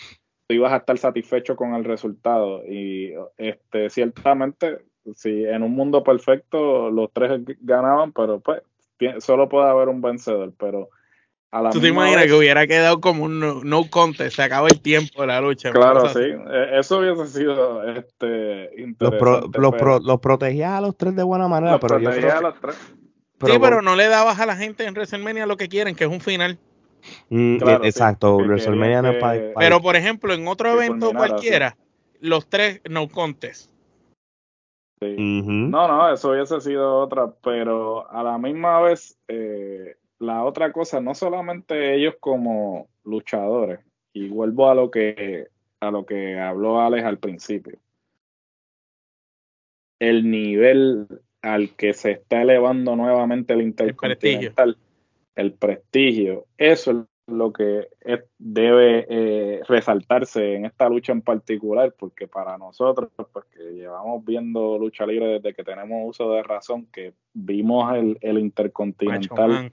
tú 0.46 0.54
ibas 0.54 0.72
a 0.72 0.78
estar 0.78 0.98
satisfecho 0.98 1.56
con 1.56 1.74
el 1.74 1.84
resultado. 1.84 2.62
Y 2.66 3.12
este 3.36 3.90
ciertamente, 3.90 4.78
si 5.14 5.44
en 5.44 5.62
un 5.62 5.72
mundo 5.72 6.02
perfecto 6.02 6.90
los 6.90 7.12
tres 7.12 7.42
ganaban, 7.60 8.12
pero 8.12 8.40
pues 8.40 8.62
solo 9.18 9.48
puede 9.48 9.68
haber 9.68 9.88
un 9.88 10.00
vencedor. 10.00 10.52
Pero 10.58 10.88
¿Tú 11.72 11.80
te 11.80 11.88
imaginas 11.88 12.26
que 12.26 12.34
hubiera 12.34 12.66
quedado 12.66 13.00
como 13.00 13.24
un 13.24 13.62
no, 13.64 13.90
contest? 13.90 14.36
Se 14.36 14.42
acaba 14.42 14.68
el 14.68 14.80
tiempo 14.80 15.22
de 15.22 15.28
la 15.28 15.40
lucha. 15.40 15.70
Claro, 15.70 16.08
sí. 16.08 16.20
E, 16.20 16.78
eso 16.78 16.98
hubiese 16.98 17.26
sido 17.26 17.82
este, 17.84 18.70
interesante. 18.76 19.58
Los, 19.58 20.20
protegías 20.20 20.72
a 20.72 20.80
los 20.80 20.96
tres 20.96 21.14
de 21.16 21.22
buena 21.22 21.48
manera, 21.48 21.78
pero 21.78 21.98
yo 21.98 22.10
a 22.10 22.40
los 22.40 22.60
tres. 22.60 22.76
sí, 22.76 23.58
pero 23.60 23.80
no 23.80 23.96
le 23.96 24.08
dabas 24.08 24.38
a 24.40 24.46
la 24.46 24.56
gente 24.56 24.84
en 24.84 24.94
WrestleMania 24.94 25.46
lo 25.46 25.56
que 25.56 25.68
quieren, 25.68 25.94
que 25.94 26.04
es 26.04 26.10
un 26.10 26.20
final. 26.20 26.58
Mm, 27.28 27.56
e, 27.56 27.72
exacto, 27.88 28.36
WrestleMania 28.36 29.02
no 29.02 29.10
es 29.10 29.16
para, 29.18 29.52
Pero, 29.58 29.80
por 29.80 29.96
ejemplo, 29.96 30.32
en 30.34 30.46
otro 30.48 30.72
evento 30.72 31.12
cualquiera, 31.12 31.76
los 32.20 32.48
tres 32.48 32.80
no 32.88 33.08
contest. 33.08 33.70
Sí. 35.00 35.14
No, 35.18 35.88
no, 35.88 36.12
eso 36.12 36.30
hubiese 36.30 36.60
sido 36.60 36.98
otra, 36.98 37.30
pero 37.42 38.10
a 38.10 38.22
la 38.22 38.38
misma 38.38 38.80
vez... 38.80 39.18
Eh, 39.28 39.96
la 40.18 40.44
otra 40.44 40.72
cosa, 40.72 41.00
no 41.00 41.14
solamente 41.14 41.94
ellos 41.94 42.14
como 42.20 42.88
luchadores, 43.04 43.80
y 44.12 44.28
vuelvo 44.28 44.70
a 44.70 44.74
lo 44.74 44.90
que 44.90 45.48
a 45.80 45.90
lo 45.90 46.06
que 46.06 46.38
habló 46.38 46.80
Alex 46.80 47.04
al 47.04 47.18
principio. 47.18 47.78
El 49.98 50.30
nivel 50.30 51.06
al 51.42 51.74
que 51.76 51.92
se 51.92 52.12
está 52.12 52.42
elevando 52.42 52.96
nuevamente 52.96 53.52
el 53.52 53.62
intercontinental, 53.62 54.76
el 55.36 55.52
prestigio, 55.52 56.46
eso 56.56 56.90
es 56.90 56.96
lo 57.26 57.52
que 57.52 57.88
debe 58.38 59.06
eh, 59.08 59.60
resaltarse 59.68 60.54
en 60.54 60.64
esta 60.64 60.88
lucha 60.88 61.12
en 61.12 61.22
particular, 61.22 61.94
porque 61.98 62.28
para 62.28 62.56
nosotros, 62.56 63.10
pues 63.32 63.44
que 63.46 63.62
llevamos 63.74 64.24
viendo 64.24 64.78
lucha 64.78 65.06
libre 65.06 65.40
desde 65.40 65.54
que 65.54 65.64
tenemos 65.64 66.08
uso 66.08 66.30
de 66.32 66.42
razón, 66.42 66.86
que 66.92 67.14
vimos 67.34 67.94
el, 67.96 68.18
el 68.20 68.38
intercontinental 68.38 69.72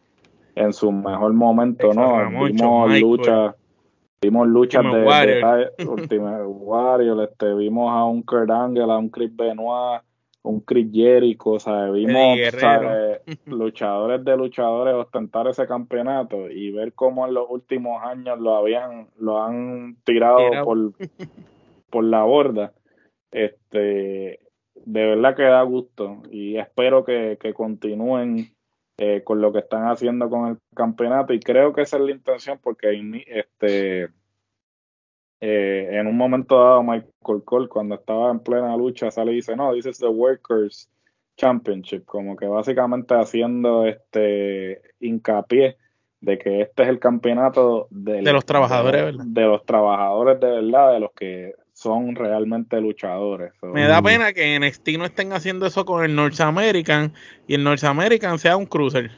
en 0.56 0.74
su 0.74 0.92
mejor 0.92 1.34
momento, 1.34 1.94
¿no? 1.94 2.18
vimos 2.44 3.00
luchas, 3.00 3.56
vimos 4.22 4.48
luchas 4.48 4.84
de, 4.84 5.86
Ultimate 5.86 6.44
Warrior, 6.44 7.24
este, 7.24 7.54
vimos 7.54 7.92
a 7.92 8.04
un 8.04 8.24
Kurt 8.24 8.50
Angle, 8.50 8.92
a 8.92 8.98
un 8.98 9.10
Chris 9.10 9.36
Benoit, 9.36 10.02
un 10.44 10.60
Chris 10.60 10.90
Jericho, 10.92 11.58
sea, 11.60 11.90
vimos 11.90 12.38
luchadores 13.46 14.24
de 14.24 14.38
luchadores 14.38 14.94
ostentar 14.94 15.48
ese 15.48 15.66
campeonato 15.66 16.50
y 16.50 16.72
ver 16.72 16.94
cómo 16.94 17.26
en 17.26 17.34
los 17.34 17.50
últimos 17.50 18.04
años 18.04 18.40
lo 18.40 18.56
habían, 18.56 19.08
lo 19.18 19.42
han 19.42 19.98
tirado, 20.04 20.40
por, 20.64 20.94
por 21.90 22.04
la 22.04 22.24
borda. 22.24 22.74
Este, 23.32 24.40
de 24.76 25.06
verdad 25.06 25.36
que 25.36 25.44
da 25.44 25.62
gusto 25.64 26.22
y 26.30 26.58
espero 26.58 27.06
que, 27.06 27.38
que 27.40 27.54
continúen 27.54 28.54
eh, 28.98 29.24
con 29.24 29.42
lo 29.42 29.52
que 29.52 29.60
están 29.60 29.88
haciendo 29.88 30.30
con 30.30 30.50
el 30.50 30.58
campeonato 30.76 31.34
y 31.34 31.40
creo 31.40 31.74
que 31.74 31.82
esa 31.82 31.98
es 31.98 32.04
la 32.04 32.12
intención 32.12 32.60
porque 32.62 32.92
este 33.28 34.10
eh, 35.46 36.00
en 36.00 36.08
un 36.08 36.16
momento 36.16 36.58
dado 36.58 36.84
Michael 36.84 37.44
Cole 37.44 37.68
cuando 37.68 37.96
estaba 37.96 38.32
en 38.32 38.40
plena 38.40 38.78
lucha 38.78 39.12
sale 39.12 39.34
y 39.34 39.36
dice 39.36 39.58
no, 39.58 39.74
this 39.74 39.86
is 39.86 39.98
the 39.98 40.08
Workers 40.08 40.90
Championship 41.36 42.06
como 42.06 42.38
que 42.38 42.46
básicamente 42.48 43.14
haciendo 43.14 43.86
este 43.86 44.82
hincapié 45.02 45.76
de 46.22 46.38
que 46.38 46.62
este 46.62 46.84
es 46.84 46.88
el 46.88 47.00
campeonato 47.00 47.88
de 47.90 48.22
los 48.22 48.46
trabajadores 48.46 49.18
de, 49.18 49.24
de 49.26 49.42
los 49.46 49.66
trabajadores 49.66 50.40
de 50.40 50.50
verdad 50.50 50.94
de 50.94 51.00
los 51.02 51.12
que 51.12 51.54
son 51.74 52.16
realmente 52.16 52.80
luchadores. 52.80 53.52
Me 53.64 53.86
da 53.86 54.02
pena 54.02 54.32
que 54.32 54.56
en 54.56 54.64
NXT 54.64 54.90
no 54.98 55.04
estén 55.04 55.34
haciendo 55.34 55.66
eso 55.66 55.84
con 55.84 56.06
el 56.06 56.16
North 56.16 56.40
American 56.40 57.12
y 57.48 57.56
el 57.56 57.66
North 57.66 57.84
American 57.84 58.40
sea 58.40 58.56
un 58.56 58.68
cruiser. 58.68 59.12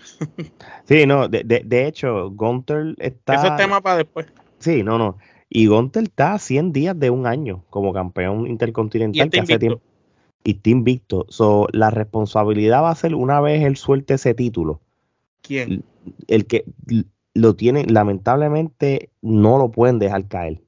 sí, 0.86 1.06
no, 1.06 1.28
de, 1.28 1.44
de, 1.44 1.88
hecho, 1.88 2.32
Gunter 2.32 2.96
está... 2.98 3.36
Eso 3.36 3.48
es 3.48 3.58
tema 3.58 3.82
para 3.82 3.98
después. 3.98 4.26
Sí, 4.58 4.82
no, 4.82 4.98
no. 4.98 5.18
Y 5.50 5.68
Gunter 5.68 6.04
está 6.04 6.34
a 6.34 6.39
100 6.39 6.74
días 6.74 7.00
de 7.00 7.10
un 7.10 7.28
año 7.28 7.64
como 7.70 7.93
campeón 7.93 8.48
intercontinental. 8.48 9.30
Y 9.32 9.39
hace 9.39 9.60
tiempo, 9.60 9.82
y 10.43 10.52
está 10.52 10.70
invicto. 10.70 11.26
So, 11.30 11.68
la 11.72 11.89
responsabilidad 11.89 12.84
va 12.84 12.91
a 12.91 12.96
ser 12.96 13.16
una 13.16 13.39
vez 13.41 13.64
él 13.64 13.78
suelte 13.78 14.16
ese 14.16 14.34
título. 14.34 14.82
¿Quién? 15.41 15.84
El 16.28 16.46
que 16.46 16.66
lo 17.34 17.56
tiene, 17.56 17.86
lamentablemente, 17.86 19.10
no 19.22 19.58
lo 19.58 19.70
pueden 19.70 20.00
dejar 20.00 20.28
caer 20.28 20.62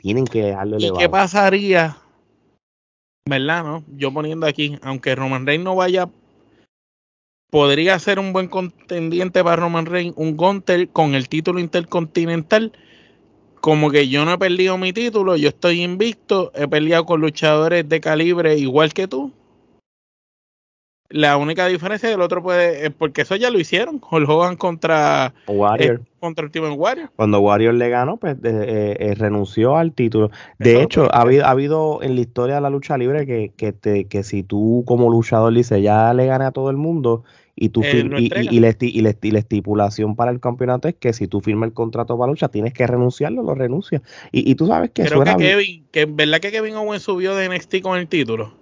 tienen 0.00 0.24
que 0.24 0.42
dejarlo 0.42 0.76
elevado. 0.76 1.00
¿Y 1.00 1.02
qué 1.02 1.08
pasaría? 1.08 1.96
¿Verdad, 3.26 3.64
no? 3.64 3.84
Yo 3.96 4.12
poniendo 4.12 4.46
aquí, 4.46 4.78
aunque 4.82 5.14
Roman 5.14 5.46
Reigns 5.46 5.64
no 5.64 5.76
vaya, 5.76 6.08
podría 7.50 7.98
ser 7.98 8.18
un 8.18 8.32
buen 8.32 8.48
contendiente 8.48 9.44
para 9.44 9.56
Roman 9.56 9.86
Reigns, 9.86 10.14
un 10.16 10.36
Gunter 10.36 10.88
con 10.88 11.14
el 11.14 11.28
título 11.28 11.60
intercontinental. 11.60 12.72
Como 13.60 13.90
que 13.90 14.08
yo 14.08 14.24
no 14.24 14.32
he 14.32 14.38
perdido 14.38 14.78
mi 14.78 14.92
título, 14.92 15.36
yo 15.36 15.48
estoy 15.48 15.82
invicto, 15.82 16.50
he 16.54 16.66
peleado 16.66 17.04
con 17.04 17.20
luchadores 17.20 17.88
de 17.88 18.00
calibre 18.00 18.56
igual 18.56 18.92
que 18.94 19.06
tú. 19.06 19.32
La 21.10 21.36
única 21.36 21.66
diferencia 21.66 22.08
del 22.08 22.20
otro 22.20 22.40
puede, 22.40 22.88
porque 22.92 23.22
eso 23.22 23.34
ya 23.34 23.50
lo 23.50 23.58
hicieron, 23.58 24.00
Hulk 24.00 24.28
Hogan 24.28 24.56
contra 24.56 25.34
Warrior. 25.48 25.96
Eh, 25.96 26.10
contra 26.20 26.44
el 26.44 26.52
Team 26.52 26.72
Warrior. 26.78 27.10
Cuando 27.16 27.40
Warrior 27.40 27.74
le 27.74 27.88
ganó, 27.88 28.16
pues 28.16 28.36
eh, 28.44 28.96
eh, 28.98 29.14
renunció 29.16 29.76
al 29.76 29.92
título. 29.92 30.30
De 30.60 30.80
hecho, 30.80 31.12
ha 31.12 31.22
habido, 31.22 31.46
ha 31.46 31.50
habido 31.50 32.00
en 32.02 32.14
la 32.14 32.20
historia 32.20 32.54
de 32.54 32.60
la 32.60 32.70
lucha 32.70 32.96
libre 32.96 33.26
que, 33.26 33.52
que, 33.56 33.72
te, 33.72 34.04
que 34.04 34.22
si 34.22 34.44
tú 34.44 34.84
como 34.86 35.10
luchador 35.10 35.52
dices 35.52 35.82
ya 35.82 36.14
le 36.14 36.26
gané 36.26 36.44
a 36.44 36.52
todo 36.52 36.70
el 36.70 36.76
mundo 36.76 37.24
y 37.54 37.68
tú 37.70 37.82
y, 37.82 37.86
y, 37.86 38.60
la, 38.60 38.74
y, 38.80 39.30
la, 39.30 39.38
estipulación 39.38 40.16
para 40.16 40.30
el 40.30 40.40
campeonato 40.40 40.88
es 40.88 40.94
que 40.94 41.12
si 41.12 41.26
tú 41.26 41.40
firmas 41.40 41.68
el 41.68 41.74
contrato 41.74 42.18
para 42.18 42.30
lucha 42.30 42.48
tienes 42.48 42.72
que 42.72 42.86
renunciarlo, 42.86 43.42
lo 43.42 43.54
renuncias. 43.54 44.02
Y, 44.32 44.54
tú 44.54 44.66
sabes 44.66 44.90
que 44.90 45.04
Creo 45.04 45.22
que 45.22 45.36
Kevin, 45.36 45.86
que 45.90 46.06
verdad 46.06 46.40
que 46.40 46.52
Kevin 46.52 46.76
Owens 46.76 47.02
subió 47.02 47.34
de 47.34 47.48
NXT 47.48 47.80
con 47.82 47.98
el 47.98 48.08
título. 48.08 48.54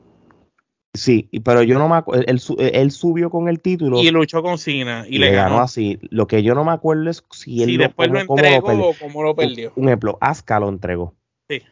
Sí, 0.94 1.28
pero 1.44 1.62
yo 1.62 1.78
no 1.78 1.88
me 1.88 1.96
acuerdo, 1.96 2.24
él, 2.26 2.90
subió 2.90 3.30
con 3.30 3.48
el 3.48 3.60
título. 3.60 4.02
Y 4.02 4.10
luchó 4.10 4.42
con 4.42 4.58
Cena 4.58 5.04
y 5.08 5.18
le, 5.18 5.30
ganó. 5.30 5.60
así. 5.60 5.98
Lo 6.10 6.26
que 6.26 6.42
yo 6.42 6.54
no 6.54 6.64
me 6.64 6.72
acuerdo 6.72 7.08
es 7.10 7.24
si 7.30 7.62
él 7.62 7.76
después 7.76 8.10
lo, 8.10 8.18
entregó 8.18 8.88
o 8.88 8.94
cómo 8.98 9.22
lo 9.22 9.36
perdió. 9.36 9.72
Un, 9.76 9.88
ejemplo, 9.88 10.18
Asuka 10.20 10.58
lo 10.58 10.68
entregó. 10.68 11.14
Sí. 11.48 11.62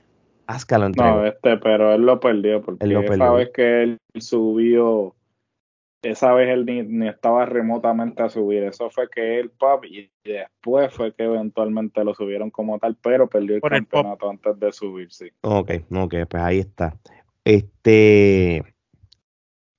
Asuka 0.47 0.79
lo 0.79 0.87
entregó. 0.87 1.17
No, 1.17 1.27
este, 1.27 1.57
pero 1.57 1.93
él 1.95 2.03
lo 2.03 2.21
perdió 2.21 2.63
porque 2.63 2.85
él 2.85 2.93
esa 2.93 3.33
vez 3.33 3.51
que 3.53 3.83
él 3.83 3.99
subió, 4.21 5.16
esa 6.11 6.33
vez 6.33 6.49
él 6.49 6.67
ni, 6.67 7.09
estaba 7.09 7.47
remotamente 7.47 8.23
a 8.23 8.29
subir. 8.29 8.63
Eso 8.65 8.91
fue 8.91 9.09
que 9.09 9.41
él, 9.41 9.51
pop, 9.51 9.85
y 9.85 10.11
después 10.25 10.93
fue 10.93 11.15
que 11.15 11.25
eventualmente 11.25 12.05
lo 12.05 12.15
subieron 12.15 12.51
como 12.51 12.79
tal, 12.79 12.97
pero 13.01 13.29
perdió 13.29 13.57
el 13.57 13.63
campeonato 13.63 14.31
antes 14.31 14.59
de 14.59 14.73
subir, 14.73 15.13
sí. 15.13 15.29
Ok, 15.43 15.73
ok, 15.91 16.15
pues 16.29 16.43
ahí 16.43 16.59
está. 16.59 16.97
Este 17.45 18.63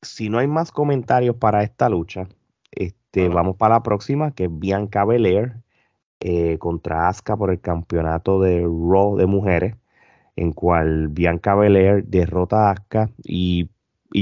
si 0.01 0.29
no 0.29 0.39
hay 0.39 0.47
más 0.47 0.71
comentarios 0.71 1.35
para 1.35 1.63
esta 1.63 1.89
lucha, 1.89 2.27
este, 2.71 3.29
vamos 3.29 3.55
para 3.57 3.75
la 3.75 3.83
próxima, 3.83 4.31
que 4.31 4.45
es 4.45 4.49
Bianca 4.51 5.05
Belair 5.05 5.53
eh, 6.19 6.57
contra 6.59 7.07
Asuka 7.07 7.37
por 7.37 7.51
el 7.51 7.59
campeonato 7.59 8.41
de 8.41 8.61
Raw 8.61 9.17
de 9.17 9.25
mujeres, 9.25 9.75
en 10.35 10.53
cual 10.53 11.07
Bianca 11.09 11.55
Belair 11.55 12.03
derrota 12.05 12.69
a 12.69 12.71
Asuka 12.71 13.09
y, 13.23 13.69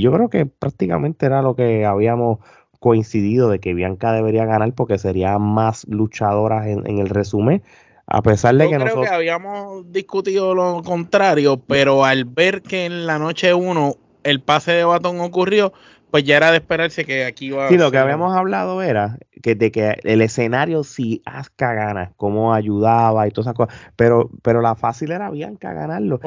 yo 0.01 0.11
creo 0.11 0.29
que 0.29 0.45
prácticamente 0.45 1.25
era 1.25 1.41
lo 1.41 1.55
que 1.55 1.85
habíamos 1.85 2.39
coincidido 2.79 3.49
de 3.49 3.59
que 3.59 3.73
Bianca 3.73 4.11
debería 4.11 4.45
ganar 4.45 4.73
porque 4.73 4.97
sería 4.97 5.39
más 5.39 5.87
luchadora 5.87 6.69
en, 6.69 6.99
el 6.99 7.09
resumen. 7.09 7.63
A 8.05 8.21
pesar 8.21 8.55
de 8.55 8.65
Yo 8.65 8.77
que 8.77 8.83
creo 8.83 9.01
que 9.01 9.07
habíamos 9.07 9.91
discutido 9.91 10.53
lo 10.53 10.83
contrario, 10.83 11.57
pero 11.57 12.05
al 12.05 12.25
ver 12.25 12.61
que 12.61 12.85
en 12.85 13.07
la 13.07 13.17
noche 13.17 13.53
1 13.55 13.95
el 14.23 14.41
pase 14.41 14.73
de 14.73 14.83
batón 14.83 15.19
ocurrió, 15.19 15.73
pues 16.11 16.23
ya 16.23 16.37
era 16.37 16.51
de 16.51 16.57
esperarse 16.57 17.05
que 17.05 17.25
aquí 17.25 17.47
iba 17.47 17.67
Sí, 17.67 17.77
lo 17.77 17.89
que 17.89 17.97
habíamos 17.97 18.35
hablado 18.35 18.81
era 18.81 19.17
que 19.41 19.55
de 19.55 19.71
que 19.71 19.97
el 20.03 20.21
escenario 20.21 20.83
si 20.83 21.21
Asuka 21.25 21.73
gana, 21.73 22.13
cómo 22.17 22.53
ayudaba 22.53 23.27
y 23.27 23.31
todas 23.31 23.47
esas 23.47 23.55
cosas, 23.55 23.75
pero, 23.95 24.29
pero 24.43 24.61
la 24.61 24.75
fácil 24.75 25.11
era 25.11 25.29
Bianca 25.31 25.73
ganarlo. 25.73 26.19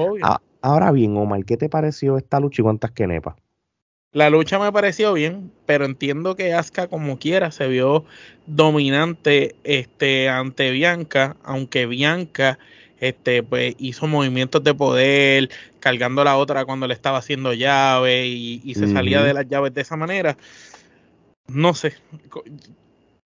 ahora 0.60 0.90
bien, 0.92 1.16
Omar, 1.16 1.44
¿qué 1.44 1.56
te 1.56 1.68
pareció 1.68 2.16
esta 2.16 2.40
lucha 2.40 2.62
y 2.62 2.64
cuántas 2.64 2.90
quenepas? 2.90 3.36
La 4.12 4.30
lucha 4.30 4.58
me 4.58 4.72
pareció 4.72 5.12
bien, 5.12 5.52
pero 5.66 5.84
entiendo 5.84 6.34
que 6.34 6.54
Asuka 6.54 6.88
como 6.88 7.18
quiera 7.18 7.50
se 7.50 7.68
vio 7.68 8.06
dominante 8.46 9.54
este 9.64 10.30
ante 10.30 10.70
Bianca, 10.70 11.36
aunque 11.44 11.86
Bianca 11.86 12.58
este 13.00 13.42
pues 13.42 13.74
hizo 13.78 14.06
movimientos 14.06 14.64
de 14.64 14.74
poder, 14.74 15.50
cargando 15.80 16.24
la 16.24 16.38
otra 16.38 16.64
cuando 16.64 16.86
le 16.86 16.94
estaba 16.94 17.18
haciendo 17.18 17.52
llave 17.52 18.26
y, 18.26 18.74
se 18.74 18.88
salía 18.88 19.22
de 19.22 19.34
las 19.34 19.46
llaves 19.46 19.74
de 19.74 19.82
esa 19.82 19.96
manera. 19.96 20.38
No 21.46 21.74
sé. 21.74 21.94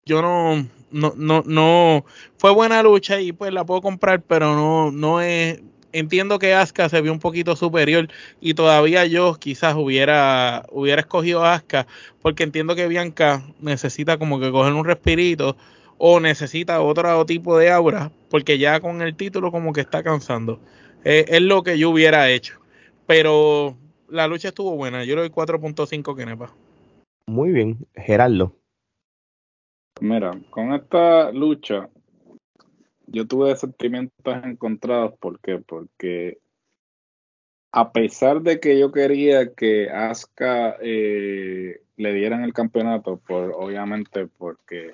Yo 0.05 0.22
no, 0.22 0.68
no, 0.90 1.14
no, 1.16 1.42
no, 1.46 2.05
fue 2.36 2.52
buena 2.52 2.82
lucha 2.82 3.20
y 3.20 3.32
pues 3.32 3.52
la 3.52 3.64
puedo 3.64 3.80
comprar, 3.80 4.22
pero 4.22 4.55
no, 4.55 4.90
no 4.90 5.20
es, 5.20 5.60
entiendo 5.95 6.39
que 6.39 6.53
Asuka 6.53 6.89
se 6.89 7.01
vio 7.01 7.12
un 7.12 7.21
poquito 7.21 7.57
superior 7.57 8.09
y 8.41 8.55
todavía 8.55 9.07
yo 9.07 9.35
quizás 9.35 9.75
hubiera, 9.75 10.66
hubiera 10.71 11.01
escogido 11.01 11.45
a 11.45 11.55
Asuka 11.55 11.87
porque 12.21 12.43
entiendo 12.43 12.75
que 12.75 12.89
Bianca 12.89 13.43
necesita 13.61 14.19
como 14.19 14.39
que 14.39 14.51
coger 14.51 14.75
un 14.75 14.85
respirito 14.85 15.57
o 15.97 16.21
necesita 16.21 16.83
otro 16.83 17.25
tipo 17.25 17.57
de 17.57 17.71
aura 17.71 18.11
porque 18.29 18.59
ya 18.59 18.81
con 18.81 19.01
el 19.01 19.15
título 19.15 19.51
como 19.51 19.73
que 19.73 19.81
está 19.81 20.03
cansando. 20.03 20.61
Eh, 21.05 21.25
es 21.29 21.43
lo 21.43 21.62
que 21.62 21.79
yo 21.79 21.91
hubiera 21.91 22.29
hecho. 22.31 22.59
Pero 23.07 23.77
la 24.09 24.27
lucha 24.27 24.49
estuvo 24.49 24.75
buena. 24.77 25.05
Yo 25.05 25.15
le 25.15 25.23
doy 25.23 25.31
4.5 25.31 26.16
Kenepa. 26.16 26.51
Muy 27.27 27.51
bien, 27.51 27.87
Gerardo. 27.95 28.57
Mira, 30.01 30.33
con 30.51 30.73
esta 30.75 31.31
lucha 31.31 31.89
yo 33.06 33.26
tuve 33.26 33.55
sentimientos 33.56 34.36
encontrados. 34.44 35.14
¿Por 35.18 35.40
qué? 35.40 35.59
Porque 35.59 36.39
a 37.72 37.93
pesar 37.93 38.43
de 38.43 38.60
que 38.60 38.78
yo 38.78 38.93
quería 38.93 39.52
que 39.52 39.90
Asuka 39.90 40.76
eh, 40.81 41.81
le 41.97 42.14
dieran 42.14 42.44
el 42.44 42.52
campeonato, 42.52 43.16
por, 43.16 43.52
obviamente 43.56 44.26
porque 44.26 44.93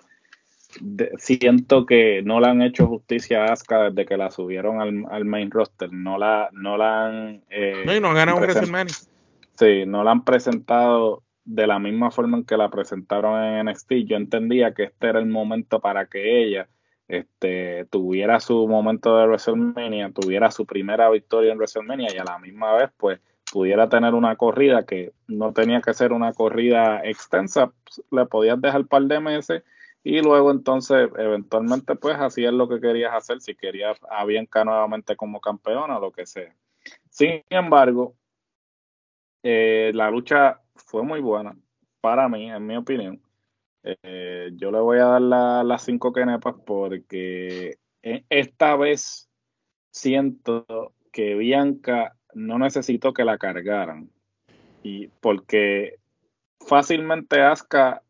siento 1.18 1.84
que 1.84 2.22
no 2.22 2.40
le 2.40 2.46
han 2.46 2.62
hecho 2.62 2.86
justicia 2.86 3.44
a 3.44 3.52
Asuka 3.52 3.90
desde 3.90 4.06
que 4.06 4.16
la 4.16 4.30
subieron 4.30 4.80
al, 5.10 5.24
main 5.24 5.50
roster. 5.50 5.92
No 5.92 6.18
la, 6.18 6.48
no 6.52 6.76
la 6.76 7.06
han. 7.06 7.42
Eh, 7.50 7.82
no, 7.84 7.94
y 7.94 8.00
no 8.00 8.14
ganan 8.14 8.36
WrestleMania. 8.36 8.94
Sí, 9.58 9.84
no 9.86 10.02
la 10.02 10.12
han 10.12 10.24
presentado 10.24 11.22
de 11.44 11.66
la 11.66 11.78
misma 11.78 12.10
forma 12.10 12.38
en 12.38 12.44
que 12.44 12.56
la 12.56 12.70
presentaron 12.70 13.42
en 13.42 13.66
NXT. 13.66 13.92
Yo 14.06 14.16
entendía 14.16 14.72
que 14.72 14.84
este 14.84 15.08
era 15.08 15.18
el 15.18 15.26
momento 15.26 15.80
para 15.80 16.06
que 16.06 16.44
ella 16.44 16.68
este, 17.10 17.84
tuviera 17.86 18.40
su 18.40 18.66
momento 18.68 19.16
de 19.16 19.26
WrestleMania, 19.26 20.10
tuviera 20.12 20.50
su 20.50 20.64
primera 20.64 21.10
victoria 21.10 21.52
en 21.52 21.58
WrestleMania 21.58 22.14
y 22.14 22.18
a 22.18 22.24
la 22.24 22.38
misma 22.38 22.72
vez, 22.74 22.90
pues, 22.96 23.20
pudiera 23.52 23.88
tener 23.88 24.14
una 24.14 24.36
corrida 24.36 24.86
que 24.86 25.12
no 25.26 25.52
tenía 25.52 25.80
que 25.80 25.92
ser 25.92 26.12
una 26.12 26.32
corrida 26.32 27.00
extensa, 27.04 27.72
pues, 27.84 28.02
le 28.10 28.26
podías 28.26 28.60
dejar 28.60 28.82
un 28.82 28.88
par 28.88 29.02
de 29.02 29.20
meses 29.20 29.62
y 30.02 30.22
luego 30.22 30.50
entonces 30.50 31.10
eventualmente 31.18 31.94
pues 31.94 32.16
hacías 32.16 32.54
lo 32.54 32.68
que 32.68 32.80
querías 32.80 33.12
hacer, 33.12 33.40
si 33.40 33.54
querías 33.54 33.98
a 34.08 34.24
nuevamente 34.64 35.16
como 35.16 35.40
campeona 35.40 35.98
o 35.98 36.00
lo 36.00 36.12
que 36.12 36.26
sea. 36.26 36.54
Sin 37.10 37.42
embargo, 37.50 38.14
eh, 39.42 39.90
la 39.94 40.10
lucha 40.10 40.60
fue 40.74 41.02
muy 41.02 41.20
buena 41.20 41.54
para 42.00 42.28
mí, 42.28 42.50
en 42.50 42.66
mi 42.66 42.76
opinión. 42.76 43.20
Eh, 43.82 44.50
yo 44.54 44.70
le 44.70 44.78
voy 44.80 44.98
a 44.98 45.06
dar 45.06 45.22
las 45.64 45.82
cinco 45.82 46.12
kenepas 46.12 46.54
porque 46.64 47.78
esta 48.02 48.76
vez 48.76 49.30
siento 49.90 50.94
que 51.12 51.34
Bianca 51.34 52.16
no 52.34 52.58
necesito 52.58 53.12
que 53.12 53.24
la 53.24 53.38
cargaran. 53.38 54.10
Y 54.82 55.08
porque 55.20 55.96
fácilmente 56.60 57.42
Asuka 57.42 58.02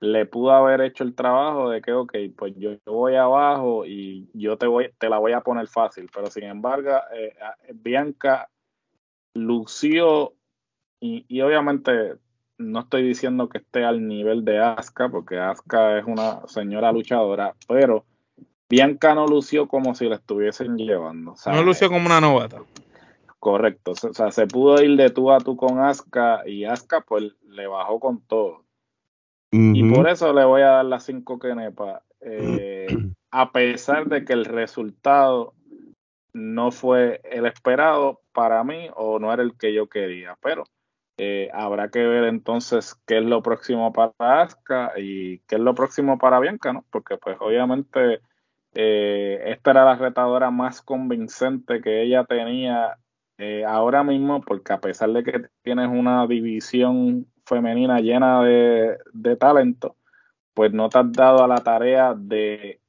le 0.00 0.26
pudo 0.26 0.50
haber 0.50 0.80
hecho 0.80 1.04
el 1.04 1.14
trabajo 1.14 1.70
de 1.70 1.80
que, 1.80 1.92
ok, 1.92 2.12
pues 2.36 2.54
yo 2.56 2.76
voy 2.86 3.14
abajo 3.14 3.86
y 3.86 4.28
yo 4.34 4.58
te 4.58 4.66
voy, 4.66 4.90
te 4.98 5.08
la 5.08 5.18
voy 5.18 5.32
a 5.32 5.42
poner 5.42 5.68
fácil. 5.68 6.10
Pero 6.12 6.26
sin 6.26 6.44
embargo, 6.44 6.90
eh, 7.14 7.34
Bianca 7.74 8.50
lució 9.34 10.34
y 11.00 11.40
obviamente 11.40 12.14
no 12.58 12.80
estoy 12.80 13.02
diciendo 13.02 13.48
que 13.48 13.58
esté 13.58 13.84
al 13.84 14.06
nivel 14.06 14.44
de 14.44 14.60
Asuka, 14.60 15.08
porque 15.08 15.38
Asuka 15.38 15.98
es 15.98 16.04
una 16.06 16.46
señora 16.46 16.92
luchadora, 16.92 17.54
pero 17.68 18.04
Bianca 18.68 19.14
no 19.14 19.26
lució 19.26 19.68
como 19.68 19.94
si 19.94 20.08
la 20.08 20.16
estuviesen 20.16 20.76
llevando. 20.76 21.34
No 21.46 21.62
lució 21.62 21.88
como 21.88 22.06
una 22.06 22.20
novata. 22.20 22.62
Correcto, 23.38 23.92
o 23.92 24.14
sea, 24.14 24.30
se 24.30 24.46
pudo 24.46 24.80
ir 24.82 24.96
de 24.96 25.10
tú 25.10 25.32
a 25.32 25.38
tú 25.38 25.56
con 25.56 25.80
Asuka 25.80 26.48
y 26.48 26.64
Asuka 26.64 27.00
pues 27.00 27.34
le 27.48 27.66
bajó 27.66 27.98
con 27.98 28.20
todo. 28.22 28.64
Y 29.50 29.92
por 29.92 30.08
eso 30.08 30.32
le 30.32 30.44
voy 30.46 30.62
a 30.62 30.68
dar 30.68 30.84
las 30.86 31.04
cinco 31.04 31.38
kenepa, 31.38 32.02
eh, 32.20 32.86
a 33.30 33.52
pesar 33.52 34.06
de 34.06 34.24
que 34.24 34.32
el 34.32 34.46
resultado 34.46 35.52
no 36.32 36.70
fue 36.70 37.20
el 37.24 37.44
esperado 37.44 38.20
para 38.32 38.64
mí 38.64 38.88
o 38.96 39.18
no 39.18 39.32
era 39.32 39.42
el 39.42 39.56
que 39.56 39.74
yo 39.74 39.88
quería, 39.88 40.38
pero 40.40 40.64
eh, 41.18 41.50
habrá 41.52 41.90
que 41.90 42.00
ver 42.00 42.24
entonces 42.24 42.94
qué 43.06 43.18
es 43.18 43.24
lo 43.24 43.42
próximo 43.42 43.92
para 43.92 44.42
Asuka 44.42 44.92
y 44.96 45.40
qué 45.40 45.56
es 45.56 45.60
lo 45.60 45.74
próximo 45.74 46.18
para 46.18 46.40
Bianca, 46.40 46.72
¿no? 46.72 46.84
Porque 46.90 47.18
pues 47.18 47.36
obviamente 47.40 48.20
eh, 48.74 49.42
esta 49.46 49.72
era 49.72 49.84
la 49.84 49.96
retadora 49.96 50.50
más 50.50 50.80
convincente 50.82 51.80
que 51.82 52.02
ella 52.02 52.24
tenía 52.24 52.96
eh, 53.38 53.64
ahora 53.64 54.04
mismo, 54.04 54.40
porque 54.40 54.72
a 54.72 54.80
pesar 54.80 55.10
de 55.10 55.24
que 55.24 55.48
tienes 55.62 55.88
una 55.88 56.26
división 56.26 57.26
femenina 57.44 58.00
llena 58.00 58.42
de, 58.42 58.98
de 59.12 59.36
talento, 59.36 59.96
pues 60.54 60.72
no 60.72 60.88
te 60.88 60.98
has 60.98 61.12
dado 61.12 61.44
a 61.44 61.48
la 61.48 61.56
tarea 61.56 62.14
de 62.14 62.80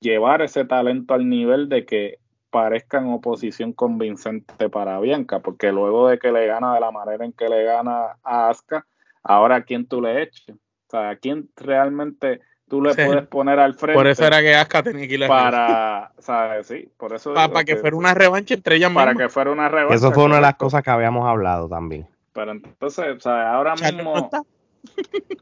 llevar 0.00 0.42
ese 0.42 0.64
talento 0.64 1.14
al 1.14 1.28
nivel 1.28 1.68
de 1.68 1.86
que 1.86 2.18
parezca 2.54 2.98
en 2.98 3.12
oposición 3.12 3.72
convincente 3.72 4.70
para 4.70 5.00
Bianca, 5.00 5.40
porque 5.40 5.72
luego 5.72 6.06
de 6.06 6.20
que 6.20 6.30
le 6.30 6.46
gana 6.46 6.72
de 6.72 6.78
la 6.78 6.92
manera 6.92 7.24
en 7.24 7.32
que 7.32 7.48
le 7.48 7.64
gana 7.64 8.16
a 8.22 8.48
Asuka, 8.48 8.86
ahora 9.24 9.56
a 9.56 9.62
quién 9.62 9.88
tú 9.88 10.00
le 10.00 10.22
eches, 10.22 10.54
o 10.54 10.88
sea, 10.88 11.10
a 11.10 11.16
quién 11.16 11.50
realmente 11.56 12.42
tú 12.68 12.80
le 12.80 12.94
puedes 12.94 13.26
poner 13.26 13.58
al 13.58 13.74
frente. 13.74 13.98
Por 13.98 14.06
eso 14.06 14.24
era 14.24 14.40
que 14.40 14.54
Asuka 14.54 14.84
tenía 14.84 15.08
que 15.08 15.14
ir 15.14 15.26
para, 15.26 16.12
¿sabes? 16.20 16.68
Sí, 16.68 16.88
por 16.96 17.12
eso. 17.12 17.34
Para, 17.34 17.64
que, 17.64 17.74
fuera 17.74 17.96
una 17.96 18.14
revancha 18.14 18.54
entre 18.54 18.76
ellas 18.76 18.92
Para 18.92 19.16
que 19.16 19.28
fuera 19.28 19.50
una 19.50 19.68
revancha. 19.68 19.96
Eso 19.96 20.12
fue 20.12 20.22
una 20.22 20.36
de 20.36 20.42
las 20.42 20.54
cosas 20.54 20.84
que 20.84 20.90
habíamos 20.90 21.26
hablado 21.26 21.68
también. 21.68 22.06
Pero 22.32 22.52
entonces, 22.52 23.16
o 23.16 23.20
sea, 23.20 23.52
ahora 23.52 23.74
mismo, 23.74 24.30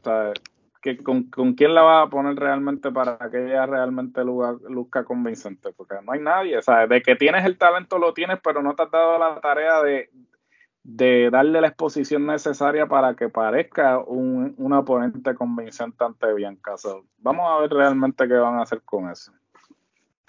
¿sabes? 0.03 0.41
Que 0.83 0.97
con, 0.97 1.23
quién 1.53 1.73
la 1.73 1.81
va 1.81 2.01
a 2.01 2.09
poner 2.09 2.35
realmente 2.35 2.91
para 2.91 3.17
que 3.31 3.45
ella 3.45 3.65
realmente 3.65 4.21
luzca, 4.23 5.05
convincente, 5.05 5.71
porque 5.71 5.95
no 6.03 6.11
hay 6.11 6.19
nadie, 6.19 6.61
sea, 6.61 6.85
de 6.87 7.01
que 7.01 7.15
tienes 7.15 7.45
el 7.45 7.57
talento 7.57 7.97
lo 7.97 8.13
tienes, 8.13 8.39
pero 8.43 8.61
no 8.61 8.75
te 8.75 8.83
has 8.83 8.91
dado 8.91 9.17
la 9.17 9.39
tarea 9.39 9.81
de, 9.81 11.29
darle 11.31 11.61
la 11.61 11.69
exposición 11.69 12.25
necesaria 12.25 12.85
para 12.85 13.15
que 13.15 13.29
parezca 13.29 13.99
un, 13.99 14.55
un 14.57 14.73
oponente 14.73 15.33
convincente 15.35 16.03
ante 16.03 16.33
Bianca. 16.33 16.75
vamos 17.19 17.49
a 17.49 17.61
ver 17.61 17.71
realmente 17.71 18.27
qué 18.27 18.33
van 18.33 18.55
a 18.55 18.63
hacer 18.63 18.81
con 18.81 19.09
eso. 19.09 19.31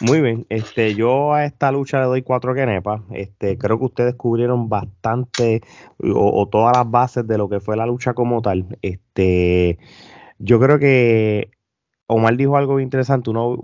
Muy 0.00 0.20
bien, 0.20 0.46
este, 0.50 0.94
yo 0.94 1.34
a 1.34 1.44
esta 1.44 1.72
lucha 1.72 1.98
le 2.00 2.06
doy 2.06 2.22
cuatro 2.22 2.54
quenepas. 2.54 3.00
Este, 3.10 3.58
creo 3.58 3.78
que 3.78 3.86
ustedes 3.86 4.14
cubrieron 4.14 4.68
bastante 4.68 5.62
o, 5.98 6.42
o, 6.42 6.48
todas 6.48 6.76
las 6.76 6.88
bases 6.88 7.26
de 7.26 7.38
lo 7.38 7.48
que 7.48 7.60
fue 7.60 7.76
la 7.76 7.86
lucha 7.86 8.14
como 8.14 8.40
tal. 8.42 8.66
Este, 8.82 9.78
yo 10.38 10.60
creo 10.60 10.78
que 10.78 11.50
Omar 12.06 12.36
dijo 12.36 12.56
algo 12.56 12.80
interesante, 12.80 13.30
uno, 13.30 13.56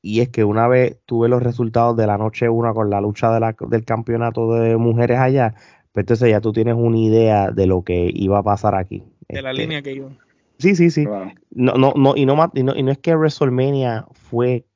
y 0.00 0.20
es 0.20 0.28
que 0.28 0.44
una 0.44 0.68
vez 0.68 0.98
tuve 1.06 1.28
los 1.28 1.42
resultados 1.42 1.96
de 1.96 2.06
la 2.06 2.18
noche 2.18 2.48
una 2.48 2.72
con 2.72 2.90
la 2.90 3.00
lucha 3.00 3.30
del 3.38 3.84
campeonato 3.84 4.52
de 4.54 4.76
mujeres 4.76 5.18
allá, 5.18 5.54
pues 5.92 6.04
entonces 6.04 6.30
ya 6.30 6.40
tú 6.40 6.52
tienes 6.52 6.74
una 6.76 6.98
idea 6.98 7.50
de 7.50 7.66
lo 7.66 7.82
que 7.82 8.10
iba 8.12 8.38
a 8.38 8.42
pasar 8.42 8.74
aquí. 8.74 9.04
De 9.28 9.42
la 9.42 9.50
este, 9.50 9.62
línea 9.62 9.82
que 9.82 9.92
iba. 9.92 10.10
Sí, 10.58 10.76
sí, 10.76 10.90
sí. 10.90 11.06
No, 11.50 11.74
no, 11.74 11.92
no, 11.96 12.16
y 12.16 12.26
no, 12.26 12.50
y 12.54 12.62
no, 12.62 12.76
y 12.76 12.82
no 12.82 12.92
es 12.92 12.98
que 12.98 13.14
WrestleMania 13.14 14.06
fue, 14.12 14.66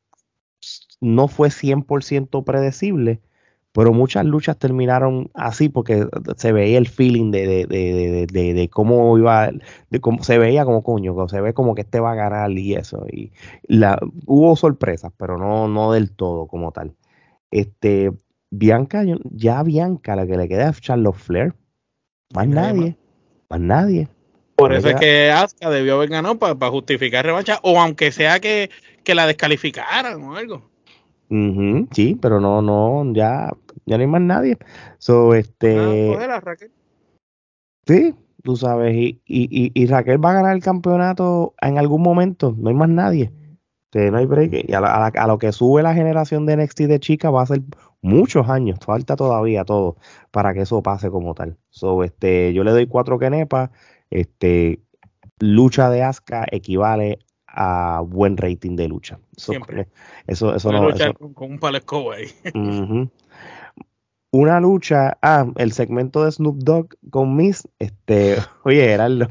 no 1.01 1.29
fue 1.29 1.49
100% 1.51 2.45
predecible, 2.45 3.21
pero 3.73 3.93
muchas 3.93 4.25
luchas 4.25 4.59
terminaron 4.59 5.31
así 5.35 5.69
porque 5.69 6.07
se 6.37 6.53
veía 6.53 6.79
el 6.79 6.89
feeling 6.89 7.31
de, 7.31 7.47
de, 7.47 7.67
de, 7.67 8.27
de, 8.27 8.55
de 8.55 8.69
cómo 8.69 9.17
iba, 9.19 9.51
de 9.91 10.01
cómo 10.01 10.23
se 10.25 10.39
veía 10.39 10.65
como 10.65 10.83
coño, 10.83 11.29
se 11.29 11.41
ve 11.41 11.55
como 11.55 11.75
que 11.75 11.83
este 11.83 12.01
va 12.01 12.13
a 12.13 12.17
ganar 12.17 12.51
y 12.51 12.75
eso. 12.75 13.07
Y 13.11 13.33
la, 13.63 13.99
hubo 14.27 14.57
sorpresas, 14.57 15.13
pero 15.17 15.39
no, 15.39 15.69
no 15.69 15.93
del 15.93 16.11
todo 16.13 16.47
como 16.47 16.73
tal. 16.73 16.95
Este, 17.51 18.13
Bianca, 18.51 19.05
ya 19.31 19.63
Bianca, 19.63 20.17
la 20.17 20.27
que 20.27 20.37
le 20.37 20.49
queda 20.49 20.71
es 20.71 20.81
Charlotte 20.81 21.17
Flair. 21.17 21.55
Más 22.35 22.49
nadie, 22.49 22.97
más 23.49 23.61
nadie. 23.61 24.09
Por 24.57 24.73
eso 24.73 24.89
es 24.89 24.97
que 24.97 25.31
Asuka 25.31 25.71
debió 25.71 25.95
haber 25.95 26.09
ganado 26.09 26.37
para 26.37 26.71
justificar 26.71 27.25
revancha, 27.25 27.61
o 27.63 27.81
aunque 27.81 28.11
sea 28.11 28.41
que, 28.41 28.71
que 29.05 29.15
la 29.15 29.27
descalificaran 29.27 30.21
o 30.23 30.35
algo. 30.35 30.69
Sí, 31.29 32.19
pero 32.21 32.41
no, 32.41 32.63
no, 32.63 33.13
ya, 33.13 33.53
ya 33.87 33.97
no 33.97 34.03
hay 34.03 34.07
más 34.07 34.23
nadie. 34.23 34.59
So, 34.99 35.35
este. 35.35 36.15
Ah, 36.17 36.41
Raquel. 36.41 36.71
Sí, 37.87 38.15
tú 38.43 38.57
sabes, 38.57 38.95
y, 38.95 39.21
y, 39.25 39.73
y, 39.75 39.87
Raquel 39.87 40.23
va 40.23 40.31
a 40.31 40.35
ganar 40.35 40.55
el 40.55 40.63
campeonato 40.63 41.55
en 41.61 41.79
algún 41.79 42.03
momento, 42.03 42.55
no 42.59 42.69
hay 42.69 42.75
más 42.75 42.89
nadie. 42.89 43.33
no 43.95 44.19
hay 44.19 44.27
break. 44.27 44.65
Y 44.69 44.75
a, 44.75 44.79
a, 44.79 45.27
lo 45.27 45.39
que 45.39 45.53
sube 45.53 45.83
la 45.83 45.95
generación 45.95 46.45
de 46.45 46.57
NXT 46.57 46.81
de 46.83 47.01
chicas 47.01 47.33
va 47.33 47.43
a 47.43 47.47
ser 47.47 47.63
muchos 48.03 48.49
años, 48.49 48.79
falta 48.85 49.17
todavía 49.17 49.65
todo 49.65 49.97
para 50.31 50.55
que 50.55 50.61
eso 50.63 50.83
pase 50.83 51.11
como 51.11 51.35
tal. 51.35 51.57
So, 51.71 52.05
este, 52.05 52.53
yo 52.53 52.65
le 52.65 52.73
doy 52.73 52.87
cuatro 52.87 53.19
kenepas, 53.19 53.71
este, 54.11 54.83
lucha 55.41 55.91
de 55.91 56.03
Asuka 56.03 56.47
equivale 56.51 57.21
a 57.61 58.03
buen 58.07 58.37
rating 58.37 58.77
de 58.77 58.87
lucha. 58.87 59.19
Siempre. 59.37 59.89
Eso, 60.29 60.55
eso 60.55 60.71
no. 60.71 60.89
con, 61.35 61.51
un 61.51 61.59
palesco 61.59 62.13
ahí. 62.13 62.29
Una 64.31 64.61
lucha, 64.61 65.19
ah, 65.23 65.47
el 65.57 65.73
segmento 65.73 66.25
de 66.25 66.31
Snoop 66.31 66.59
Dogg 66.59 66.95
con 67.11 67.35
Miss, 67.35 67.67
este, 67.81 68.37
oye, 68.63 68.83
Gerardo, 68.83 69.29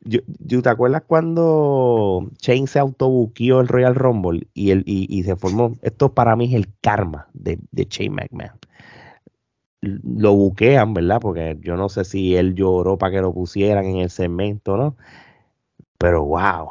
yo, 0.00 0.20
¿te 0.62 0.68
acuerdas 0.68 1.02
cuando 1.06 2.30
Shane 2.40 2.66
se 2.66 2.80
autobuqueó 2.80 3.60
el 3.60 3.68
Royal 3.68 3.94
Rumble 3.94 4.48
y, 4.52 4.70
el, 4.70 4.82
y, 4.84 5.22
se 5.22 5.36
formó? 5.36 5.76
Esto 5.82 6.14
para 6.14 6.34
mí 6.34 6.46
es 6.46 6.54
el 6.54 6.66
karma 6.80 7.28
de, 7.32 7.58
de 7.70 7.86
Shane 7.88 8.10
McMahon. 8.10 8.58
Lo 9.80 10.34
buquean, 10.34 10.94
¿verdad? 10.94 11.20
Porque 11.20 11.58
yo 11.60 11.76
no 11.76 11.88
sé 11.88 12.04
si 12.04 12.34
él 12.36 12.54
lloró 12.54 12.98
para 12.98 13.12
que 13.12 13.20
lo 13.20 13.32
pusieran 13.32 13.84
en 13.84 13.98
el 13.98 14.10
segmento, 14.10 14.76
¿no? 14.76 14.96
Pero 15.98 16.24
wow. 16.24 16.68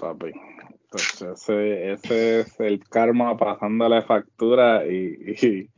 Papi, 0.00 0.32
ese, 0.94 1.92
ese 1.92 2.40
es 2.40 2.60
el 2.60 2.80
karma 2.88 3.36
pasándole 3.36 4.02
factura 4.02 4.86
y, 4.86 5.68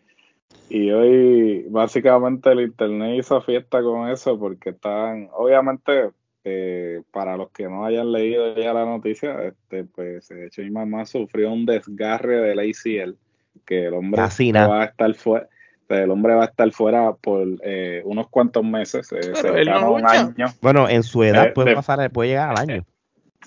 y 0.68 0.90
hoy 0.90 1.66
básicamente 1.68 2.50
el 2.50 2.60
internet 2.60 3.18
hizo 3.18 3.40
fiesta 3.40 3.82
con 3.82 4.08
eso 4.08 4.38
porque 4.38 4.70
están, 4.70 5.28
obviamente, 5.32 6.10
eh, 6.44 7.02
para 7.10 7.36
los 7.36 7.50
que 7.50 7.64
no 7.64 7.84
hayan 7.84 8.12
leído 8.12 8.54
ya 8.54 8.72
la 8.72 8.84
noticia, 8.84 9.42
este, 9.44 9.84
pues 9.84 10.30
eh, 10.30 10.48
Shane 10.50 10.70
mamá 10.70 11.04
sufrió 11.04 11.52
un 11.52 11.66
desgarre 11.66 12.36
del 12.36 12.58
ACL, 12.58 13.16
que 13.66 13.86
el 13.86 13.94
hombre 13.94 14.20
va 14.20 14.82
a 14.82 14.84
estar 14.84 15.14
fuera. 15.14 15.48
El 15.88 16.10
hombre 16.10 16.34
va 16.34 16.42
a 16.42 16.46
estar 16.46 16.70
fuera 16.70 17.14
por 17.14 17.46
eh, 17.62 18.02
unos 18.04 18.28
cuantos 18.28 18.62
meses. 18.62 19.10
un 19.10 20.06
año. 20.06 20.46
Bueno, 20.60 20.86
en 20.86 21.02
su 21.02 21.22
edad 21.22 21.54
puede 21.54 21.74
pasar, 21.74 22.10
puede 22.10 22.30
llegar 22.30 22.50
al 22.50 22.58
año. 22.58 22.84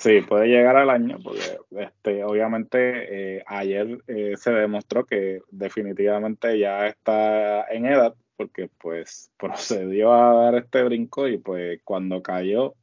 Sí, 0.01 0.21
puede 0.21 0.47
llegar 0.47 0.77
al 0.77 0.89
año, 0.89 1.19
porque 1.23 1.59
este, 1.77 2.23
obviamente 2.23 3.35
eh, 3.37 3.43
ayer 3.45 3.99
eh, 4.07 4.33
se 4.35 4.51
demostró 4.51 5.05
que 5.05 5.41
definitivamente 5.51 6.57
ya 6.57 6.87
está 6.87 7.67
en 7.69 7.85
edad, 7.85 8.15
porque 8.35 8.67
pues 8.79 9.29
procedió 9.37 10.11
a 10.11 10.33
dar 10.33 10.55
este 10.55 10.81
brinco 10.81 11.27
y 11.27 11.37
pues 11.37 11.81
cuando 11.83 12.23
cayó 12.23 12.73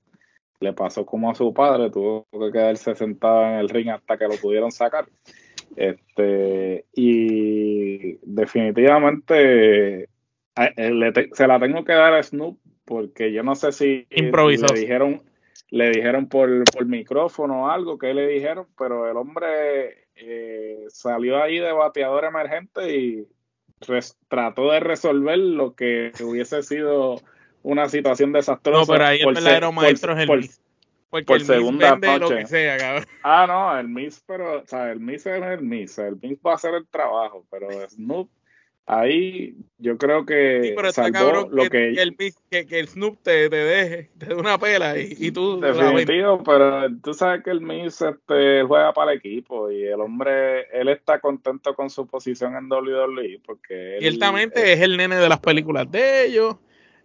le 0.61 0.73
pasó 0.75 1.05
como 1.05 1.29
a 1.33 1.35
su 1.35 1.53
padre, 1.53 1.91
tuvo 1.91 2.25
que 2.31 2.53
quedarse 2.53 2.95
sentado 2.95 3.47
en 3.47 3.55
el 3.55 3.69
ring 3.69 3.89
hasta 3.89 4.17
que 4.17 4.29
lo 4.29 4.37
pudieron 4.37 4.71
sacar. 4.71 5.09
Este, 5.75 6.85
y 6.95 8.17
definitivamente 8.23 10.05
eh, 10.05 11.29
se 11.33 11.47
la 11.49 11.59
tengo 11.59 11.85
que 11.85 11.95
dar 11.95 12.15
a 12.15 12.23
Snoop 12.23 12.61
porque 12.85 13.33
yo 13.33 13.43
no 13.43 13.57
sé 13.57 13.73
si 13.73 14.07
Improvisó. 14.11 14.67
le 14.73 14.81
dijeron 14.81 15.28
le 15.71 15.91
dijeron 15.91 16.29
por, 16.29 16.65
por 16.65 16.87
micrófono 16.87 17.65
o 17.65 17.69
algo 17.69 17.99
que 17.99 18.15
le 18.15 18.27
dijeron, 18.27 18.67
pero 18.77 19.11
el 19.11 19.17
hombre 19.17 20.09
eh, 20.17 20.85
salió 20.89 21.43
ahí 21.43 21.59
de 21.59 21.73
bateador 21.73 22.25
emergente 22.25 22.97
y 22.97 23.29
trató 24.29 24.71
de 24.73 24.81
resolver 24.81 25.39
lo 25.39 25.75
que 25.75 26.13
hubiese 26.23 26.63
sido 26.63 27.21
una 27.63 27.89
situación 27.89 28.33
desastrosa. 28.33 28.81
No, 28.81 28.87
pero 28.87 29.07
ahí 29.07 29.21
el 29.21 29.35
verdadero 29.35 29.73
maestro 29.73 30.15
es 30.15 30.21
el 30.21 30.27
por, 30.27 30.41
Porque 31.11 31.33
el 31.35 31.45
segunda 31.45 31.93
vende 31.93 32.19
lo 32.19 32.29
que 32.31 32.47
sea, 32.47 33.05
Ah, 33.23 33.47
no, 33.47 33.79
el 33.79 33.89
Miss, 33.89 34.23
pero, 34.27 34.63
o 34.63 34.67
sea, 34.67 34.91
el 34.91 35.01
Miss 35.01 35.27
es 35.27 35.43
el 35.43 35.63
Miss, 35.63 35.99
el 35.99 36.19
Miss 36.21 36.39
va 36.45 36.53
a 36.53 36.55
hacer 36.55 36.75
el 36.75 36.87
trabajo, 36.89 37.47
pero 37.51 37.69
Snoop 37.89 38.31
ahí 38.89 39.55
yo 39.77 39.99
creo 39.99 40.25
que 40.25 40.75
lo 41.51 41.71
que, 41.71 41.91
el, 41.93 42.17
que, 42.17 42.67
que, 42.67 42.81
el 42.81 42.89
Snoop 42.89 43.19
te, 43.23 43.49
deje, 43.51 44.11
te 44.19 44.27
dé 44.27 44.35
una 44.35 44.59
pela 44.59 44.99
y, 44.99 45.15
y 45.19 45.31
tú 45.31 45.61
definitivo, 45.61 46.43
pero 46.43 46.89
tú 47.05 47.13
sabes 47.13 47.45
que 47.45 47.51
el 47.51 47.61
Miss 47.61 48.01
este, 48.01 48.63
juega 48.63 48.93
para 48.95 49.13
el 49.13 49.19
equipo 49.19 49.71
y 49.71 49.85
el 49.85 50.01
hombre, 50.01 50.63
él 50.73 50.89
está 50.89 51.21
contento 51.21 51.75
con 51.75 51.91
su 51.91 52.07
posición 52.07 52.57
en 52.57 52.73
WWE 52.73 53.41
porque 53.45 53.97
él, 53.97 54.01
ciertamente 54.01 54.73
es 54.73 54.81
el 54.81 54.97
nene 54.97 55.17
de 55.17 55.29
las 55.29 55.41
películas 55.41 55.89
de 55.91 56.25
ellos, 56.25 56.57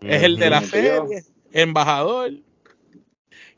es 0.02 0.24
el 0.24 0.38
de 0.38 0.50
la 0.50 0.62
serie, 0.62 1.02
embajador. 1.52 2.32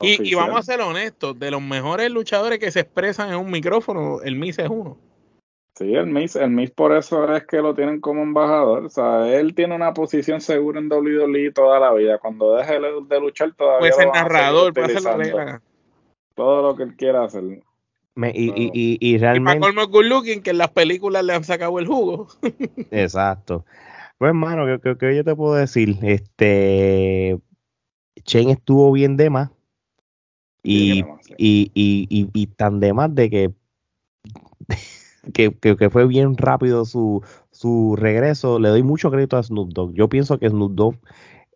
Y, 0.02 0.28
y, 0.28 0.34
vamos 0.34 0.58
a 0.58 0.62
ser 0.62 0.80
honestos, 0.82 1.38
de 1.38 1.50
los 1.50 1.62
mejores 1.62 2.10
luchadores 2.10 2.58
que 2.58 2.70
se 2.70 2.80
expresan 2.80 3.30
en 3.30 3.36
un 3.36 3.50
micrófono, 3.50 4.20
el 4.22 4.36
Miss 4.36 4.58
es 4.58 4.68
uno. 4.68 4.98
Sí, 5.76 5.94
el 5.94 6.06
Miss, 6.06 6.36
el 6.36 6.50
Miss 6.50 6.70
por 6.70 6.96
eso 6.96 7.30
es 7.36 7.44
que 7.44 7.60
lo 7.60 7.74
tienen 7.74 8.00
como 8.00 8.22
embajador. 8.22 8.86
O 8.86 8.88
sea, 8.88 9.28
él 9.28 9.54
tiene 9.54 9.74
una 9.74 9.92
posición 9.92 10.40
segura 10.40 10.80
en 10.80 10.90
WWE 10.90 11.52
toda 11.52 11.78
la 11.78 11.92
vida. 11.92 12.16
Cuando 12.18 12.56
deje 12.56 12.80
de 12.80 13.20
luchar 13.20 13.52
todavía. 13.54 13.80
Puede 13.80 13.92
ser 13.92 14.08
narrador, 14.08 14.72
puede 14.72 14.98
ser 14.98 15.02
la 15.02 15.60
Todo 16.34 16.62
lo 16.62 16.76
que 16.76 16.84
él 16.84 16.96
quiera 16.96 17.24
hacer. 17.24 17.44
y, 17.44 17.60
y, 18.16 18.70
y, 18.72 18.96
y, 19.00 19.18
realmente. 19.18 19.58
Y 19.58 19.60
para 19.60 19.74
colmo 19.74 19.88
good 19.88 20.06
looking, 20.06 20.42
que 20.42 20.50
en 20.50 20.58
las 20.58 20.70
películas 20.70 21.22
le 21.22 21.34
han 21.34 21.44
sacado 21.44 21.78
el 21.78 21.86
jugo. 21.86 22.28
Exacto. 22.90 23.66
Pues, 24.16 24.30
hermano, 24.30 24.80
que, 24.80 24.96
que, 24.96 25.14
yo 25.14 25.24
te 25.24 25.36
puedo 25.36 25.56
decir, 25.56 25.98
este. 26.00 27.38
Chen 28.22 28.48
estuvo 28.48 28.90
bien 28.92 29.18
de 29.18 29.28
más. 29.28 29.50
Y, 30.62 31.04
y, 31.36 31.70
y, 31.74 32.30
y, 32.32 32.46
tan 32.46 32.80
de 32.80 32.94
más 32.94 33.14
de 33.14 33.28
que 33.28 33.52
que, 35.32 35.52
que, 35.52 35.90
fue 35.90 36.06
bien 36.06 36.36
rápido 36.36 36.84
su, 36.84 37.22
su 37.50 37.96
regreso. 37.96 38.58
Le 38.58 38.68
doy 38.68 38.82
mucho 38.82 39.10
crédito 39.10 39.36
a 39.36 39.42
Snoop 39.42 39.72
Dogg. 39.72 39.94
Yo 39.94 40.08
pienso 40.08 40.38
que 40.38 40.48
Snoop 40.48 40.72
Dogg, 40.72 40.96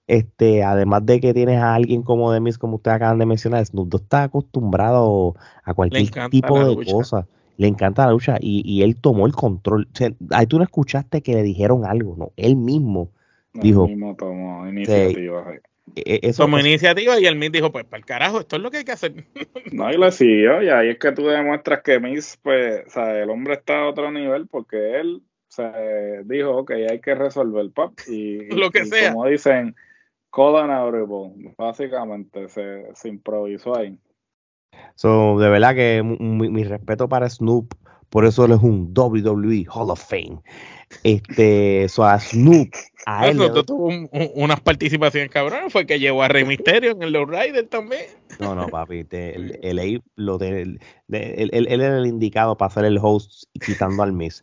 este, 0.06 0.62
además 0.62 1.06
de 1.06 1.20
que 1.20 1.34
tienes 1.34 1.59
a 1.59 1.74
alguien 1.74 2.02
como 2.02 2.32
Demis, 2.32 2.59
como 2.59 2.76
ustedes 2.76 2.97
acaban 2.97 3.18
de 3.18 3.26
mencionar, 3.26 3.64
Snoop 3.64 3.88
Dogg 3.88 4.02
está 4.02 4.24
acostumbrado 4.24 5.34
a 5.64 5.74
cualquier 5.74 6.10
tipo 6.30 6.64
de 6.64 6.84
cosa. 6.90 7.26
Le 7.56 7.68
encanta 7.68 8.06
la 8.06 8.12
lucha 8.12 8.38
y, 8.40 8.62
y 8.64 8.82
él 8.82 8.97
tomó 8.97 9.26
el 9.26 9.32
control. 9.32 9.86
ahí 10.30 10.47
tú 10.47 10.56
no 10.56 10.64
escuchaste 10.64 11.22
que 11.22 11.34
le 11.34 11.42
dijeron 11.42 11.84
algo, 11.84 12.16
¿no? 12.16 12.32
Él 12.36 12.56
mismo 12.56 13.10
dijo. 13.52 13.84
Él 13.84 13.97
mismo 13.97 14.16
tomó 14.16 14.66
iniciativa. 14.66 15.44
E, 15.52 15.60
eso 15.94 16.44
Como 16.44 16.59
iniciativa 16.59 17.19
y 17.19 17.27
el 17.27 17.36
Miss 17.36 17.52
dijo, 17.52 17.73
pues 17.73 17.85
para 17.85 17.98
el 17.98 18.07
carajo, 18.07 18.40
esto 18.40 18.57
es 18.57 18.62
lo 18.62 18.70
que 18.70 18.78
hay 18.78 18.85
que 18.85 18.93
hacer. 18.93 19.12
No, 19.73 19.90
y 19.90 19.97
lo 19.97 20.11
siguió, 20.11 20.62
y 20.62 20.69
ahí 20.69 20.90
es 20.90 20.98
que 20.98 21.12
tú 21.12 21.27
demuestras 21.27 21.82
que 21.82 22.01
Miss, 22.01 22.39
pues, 22.43 22.85
o 22.86 22.90
sea, 22.90 23.23
el 23.23 23.31
hombre 23.31 23.55
está 23.55 23.81
a 23.81 23.89
otro 23.89 24.11
nivel 24.11 24.48
porque 24.48 24.98
él, 25.01 25.23
o 25.23 25.52
sea, 25.52 25.73
dijo, 26.24 26.57
ok, 26.57 26.73
hay 26.90 27.01
que 27.01 27.15
resolver 27.15 27.62
el 27.62 27.70
pop 27.70 27.98
y, 28.09 28.47
lo 28.57 28.70
que 28.70 28.85
sea. 28.85 29.12
como 29.12 29.27
dicen, 29.27 29.77
call 30.32 30.57
an 30.57 30.70
básicamente 31.57 32.48
se, 32.48 32.86
se 32.94 33.09
improvisó 33.09 33.77
ahí. 33.77 33.97
So, 34.94 35.39
de 35.39 35.48
verdad 35.48 35.74
que 35.74 36.02
mi 36.02 36.65
respeto 36.65 37.09
para 37.09 37.28
Snoop, 37.28 37.74
por 38.10 38.26
eso 38.26 38.44
él 38.44 38.52
es 38.52 38.60
un 38.60 38.92
WWE 38.94 39.66
Hall 39.72 39.90
of 39.90 40.04
Fame. 40.04 40.42
Este, 41.04 41.88
so 41.88 42.04
a 42.04 42.18
Snoop, 42.18 42.70
a 43.06 43.28
él. 43.28 43.38
tuvo 43.64 43.90
unas 44.34 44.60
participaciones 44.60 45.30
cabronas, 45.30 45.72
fue 45.72 45.86
que 45.86 46.00
llevó 46.00 46.24
a 46.24 46.28
Rey 46.28 46.44
Mysterio 46.44 46.90
en 46.90 47.02
el 47.04 47.12
Low 47.12 47.26
Rider 47.26 47.68
también. 47.68 48.06
No, 48.40 48.56
no, 48.56 48.66
papi, 48.68 49.06
el, 49.10 49.58
el, 49.62 50.02
lo 50.16 50.38
de, 50.38 50.62
él, 50.62 50.80
era 51.08 51.96
el 51.96 52.06
indicado 52.06 52.56
para 52.56 52.74
ser 52.74 52.84
el 52.84 52.98
host 53.00 53.44
quitando 53.64 54.02
al 54.02 54.12
Miss. 54.12 54.42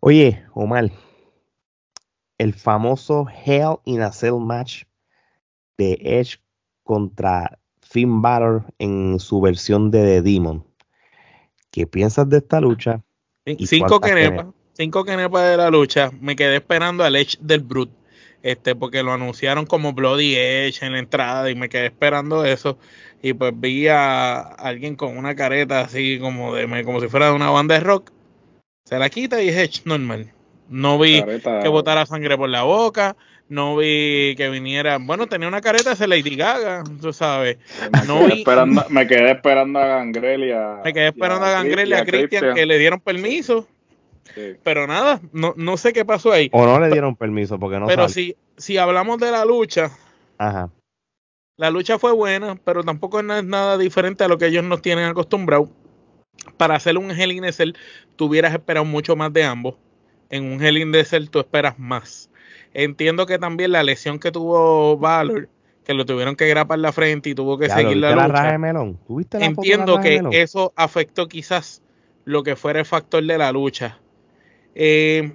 Oye, 0.00 0.44
Omar, 0.52 0.90
el 2.38 2.52
famoso 2.52 3.26
Hell 3.44 3.76
in 3.84 4.02
a 4.02 4.10
Cell 4.10 4.40
match 4.40 4.82
de 5.78 5.96
Edge 6.02 6.38
contra 6.82 7.60
Finn 7.80 8.20
Balor 8.20 8.64
en 8.78 9.20
su 9.20 9.40
versión 9.40 9.92
de 9.92 10.02
The 10.02 10.22
Demon. 10.22 10.65
¿Qué 11.76 11.86
piensas 11.86 12.26
de 12.30 12.38
esta 12.38 12.58
lucha? 12.58 13.02
Cinco 13.44 14.00
kenepas, 14.00 14.46
cinco 14.72 15.04
kenepas 15.04 15.50
de 15.50 15.58
la 15.58 15.68
lucha. 15.68 16.10
Me 16.22 16.34
quedé 16.34 16.56
esperando 16.56 17.04
al 17.04 17.16
Edge 17.16 17.36
del 17.38 17.60
Brute, 17.60 17.92
este, 18.42 18.74
porque 18.74 19.02
lo 19.02 19.12
anunciaron 19.12 19.66
como 19.66 19.92
Bloody 19.92 20.36
Edge 20.36 20.86
en 20.86 20.92
la 20.94 21.00
entrada 21.00 21.50
y 21.50 21.54
me 21.54 21.68
quedé 21.68 21.84
esperando 21.84 22.46
eso. 22.46 22.78
Y 23.20 23.34
pues 23.34 23.52
vi 23.54 23.88
a 23.88 24.38
alguien 24.38 24.96
con 24.96 25.18
una 25.18 25.34
careta 25.34 25.82
así 25.82 26.18
como 26.18 26.54
de 26.54 26.82
como 26.82 26.98
si 27.02 27.08
fuera 27.08 27.26
de 27.26 27.32
una 27.32 27.50
banda 27.50 27.74
de 27.74 27.82
rock. 27.82 28.10
Se 28.86 28.98
la 28.98 29.10
quita 29.10 29.42
y 29.42 29.50
es 29.50 29.56
Edge 29.58 29.82
normal. 29.84 30.32
No 30.70 30.98
vi 30.98 31.22
que 31.62 31.68
botara 31.68 32.06
sangre 32.06 32.38
por 32.38 32.48
la 32.48 32.62
boca, 32.62 33.18
no 33.48 33.76
vi 33.76 34.34
que 34.36 34.48
viniera, 34.50 34.98
bueno, 35.00 35.26
tenía 35.28 35.46
una 35.48 35.60
careta 35.60 35.94
de 35.94 36.06
Lady 36.08 36.34
Gaga, 36.36 36.82
tú 37.00 37.12
sabes. 37.12 37.58
Me, 37.92 38.06
No 38.06 38.18
quedé, 38.20 38.26
vi- 38.34 38.38
esperando, 38.40 38.84
me 38.88 39.06
quedé 39.06 39.30
esperando 39.32 39.78
a 39.78 39.86
Gangrel 39.86 40.44
y 40.44 40.52
a. 40.52 40.80
Me 40.84 40.92
quedé 40.92 41.08
esperando 41.08 41.46
y 41.46 41.48
a 41.48 41.52
Gangrel 41.52 41.88
y 41.88 41.92
a 41.94 42.04
Christian 42.04 42.54
que 42.54 42.66
le 42.66 42.78
dieron 42.78 43.00
permiso, 43.00 43.68
Sí. 44.34 44.54
pero 44.64 44.86
nada, 44.86 45.20
no, 45.32 45.54
no 45.56 45.76
sé 45.76 45.92
qué 45.92 46.04
pasó 46.04 46.32
ahí. 46.32 46.48
O 46.52 46.66
no 46.66 46.80
le 46.80 46.90
dieron 46.90 47.14
permiso 47.14 47.58
porque 47.58 47.78
no 47.78 47.86
pero 47.86 48.02
sale. 48.08 48.12
si, 48.14 48.36
si 48.56 48.76
hablamos 48.78 49.18
de 49.18 49.30
la 49.30 49.44
lucha, 49.44 49.90
Ajá. 50.38 50.68
la 51.56 51.70
lucha 51.70 51.98
fue 52.00 52.12
buena, 52.12 52.56
pero 52.64 52.82
tampoco 52.82 53.20
es 53.20 53.24
na- 53.24 53.42
nada 53.42 53.78
diferente 53.78 54.24
a 54.24 54.28
lo 54.28 54.36
que 54.38 54.46
ellos 54.46 54.64
nos 54.64 54.82
tienen 54.82 55.04
acostumbrados. 55.06 55.68
Para 56.58 56.74
hacer 56.74 56.98
un 56.98 57.10
Hell 57.12 57.32
in 57.32 57.44
a 57.46 57.52
Cell, 57.52 57.72
tú 58.16 58.26
hubieras 58.26 58.52
esperado 58.52 58.84
mucho 58.84 59.14
más 59.16 59.32
de 59.32 59.44
ambos. 59.44 59.76
En 60.28 60.44
un 60.44 60.62
Hell 60.62 60.76
in 60.78 60.94
a 60.94 61.04
Cell 61.04 61.28
tú 61.30 61.38
esperas 61.38 61.78
más. 61.78 62.28
Entiendo 62.74 63.26
que 63.26 63.38
también 63.38 63.72
la 63.72 63.82
lesión 63.82 64.18
que 64.18 64.32
tuvo 64.32 64.96
Valor, 64.98 65.48
que 65.84 65.94
lo 65.94 66.04
tuvieron 66.04 66.36
que 66.36 66.48
grapar 66.48 66.78
la 66.78 66.92
frente 66.92 67.30
y 67.30 67.34
tuvo 67.34 67.58
que 67.58 67.68
Ya, 67.68 67.76
seguir 67.76 67.96
¿lo 67.98 68.08
la 68.10 68.16
la 68.16 68.22
lucha. 68.28 68.32
raja 68.42 68.52
de 68.52 68.58
melón? 68.58 68.98
¿Tuviste 69.06 69.38
la 69.38 69.44
la 69.44 69.50
Entiendo 69.50 70.00
que 70.00 70.16
melón? 70.18 70.32
eso 70.34 70.72
afectó 70.76 71.28
quizás 71.28 71.82
lo 72.24 72.42
que 72.42 72.56
fuera 72.56 72.80
el 72.80 72.86
factor 72.86 73.22
de 73.24 73.38
la 73.38 73.52
lucha. 73.52 73.98
Eh, 74.74 75.32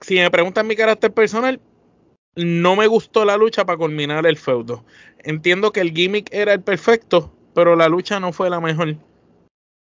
si 0.00 0.16
me 0.16 0.30
preguntan 0.30 0.66
mi 0.66 0.76
carácter 0.76 1.12
personal, 1.12 1.60
no 2.36 2.74
me 2.76 2.86
gustó 2.86 3.24
la 3.24 3.36
lucha 3.36 3.64
para 3.66 3.78
culminar 3.78 4.26
el 4.26 4.36
feudo. 4.36 4.84
Entiendo 5.18 5.72
que 5.72 5.80
el 5.80 5.92
gimmick 5.92 6.32
era 6.32 6.54
el 6.54 6.62
perfecto, 6.62 7.32
pero 7.54 7.76
la 7.76 7.88
lucha 7.88 8.18
no 8.18 8.32
fue 8.32 8.48
la 8.50 8.60
mejor. 8.60 8.96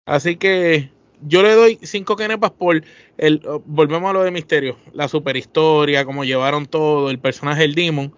Así 0.06 0.38
que 0.38 0.90
yo 1.22 1.42
le 1.42 1.54
doy 1.54 1.80
cinco 1.82 2.16
kenepas 2.16 2.52
por 2.52 2.82
el. 3.18 3.42
Volvemos 3.66 4.10
a 4.10 4.14
lo 4.14 4.24
de 4.24 4.32
Misterio, 4.32 4.78
la 4.94 5.08
superhistoria, 5.08 6.06
cómo 6.06 6.24
llevaron 6.24 6.66
todo, 6.66 7.10
el 7.10 7.20
personaje 7.20 7.62
del 7.62 7.76
Demon. 7.76 8.14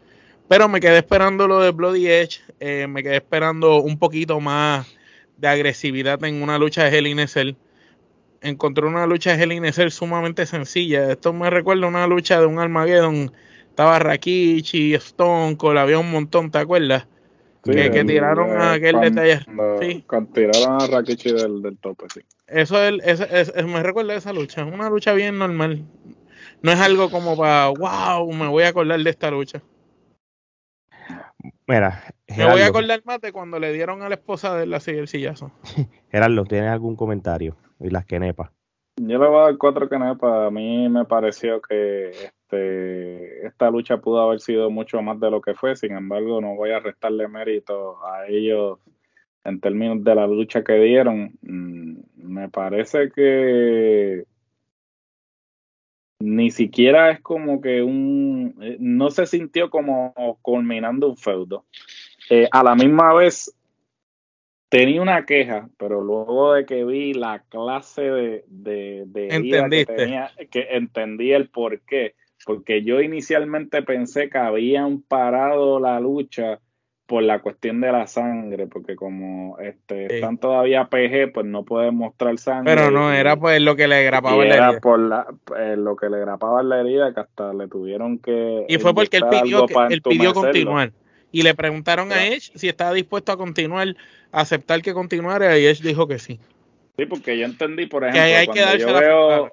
Pero 0.48 0.68
me 0.68 0.80
quedé 0.80 0.98
esperando 0.98 1.48
lo 1.48 1.60
de 1.60 1.72
Bloody 1.72 2.08
Edge, 2.08 2.40
eh, 2.60 2.88
me 2.88 3.04
quedé 3.04 3.18
esperando 3.18 3.78
un 3.82 4.00
poquito 4.00 4.40
más 4.40 4.88
de 5.38 5.48
agresividad 5.48 6.24
en 6.26 6.42
una 6.42 6.58
lucha 6.58 6.84
de 6.84 6.98
Hell 6.98 7.08
in 7.08 7.20
a 7.20 7.28
Cell. 7.28 7.54
Encontré 8.42 8.86
una 8.86 9.06
lucha 9.06 9.36
de 9.36 9.44
Hell 9.44 9.52
in 9.52 9.66
a 9.66 9.72
Cell 9.72 9.90
sumamente 9.90 10.46
sencilla. 10.46 11.12
Esto 11.12 11.34
me 11.34 11.50
recuerda 11.50 11.86
a 11.86 11.90
una 11.90 12.08
lucha 12.08 12.40
de 12.40 12.46
un 12.48 12.58
Armageddon. 12.60 13.32
Estaba 13.70 14.00
Rakichi, 14.00 14.94
Stone 14.96 15.56
Cold, 15.56 15.78
había 15.78 16.00
un 16.00 16.10
montón, 16.12 16.50
¿te 16.52 16.58
acuerdas? 16.58 17.08
Sí, 17.64 17.72
que, 17.72 17.92
que 17.92 18.00
el- 18.00 18.08
tiraron 18.08 18.60
a 18.60 18.74
eh, 18.74 18.78
aquel 18.78 19.00
detalle. 19.02 19.40
Sí. 19.82 20.04
cuando 20.08 20.32
tiraron 20.34 20.82
a 20.82 20.88
Rakichi 20.88 21.32
del, 21.32 21.62
del 21.62 21.78
tope, 21.78 22.06
sí. 22.14 22.22
Eso 22.52 22.82
es, 22.84 23.00
es- 23.04 23.20
es- 23.32 23.54
es- 23.56 23.66
me 23.66 23.82
recuerda 23.84 24.14
a 24.14 24.18
esa 24.18 24.34
lucha. 24.34 24.66
Una 24.66 24.90
lucha 24.90 25.14
bien 25.14 25.38
normal. 25.38 25.86
No 26.62 26.72
es 26.72 26.80
algo 26.80 27.10
como 27.10 27.38
para, 27.38 27.70
wow, 27.70 28.32
me 28.34 28.48
voy 28.48 28.64
a 28.64 28.70
acordar 28.70 29.00
de 29.00 29.10
esta 29.10 29.32
lucha. 29.32 29.62
Mira, 31.68 32.04
Me 32.38 32.46
voy 32.46 32.62
a 32.62 32.68
acordar 32.68 33.02
más 33.06 33.22
de 33.22 33.32
cuando 33.32 33.60
le 33.60 33.72
dieron 33.72 34.02
a 34.02 34.10
la 34.10 34.16
esposa 34.16 34.56
de 34.58 34.64
él 34.64 34.74
así 34.74 34.92
el 34.92 35.08
sillazo. 35.08 35.52
Gerardo, 36.12 36.44
¿tienes 36.46 36.70
algún 36.70 36.96
comentario? 36.96 37.56
Y 37.80 37.90
las 37.90 38.06
quenepas. 38.06 38.50
Yo 39.02 39.18
le 39.18 39.28
voy 39.30 39.38
a 39.40 39.44
dar 39.44 39.58
cuatro 39.58 39.88
canepas. 39.88 40.48
A 40.48 40.52
mí 40.52 40.90
me 40.90 41.06
pareció 41.06 41.62
que 41.62 42.10
este, 42.10 43.48
esta 43.48 43.70
lucha 43.72 43.98
pudo 43.98 44.20
haber 44.22 44.42
sido 44.42 44.70
mucho 44.70 45.02
más 45.02 45.20
de 45.22 45.32
lo 45.32 45.40
que 45.42 45.54
fue. 45.54 45.76
Sin 45.78 45.94
embargo, 45.96 46.42
no 46.42 46.56
voy 46.56 46.72
a 46.72 46.80
restarle 46.80 47.28
mérito 47.30 48.06
a 48.06 48.28
ellos 48.28 48.80
en 49.44 49.60
términos 49.60 50.03
de 50.03 50.16
la 50.16 50.28
lucha 50.28 50.64
que 50.64 50.74
dieron. 50.74 51.34
Mm, 51.41 51.98
Me 52.16 52.49
parece 52.49 53.11
que 53.11 54.24
ni 56.22 56.52
siquiera 56.52 57.11
es 57.11 57.22
como 57.22 57.61
que 57.61 57.82
un. 57.82 58.56
eh, 58.61 58.78
No 58.80 59.10
se 59.10 59.26
sintió 59.26 59.70
como 59.70 60.14
culminando 60.41 61.10
un 61.10 61.18
feudo. 61.18 61.66
Eh, 62.30 62.48
a 62.52 62.64
la 62.64 62.76
misma 62.76 63.14
vez, 63.14 63.56
tenía 64.70 65.02
una 65.02 65.26
queja, 65.26 65.70
pero 65.78 66.02
luego 66.02 66.53
de 66.53 66.66
que 66.66 66.84
vi 66.86 67.14
la 67.14 67.40
clase 67.49 68.02
de, 68.03 68.44
de, 68.48 69.03
de 69.07 69.28
herida 69.28 69.70
que 69.70 69.82
Entendiste. 69.82 69.95
tenía, 69.95 70.32
que 70.52 70.68
entendí 70.72 71.32
el 71.32 71.49
por 71.49 71.80
qué. 71.82 72.16
Porque 72.45 72.84
yo 72.84 73.02
inicialmente 73.02 73.82
pensé 73.82 74.30
que 74.30 74.38
habían 74.38 75.02
parado 75.02 75.80
la 75.80 75.99
lucha 75.99 76.60
por 77.10 77.23
la 77.23 77.40
cuestión 77.40 77.81
de 77.81 77.91
la 77.91 78.06
sangre, 78.06 78.68
porque 78.68 78.95
como 78.95 79.57
este, 79.57 80.07
Sí. 80.07 80.15
están 80.15 80.38
todavía 80.38 80.86
PG, 80.86 81.34
pues 81.34 81.44
no 81.48 81.65
pueden 81.65 81.95
mostrar 81.95 82.38
sangre. 82.38 82.76
Pero 82.76 82.91
no, 82.91 83.11
era 83.11 83.36
pues 83.36 83.60
lo 83.60 83.76
que 83.76 83.88
le 83.88 84.03
grapaba 84.03 84.45
la 84.45 84.56
era 84.56 84.68
herida. 84.68 84.80
por 84.80 84.99
la, 84.99 85.26
eh, 85.57 85.76
lo 85.76 85.95
que 85.95 86.07
le 86.07 86.19
grapaba 86.19 86.61
la 86.61 86.80
herida 86.81 87.11
que 87.11 87.19
hasta 87.22 87.52
le 87.52 87.68
tuvieron 87.68 88.19
que 88.19 88.64
Y 88.69 88.77
fue 88.77 88.94
porque 88.94 89.18
él 89.18 89.23
pidió, 89.27 89.65
que, 89.65 89.73
él 89.90 90.03
pidió 90.03 90.34
continuar. 90.36 90.91
Y 91.31 91.41
le 91.41 91.56
preguntaron 91.56 92.11
a. 92.11 92.27
Edge 92.27 92.52
si 92.53 92.69
estaba 92.69 92.94
dispuesto 92.94 93.31
a 93.31 93.38
continuar, 93.38 93.88
a 94.31 94.41
aceptar 94.41 94.84
que 94.84 94.94
continuara, 94.94 95.57
y 95.57 95.65
Edge 95.65 95.81
dijo 95.81 96.07
que 96.07 96.19
sí. 96.19 96.40
Sí, 96.95 97.07
porque 97.07 97.40
yo 97.40 97.45
entendí, 97.45 97.88
por 97.88 98.03
ejemplo, 98.03 98.22
hay 98.22 98.48
que 98.48 98.61
cuando, 98.61 98.77
yo 98.77 98.99
veo. 98.99 99.52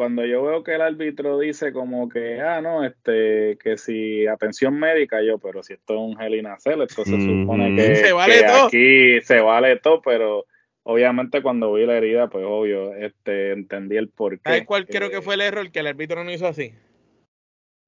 Cuando 0.00 0.24
yo 0.24 0.42
veo 0.42 0.64
que 0.64 0.76
el 0.76 0.80
árbitro 0.80 1.38
dice 1.38 1.74
como 1.74 2.08
que, 2.08 2.40
ah, 2.40 2.62
no, 2.62 2.86
este, 2.86 3.58
que 3.62 3.76
si 3.76 4.26
atención 4.26 4.78
médica, 4.78 5.20
yo, 5.22 5.36
pero 5.36 5.62
si 5.62 5.74
esto 5.74 5.92
es 5.92 6.00
un 6.00 6.16
Cell, 6.58 6.80
esto 6.80 7.04
se 7.04 7.16
Ujú. 7.16 7.42
supone 7.42 7.74
que, 7.74 7.96
Se 8.06 8.12
vale 8.14 8.34
que 8.38 8.42
todo. 8.44 8.66
aquí 8.68 9.20
se 9.20 9.40
vale 9.42 9.76
todo, 9.76 10.00
pero 10.00 10.46
obviamente 10.84 11.42
cuando 11.42 11.74
vi 11.74 11.84
la 11.84 11.98
herida, 11.98 12.28
pues 12.30 12.46
obvio, 12.48 12.94
este, 12.94 13.52
entendí 13.52 13.98
el 13.98 14.08
porqué. 14.08 14.40
¿Sabes 14.42 14.64
cuál 14.64 14.86
creo 14.86 15.08
Eh, 15.08 15.10
que 15.10 15.20
fue 15.20 15.34
el 15.34 15.42
error? 15.42 15.70
Que 15.70 15.80
el 15.80 15.88
árbitro 15.88 16.24
no 16.24 16.30
hizo 16.32 16.46
así. 16.46 16.72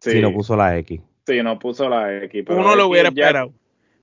Sí, 0.03 0.11
Si 0.11 0.21
no 0.21 0.35
puso 0.35 0.55
la 0.55 0.77
X. 0.81 1.01
sí, 1.27 1.43
no 1.43 1.59
puso 1.59 1.89
la 1.89 2.25
X. 2.25 2.45
pero 2.47 2.61
Uno 2.61 2.77
lo 2.77 2.89
hubiera 2.89 3.09
ya- 3.09 3.23
esperado. 3.23 3.55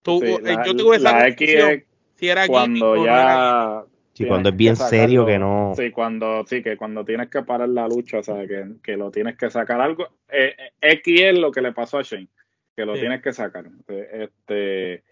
Tú, 0.02 0.20
sí, 0.20 0.34
eh, 0.34 0.40
la- 0.42 0.66
yo 0.66 0.76
tuve 0.76 0.96
esa 0.98 1.12
la 1.12 1.28
X 1.28 1.38
confusión, 1.38 1.70
es 1.70 1.84
si 2.16 2.28
era 2.28 2.48
gimmick 2.48 2.80
cuando 2.82 2.96
no 2.96 3.04
era 3.06 3.36
ya 3.36 3.84
Sí, 4.24 4.28
cuando 4.28 4.50
es 4.50 4.54
que 4.54 4.58
bien 4.58 4.76
serio 4.76 5.26
que 5.26 5.40
no. 5.40 5.74
Sí, 5.76 5.92
cuando 5.92 6.46
sí 6.46 6.62
que 6.62 6.76
cuando 6.78 7.06
tienes 7.06 7.30
que 7.30 7.42
parar 7.44 7.70
la 7.70 7.88
lucha, 7.88 8.20
o 8.20 8.24
sea, 8.24 8.46
que, 8.46 8.66
que 8.84 8.98
lo 8.98 9.12
tienes 9.12 9.38
que 9.38 9.50
sacar 9.50 9.80
algo. 9.80 10.08
Eh, 10.30 10.56
eh, 10.58 10.72
X 10.82 11.22
es 11.22 11.40
lo 11.40 11.52
que 11.52 11.62
le 11.62 11.72
pasó 11.72 12.00
a 12.00 12.02
Shane, 12.04 12.28
que 12.76 12.86
lo 12.86 12.96
Sí. 12.96 13.02
tienes 13.02 13.22
que 13.22 13.32
sacar. 13.34 13.66
Este, 13.88 15.04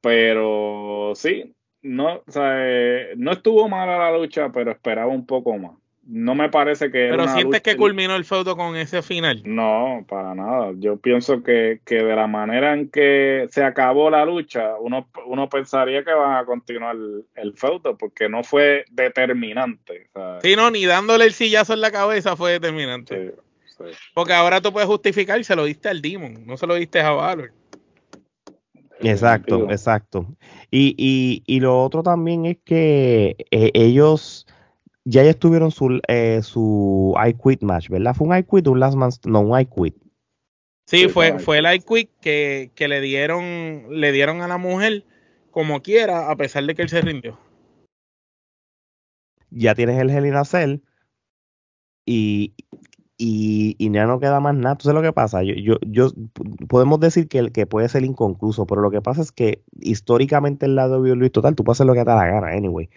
pero 0.00 1.12
sí, 1.14 1.54
no, 1.82 2.22
o 2.26 2.30
sea, 2.30 2.52
eh, 2.56 3.12
no 3.16 3.32
estuvo 3.32 3.68
mala 3.68 3.96
la 3.98 4.16
lucha, 4.16 4.50
pero 4.50 4.70
esperaba 4.70 5.12
un 5.12 5.26
poco 5.26 5.56
más. 5.56 5.72
No 6.10 6.34
me 6.34 6.48
parece 6.48 6.86
que 6.86 7.08
Pero 7.10 7.24
sientes 7.28 7.44
lucha- 7.44 7.60
que 7.60 7.76
culminó 7.76 8.16
el 8.16 8.24
feudo 8.24 8.56
con 8.56 8.74
ese 8.76 9.02
final. 9.02 9.42
no, 9.44 10.06
para 10.08 10.34
nada. 10.34 10.72
Yo 10.78 10.96
pienso 10.96 11.42
que, 11.42 11.80
que 11.84 11.96
de 11.96 12.16
la 12.16 12.26
manera 12.26 12.72
en 12.72 12.88
que 12.88 13.46
se 13.50 13.62
acabó 13.62 14.08
la 14.08 14.24
lucha, 14.24 14.76
uno, 14.80 15.06
uno 15.26 15.50
pensaría 15.50 16.02
que 16.04 16.12
van 16.14 16.36
a 16.36 16.46
continuar 16.46 16.96
el, 16.96 17.26
el 17.34 17.52
feudo, 17.52 17.98
porque 17.98 18.26
no 18.30 18.42
fue 18.42 18.86
determinante. 18.90 20.08
sea, 20.14 20.40
Sí, 20.40 20.56
no, 20.56 20.70
ni 20.70 20.86
dándole 20.86 21.26
el 21.26 21.34
sillazo 21.34 21.74
en 21.74 21.82
la 21.82 21.90
cabeza 21.90 22.36
fue 22.36 22.52
determinante. 22.52 23.32
sí, 23.66 23.74
sí. 23.76 23.84
Porque 24.14 24.32
ahora 24.32 24.62
tú 24.62 24.72
puedes 24.72 24.88
justificar, 24.88 25.44
se 25.44 25.54
lo 25.56 25.66
diste 25.66 25.90
al 25.90 26.00
Demon, 26.00 26.46
no 26.46 26.56
se 26.56 26.66
lo 26.66 26.74
diste 26.76 27.00
a 27.00 27.10
Valor. 27.10 27.52
Exacto, 29.00 29.70
exacto. 29.70 30.26
Y, 30.70 30.94
y, 30.96 31.42
y 31.46 31.60
lo 31.60 31.82
otro 31.82 32.02
también 32.02 32.46
es 32.46 32.56
que 32.64 33.36
eh, 33.50 33.70
ellos 33.74 34.46
ya 35.08 35.22
ya 35.24 35.30
estuvieron 35.30 35.70
su, 35.70 36.00
eh, 36.08 36.40
su 36.42 37.14
I 37.16 37.34
Quit 37.34 37.62
match, 37.62 37.88
¿verdad? 37.88 38.14
¿Fue 38.14 38.26
un 38.28 38.36
I 38.36 38.42
Quit 38.44 38.66
o 38.66 38.72
un 38.72 38.80
Last 38.80 38.96
Man? 38.96 39.10
No, 39.26 39.40
un 39.40 39.58
I 39.58 39.66
Quit. 39.66 39.94
Sí, 40.86 41.08
fue, 41.08 41.38
fue 41.38 41.58
el 41.58 41.66
iQuick 41.70 42.08
que, 42.18 42.70
que 42.74 42.88
le 42.88 43.02
dieron, 43.02 43.88
le 43.90 44.10
dieron 44.10 44.40
a 44.40 44.48
la 44.48 44.56
mujer 44.56 45.04
como 45.50 45.82
quiera, 45.82 46.30
a 46.30 46.36
pesar 46.36 46.64
de 46.64 46.74
que 46.74 46.80
él 46.80 46.88
se 46.88 47.02
rindió. 47.02 47.38
Ya 49.50 49.74
tienes 49.74 49.98
el 49.98 50.08
Hell 50.08 50.24
in 50.26 50.34
a 50.34 50.44
Cell 50.46 50.78
y, 52.06 52.54
y, 53.18 53.76
y 53.78 53.90
ya 53.92 54.06
no 54.06 54.18
queda 54.18 54.40
más 54.40 54.54
nada. 54.54 54.72
Entonces 54.72 54.94
lo 54.94 55.02
que 55.02 55.12
pasa, 55.12 55.42
yo, 55.42 55.54
yo, 55.54 55.76
yo 55.86 56.10
podemos 56.68 57.00
decir 57.00 57.28
que, 57.28 57.38
el- 57.38 57.52
que 57.52 57.66
puede 57.66 57.88
ser 57.90 58.04
inconcluso, 58.04 58.66
pero 58.66 58.80
lo 58.80 58.90
que 58.90 59.02
pasa 59.02 59.20
es 59.22 59.32
que 59.32 59.62
históricamente 59.80 60.66
el 60.66 60.74
lado 60.74 61.02
de 61.02 61.14
Luis 61.16 61.32
Total, 61.32 61.54
tú 61.54 61.64
puedes 61.64 61.76
hacer 61.76 61.86
lo 61.86 61.92
que 61.94 62.00
te 62.00 62.06
da 62.06 62.16
la 62.16 62.26
gana, 62.26 62.48
anyway. 62.48 62.88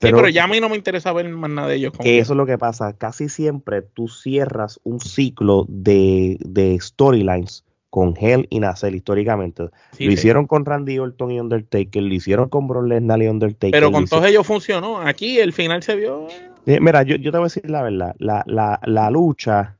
Sí, 0.00 0.12
pero 0.12 0.28
ya 0.28 0.44
a 0.44 0.48
mí 0.48 0.60
no 0.60 0.68
me 0.68 0.76
interesa 0.76 1.12
ver 1.12 1.28
más 1.28 1.50
nada 1.50 1.68
de 1.68 1.76
ellos. 1.76 1.92
Que 2.00 2.18
eso 2.18 2.32
es 2.32 2.36
lo 2.36 2.46
que 2.46 2.58
pasa. 2.58 2.92
Casi 2.92 3.28
siempre 3.28 3.82
tú 3.82 4.08
cierras 4.08 4.80
un 4.84 5.00
ciclo 5.00 5.66
de, 5.68 6.38
de 6.40 6.78
storylines 6.80 7.64
con 7.90 8.14
Hell 8.16 8.46
in 8.50 8.64
a 8.64 8.76
Cell 8.76 8.94
históricamente. 8.94 9.64
Sí, 9.92 10.04
lo 10.04 10.10
sí. 10.10 10.14
hicieron 10.14 10.46
con 10.46 10.64
Randy 10.64 10.98
Orton 10.98 11.30
y 11.30 11.40
Undertaker, 11.40 12.02
lo 12.02 12.14
hicieron 12.14 12.48
con 12.48 12.68
Brock 12.68 12.86
Lesnar 12.86 13.22
y 13.22 13.28
Undertaker. 13.28 13.70
Pero 13.70 13.90
con 13.90 14.06
todos 14.06 14.26
ellos 14.26 14.46
funcionó. 14.46 15.00
Aquí 15.00 15.38
el 15.38 15.52
final 15.52 15.82
se 15.82 15.96
vio. 15.96 16.28
Eh, 16.66 16.80
Mira, 16.80 17.02
yo, 17.02 17.16
yo 17.16 17.32
te 17.32 17.38
voy 17.38 17.46
a 17.46 17.48
decir 17.48 17.68
la 17.70 17.82
verdad. 17.82 18.14
La, 18.18 18.44
la, 18.46 18.78
la 18.84 19.10
lucha 19.10 19.78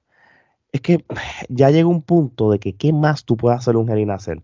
es 0.72 0.80
que 0.80 1.04
ya 1.48 1.70
llega 1.70 1.86
un 1.86 2.02
punto 2.02 2.50
de 2.50 2.58
que 2.58 2.74
qué 2.74 2.92
más 2.92 3.24
tú 3.24 3.36
puedes 3.36 3.58
hacer 3.58 3.76
un 3.76 3.90
Hell 3.90 3.98
in 3.98 4.10
a 4.10 4.18
Cell. 4.18 4.38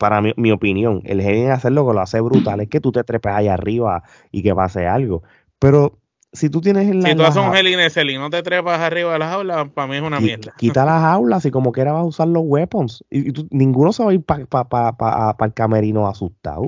Para 0.00 0.22
mi, 0.22 0.32
mi 0.38 0.50
opinión, 0.50 1.02
el 1.04 1.20
Hell 1.20 1.36
in 1.36 1.50
a 1.50 1.60
Cell 1.60 1.74
lo 1.74 1.86
que 1.86 1.92
lo 1.92 2.00
hace 2.00 2.22
brutal 2.22 2.58
es 2.62 2.68
que 2.70 2.80
tú 2.80 2.90
te 2.90 3.04
trepes 3.04 3.32
ahí 3.34 3.48
arriba 3.48 4.02
y 4.32 4.42
que 4.42 4.54
pase 4.54 4.86
algo. 4.86 5.22
Pero 5.58 5.98
si 6.32 6.48
tú 6.48 6.62
tienes 6.62 6.88
en 6.88 7.02
la. 7.02 7.10
Si 7.10 7.16
tú 7.16 7.22
haces 7.22 7.42
un 7.42 7.54
Hell 7.54 8.08
y 8.10 8.16
no 8.16 8.30
te 8.30 8.42
trepas 8.42 8.80
arriba 8.80 9.12
de 9.12 9.18
las 9.18 9.34
aulas, 9.34 9.68
para 9.74 9.88
mí 9.88 9.96
es 9.96 10.02
una 10.02 10.18
mierda. 10.18 10.54
Quita 10.56 10.86
las 10.86 11.04
aulas 11.04 11.44
y 11.44 11.50
como 11.50 11.70
quiera 11.70 11.92
vas 11.92 12.00
a 12.00 12.06
usar 12.06 12.28
los 12.28 12.42
weapons. 12.46 13.04
Y, 13.10 13.28
y 13.28 13.32
tú- 13.32 13.46
ninguno 13.50 13.92
se 13.92 14.02
va 14.02 14.10
a 14.10 14.14
ir 14.14 14.24
para 14.24 14.46
pa, 14.46 14.66
pa, 14.66 14.96
pa- 14.96 15.36
pa 15.36 15.44
el 15.44 15.52
camerino 15.52 16.08
asustado. 16.08 16.62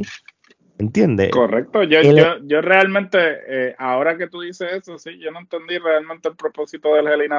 ¿Entiendes? 0.77 1.31
Correcto, 1.31 1.85
yo, 1.85 2.01
El- 2.01 2.17
yo, 2.17 2.25
yo 2.45 2.61
realmente, 2.61 3.19
eh, 3.19 3.75
ahora 3.79 4.19
que 4.19 4.29
tú 4.29 4.43
dices 4.43 4.69
eso, 4.75 4.99
sí, 4.99 5.19
yo 5.19 5.31
no 5.31 5.39
entendí 5.39 5.79
realmente 5.79 6.29
el 6.29 6.37
propósito 6.37 6.95
del 6.95 7.07
Hell. 7.07 7.31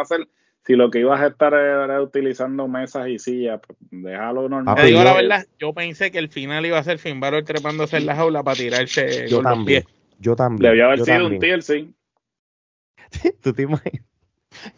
Si 0.65 0.75
lo 0.75 0.89
que 0.89 0.99
ibas 0.99 1.19
a 1.19 1.27
estar 1.27 1.53
era 1.53 2.01
utilizando 2.01 2.67
mesas 2.69 3.09
y 3.09 3.19
sillas, 3.19 3.59
pues 3.65 3.77
déjalo 3.91 4.47
normal. 4.47 4.75
Te 4.75 4.85
digo 4.85 4.99
yo- 4.99 5.03
la 5.03 5.13
verdad, 5.13 5.45
yo 5.59 5.73
pensé 5.73 6.09
que 6.11 6.19
el 6.19 6.29
final 6.29 6.65
iba 6.65 6.77
a 6.77 6.83
ser 6.83 6.99
Finn 6.99 7.19
Balor 7.19 7.43
trepándose 7.43 7.97
en 7.97 8.05
la 8.05 8.15
jaula 8.15 8.43
para 8.43 8.55
tirarse 8.57 9.27
Yo 9.27 9.37
con 9.37 9.43
los 9.45 9.53
también. 9.55 9.83
pies. 9.83 9.95
Yo 10.19 10.35
también. 10.37 10.71
Debió 10.71 10.85
haber 10.85 10.99
yo 10.99 11.05
sido 11.05 11.17
también. 11.17 11.33
un 11.33 11.39
TLC. 13.19 13.33
¿Tú 13.41 13.53
te 13.53 13.63
imaginas? 13.63 14.05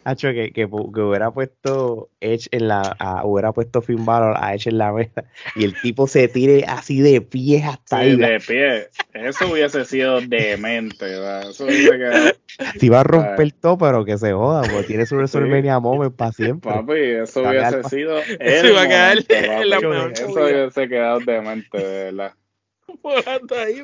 Hacho, 0.04 0.28
que, 0.32 0.52
que, 0.52 0.68
que 0.68 1.00
hubiera 1.00 1.30
puesto 1.30 2.10
Edge 2.20 2.48
en 2.50 2.68
la, 2.68 2.94
a- 2.98 3.24
hubiera 3.24 3.52
puesto 3.52 3.82
Finn 3.82 4.04
Balor 4.04 4.36
a 4.38 4.54
Edge 4.54 4.68
en 4.68 4.78
la 4.78 4.92
mesa 4.92 5.24
y 5.54 5.64
el 5.64 5.74
tipo 5.80 6.06
se 6.06 6.28
tire 6.28 6.64
así 6.66 7.00
de 7.00 7.20
pies 7.20 7.64
hasta 7.64 7.98
Sí, 7.98 8.02
ahí. 8.04 8.16
de 8.16 8.40
pie. 8.40 8.88
Eso 9.12 9.48
hubiese 9.50 9.84
sido 9.84 10.20
demente, 10.20 11.04
¿verdad? 11.06 11.50
Eso 11.50 11.64
hubiese 11.64 11.90
quedado, 11.90 12.32
Si 12.78 12.88
va 12.88 13.00
a 13.00 13.04
romper 13.04 13.52
todo, 13.52 13.78
pero 13.78 14.04
que 14.04 14.18
se 14.18 14.32
joda, 14.32 14.62
porque 14.68 14.86
tiene 14.88 15.06
su 15.06 15.16
WrestleMania 15.16 15.78
moment 15.80 16.14
para 16.14 16.32
siempre. 16.32 16.70
papi, 16.70 17.00
eso 17.00 17.42
Va 17.42 17.50
hubiese 17.50 17.84
sido. 17.84 18.20
Eso 18.40 18.68
iba 18.68 18.82
a 18.82 18.88
quedar 18.88 19.16
momento, 19.16 19.34
en 19.34 19.70
la 19.70 19.76
Eso 20.12 20.44
hubiese 20.44 20.88
quedado 20.88 21.20
demente, 21.20 21.78
de 21.78 22.04
verdad. 22.12 22.34
Volando 23.02 23.56
ahí, 23.56 23.82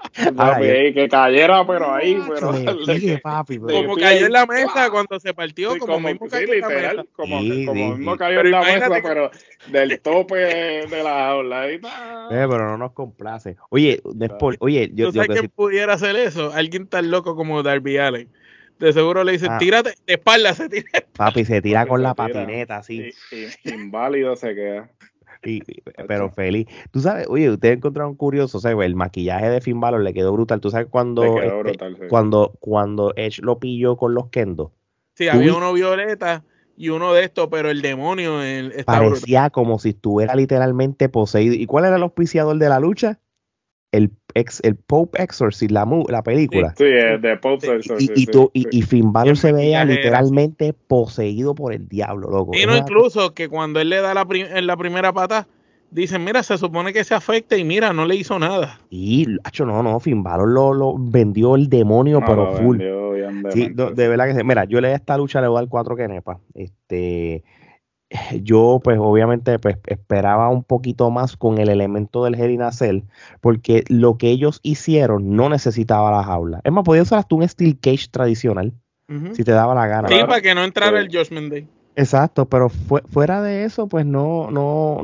que 0.94 1.08
cayera, 1.10 1.66
pero 1.66 1.94
ahí, 1.94 2.18
pero. 2.28 2.52
Papi, 3.22 3.58
Como 3.58 3.94
pie 3.94 4.04
cayó 4.04 4.26
en 4.26 4.32
la 4.32 4.46
mesa 4.46 4.90
cuando 4.90 5.20
se 5.20 5.34
partió, 5.34 5.72
Sí, 5.74 5.78
como, 5.78 5.94
como, 5.94 6.08
mismo 6.08 6.26
sí, 6.26 6.30
cayó 6.32 6.52
en 6.52 6.60
la 6.60 6.68
literal, 6.68 6.96
mesa. 6.96 7.08
como, 7.12 7.40
Sí, 7.40 7.66
como 7.66 7.78
sí, 7.86 7.90
mismo 7.98 8.12
sí. 8.12 8.18
cayó 8.18 8.36
Pero 8.36 8.46
en 8.48 8.50
la 8.52 8.60
mesa, 8.62 8.90
que- 8.94 9.02
pero 9.02 9.30
del 9.68 10.00
tope 10.00 10.34
de 10.36 11.02
la 11.02 11.28
aula. 11.28 11.60
Ahí, 11.62 11.80
¡ah! 11.84 12.28
Eh, 12.30 12.46
pero 12.48 12.66
no 12.66 12.78
nos 12.78 12.92
complace. 12.92 13.56
Oye, 13.70 14.00
después, 14.14 14.56
oye, 14.60 14.90
yo, 14.94 15.06
¿Tú 15.08 15.12
sabes 15.14 15.28
que 15.28 15.32
quién 15.34 15.44
sí- 15.46 15.52
pudiera 15.54 15.94
hacer 15.94 16.16
eso? 16.16 16.52
Alguien 16.54 16.86
tan 16.86 17.10
loco 17.10 17.36
como 17.36 17.62
Darby 17.62 17.98
Allen. 17.98 18.28
De 18.78 18.94
seguro 18.94 19.24
le 19.24 19.32
dicen, 19.32 19.50
Ah. 19.52 19.58
tírate 19.58 19.90
de 20.06 20.14
espalda, 20.14 20.54
se 20.54 20.66
tira. 20.70 20.86
papi 21.14 21.44
se 21.44 21.60
tira 21.60 21.80
Papi, 21.80 21.88
con 21.90 21.98
se 22.00 22.02
la 22.04 22.14
tira. 22.14 22.26
patineta 22.28 22.76
así, 22.78 23.12
Y- 23.30 23.36
y- 23.68 23.74
inválido 23.74 24.34
se 24.36 24.54
queda. 24.54 24.90
Y- 25.44 25.60
pero 26.08 26.30
feliz. 26.30 26.66
Tú 26.90 27.00
sabes, 27.00 27.26
oye, 27.28 27.50
ustedes 27.50 27.76
encontraron 27.76 28.14
curioso, 28.14 28.58
o 28.58 28.60
sea, 28.60 28.72
el 28.72 28.94
maquillaje 28.96 29.48
de 29.48 29.60
Finn 29.60 29.80
Balor 29.80 30.02
le 30.02 30.12
quedó 30.12 30.32
brutal. 30.32 30.60
Tú 30.60 30.70
sabes 30.70 30.88
cuando, 30.90 31.22
Le 31.22 31.28
quedó 31.30 31.42
este, 31.42 31.62
brutal, 31.62 31.96
sí. 31.96 32.06
cuando, 32.08 32.54
cuando 32.60 33.12
Edge 33.16 33.40
lo 33.42 33.58
pilló 33.58 33.96
con 33.96 34.14
los 34.14 34.28
kendo, 34.28 34.72
Sí, 35.14 35.28
había 35.28 35.54
uno 35.54 35.72
violeta 35.72 36.44
y 36.76 36.88
uno 36.88 37.12
de 37.12 37.24
estos, 37.24 37.48
pero 37.48 37.68
el 37.70 37.82
demonio 37.82 38.42
el, 38.42 38.68
brutal. 38.68 38.84
parecía 38.86 39.50
como 39.50 39.78
si 39.78 39.90
estuviera 39.90 40.34
literalmente 40.34 41.08
poseído. 41.10 41.54
¿Y 41.54 41.66
cuál 41.66 41.84
era 41.84 41.96
el 41.96 42.02
auspiciador 42.02 42.56
de 42.56 42.68
la 42.68 42.80
lucha? 42.80 43.18
El, 43.92 44.12
ex, 44.34 44.60
el 44.62 44.76
Pope 44.76 45.22
Exorcist, 45.22 45.72
la, 45.72 45.84
mu- 45.84 46.06
la 46.08 46.22
película. 46.22 46.74
Sí, 46.78 46.84
es 46.84 47.20
de 47.20 47.36
Pop 47.36 47.60
Sensor, 47.60 48.00
Y, 48.00 48.06
sí, 48.06 48.12
y, 48.14 48.26
tú- 48.26 48.50
y, 48.54 48.62
sí. 48.62 48.68
y 48.70 48.82
Finn 48.82 49.12
Balor 49.12 49.36
se 49.36 49.52
veía 49.52 49.84
literalmente 49.84 50.72
poseído 50.72 51.54
por 51.54 51.72
el 51.72 51.88
diablo, 51.88 52.30
loco. 52.30 52.54
Y 52.54 52.66
no, 52.66 52.76
incluso 52.76 53.34
que 53.34 53.48
cuando 53.48 53.80
él 53.80 53.88
le 53.88 54.00
da 54.00 54.14
la, 54.14 54.24
prim- 54.24 54.46
en 54.48 54.66
la 54.66 54.76
primera 54.76 55.12
pata, 55.12 55.48
dicen, 55.90 56.22
mira, 56.24 56.42
se 56.44 56.56
supone 56.56 56.92
que 56.92 57.02
se 57.02 57.14
afecta 57.14 57.56
y 57.56 57.64
mira, 57.64 57.92
no 57.92 58.06
le 58.06 58.14
hizo 58.14 58.38
nada. 58.38 58.80
Y, 58.90 59.26
hacho, 59.42 59.66
no, 59.66 59.82
no, 59.82 59.98
Finn 59.98 60.22
Balor 60.22 60.48
lo, 60.48 60.72
lo 60.72 60.94
vendió 60.96 61.56
el 61.56 61.68
demonio, 61.68 62.20
No, 62.20 62.26
pero 62.26 62.56
full. 62.56 62.78
vendió 62.78 63.00
Sí, 63.52 63.68
de 63.74 64.08
verdad 64.08 64.26
que 64.26 64.34
sí. 64.34 64.44
Mira, 64.44 64.64
yo 64.64 64.80
le 64.80 64.88
a 64.88 64.94
esta 64.94 65.16
lucha 65.16 65.40
le 65.40 65.48
voy 65.48 65.58
a 65.58 65.60
dar 65.62 65.68
cuatro 65.68 65.96
quenepas. 65.96 66.38
Este, 66.54 67.42
yo, 68.42 68.80
pues, 68.82 68.98
obviamente, 69.00 69.58
pues, 69.58 69.78
esperaba 69.86 70.48
un 70.48 70.64
poquito 70.64 71.10
más 71.10 71.36
con 71.36 71.58
el 71.58 71.68
elemento 71.68 72.24
del 72.24 72.34
Hell 72.34 72.50
in 72.50 73.08
porque 73.40 73.84
lo 73.88 74.18
que 74.18 74.30
ellos 74.30 74.60
hicieron 74.62 75.36
no 75.36 75.48
necesitaba 75.48 76.10
la 76.10 76.24
jaula. 76.24 76.60
Es 76.64 76.72
más, 76.72 76.84
podía 76.84 77.02
usar 77.02 77.20
hasta 77.20 77.34
un 77.34 77.48
Steel 77.48 77.78
Cage 77.78 78.08
tradicional, 78.10 78.72
si 79.32 79.44
te 79.44 79.52
daba 79.52 79.74
la 79.74 79.86
gana. 79.86 80.08
Sí, 80.08 80.14
para 80.26 80.40
que 80.40 80.54
no 80.54 80.64
entrara 80.64 81.00
el 81.00 81.08
Judgment 81.08 81.50
Day. 81.52 81.68
Exacto, 81.96 82.46
pero 82.46 82.68
fue- 82.68 83.02
fuera 83.10 83.42
de 83.42 83.64
eso, 83.64 83.88
pues 83.88 84.06
no, 84.06 84.50
no, 84.50 84.98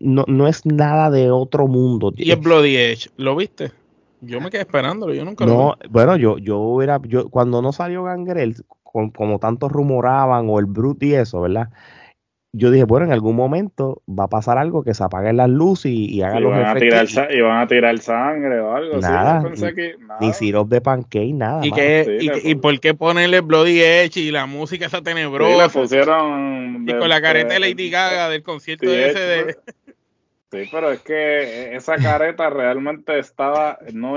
no, 0.00 0.24
no 0.26 0.48
es 0.48 0.64
nada 0.64 1.10
de 1.10 1.30
otro 1.30 1.68
mundo. 1.68 2.12
Y 2.16 2.30
el 2.30 2.40
Bloody 2.40 2.76
Edge, 2.76 3.10
¿lo 3.16 3.36
viste? 3.36 3.70
Yo 4.20 4.40
me 4.40 4.50
quedé 4.50 4.62
esperándolo, 4.62 5.12
yo 5.12 5.24
nunca 5.24 5.44
lo 5.44 5.52
No, 5.52 5.76
bueno, 5.90 6.16
yo, 6.16 6.38
yo 6.38 6.58
hubiera, 6.58 7.00
yo, 7.04 7.28
cuando 7.28 7.60
no 7.60 7.72
salió 7.72 8.04
Gangrel, 8.04 8.56
con- 8.82 9.10
como 9.10 9.38
tantos 9.38 9.70
rumoraban, 9.70 10.46
o 10.48 10.58
el 10.58 10.66
Brute 10.66 11.06
y 11.06 11.14
eso, 11.14 11.40
¿verdad? 11.40 11.70
Yo 12.54 12.70
dije, 12.70 12.84
bueno, 12.84 13.06
en 13.06 13.12
algún 13.12 13.34
momento 13.34 14.02
va 14.06 14.24
a 14.24 14.28
pasar 14.28 14.58
algo 14.58 14.84
que 14.84 14.92
se 14.92 15.02
apaguen 15.02 15.38
las 15.38 15.48
luces 15.48 15.90
y, 15.90 16.04
y 16.14 16.20
haga 16.20 16.38
Y 16.38 16.42
los 16.42 16.50
van, 16.50 16.66
a 16.66 16.74
tirar, 16.74 17.06
y 17.30 17.40
van 17.40 17.62
a 17.62 17.66
tirar 17.66 17.98
sangre 17.98 18.60
o 18.60 18.74
algo. 18.74 18.98
Nada, 18.98 19.40
sí, 19.40 19.42
yo 19.42 19.48
pensé 19.48 19.74
que 19.74 19.96
nada. 19.98 20.20
Ni 20.20 20.32
syrup 20.34 20.68
de 20.68 20.80
pancake, 20.82 21.32
nada. 21.32 21.64
¿Y, 21.64 21.70
Sí, 21.72 22.30
y, 22.44 22.54
por 22.56 22.78
qué 22.78 22.92
ponerle 22.92 23.40
Bloody 23.40 23.80
Edge 23.80 24.20
y 24.20 24.30
la 24.30 24.44
música 24.44 24.84
esa 24.84 24.98
Sí, 24.98 25.04
le 25.04 25.10
tenebrosa? 25.14 25.68
pusieron. 25.70 26.82
y 26.86 26.92
de- 26.92 26.98
con 26.98 27.08
la 27.08 27.22
careta 27.22 27.54
de 27.54 27.60
de- 27.60 27.60
Lady 27.60 27.88
Gaga 27.88 28.28
del 28.28 28.42
concierto 28.42 28.84
Sí, 28.86 28.92
ese 28.94 29.18
de... 29.18 29.56
Sí, 30.52 30.68
pero 30.70 30.92
es 30.92 31.00
que 31.00 31.74
esa 31.74 31.96
careta 31.96 32.50
realmente 32.50 33.18
estaba. 33.18 33.78
No, 33.94 34.16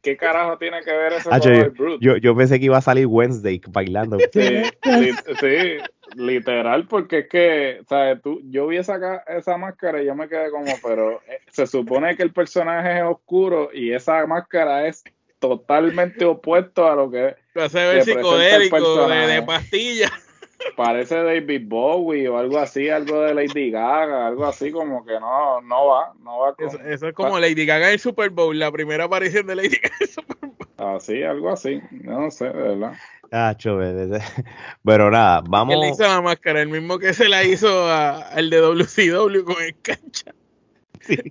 ¿Qué 0.00 0.16
carajo 0.16 0.56
tiene 0.56 0.80
que 0.80 0.90
ver 0.90 1.12
eso 1.12 1.30
Hacho, 1.30 1.50
con 1.50 1.58
el 1.58 1.70
Brute? 1.70 1.98
Yo, 2.02 2.16
yo 2.16 2.34
pensé 2.34 2.58
que 2.58 2.64
iba 2.64 2.78
a 2.78 2.80
salir 2.80 3.06
Wednesday 3.06 3.60
bailando. 3.68 4.18
Sí, 4.32 4.40
sí, 4.82 5.76
literal, 6.14 6.86
porque 6.86 7.20
es 7.20 7.28
que, 7.28 7.80
¿sabes? 7.88 8.20
Tú, 8.22 8.40
yo 8.44 8.66
vi 8.66 8.76
esa, 8.76 9.24
esa 9.26 9.56
máscara 9.56 10.02
y 10.02 10.06
yo 10.06 10.14
me 10.14 10.28
quedé 10.28 10.50
como, 10.50 10.72
pero 10.82 11.20
eh, 11.26 11.40
se 11.50 11.66
supone 11.66 12.16
que 12.16 12.22
el 12.22 12.32
personaje 12.32 12.98
es 12.98 13.04
oscuro 13.04 13.70
y 13.72 13.92
esa 13.92 14.26
máscara 14.26 14.86
es 14.86 15.04
totalmente 15.38 16.24
opuesto 16.24 16.86
a 16.86 16.94
lo 16.94 17.10
que 17.10 17.16
ver 17.18 17.38
Representa 17.54 17.92
el 17.92 18.02
psicodélico, 18.02 19.08
de, 19.08 19.42
pastilla. 19.42 20.12
parece 20.76 21.16
David 21.16 21.62
Bowie 21.66 22.28
o 22.28 22.38
algo 22.38 22.58
así, 22.58 22.88
algo 22.88 23.20
de 23.22 23.34
Lady 23.34 23.70
Gaga, 23.70 24.28
algo 24.28 24.46
así 24.46 24.70
como 24.70 25.04
que 25.04 25.18
no, 25.18 25.60
no 25.60 25.86
va, 25.86 26.14
no 26.20 26.38
va 26.38 26.54
con, 26.54 26.68
Eso, 26.68 26.78
eso 26.80 27.08
es 27.08 27.14
como 27.14 27.38
Lady 27.38 27.66
Gaga 27.66 27.88
en 27.88 27.94
el 27.94 27.98
Super 27.98 28.30
Bowl, 28.30 28.58
la 28.58 28.70
primera 28.70 29.04
aparición 29.04 29.46
de 29.46 29.56
Lady 29.56 29.76
Gaga 29.76 29.96
en 30.00 30.06
el 30.06 30.08
Super 30.08 30.36
Bowl. 30.40 30.94
así, 30.96 31.22
algo 31.22 31.50
así, 31.50 31.82
no 31.90 32.30
sé, 32.30 32.46
de 32.46 32.52
verdad. 32.52 32.92
Ve- 33.32 34.20
pero 34.84 35.10
nada, 35.10 35.40
le 35.40 35.48
vamos. 35.48 35.88
hizo 35.90 36.02
la 36.02 36.20
máscara, 36.20 36.60
el 36.62 36.68
mismo 36.68 36.98
que 36.98 37.14
se 37.14 37.28
la 37.28 37.42
hizo 37.44 37.88
a- 37.90 38.18
al 38.28 38.50
de 38.50 38.58
WCW 38.60 39.44
con 39.44 39.62
el 39.62 39.74
cancha. 39.80 40.34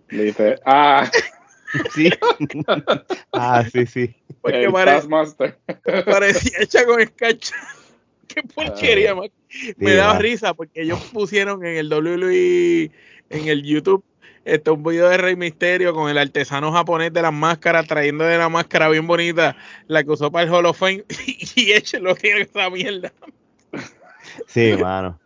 Dice, 0.10 0.60
ah, 0.66 1.10
Sí. 1.96 2.10
ah, 3.34 3.64
sí, 3.72 3.86
sí. 3.86 4.14
Porque 4.42 4.64
el 4.66 4.72
pare- 4.74 4.92
Taskmaster. 4.92 5.58
parecía 6.06 6.58
hecha 6.60 6.86
con 6.86 7.00
el 7.00 7.14
cancha. 7.14 7.56
Qué 8.28 8.44
porquería, 8.44 9.16
man. 9.16 9.30
Me 9.78 9.92
Sí, 9.92 9.96
daba 9.96 10.18
risa 10.20 10.54
porque 10.54 10.82
ellos 10.82 11.00
pusieron 11.14 11.66
en 11.66 11.78
el 11.78 11.90
WWE, 11.94 12.92
en 13.30 13.48
el 13.48 13.64
YouTube, 13.64 14.04
este, 14.46 14.72
un 14.72 14.84
video 14.84 15.10
de 15.10 15.18
Rey 15.18 15.36
Misterio 15.36 15.94
con 15.94 16.10
el 16.10 16.18
artesano 16.18 16.72
japonés 16.72 17.14
de 17.14 17.22
las 17.22 17.34
máscaras, 17.34 17.88
trayendo 17.88 18.24
de 18.24 18.38
la 18.38 18.50
máscara 18.50 18.90
bien 18.90 19.08
bonita, 19.08 19.56
la 19.88 20.04
que 20.04 20.12
usó 20.12 20.32
para 20.32 20.46
el 20.46 20.52
Hall 20.52 20.66
of 20.66 20.78
Fame, 20.78 21.04
y 21.56 21.72
hecho 21.72 22.00
lo 22.00 22.16
tiene 22.16 22.42
esa 22.42 22.70
mierda. 22.70 23.12
Sí, 24.48 24.76
mano. 24.80 25.20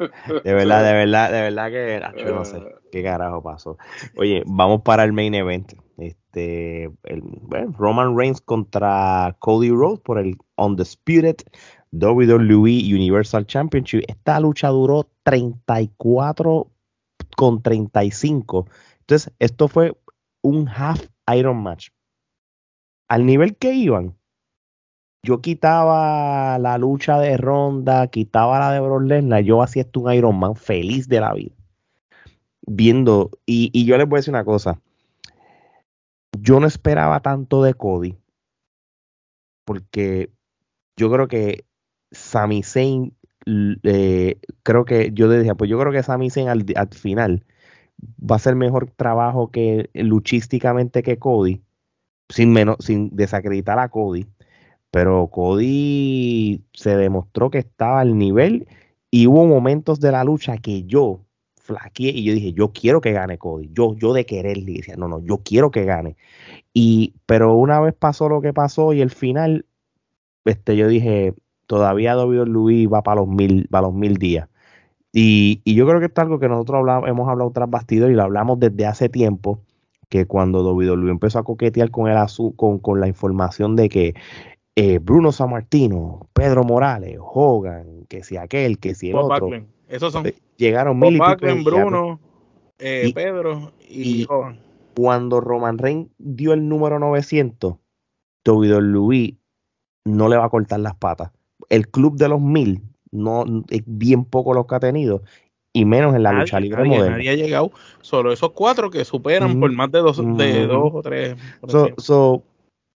De 0.43 0.53
verdad, 0.53 0.83
de 0.83 0.93
verdad, 0.93 1.31
de 1.31 1.41
verdad 1.41 1.69
que 1.69 2.01
acho, 2.03 2.35
no 2.35 2.45
sé 2.45 2.59
qué 2.91 3.03
carajo 3.03 3.41
pasó. 3.41 3.77
Oye, 4.15 4.43
vamos 4.45 4.81
para 4.81 5.03
el 5.03 5.13
main 5.13 5.33
event. 5.33 5.73
Este, 5.97 6.85
el, 7.03 7.21
bueno, 7.41 7.73
Roman 7.77 8.17
Reigns 8.17 8.41
contra 8.41 9.35
Cody 9.39 9.69
Rhodes 9.69 9.99
por 10.01 10.19
el 10.19 10.37
Undisputed 10.57 11.37
WWE 11.91 12.93
Universal 12.93 13.45
Championship. 13.45 14.03
Esta 14.07 14.39
lucha 14.39 14.69
duró 14.69 15.09
34 15.23 16.67
con 17.35 17.61
35. 17.61 18.67
Entonces, 19.07 19.33
esto 19.39 19.67
fue 19.67 19.95
un 20.41 20.67
half 20.67 21.07
Iron 21.35 21.61
match. 21.61 21.89
Al 23.07 23.25
nivel 23.25 23.55
que 23.55 23.73
iban, 23.73 24.17
yo 25.23 25.41
quitaba 25.41 26.57
la 26.57 26.77
lucha 26.77 27.19
de 27.19 27.37
Ronda, 27.37 28.07
quitaba 28.07 28.59
la 28.59 28.71
de 28.71 28.79
Brock 28.79 29.03
Lesnar, 29.03 29.43
yo 29.43 29.61
hacía 29.61 29.83
esto 29.83 30.01
un 30.01 30.13
Iron 30.13 30.39
Man 30.39 30.55
feliz 30.55 31.07
de 31.07 31.19
la 31.19 31.33
vida. 31.33 31.55
Viendo, 32.67 33.29
y, 33.45 33.69
y 33.73 33.85
yo 33.85 33.97
les 33.97 34.07
voy 34.07 34.17
a 34.17 34.19
decir 34.19 34.33
una 34.33 34.45
cosa. 34.45 34.79
Yo 36.39 36.59
no 36.59 36.65
esperaba 36.65 37.19
tanto 37.21 37.63
de 37.63 37.75
Cody, 37.75 38.17
porque 39.65 40.31
yo 40.97 41.11
creo 41.11 41.27
que 41.27 41.65
Sami 42.11 42.63
Zayn, 42.63 43.15
eh, 43.83 44.39
creo 44.63 44.85
que 44.85 45.11
yo 45.13 45.27
le 45.27 45.39
dije, 45.39 45.55
pues 45.55 45.69
yo 45.69 45.79
creo 45.79 45.91
que 45.91 46.03
Sami 46.03 46.29
Zayn 46.31 46.49
al, 46.49 46.65
al 46.75 46.89
final 46.89 47.45
va 48.01 48.35
a 48.35 48.37
hacer 48.37 48.55
mejor 48.55 48.91
trabajo 48.91 49.51
que 49.51 49.89
luchísticamente 49.93 51.03
que 51.03 51.17
Cody, 51.19 51.63
sin 52.29 52.51
menos, 52.53 52.77
sin 52.79 53.15
desacreditar 53.15 53.79
a 53.79 53.89
Cody 53.89 54.27
pero 54.95 55.27
Cody 55.27 56.63
se 56.71 56.95
demostró 56.95 57.49
que 57.49 57.57
estaba 57.57 57.99
al 57.99 58.17
nivel 58.17 58.65
y 59.11 59.27
hubo 59.27 59.45
momentos 59.45 59.99
de 59.99 60.13
la 60.13 60.23
lucha 60.23 60.57
que 60.57 60.83
yo 60.85 61.19
flaqueé 61.57 62.11
y 62.11 62.23
yo 62.23 62.33
dije, 62.33 62.53
yo 62.53 62.71
quiero 62.71 63.01
que 63.01 63.11
gane 63.11 63.37
Cody, 63.37 63.69
yo, 63.73 63.93
yo 63.97 64.13
de 64.13 64.25
querer, 64.25 64.55
le 64.55 64.75
decía, 64.75 64.95
no, 64.95 65.09
no, 65.09 65.19
yo 65.19 65.39
quiero 65.43 65.69
que 65.69 65.83
gane. 65.83 66.15
Y, 66.73 67.13
pero 67.25 67.55
una 67.55 67.81
vez 67.81 67.93
pasó 67.93 68.29
lo 68.29 68.39
que 68.39 68.53
pasó 68.53 68.93
y 68.93 69.01
el 69.01 69.09
final, 69.09 69.65
este, 70.45 70.77
yo 70.77 70.87
dije, 70.87 71.33
todavía 71.67 72.15
Luis 72.15 72.87
va 72.87 73.03
para 73.03 73.19
los 73.19 73.27
mil, 73.27 73.67
para 73.67 73.87
los 73.87 73.93
mil 73.93 74.15
días. 74.15 74.47
Y, 75.17 75.61
y, 75.63 75.75
yo 75.75 75.87
creo 75.87 76.01
que 76.01 76.07
esto 76.07 76.19
es 76.19 76.25
algo 76.25 76.39
que 76.39 76.49
nosotros 76.49 76.79
hablamos, 76.79 77.07
hemos 77.07 77.29
hablado 77.29 77.49
tras 77.51 77.69
bastidores 77.69 78.13
y 78.13 78.17
lo 78.17 78.23
hablamos 78.23 78.59
desde 78.59 78.85
hace 78.85 79.07
tiempo, 79.07 79.61
que 80.09 80.25
cuando 80.25 80.61
Luis 80.73 81.09
empezó 81.09 81.39
a 81.39 81.43
coquetear 81.45 81.89
con, 81.89 82.09
el 82.09 82.17
con, 82.57 82.79
con 82.79 82.99
la 82.99 83.07
información 83.07 83.77
de 83.77 83.87
que 83.87 84.13
eh, 84.75 84.99
Bruno 84.99 85.31
Sammartino, 85.31 86.27
Pedro 86.33 86.65
Morales, 86.65 87.17
Hogan, 87.21 88.05
que 88.09 88.25
si 88.25 88.35
aquel, 88.35 88.77
que 88.77 88.93
si 88.93 89.11
el 89.11 89.15
otro. 89.15 89.49
Esos 89.87 90.11
son. 90.11 90.27
Eh, 90.27 90.35
llegaron 90.57 90.99
mil 90.99 91.15
y 91.15 91.63
Bruno, 91.63 92.19
eh, 92.77 93.09
Pedro 93.15 93.71
y, 93.87 94.25
Hogan. 94.29 94.59
Cuando 94.97 95.39
Roman 95.39 95.77
Reigns 95.77 96.09
dio 96.17 96.51
el 96.51 96.67
número 96.67 96.99
900, 96.99 97.77
Luis 98.81 99.33
no 100.03 100.27
le 100.27 100.35
va 100.35 100.43
a 100.43 100.49
cortar 100.49 100.81
las 100.81 100.95
patas. 100.95 101.31
El 101.69 101.87
club 101.87 102.17
de 102.17 102.27
los 102.27 102.41
mil 102.41 102.81
no 103.15 103.45
es 103.69 103.83
bien 103.85 104.25
poco 104.25 104.53
los 104.53 104.67
que 104.67 104.75
ha 104.75 104.79
tenido 104.79 105.23
y 105.73 105.83
menos 105.85 106.15
en 106.15 106.23
la 106.23 106.31
lucha 106.31 106.59
libre 106.59 106.85
moderna. 106.85 107.17
Nadie 107.17 107.31
ha 107.31 107.35
llegado, 107.35 107.71
solo 108.01 108.31
esos 108.31 108.51
cuatro 108.51 108.89
que 108.89 109.03
superan 109.03 109.59
por 109.59 109.71
más 109.71 109.91
de 109.91 109.99
dos, 109.99 110.17
de 110.37 110.67
dos 110.67 110.91
o 110.93 111.01
tres. 111.01 111.35
So, 111.67 111.89
so, 111.97 112.43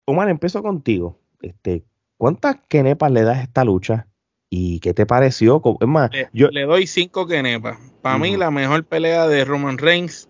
Omar, 0.05 0.29
empiezo 0.29 0.61
contigo 0.63 1.19
este, 1.41 1.83
¿cuántas 2.17 2.57
kenepas 2.67 3.11
le 3.11 3.23
das 3.23 3.37
a 3.37 3.43
esta 3.43 3.63
lucha? 3.63 4.07
¿Y 4.49 4.79
qué 4.79 4.93
te 4.93 5.05
pareció? 5.05 5.61
Es 5.79 5.87
más, 5.87 6.11
le, 6.11 6.29
yo 6.33 6.49
le 6.49 6.63
doy 6.63 6.87
cinco 6.87 7.27
kenepas. 7.27 7.77
Para 8.01 8.17
mí, 8.17 8.35
la 8.35 8.49
mejor 8.49 8.83
pelea 8.83 9.27
de 9.27 9.45
Roman 9.45 9.77
Reigns 9.77 10.27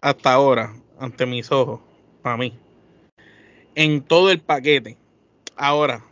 hasta 0.00 0.32
ahora, 0.32 0.74
ante 0.98 1.26
mis 1.26 1.52
ojos, 1.52 1.80
para 2.22 2.36
mí. 2.36 2.54
En 3.74 4.02
todo 4.02 4.30
el 4.30 4.40
paquete. 4.40 4.96
Ahora, 5.56 6.02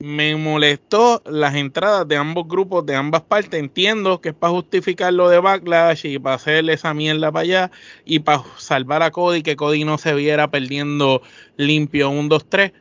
me 0.00 0.34
molestó 0.34 1.22
las 1.26 1.54
entradas 1.54 2.08
de 2.08 2.16
ambos 2.16 2.48
grupos, 2.48 2.86
de 2.86 2.96
ambas 2.96 3.20
partes. 3.20 3.60
Entiendo 3.60 4.20
que 4.20 4.30
es 4.30 4.34
para 4.34 4.54
justificar 4.54 5.12
lo 5.12 5.28
de 5.28 5.38
Backlash 5.38 6.06
y 6.06 6.18
para 6.18 6.36
hacerle 6.36 6.72
esa 6.72 6.94
mierda 6.94 7.30
para 7.30 7.42
allá 7.42 7.70
y 8.06 8.20
para 8.20 8.42
salvar 8.56 9.02
a 9.02 9.10
Cody, 9.10 9.42
que 9.42 9.56
Cody 9.56 9.84
no 9.84 9.98
se 9.98 10.14
viera 10.14 10.50
perdiendo 10.50 11.20
limpio 11.56 12.08
un 12.08 12.30
2-3. 12.30 12.72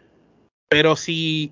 Pero 0.70 0.96
si 0.96 1.52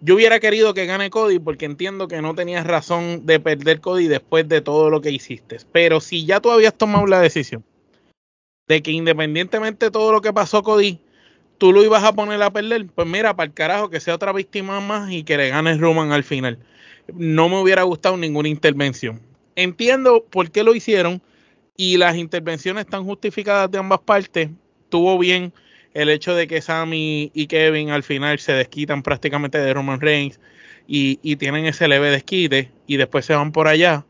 yo 0.00 0.16
hubiera 0.16 0.38
querido 0.38 0.74
que 0.74 0.84
gane 0.84 1.08
Cody, 1.08 1.38
porque 1.38 1.64
entiendo 1.64 2.06
que 2.06 2.20
no 2.20 2.34
tenías 2.34 2.66
razón 2.66 3.24
de 3.24 3.40
perder 3.40 3.80
Cody 3.80 4.06
después 4.06 4.46
de 4.48 4.60
todo 4.60 4.90
lo 4.90 5.00
que 5.00 5.10
hiciste. 5.10 5.56
Pero 5.72 6.00
si 6.00 6.26
ya 6.26 6.40
tú 6.40 6.50
habías 6.50 6.74
tomado 6.74 7.06
la 7.06 7.20
decisión 7.20 7.64
de 8.68 8.82
que 8.82 8.90
independientemente 8.90 9.86
de 9.86 9.90
todo 9.90 10.12
lo 10.12 10.20
que 10.20 10.34
pasó, 10.34 10.62
Cody 10.62 11.00
tú 11.58 11.72
lo 11.72 11.82
ibas 11.82 12.04
a 12.04 12.12
poner 12.12 12.42
a 12.42 12.52
perder, 12.52 12.86
pues 12.94 13.06
mira, 13.06 13.34
para 13.36 13.48
el 13.48 13.54
carajo, 13.54 13.90
que 13.90 14.00
sea 14.00 14.14
otra 14.14 14.32
víctima 14.32 14.80
más 14.80 15.10
y 15.10 15.24
que 15.24 15.36
le 15.36 15.50
gane 15.50 15.76
Roman 15.76 16.12
al 16.12 16.24
final. 16.24 16.58
No 17.12 17.48
me 17.48 17.60
hubiera 17.60 17.82
gustado 17.82 18.16
ninguna 18.16 18.48
intervención. 18.48 19.20
Entiendo 19.56 20.24
por 20.30 20.50
qué 20.50 20.62
lo 20.62 20.74
hicieron 20.74 21.20
y 21.76 21.96
las 21.96 22.16
intervenciones 22.16 22.84
están 22.84 23.04
justificadas 23.04 23.70
de 23.70 23.78
ambas 23.78 24.00
partes. 24.00 24.50
Tuvo 24.88 25.18
bien 25.18 25.52
el 25.94 26.10
hecho 26.10 26.34
de 26.34 26.46
que 26.46 26.60
Sammy 26.60 27.30
y 27.34 27.46
Kevin 27.46 27.90
al 27.90 28.02
final 28.02 28.38
se 28.38 28.52
desquitan 28.52 29.02
prácticamente 29.02 29.58
de 29.58 29.74
Roman 29.74 30.00
Reigns 30.00 30.38
y, 30.86 31.18
y 31.22 31.36
tienen 31.36 31.66
ese 31.66 31.88
leve 31.88 32.10
desquite 32.10 32.70
y 32.86 32.96
después 32.96 33.24
se 33.24 33.34
van 33.34 33.52
por 33.52 33.68
allá. 33.68 34.06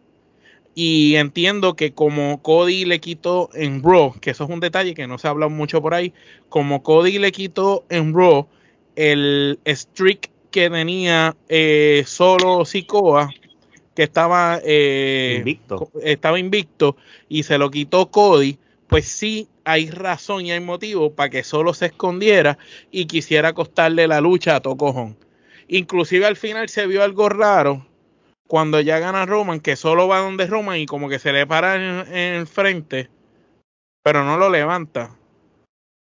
Y 0.80 1.16
entiendo 1.16 1.74
que 1.74 1.92
como 1.92 2.40
Cody 2.40 2.84
le 2.84 3.00
quitó 3.00 3.50
en 3.52 3.82
Raw, 3.82 4.14
que 4.20 4.30
eso 4.30 4.44
es 4.44 4.50
un 4.50 4.60
detalle 4.60 4.94
que 4.94 5.08
no 5.08 5.18
se 5.18 5.26
ha 5.26 5.30
hablado 5.30 5.50
mucho 5.50 5.82
por 5.82 5.92
ahí, 5.92 6.14
como 6.48 6.84
Cody 6.84 7.18
le 7.18 7.32
quitó 7.32 7.84
en 7.88 8.14
Raw 8.14 8.46
el 8.94 9.58
streak 9.66 10.30
que 10.52 10.70
tenía 10.70 11.34
eh, 11.48 12.04
solo 12.06 12.64
Sikoa, 12.64 13.28
que 13.96 14.04
estaba, 14.04 14.60
eh, 14.64 15.38
invicto. 15.38 15.90
estaba 16.00 16.38
invicto, 16.38 16.96
y 17.28 17.42
se 17.42 17.58
lo 17.58 17.72
quitó 17.72 18.12
Cody, 18.12 18.56
pues 18.86 19.08
sí 19.08 19.48
hay 19.64 19.90
razón 19.90 20.46
y 20.46 20.52
hay 20.52 20.60
motivo 20.60 21.12
para 21.12 21.30
que 21.30 21.42
solo 21.42 21.74
se 21.74 21.86
escondiera 21.86 22.56
y 22.92 23.06
quisiera 23.06 23.52
costarle 23.52 24.06
la 24.06 24.20
lucha 24.20 24.54
a 24.54 24.60
Tocojón. 24.60 25.16
Inclusive 25.66 26.24
al 26.24 26.36
final 26.36 26.68
se 26.68 26.86
vio 26.86 27.02
algo 27.02 27.28
raro 27.28 27.87
cuando 28.48 28.80
ya 28.80 28.98
gana 28.98 29.26
Roman, 29.26 29.60
que 29.60 29.76
solo 29.76 30.08
va 30.08 30.18
donde 30.18 30.46
Roman 30.46 30.78
y 30.78 30.86
como 30.86 31.08
que 31.08 31.18
se 31.18 31.32
le 31.32 31.46
para 31.46 31.76
en, 31.76 32.14
el 32.16 32.46
frente, 32.46 33.08
pero 34.02 34.24
no 34.24 34.38
lo 34.38 34.50
levanta. 34.50 35.14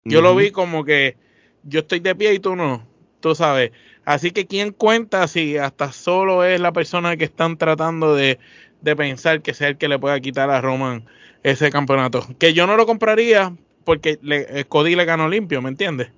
Yo 0.05 0.23
lo 0.23 0.37
vi 0.37 0.53
como 0.53 0.85
que 0.85 1.17
yo 1.65 1.81
estoy 1.81 2.01
de 2.01 2.15
pie 2.15 2.35
y 2.35 2.39
tú 2.39 2.55
no, 2.55 2.87
tú 3.21 3.35
sabes. 3.35 3.73
Así 4.05 4.31
que 4.31 4.47
quién 4.47 4.73
cuenta 4.73 5.27
si 5.27 5.59
hasta 5.59 5.93
solo 5.93 6.45
es 6.45 6.61
la 6.61 6.73
persona 6.73 7.17
que 7.17 7.25
están 7.25 7.59
tratando 7.59 8.15
de, 8.15 8.39
de 8.81 8.97
pensar 8.97 9.43
que 9.43 9.55
sea 9.55 9.69
el 9.69 9.79
que 9.79 9.89
le 9.89 9.99
pueda 9.99 10.21
quitar 10.21 10.51
a 10.51 10.61
Roman 10.61 11.07
ese 11.43 11.71
campeonato. 11.71 12.27
Que 12.39 12.53
yo 12.53 12.67
no 12.67 12.77
lo 12.77 12.87
compraría 12.87 13.55
porque 13.85 14.19
le, 14.23 14.65
Cody 14.67 14.95
le 14.95 15.05
ganó 15.07 15.29
limpio, 15.29 15.63
¿me 15.63 15.71
entiendes? 15.71 16.09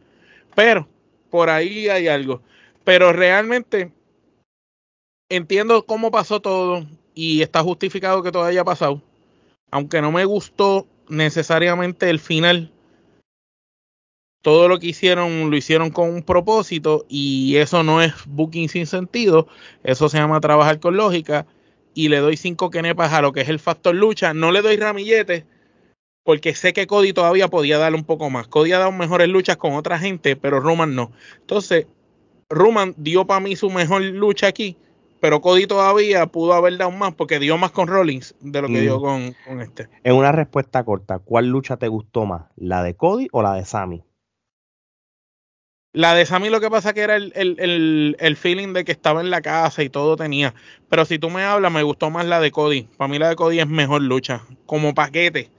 Pero 0.57 0.89
por 1.31 1.51
ahí 1.51 1.89
hay 1.89 2.09
algo. 2.09 2.43
Pero 2.85 3.13
realmente 3.13 3.93
entiendo 5.31 5.87
cómo 5.87 6.11
pasó 6.11 6.41
todo 6.41 6.85
y 7.15 7.41
está 7.41 7.63
justificado 7.63 8.23
que 8.23 8.33
todo 8.33 8.45
haya 8.45 8.65
pasado. 8.65 9.01
Aunque 9.71 10.03
no 10.03 10.13
me 10.13 10.25
gustó 10.25 10.87
necesariamente 11.09 12.11
el 12.11 12.19
final, 12.19 12.73
todo 14.43 14.69
lo 14.69 14.79
que 14.79 14.89
hicieron 14.89 15.51
lo 15.51 15.57
hicieron 15.57 15.91
con 15.91 16.11
un 16.11 16.23
propósito 16.23 17.07
y 17.09 17.57
eso 17.57 17.83
no 17.83 18.03
es 18.03 18.13
booking 18.27 18.69
sin 18.69 18.87
sentido, 18.87 19.47
eso 19.85 20.09
se 20.09 20.19
llama 20.19 20.41
trabajar 20.41 20.81
con 20.81 20.97
lógica 20.97 21.47
y 21.95 22.09
le 22.09 22.19
doy 22.19 22.37
cinco 22.37 22.71
kenepas 22.71 23.13
a 23.13 23.23
lo 23.23 23.33
que 23.33 23.43
es 23.43 23.49
el 23.49 23.61
factor 23.61 23.95
lucha, 23.95 24.35
no 24.35 24.51
le 24.51 24.63
doy 24.63 24.77
ramilletes 24.77 25.45
porque 26.25 26.55
sé 26.55 26.73
que 26.73 26.87
Cody 26.87 27.13
todavía 27.13 27.49
podía 27.49 27.79
darle 27.79 27.99
un 27.99 28.05
poco 28.05 28.31
más. 28.31 28.47
Cody 28.47 28.73
ha 28.73 28.79
dado 28.79 28.93
mejores 28.93 29.29
luchas 29.29 29.57
con 29.57 29.73
otra 29.73 29.99
gente, 29.99 30.37
pero 30.37 30.61
Roman 30.61 30.95
no. 30.95 31.13
Entonces, 31.41 31.87
Roman 32.49 32.95
dio 32.99 33.27
para 33.27 33.41
mí 33.41 33.57
su 33.57 33.71
mejor 33.71 34.03
lucha 34.03 34.47
aquí 34.47 34.77
pero 35.21 35.41
Cody 35.41 35.67
todavía 35.67 36.27
pudo 36.27 36.55
haber 36.55 36.77
dado 36.79 36.91
más 36.91 37.15
porque 37.15 37.39
dio 37.39 37.59
más 37.59 37.71
con 37.71 37.89
Rollins 37.89 38.35
de 38.41 38.63
lo 38.63 38.69
que 38.69 38.81
dio 38.81 38.99
mm. 38.99 39.35
con, 39.47 39.61
este. 39.61 39.89
En 40.03 40.17
una 40.17 40.33
respuesta 40.33 40.83
corta, 40.85 41.19
¿cuál 41.19 41.49
lucha 41.49 41.77
te 41.77 41.89
gustó 41.89 42.27
más? 42.27 42.45
¿La 42.57 42.83
de 42.83 42.95
Cody 42.95 43.29
o 43.33 43.43
la 43.43 43.55
de 43.55 43.65
Sammy? 43.65 44.03
La 45.93 46.15
de 46.15 46.25
Sammy 46.25 46.51
lo 46.51 46.61
que 46.61 46.71
pasa 46.71 46.93
que 46.93 47.01
era 47.01 47.17
el, 47.17 47.33
el, 48.19 48.37
feeling 48.37 48.73
de 48.73 48.85
que 48.85 48.93
estaba 48.93 49.21
en 49.21 49.31
la 49.31 49.43
casa 49.43 49.83
y 49.83 49.89
todo 49.89 50.17
tenía. 50.17 50.55
Pero 50.89 51.05
si 51.05 51.19
tú 51.19 51.31
me 51.31 51.43
hablas, 51.43 51.73
me 51.73 51.83
gustó 51.83 52.11
más 52.11 52.27
la 52.27 52.41
de 52.41 52.53
Cody. 52.53 52.89
Para 52.97 53.09
mí 53.09 53.19
la 53.19 53.29
de 53.29 53.37
Cody 53.37 53.59
es 53.59 53.67
mejor 53.67 54.03
lucha. 54.03 54.43
Como 54.67 54.95
paquete 54.95 55.51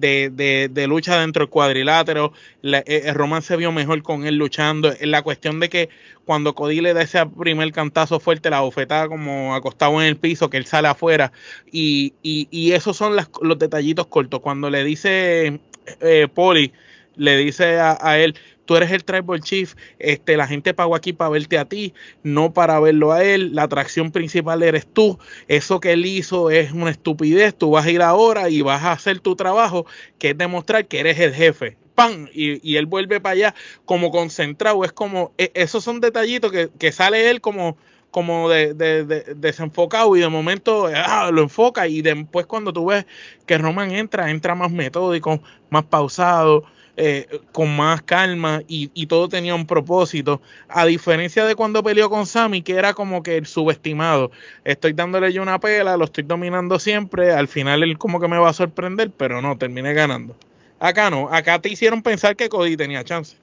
de, 0.00 0.30
de, 0.32 0.68
de 0.70 0.86
lucha 0.86 1.20
dentro 1.20 1.44
del 1.44 1.50
cuadrilátero. 1.50 2.32
Eh, 2.62 3.02
el 3.06 3.14
Roman 3.14 3.42
se 3.42 3.56
vio 3.56 3.72
mejor 3.72 4.02
con 4.02 4.26
él 4.26 4.36
luchando. 4.36 4.92
La 5.00 5.22
cuestión 5.22 5.60
de 5.60 5.68
que 5.68 5.88
cuando 6.24 6.54
Cody 6.54 6.80
le 6.80 6.94
da 6.94 7.02
ese 7.02 7.24
primer 7.26 7.72
cantazo 7.72 8.20
fuerte, 8.20 8.50
la 8.50 8.60
bofetada 8.60 9.08
como 9.08 9.54
acostado 9.54 10.00
en 10.00 10.08
el 10.08 10.16
piso, 10.16 10.50
que 10.50 10.56
él 10.56 10.66
sale 10.66 10.88
afuera. 10.88 11.32
Y, 11.70 12.14
y, 12.22 12.72
esos 12.72 12.96
son 12.96 13.16
los 13.42 13.58
detallitos 13.58 14.06
cortos. 14.06 14.40
Cuando 14.40 14.70
le 14.70 14.84
dice 14.84 15.60
eh, 16.00 16.28
Poli, 16.32 16.72
le 17.16 17.36
dice 17.36 17.78
a 17.80 18.18
él, 18.18 18.34
tú 18.68 18.76
eres 18.76 18.92
el 18.92 19.02
tribal 19.02 19.40
chief, 19.40 19.76
este, 19.98 20.36
la 20.36 20.46
gente 20.46 20.74
pagó 20.74 20.94
aquí 20.94 21.14
para 21.14 21.30
verte 21.30 21.56
a 21.56 21.64
ti, 21.64 21.94
no 22.22 22.52
para 22.52 22.78
verlo 22.80 23.12
a 23.12 23.24
él, 23.24 23.54
la 23.54 23.62
atracción 23.62 24.12
principal 24.12 24.62
eres 24.62 24.86
tú, 24.86 25.18
eso 25.48 25.80
que 25.80 25.92
él 25.92 26.04
hizo 26.04 26.50
es 26.50 26.70
una 26.72 26.90
estupidez, 26.90 27.56
tú 27.56 27.70
vas 27.70 27.86
a 27.86 27.90
ir 27.90 28.02
ahora 28.02 28.50
y 28.50 28.60
vas 28.60 28.82
a 28.82 28.92
hacer 28.92 29.20
tu 29.20 29.36
trabajo, 29.36 29.86
que 30.18 30.30
es 30.30 30.38
demostrar 30.38 30.86
que 30.86 31.00
eres 31.00 31.18
el 31.18 31.32
jefe. 31.32 31.78
¡Pam! 31.94 32.28
Y, 32.34 32.76
él 32.76 32.84
vuelve 32.84 33.20
para 33.20 33.32
allá 33.32 33.54
como 33.86 34.10
concentrado, 34.10 34.84
es 34.84 34.92
como, 34.92 35.32
e, 35.38 35.50
esos 35.54 35.82
son 35.82 36.00
detallitos 36.00 36.52
que, 36.52 36.68
que 36.78 36.92
sale 36.92 37.30
él 37.30 37.40
como 37.40 37.78
como 38.10 38.48
de, 38.48 38.72
de, 38.72 39.04
desenfocado 39.36 40.16
y 40.16 40.20
de 40.20 40.28
momento 40.28 40.88
ah, 40.94 41.30
lo 41.30 41.42
enfoca 41.42 41.86
y 41.88 42.00
después 42.00 42.46
cuando 42.46 42.72
tú 42.72 42.86
ves 42.86 43.04
que 43.46 43.58
Roman 43.58 43.90
entra, 43.90 44.30
entra 44.30 44.54
más 44.54 44.70
metódico, 44.70 45.42
más 45.68 45.84
pausado, 45.84 46.64
eh, 47.00 47.28
con 47.52 47.76
más 47.76 48.02
calma 48.02 48.60
y, 48.66 49.06
todo 49.06 49.28
tenía 49.28 49.54
un 49.54 49.66
propósito. 49.66 50.42
A 50.68 50.84
diferencia 50.84 51.44
de 51.44 51.54
cuando 51.54 51.80
peleó 51.80 52.10
con 52.10 52.26
Sammy, 52.26 52.60
que 52.60 52.74
era 52.74 52.92
como 52.92 53.22
que 53.22 53.36
el 53.36 53.46
subestimado. 53.46 54.32
Estoy 54.64 54.94
dándole 54.94 55.32
yo 55.32 55.40
una 55.40 55.60
pela, 55.60 55.96
lo 55.96 56.06
estoy 56.06 56.24
dominando 56.24 56.80
siempre. 56.80 57.30
Al 57.30 57.46
final 57.46 57.84
él 57.84 57.98
como 57.98 58.18
que 58.18 58.26
me 58.26 58.36
va 58.36 58.48
a 58.48 58.52
sorprender, 58.52 59.12
pero 59.16 59.40
no, 59.40 59.56
terminé 59.56 59.94
ganando. 59.94 60.34
Acá 60.80 61.08
no, 61.08 61.28
acá 61.32 61.60
te 61.60 61.68
hicieron 61.68 62.02
pensar 62.02 62.34
que 62.34 62.48
Cody 62.48 62.76
tenía 62.76 63.04
chance. 63.04 63.36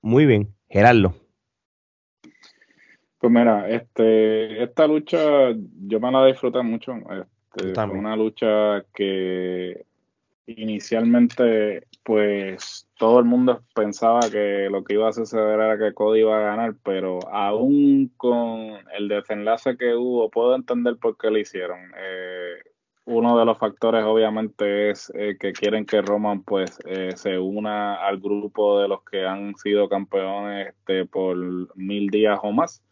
Muy 0.00 0.24
bien. 0.24 0.48
Gerardo. 0.70 1.14
Pues 3.18 3.30
mira, 3.30 3.68
este, 3.68 4.62
esta 4.62 4.86
lucha 4.86 5.18
yo 5.86 6.00
me 6.00 6.10
la 6.10 6.24
disfruté 6.24 6.62
mucho. 6.62 6.94
Este, 7.54 7.74
fue 7.74 7.98
una 7.98 8.16
lucha 8.16 8.82
que 8.94 9.84
inicialmente, 10.46 11.86
pues 12.02 12.88
todo 12.96 13.18
el 13.18 13.24
mundo 13.24 13.62
pensaba 13.74 14.20
que 14.30 14.68
lo 14.70 14.84
que 14.84 14.94
iba 14.94 15.08
a 15.08 15.12
suceder 15.12 15.60
era 15.60 15.78
que 15.78 15.94
Cody 15.94 16.20
iba 16.20 16.38
a 16.38 16.42
ganar, 16.42 16.74
pero 16.82 17.20
aún 17.30 18.12
con 18.16 18.78
el 18.96 19.08
desenlace 19.08 19.76
que 19.76 19.94
hubo, 19.94 20.30
puedo 20.30 20.54
entender 20.54 20.96
por 20.96 21.16
qué 21.16 21.30
lo 21.30 21.38
hicieron. 21.38 21.78
Eh, 21.96 22.54
uno 23.10 23.38
de 23.38 23.44
los 23.44 23.58
factores 23.58 24.04
obviamente 24.04 24.90
es 24.90 25.12
eh, 25.14 25.36
que 25.38 25.52
quieren 25.52 25.84
que 25.84 26.02
Roman 26.02 26.42
pues 26.42 26.78
eh, 26.86 27.12
se 27.16 27.38
una 27.38 27.94
al 27.96 28.20
grupo 28.20 28.80
de 28.80 28.88
los 28.88 29.02
que 29.02 29.26
han 29.26 29.56
sido 29.56 29.88
campeones 29.88 30.68
este, 30.68 31.06
por 31.06 31.36
mil 31.76 32.08
días 32.08 32.38
o 32.42 32.52
más 32.52 32.82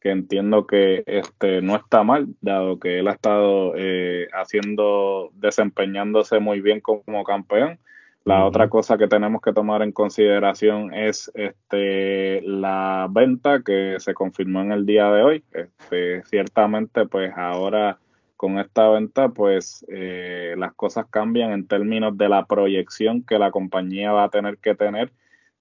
que 0.00 0.10
entiendo 0.10 0.66
que 0.66 1.04
este 1.06 1.60
no 1.60 1.76
está 1.76 2.02
mal 2.02 2.26
dado 2.40 2.80
que 2.80 2.98
él 2.98 3.08
ha 3.08 3.12
estado 3.12 3.74
eh, 3.76 4.28
haciendo 4.32 5.30
desempeñándose 5.34 6.40
muy 6.40 6.60
bien 6.60 6.80
como 6.80 7.22
campeón 7.22 7.78
la 8.24 8.44
otra 8.44 8.68
cosa 8.68 8.98
que 8.98 9.08
tenemos 9.08 9.40
que 9.42 9.52
tomar 9.52 9.82
en 9.82 9.92
consideración 9.92 10.92
es 10.94 11.30
este 11.34 12.42
la 12.42 13.08
venta 13.10 13.62
que 13.62 13.96
se 13.98 14.14
confirmó 14.14 14.60
en 14.60 14.72
el 14.72 14.86
día 14.86 15.10
de 15.10 15.22
hoy. 15.22 15.44
Este, 15.52 16.22
ciertamente 16.24 17.06
pues 17.06 17.32
ahora 17.36 17.98
con 18.40 18.58
esta 18.58 18.88
venta, 18.88 19.28
pues 19.28 19.84
eh, 19.88 20.54
las 20.56 20.72
cosas 20.72 21.04
cambian 21.10 21.52
en 21.52 21.66
términos 21.66 22.16
de 22.16 22.30
la 22.30 22.46
proyección 22.46 23.22
que 23.22 23.38
la 23.38 23.50
compañía 23.50 24.12
va 24.12 24.24
a 24.24 24.30
tener 24.30 24.56
que 24.56 24.74
tener 24.74 25.12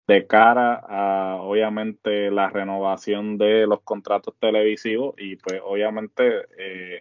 de 0.08 0.26
cara 0.26 0.76
a, 0.88 1.42
obviamente, 1.42 2.32
la 2.32 2.50
renovación 2.50 3.38
de 3.38 3.68
los 3.68 3.82
contratos 3.82 4.34
televisivos. 4.40 5.14
Y, 5.18 5.36
pues, 5.36 5.62
obviamente, 5.62 6.46
eh, 6.58 7.00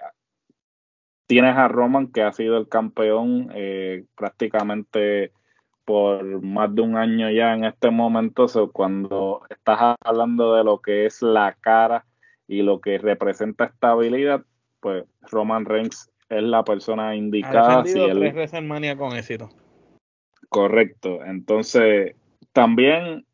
tienes 1.28 1.56
a 1.56 1.68
Roman 1.68 2.10
que 2.10 2.22
ha 2.22 2.32
sido 2.32 2.58
el 2.58 2.68
campeón 2.68 3.48
eh, 3.54 4.04
prácticamente 4.16 5.30
por 5.88 6.42
más 6.42 6.74
de 6.74 6.82
un 6.82 6.98
año 6.98 7.30
ya 7.30 7.54
en 7.54 7.64
este 7.64 7.90
momento, 7.90 8.46
cuando 8.74 9.40
estás 9.48 9.96
hablando 10.04 10.54
de 10.54 10.62
lo 10.62 10.82
que 10.82 11.06
es 11.06 11.22
la 11.22 11.56
cara 11.58 12.04
y 12.46 12.60
lo 12.60 12.82
que 12.82 12.98
representa 12.98 13.64
estabilidad, 13.64 14.44
pues 14.80 15.06
Roman 15.22 15.64
Reigns 15.64 16.10
es 16.28 16.42
la 16.42 16.62
persona 16.62 17.16
indicada. 17.16 17.86
si 17.86 17.98
él... 17.98 18.18
WrestleMania 18.18 18.98
con 18.98 19.16
éxito. 19.16 19.48
Correcto. 20.50 21.24
Entonces, 21.24 22.16
también 22.52 23.24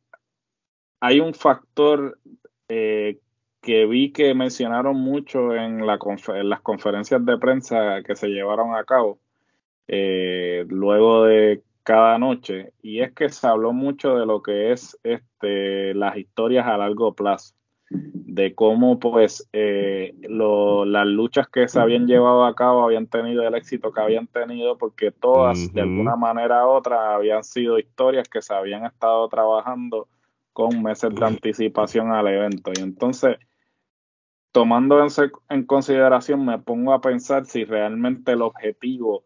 hay 1.01 1.19
un 1.19 1.35
factor 1.35 2.21
eh, 2.69 3.19
que 3.63 3.85
vi 3.87 4.13
que 4.13 4.33
mencionaron 4.33 4.95
mucho 4.95 5.57
en, 5.57 5.85
la 5.85 5.99
en, 6.29 6.49
las 6.49 6.61
conferencias 6.61 7.27
de 7.27 7.37
prensa 7.37 8.01
que 8.07 8.15
se 8.15 8.29
llevaron 8.29 8.77
a 8.77 8.85
cabo 8.85 9.19
eh, 9.89 10.65
luego 10.69 11.25
de 11.25 11.61
cada 11.85 12.19
noche. 12.19 12.73
Y 12.83 13.01
es 13.01 13.13
que 13.13 13.29
se 13.29 13.47
habló 13.47 13.73
mucho 13.73 14.17
de 14.17 14.27
lo 14.27 14.43
que 14.43 14.73
es 14.73 14.99
este 15.05 15.95
las 15.95 16.17
historias 16.17 16.67
a 16.67 16.77
largo 16.77 17.15
plazo 17.15 17.55
de 17.91 18.55
cómo 18.55 18.99
pues 18.99 19.49
eh, 19.53 20.15
las 20.29 21.07
luchas 21.07 21.49
que 21.49 21.69
se 21.69 21.79
habían 21.79 22.07
llevado 22.07 22.45
a 22.45 22.55
cabo 22.55 22.83
habían 22.83 23.07
tenido 23.07 23.47
el 23.47 23.55
éxito 23.55 23.93
que 23.93 24.01
habían 24.01 24.27
tenido 24.27 24.77
porque 24.77 25.13
todas 25.13 25.73
de 25.73 25.83
alguna 25.83 26.17
manera 26.17 26.67
u 26.67 26.71
otra 26.71 27.15
habían 27.15 27.45
sido 27.45 27.79
historias 27.79 28.29
que 28.29 28.43
se 28.43 28.55
habían 28.55 28.85
estado 28.87 29.29
trabajando 29.29 30.09
con 30.53 30.83
meses 30.83 31.15
de 31.15 31.25
anticipación 31.25 32.13
al 32.13 32.27
evento. 32.27 32.73
Y 32.77 32.81
entonces 32.81 33.37
tomando 34.51 35.05
en 35.51 35.65
consideración 35.65 36.45
me 36.45 36.59
pongo 36.59 36.93
a 36.93 37.01
pensar 37.01 37.45
si 37.45 37.65
realmente 37.65 38.33
el 38.33 38.43
objetivo 38.43 39.25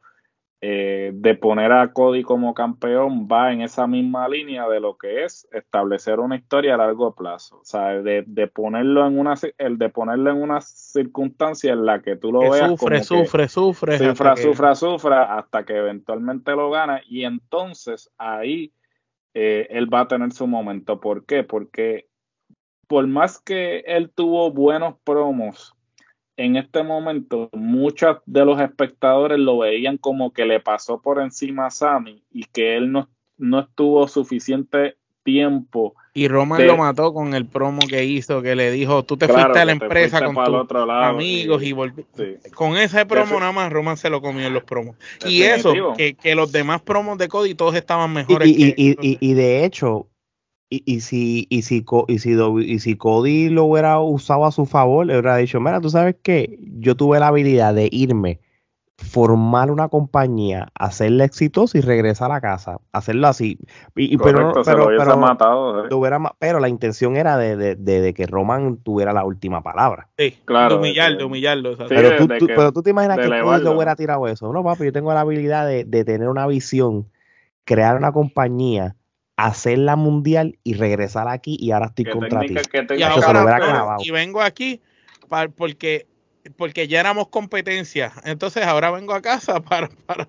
eh, 0.60 1.12
de 1.14 1.36
poner 1.36 1.70
a 1.70 1.92
Cody 1.92 2.24
como 2.24 2.52
campeón 2.52 3.28
va 3.30 3.52
en 3.52 3.60
esa 3.60 3.86
misma 3.86 4.28
línea 4.28 4.68
de 4.68 4.80
lo 4.80 4.98
que 4.98 5.22
es 5.22 5.48
establecer 5.52 6.18
una 6.18 6.34
historia 6.34 6.74
a 6.74 6.78
largo 6.78 7.14
plazo, 7.14 7.60
o 7.60 7.64
sea, 7.64 8.02
de, 8.02 8.24
ponerlo 8.52 9.06
en 9.06 9.20
una 9.20 9.34
el 9.56 9.78
de 9.78 9.88
ponerlo 9.88 10.32
en 10.32 10.42
una 10.42 10.60
circunstancia 10.60 11.72
en 11.72 11.86
la 11.86 12.02
que 12.02 12.16
tú 12.16 12.32
lo 12.32 12.40
veas 12.50 12.70
sufre, 12.70 13.04
sufre, 13.04 13.48
sufre, 13.48 13.98
sufra, 13.98 14.36
sufra, 14.36 14.74
sufra 14.74 15.38
hasta 15.38 15.64
que 15.64 15.76
eventualmente 15.76 16.50
lo 16.56 16.70
gana 16.70 17.02
y 17.06 17.22
entonces 17.22 18.10
ahí 18.18 18.72
eh, 19.34 19.68
él 19.70 19.92
va 19.92 20.00
a 20.00 20.08
tener 20.08 20.32
su 20.32 20.48
momento. 20.48 20.98
¿Por 20.98 21.24
qué? 21.24 21.44
Porque 21.44 22.08
por 22.88 23.06
más 23.06 23.38
que 23.38 23.84
él 23.86 24.10
tuvo 24.10 24.50
buenos 24.50 24.96
promos 25.04 25.77
en 26.38 26.56
este 26.56 26.84
momento 26.84 27.50
muchos 27.52 28.18
de 28.24 28.44
los 28.44 28.60
espectadores 28.60 29.38
lo 29.38 29.58
veían 29.58 29.98
como 29.98 30.32
que 30.32 30.46
le 30.46 30.60
pasó 30.60 31.02
por 31.02 31.20
encima 31.20 31.66
a 31.66 31.70
Sammy 31.70 32.22
y 32.32 32.44
que 32.44 32.76
él 32.76 32.92
no, 32.92 33.08
no 33.36 33.60
estuvo 33.60 34.06
suficiente 34.06 34.96
tiempo. 35.24 35.94
Y 36.14 36.28
Roman 36.28 36.64
lo 36.64 36.76
mató 36.76 37.12
con 37.12 37.34
el 37.34 37.44
promo 37.44 37.80
que 37.88 38.04
hizo, 38.04 38.40
que 38.40 38.54
le 38.54 38.70
dijo, 38.70 39.02
tú 39.02 39.16
te 39.16 39.26
fuiste 39.26 39.58
a 39.58 39.64
la 39.64 39.72
empresa 39.72 40.24
con 40.24 40.34
tus 40.68 40.80
amigos 40.88 41.62
y, 41.62 41.74
Con 42.54 42.76
ese 42.76 43.04
promo 43.04 43.40
nada 43.40 43.52
más 43.52 43.72
Roman 43.72 43.96
se 43.96 44.08
lo 44.08 44.22
comió 44.22 44.46
en 44.46 44.54
los 44.54 44.62
promos. 44.62 44.96
Y 45.26 45.42
eso, 45.42 45.72
que, 45.96 46.14
que, 46.14 46.34
los 46.36 46.52
demás 46.52 46.80
promos 46.82 47.18
de 47.18 47.28
Cody 47.28 47.54
todos 47.54 47.74
estaban 47.74 48.12
mejores. 48.12 48.48
Y, 48.48 48.74
y, 48.76 48.96
y, 49.00 49.18
y 49.20 49.34
de 49.34 49.64
hecho, 49.64 50.06
y, 50.70 50.82
y, 50.84 51.00
si, 51.00 51.46
y, 51.48 51.62
si, 51.62 51.84
y, 52.08 52.18
si, 52.18 52.36
y 52.36 52.78
si 52.78 52.96
Cody 52.96 53.48
lo 53.48 53.64
hubiera 53.64 53.98
usado 54.00 54.44
a 54.44 54.52
su 54.52 54.66
favor, 54.66 55.06
le 55.06 55.14
hubiera 55.14 55.36
dicho, 55.36 55.60
mira, 55.60 55.80
tú 55.80 55.88
sabes 55.90 56.16
que 56.22 56.58
yo 56.78 56.94
tuve 56.94 57.18
la 57.18 57.28
habilidad 57.28 57.74
de 57.74 57.88
irme, 57.90 58.40
formar 58.98 59.70
una 59.70 59.88
compañía, 59.88 60.68
hacerla 60.74 61.24
exitosa 61.24 61.78
y 61.78 61.80
regresar 61.80 62.32
a 62.32 62.40
casa, 62.42 62.78
hacerlo 62.92 63.28
así. 63.28 63.58
Y, 63.96 64.18
pero, 64.18 64.52
pero, 64.64 64.88
pero, 64.88 65.16
matado, 65.16 65.86
¿eh? 65.86 66.30
pero 66.38 66.60
la 66.60 66.68
intención 66.68 67.16
era 67.16 67.38
de, 67.38 67.56
de, 67.56 67.76
de, 67.76 68.12
que 68.12 68.26
Roman 68.26 68.76
tuviera 68.78 69.14
la 69.14 69.24
última 69.24 69.62
palabra. 69.62 70.08
Sí, 70.18 70.36
claro. 70.44 70.74
De 70.74 70.80
humillar, 70.80 71.16
de 71.16 71.24
humillarlo. 71.24 71.78
pero, 71.88 72.26
tú, 72.38 72.46
pero 72.46 72.72
tú 72.72 72.82
te 72.82 72.90
imaginas 72.90 73.18
que 73.18 73.40
Cody 73.40 73.62
lo 73.62 73.72
hubiera 73.72 73.96
tirado 73.96 74.26
eso. 74.26 74.52
No, 74.52 74.62
papi, 74.62 74.84
yo 74.84 74.92
tengo 74.92 75.14
la 75.14 75.20
habilidad 75.20 75.66
de, 75.66 75.84
de 75.84 76.04
tener 76.04 76.28
una 76.28 76.46
visión, 76.46 77.06
crear 77.64 77.96
una 77.96 78.12
compañía 78.12 78.96
hacer 79.38 79.78
la 79.78 79.94
mundial 79.94 80.58
y 80.64 80.74
regresar 80.74 81.28
aquí 81.28 81.56
y 81.60 81.70
ahora 81.70 81.86
estoy 81.86 82.06
contra 82.06 82.40
ti. 82.40 82.56
y, 84.00 84.10
vengo 84.10 84.42
aquí 84.42 84.80
para, 85.28 85.48
porque 85.48 86.06
porque 86.56 86.88
ya 86.88 87.00
éramos 87.00 87.28
competencia. 87.28 88.12
Entonces 88.24 88.64
ahora 88.64 88.90
vengo 88.90 89.14
a 89.14 89.22
casa 89.22 89.60
para... 89.62 89.88
para... 90.06 90.26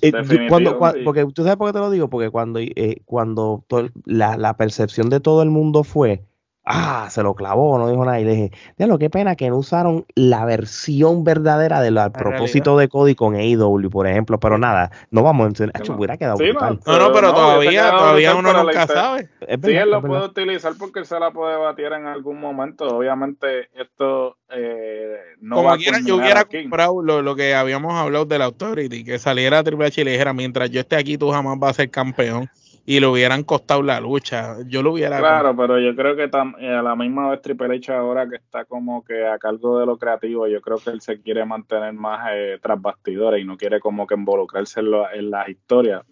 Eh, 0.00 0.12
cuando, 0.48 0.78
porque 0.78 1.26
tú 1.32 1.42
sabes 1.42 1.56
por 1.56 1.68
qué 1.68 1.74
te 1.74 1.78
lo 1.78 1.90
digo, 1.90 2.08
porque 2.08 2.30
cuando, 2.30 2.58
eh, 2.58 3.02
cuando 3.04 3.64
la, 4.04 4.36
la 4.36 4.56
percepción 4.56 5.10
de 5.10 5.20
todo 5.20 5.42
el 5.42 5.50
mundo 5.50 5.84
fue 5.84 6.24
Ah, 6.66 7.08
se 7.10 7.22
lo 7.22 7.34
clavó, 7.34 7.76
no 7.78 7.90
dijo 7.90 8.04
nada. 8.04 8.20
Y 8.20 8.24
le 8.24 8.30
dije, 8.32 8.50
lo 8.78 8.98
qué 8.98 9.10
pena 9.10 9.36
que 9.36 9.50
no 9.50 9.58
usaron 9.58 10.06
la 10.14 10.46
versión 10.46 11.22
verdadera 11.22 11.82
del 11.82 11.98
propósito 12.12 12.78
de 12.78 12.88
Cody 12.88 13.14
con 13.14 13.34
AEW, 13.34 13.90
por 13.90 14.06
ejemplo. 14.06 14.40
Pero 14.40 14.56
nada, 14.56 14.90
no 15.10 15.22
vamos 15.22 15.44
a 15.44 15.48
enseñar. 15.48 15.74
hubiera 15.90 16.16
quedado 16.16 16.38
No, 16.86 16.98
no, 16.98 17.12
pero 17.12 17.34
todavía, 17.34 17.90
todavía 17.90 18.34
uno 18.34 18.52
nunca 18.52 18.86
sabe. 18.86 19.28
sí, 19.62 19.72
él 19.72 19.90
lo 19.90 20.00
puede 20.00 20.24
utilizar 20.24 20.72
porque 20.78 21.00
él 21.00 21.06
se 21.06 21.20
la 21.20 21.30
puede 21.32 21.56
batir 21.56 21.92
en 21.92 22.06
algún 22.06 22.40
momento. 22.40 22.86
Obviamente, 22.86 23.68
esto 23.74 24.38
eh, 24.48 25.18
no 25.40 25.56
Como 25.56 25.76
quiera, 25.76 25.98
yo 26.02 26.16
hubiera 26.16 26.44
comprado 26.44 27.02
lo, 27.02 27.20
lo, 27.20 27.36
que 27.36 27.54
habíamos 27.54 27.92
hablado 27.92 28.24
de 28.24 28.38
la 28.38 28.46
Authority, 28.46 29.04
que 29.04 29.18
saliera 29.18 29.62
Triple 29.62 29.86
H 29.86 30.00
y 30.00 30.04
le 30.04 30.12
dijera, 30.12 30.32
mientras 30.32 30.70
yo 30.70 30.80
esté 30.80 30.96
aquí, 30.96 31.18
tú 31.18 31.30
jamás 31.30 31.58
vas 31.58 31.72
a 31.72 31.74
ser 31.74 31.90
campeón 31.90 32.48
y 32.86 33.00
le 33.00 33.06
hubieran 33.06 33.44
costado 33.44 33.82
la 33.82 34.00
lucha. 34.00 34.56
Yo 34.66 34.82
lo 34.82 34.92
hubiera. 34.92 35.18
Claro, 35.18 35.56
pero 35.56 35.78
yo 35.80 35.94
creo 35.96 36.16
que 36.16 36.24
a 36.24 36.82
la 36.82 36.96
misma 36.96 37.30
vez 37.30 37.40
Triple 37.40 37.76
H 37.76 37.92
ahora 37.92 38.28
que 38.28 38.36
está 38.36 38.64
como 38.64 39.02
que 39.04 39.26
a 39.26 39.38
cargo 39.38 39.78
de 39.78 39.86
lo 39.86 39.96
creativo, 39.96 40.46
yo 40.46 40.60
creo 40.60 40.78
que 40.78 40.90
él 40.90 41.00
se 41.00 41.20
quiere 41.20 41.44
mantener 41.44 41.94
más 41.94 42.28
eh, 42.32 42.58
tras 42.60 42.80
bastidores 42.80 43.42
y 43.42 43.44
no 43.44 43.56
quiere 43.56 43.80
como 43.80 44.06
que 44.06 44.14
involucrarse 44.14 44.80
en, 44.80 44.88
en 45.14 45.30
las 45.30 45.48
historias. 45.48 46.02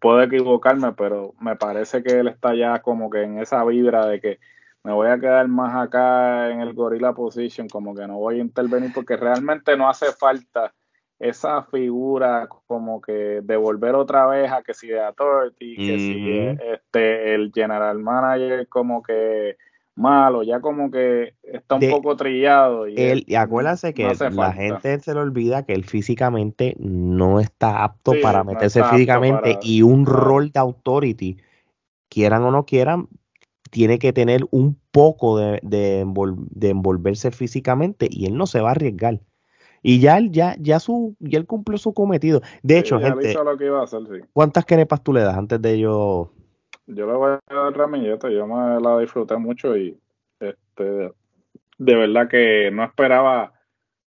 Puedo 0.00 0.22
equivocarme, 0.22 0.92
pero 0.92 1.34
me 1.40 1.56
parece 1.56 2.02
que 2.02 2.20
él 2.20 2.28
está 2.28 2.54
ya 2.54 2.80
como 2.80 3.10
que 3.10 3.22
en 3.22 3.38
esa 3.40 3.64
vibra 3.64 4.06
de 4.06 4.20
que 4.20 4.38
me 4.84 4.92
voy 4.92 5.08
a 5.08 5.18
quedar 5.18 5.46
más 5.48 5.74
acá 5.74 6.50
en 6.50 6.60
el 6.60 6.72
gorilla 6.72 7.12
position, 7.12 7.68
como 7.68 7.94
que 7.94 8.06
no 8.06 8.16
voy 8.18 8.38
a 8.38 8.42
intervenir 8.42 8.92
porque 8.94 9.16
realmente 9.16 9.76
no 9.76 9.88
hace 9.88 10.12
falta 10.12 10.72
esa 11.22 11.62
figura 11.62 12.48
como 12.66 13.00
que 13.00 13.40
devolver 13.44 13.94
otra 13.94 14.26
vez 14.26 14.50
a 14.50 14.62
que 14.62 14.74
si 14.74 14.88
de 14.88 15.00
Authority, 15.00 15.76
que 15.76 15.98
si 15.98 16.38
este 16.74 17.34
el 17.34 17.52
general 17.54 18.00
manager 18.00 18.66
como 18.66 19.04
que 19.04 19.56
malo, 19.94 20.42
ya 20.42 20.60
como 20.60 20.90
que 20.90 21.34
está 21.44 21.76
un 21.76 21.90
poco 21.90 22.16
trillado. 22.16 22.88
Y, 22.88 22.96
él, 22.96 23.24
y 23.28 23.36
acuérdate 23.36 23.94
que 23.94 24.12
la 24.32 24.52
gente 24.52 24.98
se 24.98 25.14
le 25.14 25.20
olvida 25.20 25.64
que 25.64 25.74
él 25.74 25.84
físicamente 25.84 26.74
no 26.80 27.38
está 27.38 27.84
apto 27.84 28.14
para 28.20 28.42
meterse 28.42 28.82
físicamente 28.82 29.60
y 29.62 29.82
un 29.82 30.06
rol 30.06 30.50
de 30.50 30.58
authority, 30.58 31.36
quieran 32.08 32.42
o 32.42 32.50
no 32.50 32.66
quieran, 32.66 33.06
tiene 33.70 34.00
que 34.00 34.12
tener 34.12 34.44
un 34.50 34.76
poco 34.90 35.38
de, 35.38 35.60
de, 35.62 36.68
envolverse 36.68 37.30
físicamente 37.30 38.08
y 38.10 38.26
él 38.26 38.36
no 38.36 38.48
se 38.48 38.60
va 38.60 38.70
a 38.70 38.72
arriesgar. 38.72 39.20
Y 39.82 40.00
ya 40.00 40.18
él, 40.18 40.30
ya, 40.30 40.56
ya 40.60 40.78
su, 40.78 41.16
ya 41.18 41.38
él 41.38 41.46
cumplió 41.46 41.76
su 41.76 41.92
cometido. 41.92 42.40
De 42.62 42.78
hecho, 42.78 43.00
gente, 43.00 43.34
¿cuántas 44.32 44.64
kenepas 44.64 45.02
tú 45.02 45.12
le 45.12 45.22
das 45.22 45.36
antes 45.36 45.60
de 45.60 45.78
yo? 45.80 46.32
Yo 46.86 47.06
le 47.06 47.12
voy 47.12 47.30
a 47.32 47.54
dar 47.54 47.76
ramilleta, 47.76 48.30
yo 48.30 48.46
me 48.46 48.80
la 48.80 48.98
disfruté 48.98 49.36
mucho 49.36 49.76
y 49.76 49.98
este 50.40 51.12
de 51.78 51.96
verdad 51.96 52.28
que 52.28 52.70
no 52.72 52.84
esperaba 52.84 53.52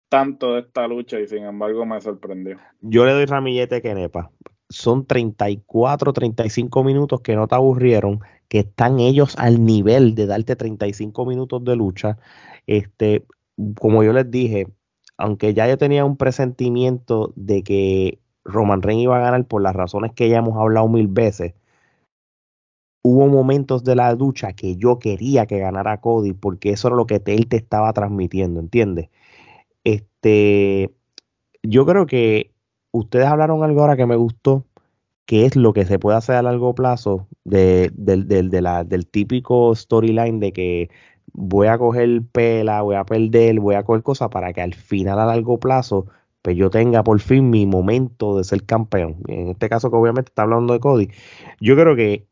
tanto 0.09 0.53
de 0.53 0.61
esta 0.61 0.87
lucha 0.87 1.19
y 1.19 1.27
sin 1.27 1.43
embargo 1.43 1.85
me 1.85 1.99
sorprendió. 1.99 2.57
Yo 2.81 3.05
le 3.05 3.13
doy 3.13 3.25
ramillete 3.25 3.81
kenepa. 3.81 4.31
Son 4.69 5.05
34, 5.05 6.13
35 6.13 6.83
minutos 6.83 7.21
que 7.21 7.35
no 7.35 7.47
te 7.47 7.55
aburrieron, 7.55 8.19
que 8.47 8.59
están 8.59 8.99
ellos 8.99 9.35
al 9.37 9.65
nivel 9.65 10.15
de 10.15 10.27
darte 10.27 10.55
35 10.55 11.25
minutos 11.25 11.63
de 11.63 11.75
lucha. 11.75 12.17
Este, 12.67 13.25
como 13.79 14.03
yo 14.03 14.13
les 14.13 14.29
dije, 14.29 14.67
aunque 15.23 15.53
ya 15.53 15.69
yo 15.69 15.77
tenía 15.77 16.03
un 16.03 16.17
presentimiento 16.17 17.31
de 17.37 17.63
que 17.63 18.19
Roman 18.43 18.81
Reigns 18.81 19.03
iba 19.03 19.15
a 19.15 19.21
ganar 19.21 19.45
por 19.45 19.61
las 19.61 19.73
razones 19.73 20.11
que 20.11 20.27
ya 20.27 20.39
hemos 20.39 20.57
hablado 20.59 20.89
mil 20.89 21.07
veces, 21.07 21.53
hubo 23.03 23.27
momentos 23.27 23.85
de 23.85 23.95
la 23.95 24.13
lucha 24.15 24.51
que 24.51 24.75
yo 24.75 24.99
quería 24.99 25.45
que 25.45 25.59
ganara 25.59 26.01
Cody 26.01 26.33
porque 26.33 26.71
eso 26.71 26.89
era 26.89 26.97
lo 26.97 27.05
que 27.07 27.21
él 27.25 27.47
te 27.47 27.55
estaba 27.55 27.93
transmitiendo, 27.93 28.59
¿entiendes? 28.59 29.11
Este, 29.85 30.93
yo 31.61 31.85
creo 31.85 32.05
que 32.05 32.51
ustedes 32.91 33.27
hablaron 33.27 33.63
algo 33.63 33.79
ahora 33.79 33.95
que 33.95 34.05
me 34.05 34.17
gustó, 34.17 34.65
que 35.25 35.45
es 35.45 35.55
lo 35.55 35.71
que 35.71 35.85
se 35.85 35.99
puede 35.99 36.17
hacer 36.17 36.35
a 36.35 36.41
largo 36.41 36.75
plazo 36.75 37.27
de, 37.45 37.91
del 37.95 39.07
típico 39.07 39.73
storyline 39.73 40.41
de 40.41 40.51
que 40.51 40.89
voy 41.33 41.67
a 41.67 41.77
coger 41.77 42.23
pela, 42.31 42.81
voy 42.81 42.95
a 42.95 43.05
perder, 43.05 43.59
voy 43.59 43.75
a 43.75 43.83
coger 43.83 44.03
cosas 44.03 44.29
para 44.29 44.53
que 44.53 44.61
al 44.61 44.73
final 44.73 45.19
a 45.19 45.25
largo 45.25 45.59
plazo 45.59 46.07
pues 46.41 46.57
yo 46.57 46.69
tenga 46.69 47.03
por 47.03 47.19
fin 47.21 47.49
mi 47.49 47.65
momento 47.65 48.37
de 48.37 48.43
ser 48.43 48.65
campeón. 48.65 49.17
En 49.27 49.49
este 49.49 49.69
caso 49.69 49.89
que 49.89 49.97
obviamente 49.97 50.29
está 50.29 50.43
hablando 50.43 50.73
de 50.73 50.79
Cody. 50.81 51.09
Yo 51.61 51.75
creo 51.75 51.95
que 51.95 52.27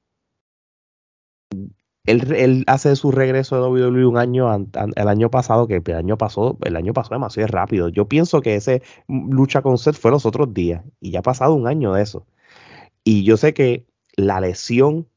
él, 2.06 2.64
hace 2.68 2.96
su 2.96 3.12
regreso 3.12 3.56
de 3.56 3.68
WWE 3.70 4.06
un 4.06 4.18
año 4.18 4.54
el 4.96 5.08
año 5.08 5.30
pasado, 5.30 5.68
que 5.68 5.82
el 5.86 5.96
año 5.96 6.18
pasó, 6.18 6.58
el 6.64 6.76
año 6.76 6.94
pasó 6.94 7.14
demasiado 7.14 7.48
rápido. 7.48 7.90
Yo 7.90 8.08
pienso 8.08 8.42
que 8.42 8.56
ese 8.56 8.82
lucha 9.08 9.62
con 9.62 9.78
Seth 9.78 9.96
fue 9.96 10.12
los 10.12 10.26
otros 10.26 10.54
días 10.54 10.84
y 11.00 11.12
ya 11.12 11.20
ha 11.20 11.24
pasado 11.24 11.54
un 11.54 11.68
año 11.68 11.94
de 11.94 12.02
eso. 12.04 12.26
Y 13.04 13.24
yo 13.24 13.38
sé 13.38 13.54
que 13.54 13.86
la 14.16 14.42
lesión 14.42 15.08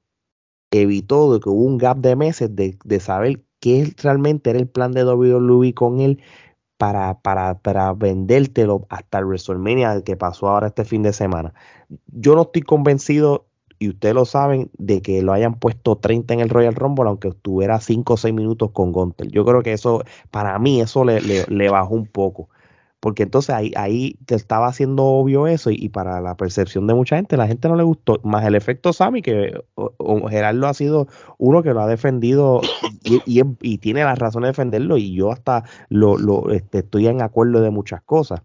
evitó 0.70 1.32
de 1.32 1.40
que 1.40 1.48
hubo 1.48 1.65
un 1.65 1.78
gap 1.78 1.98
de 1.98 2.16
meses 2.16 2.51
de, 2.55 3.01
saber 3.01 3.43
qué 3.65 3.95
realmente 4.03 4.51
era 4.51 4.59
el 4.59 4.69
plan 4.69 4.93
de 4.93 5.07
WWE 5.07 5.73
con 5.73 5.99
él 6.01 6.20
para, 6.77 7.20
para, 7.20 7.61
para 7.61 7.95
vendértelo 7.95 8.86
hasta 8.91 9.20
el 9.20 9.24
WrestleMania 9.24 10.03
que 10.03 10.19
pasó 10.19 10.51
ahora 10.51 10.66
este 10.66 10.85
fin 10.85 11.03
de 11.03 11.15
semana. 11.15 11.55
Yo 12.09 12.35
no 12.35 12.43
estoy 12.43 12.61
convencido 12.61 13.47
y 13.78 13.89
ustedes 13.89 14.15
lo 14.15 14.27
saben, 14.27 14.70
de 14.77 15.01
que 15.01 15.23
lo 15.23 15.32
hayan 15.32 15.55
puesto 15.55 15.97
30 15.97 16.35
en 16.35 16.41
el 16.41 16.51
Royal 16.51 16.74
Rumble, 16.74 17.09
aunque 17.09 17.28
estuviera 17.28 17.81
5 17.81 18.12
o 18.12 18.16
6 18.19 18.35
minutos 18.35 18.70
con 18.73 18.93
Gunter. 18.93 19.28
Yo 19.28 19.47
creo 19.47 19.62
que 19.62 19.73
eso, 19.73 20.05
para 20.31 20.59
mí, 20.59 20.82
eso 20.82 21.03
le, 21.03 21.23
le, 21.23 21.69
bajó 21.70 21.95
un 21.95 22.07
poco. 22.07 22.51
Porque 23.05 23.24
entonces 23.24 23.55
ahí, 23.55 23.70
ahí 23.76 24.16
te 24.24 24.35
estaba 24.35 24.66
haciendo 24.66 25.05
obvio 25.05 25.47
eso 25.47 25.70
y, 25.70 25.90
para 25.90 26.22
la 26.22 26.39
percepción 26.39 26.86
de 26.86 26.94
mucha 26.94 27.16
gente, 27.16 27.36
la 27.36 27.47
gente 27.47 27.68
no 27.68 27.76
le 27.76 27.82
gustó. 27.82 28.18
Más 28.24 28.47
el 28.47 28.55
efecto 28.55 28.94
Sammy, 28.94 29.20
que 29.20 29.60
Gerardo 30.31 30.66
ha 30.66 30.72
sido 30.72 31.06
uno 31.36 31.62
que 31.62 31.74
lo 31.74 31.82
ha 31.82 31.86
defendido 31.86 32.62
y, 33.05 33.43
y, 33.60 33.76
tiene 33.76 34.05
la 34.05 34.14
razón 34.14 34.40
de 34.40 34.48
defenderlo 34.48 34.97
y 34.97 35.14
yo 35.14 35.31
hasta 35.31 35.64
lo, 35.90 36.16
lo 36.16 36.51
este, 36.51 36.78
estoy 36.78 37.06
en 37.06 37.20
acuerdo 37.20 37.60
de 37.60 37.68
muchas 37.68 38.01
cosas. 38.01 38.40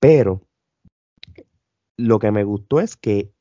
Pero 0.00 0.40
lo 1.98 2.18
que 2.18 2.30
me 2.30 2.42
gustó 2.42 2.80
es 2.80 2.96
que 2.96 3.32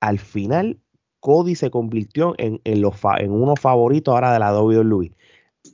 al 0.00 0.18
final 0.18 0.78
Cody 1.20 1.54
se 1.54 1.70
convirtió 1.70 2.34
en, 2.36 2.60
en 2.64 3.32
uno 3.32 3.56
favorito 3.56 4.12
ahora 4.12 4.30
de 4.34 4.40
la 4.40 4.52
WWE. 4.62 5.14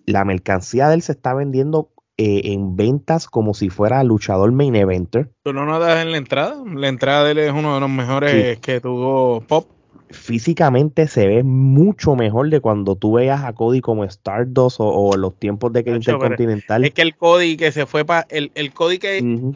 La 0.06 0.24
mercancía 0.24 0.86
de 0.86 0.94
él 0.94 1.02
se 1.02 1.10
está 1.10 1.34
vendiendo 1.34 1.90
eh, 2.20 2.52
en 2.52 2.76
ventas 2.76 3.28
como 3.28 3.54
si 3.54 3.70
fuera 3.70 4.02
luchador 4.02 4.50
main 4.52 4.74
eventer. 4.74 5.30
¿Tú 5.44 5.52
no 5.52 5.64
notas 5.64 6.02
en 6.02 6.10
la 6.10 6.18
entrada? 6.18 6.62
La 6.74 6.88
entrada 6.88 7.24
de 7.24 7.30
él 7.30 7.38
es 7.38 7.52
uno 7.52 7.74
de 7.74 7.80
los 7.80 7.90
mejores 7.90 8.58
que 8.58 8.80
tuvo 8.80 9.40
Pop. 9.42 9.68
Físicamente 10.10 11.06
se 11.06 11.28
ve 11.28 11.44
mucho 11.44 12.16
mejor 12.16 12.50
de 12.50 12.60
cuando 12.60 12.96
tú 12.96 13.12
veas 13.12 13.44
a 13.44 13.52
Cody 13.52 13.80
como 13.80 14.04
Stardust 14.04 14.80
o, 14.80 14.88
o 14.88 15.16
los 15.16 15.38
tiempos 15.38 15.72
de 15.72 15.84
que 15.84 15.90
Intercontinental. 15.90 16.84
Es 16.84 16.92
que 16.92 17.02
el 17.02 17.14
Cody 17.14 17.56
que 17.56 17.70
se 17.72 17.86
fue 17.86 18.04
para 18.04 18.26
el, 18.30 18.50
el 18.54 18.72
Cody 18.72 18.98
que, 18.98 19.54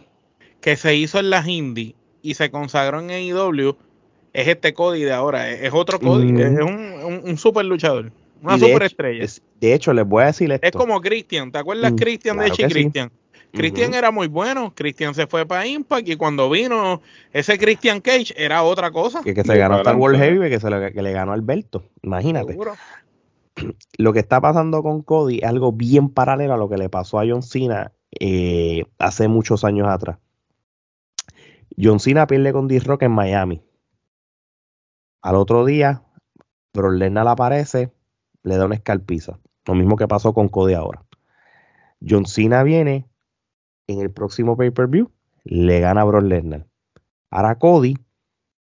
que 0.60 0.76
se 0.76 0.94
hizo 0.94 1.18
en 1.18 1.30
las 1.30 1.48
indies 1.48 1.94
y 2.22 2.34
se 2.34 2.50
consagró 2.50 3.00
en 3.00 3.10
AEW 3.10 3.76
es 4.32 4.48
este 4.48 4.72
Cody 4.72 5.02
de 5.02 5.12
ahora, 5.12 5.50
es, 5.50 5.72
otro 5.74 6.00
Cody, 6.00 6.40
es 6.40 6.60
un, 6.60 7.20
un, 7.24 7.36
super 7.36 7.64
luchador, 7.64 8.12
una 8.42 8.58
super 8.58 8.82
estrella. 8.82 9.26
de 9.60 9.74
hecho, 9.74 9.92
les 9.92 10.06
voy 10.06 10.22
a 10.22 10.26
decir 10.26 10.50
esto. 10.52 10.66
Es 10.66 10.72
como 10.72 11.00
Christian, 11.00 11.50
¿te 11.52 11.58
acuerdas 11.58 11.92
mm, 11.92 11.96
Christian 11.96 12.38
de 12.38 12.50
Chi 12.50 12.64
Christian? 12.64 13.10
Christian 13.52 13.92
era 13.92 14.10
muy 14.10 14.28
bueno, 14.28 14.72
Christian 14.74 15.14
se 15.14 15.26
fue 15.26 15.44
para 15.44 15.66
Impact 15.66 16.08
y 16.08 16.16
cuando 16.16 16.48
vino 16.48 17.02
ese 17.32 17.58
Christian 17.58 18.00
Cage 18.00 18.32
era 18.36 18.62
otra 18.62 18.90
cosa. 18.90 19.22
Que, 19.22 19.34
se 19.34 19.56
ganó 19.58 19.76
hasta 19.76 19.90
el 19.90 19.98
World 19.98 20.18
Heavy, 20.18 20.48
que, 20.48 20.58
se 20.58 20.70
le, 20.70 20.92
que 20.92 21.02
le 21.02 21.12
ganó 21.12 21.32
Alberto, 21.32 21.84
imagínate. 22.02 22.56
Lo 23.98 24.12
que 24.14 24.20
está 24.20 24.40
pasando 24.40 24.82
con 24.82 25.02
Cody 25.02 25.38
es 25.38 25.44
algo 25.44 25.72
bien 25.72 26.08
paralelo 26.08 26.54
a 26.54 26.56
lo 26.56 26.70
que 26.70 26.78
le 26.78 26.88
pasó 26.88 27.20
a 27.20 27.24
John 27.28 27.42
Cena 27.42 27.92
eh, 28.18 28.84
hace 28.98 29.28
muchos 29.28 29.64
años 29.64 29.86
atrás. 29.88 30.16
John 31.78 32.00
Cena 32.00 32.26
pierde 32.26 32.54
con 32.54 32.68
D-Rock 32.68 33.02
en 33.02 33.12
Miami 33.12 33.62
al 35.22 35.36
otro 35.36 35.64
día, 35.64 36.02
Brock 36.74 36.94
Lesnar 36.94 37.28
aparece, 37.28 37.92
le 38.42 38.56
da 38.56 38.66
una 38.66 38.74
escalpiza. 38.74 39.38
Lo 39.66 39.74
mismo 39.74 39.96
que 39.96 40.08
pasó 40.08 40.34
con 40.34 40.48
Cody 40.48 40.74
ahora. 40.74 41.04
John 42.06 42.26
Cena 42.26 42.62
viene 42.62 43.06
en 43.86 44.00
el 44.00 44.10
próximo 44.10 44.56
pay-per-view, 44.56 45.10
le 45.44 45.80
gana 45.80 46.02
a 46.02 46.04
Brock 46.04 46.24
Lesnar. 46.24 46.66
Ahora 47.30 47.58
Cody 47.58 47.96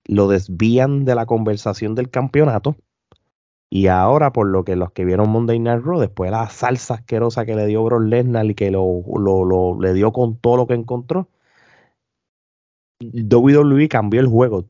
lo 0.05 0.27
desvían 0.27 1.05
de 1.05 1.15
la 1.15 1.25
conversación 1.25 1.95
del 1.95 2.09
campeonato. 2.09 2.75
Y 3.69 3.87
ahora, 3.87 4.31
por 4.31 4.47
lo 4.47 4.63
que 4.63 4.77
los 4.77 4.91
que 4.93 5.03
vieron 5.03 5.29
Monday 5.29 5.59
Night 5.59 5.83
Raw, 5.83 5.99
después 5.99 6.29
de 6.29 6.37
la 6.37 6.49
salsa 6.49 6.95
asquerosa 6.95 7.45
que 7.45 7.55
le 7.55 7.65
dio 7.65 7.83
Brock 7.83 8.03
Lesnar 8.03 8.45
y 8.45 8.55
que 8.55 8.71
lo, 8.71 9.03
lo, 9.17 9.79
le 9.79 9.93
dio 9.93 10.13
con 10.13 10.37
todo 10.37 10.55
lo 10.55 10.67
que 10.67 10.73
encontró, 10.73 11.27
WWE 13.01 13.89
cambió 13.89 14.21
el 14.21 14.27
juego. 14.27 14.65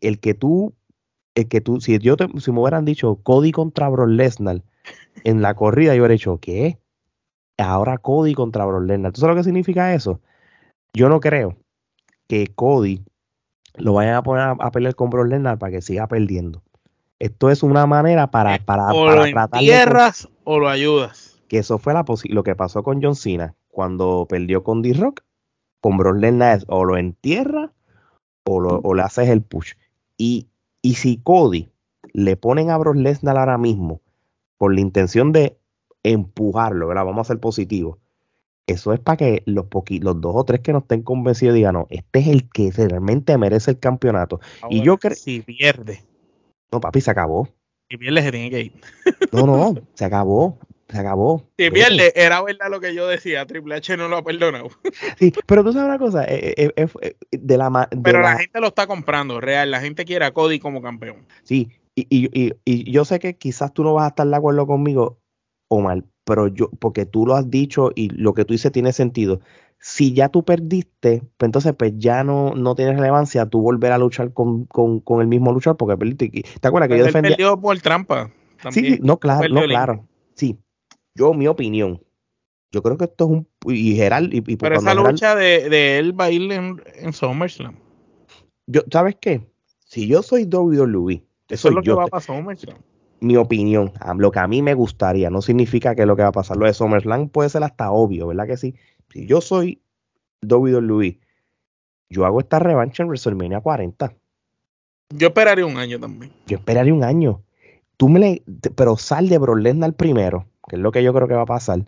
El 0.00 0.20
que 0.20 0.34
tú 0.34 0.74
es 1.34 1.46
que 1.46 1.60
tú, 1.60 1.80
si 1.80 1.98
yo 1.98 2.16
te, 2.16 2.28
si 2.40 2.52
me 2.52 2.60
hubieran 2.60 2.84
dicho 2.84 3.16
Cody 3.22 3.52
contra 3.52 3.88
Brock 3.88 4.08
Lesnar 4.08 4.62
en 5.24 5.42
la 5.42 5.54
corrida, 5.54 5.94
yo 5.94 6.02
hubiera 6.02 6.12
dicho, 6.12 6.38
¿qué? 6.38 6.78
Ahora 7.58 7.98
Cody 7.98 8.34
contra 8.34 8.64
Brock 8.64 8.84
Lesnar. 8.84 9.12
¿Tú 9.12 9.20
sabes 9.20 9.36
lo 9.36 9.40
que 9.40 9.44
significa 9.44 9.94
eso? 9.94 10.20
Yo 10.94 11.08
no 11.08 11.20
creo 11.20 11.56
que 12.28 12.48
Cody 12.48 13.04
lo 13.76 13.94
vayan 13.94 14.16
a 14.16 14.22
poner 14.22 14.56
a, 14.58 14.70
pelear 14.70 14.94
con 14.94 15.10
Brock 15.10 15.28
Lesnar 15.28 15.58
para 15.58 15.72
que 15.72 15.82
siga 15.82 16.06
perdiendo. 16.06 16.62
Esto 17.18 17.50
es 17.50 17.62
una 17.62 17.86
manera 17.86 18.30
para, 18.30 18.58
para, 18.58 18.92
o 18.92 19.10
lo 19.10 19.24
entierras 19.24 20.28
o 20.44 20.58
lo 20.58 20.68
ayudas. 20.68 21.40
Que 21.48 21.58
eso 21.58 21.78
fue 21.78 21.94
la 21.94 22.04
lo 22.24 22.42
que 22.42 22.56
pasó 22.56 22.82
con 22.82 23.02
John 23.02 23.14
Cena 23.14 23.54
cuando 23.68 24.26
perdió 24.28 24.64
con 24.64 24.82
D-Rock. 24.82 25.20
Con 25.80 25.96
Brock 25.96 26.16
Lesnar 26.16 26.58
es 26.58 26.64
o 26.68 26.84
lo 26.84 26.96
entierra 26.96 27.72
o, 28.44 28.60
lo, 28.60 28.80
o 28.82 28.94
le 28.94 29.02
haces 29.02 29.28
el 29.28 29.42
push. 29.42 29.72
Y 30.16 30.48
y 30.82 30.94
si 30.94 31.18
Cody 31.18 31.68
le 32.12 32.36
ponen 32.36 32.70
a 32.70 32.76
Brock 32.76 32.96
Lesnar 32.96 33.38
ahora 33.38 33.56
mismo 33.56 34.00
por 34.58 34.74
la 34.74 34.80
intención 34.80 35.32
de 35.32 35.56
empujarlo, 36.02 36.88
¿verdad? 36.88 37.04
Vamos 37.04 37.26
a 37.26 37.32
ser 37.32 37.40
positivos. 37.40 37.98
Eso 38.66 38.92
es 38.92 39.00
para 39.00 39.16
que 39.16 39.42
los, 39.46 39.66
los 40.00 40.20
dos 40.20 40.32
o 40.36 40.44
tres 40.44 40.60
que 40.60 40.72
no 40.72 40.80
estén 40.80 41.02
convencidos 41.02 41.54
digan, 41.54 41.74
no, 41.74 41.86
este 41.90 42.20
es 42.20 42.28
el 42.28 42.48
que 42.48 42.70
realmente 42.70 43.36
merece 43.38 43.72
el 43.72 43.78
campeonato. 43.78 44.40
y 44.70 44.82
yo 44.82 44.98
creo... 44.98 45.14
Si 45.14 45.40
pierde. 45.40 46.04
No, 46.70 46.80
papi, 46.80 47.00
se 47.00 47.10
acabó. 47.10 47.48
Si 47.88 47.96
pierde, 47.96 48.22
se 48.22 48.32
tiene 48.32 48.50
que 48.50 48.60
ir. 48.60 48.72
no, 49.32 49.46
no, 49.46 49.74
se 49.94 50.04
acabó. 50.04 50.58
Se 50.92 50.98
acabó. 50.98 51.48
Si 51.56 51.70
pierde, 51.70 52.12
era 52.14 52.42
verdad 52.42 52.66
lo 52.70 52.78
que 52.78 52.94
yo 52.94 53.08
decía. 53.08 53.46
Triple 53.46 53.76
H 53.76 53.96
no 53.96 54.08
lo 54.08 54.18
ha 54.18 54.22
perdonado. 54.22 54.68
sí, 55.18 55.32
pero 55.46 55.64
tú 55.64 55.72
sabes 55.72 55.88
una 55.88 55.98
cosa. 55.98 56.24
Eh, 56.24 56.54
eh, 56.56 56.86
eh, 57.00 57.16
de 57.30 57.56
la, 57.56 57.88
pero 58.02 58.20
la... 58.20 58.36
gente 58.36 58.60
lo 58.60 58.66
está 58.66 58.86
comprando, 58.86 59.40
real. 59.40 59.70
La 59.70 59.80
gente 59.80 60.04
quiere 60.04 60.26
a 60.26 60.32
Cody 60.32 60.58
como 60.58 60.82
campeón. 60.82 61.26
Sí, 61.44 61.70
y, 61.94 62.06
y, 62.10 62.52
y, 62.64 62.90
yo 62.90 63.06
sé 63.06 63.18
que 63.20 63.36
quizás 63.36 63.72
tú 63.72 63.84
no 63.84 63.94
vas 63.94 64.04
a 64.04 64.08
estar 64.08 64.26
de 64.26 64.36
acuerdo 64.36 64.66
conmigo, 64.66 65.18
Omar, 65.68 66.04
pero 66.24 66.48
yo, 66.48 66.68
porque 66.78 67.06
tú 67.06 67.26
lo 67.26 67.36
has 67.36 67.50
dicho 67.50 67.90
y 67.94 68.10
lo 68.10 68.34
que 68.34 68.44
tú 68.44 68.52
dices 68.52 68.70
tiene 68.70 68.92
sentido. 68.92 69.40
Si 69.78 70.12
ya 70.12 70.28
tú 70.28 70.44
perdiste, 70.44 71.22
pues 71.38 71.48
entonces 71.48 71.74
pues 71.76 71.94
ya 71.96 72.22
no, 72.22 72.54
no 72.54 72.74
tiene 72.74 72.92
relevancia 72.92 73.46
tú 73.46 73.62
volver 73.62 73.92
a 73.92 73.98
luchar 73.98 74.32
con, 74.32 74.66
con, 74.66 75.00
con 75.00 75.22
el 75.22 75.26
mismo 75.26 75.52
luchador 75.52 75.78
porque 75.78 75.96
perdiste. 75.96 76.44
¿Te 76.60 76.68
acuerdas 76.68 76.88
que 76.90 76.98
yo 76.98 77.04
defendía? 77.04 77.30
perdió 77.30 77.58
por 77.58 77.80
trampa. 77.80 78.30
Sí, 78.70 78.98
no, 79.02 79.18
claro, 79.18 79.48
no, 79.48 79.62
claro. 79.62 80.06
Sí, 80.34 80.58
yo, 81.14 81.34
mi 81.34 81.46
opinión. 81.46 82.02
Yo 82.70 82.82
creo 82.82 82.96
que 82.96 83.04
esto 83.04 83.24
es 83.24 83.30
un. 83.30 83.48
Y 83.66 83.94
Gerald. 83.94 84.32
Y, 84.32 84.56
Pero 84.56 84.76
esa 84.76 84.94
lucha 84.94 85.34
de, 85.34 85.68
de, 85.68 85.98
él 85.98 86.18
va 86.18 86.24
a 86.24 86.30
ir 86.30 86.50
en, 86.52 86.82
en 86.94 87.12
SummerSlam. 87.12 87.76
Yo, 88.66 88.80
¿Sabes 88.90 89.16
qué? 89.20 89.46
Si 89.84 90.06
yo 90.06 90.22
soy 90.22 90.44
WWE, 90.44 91.22
eso 91.48 91.68
es 91.68 91.74
lo 91.74 91.82
que 91.82 91.92
va 91.92 92.04
a 92.04 92.06
pasar 92.06 92.36
SummerSlam. 92.36 92.78
Mi 93.20 93.36
opinión, 93.36 93.92
lo 94.16 94.32
que 94.32 94.38
a 94.38 94.48
mí 94.48 94.62
me 94.62 94.74
gustaría, 94.74 95.30
no 95.30 95.42
significa 95.42 95.94
que 95.94 96.06
lo 96.06 96.16
que 96.16 96.22
va 96.22 96.28
a 96.28 96.32
pasar. 96.32 96.56
Lo 96.56 96.66
de 96.66 96.72
SummerSlam 96.72 97.28
puede 97.28 97.50
ser 97.50 97.62
hasta 97.62 97.92
obvio, 97.92 98.26
¿verdad 98.28 98.46
que 98.46 98.56
sí? 98.56 98.74
Si 99.10 99.26
yo 99.26 99.40
soy 99.40 99.80
WWE, 100.42 101.20
yo 102.08 102.24
hago 102.24 102.40
esta 102.40 102.58
revancha 102.58 103.02
en 103.02 103.08
WrestleMania 103.08 103.60
40. 103.60 104.14
Yo 105.10 105.28
esperaría 105.28 105.66
un 105.66 105.76
año 105.76 106.00
también. 106.00 106.32
Yo 106.46 106.56
esperaría 106.56 106.94
un 106.94 107.04
año. 107.04 107.42
Tú 107.96 108.08
me 108.08 108.18
le, 108.18 108.42
pero 108.74 108.96
sal 108.96 109.28
de 109.28 109.38
Brock 109.38 109.58
Lesnar 109.58 109.94
primero, 109.94 110.46
que 110.68 110.76
es 110.76 110.82
lo 110.82 110.92
que 110.92 111.02
yo 111.02 111.12
creo 111.12 111.28
que 111.28 111.34
va 111.34 111.42
a 111.42 111.46
pasar. 111.46 111.84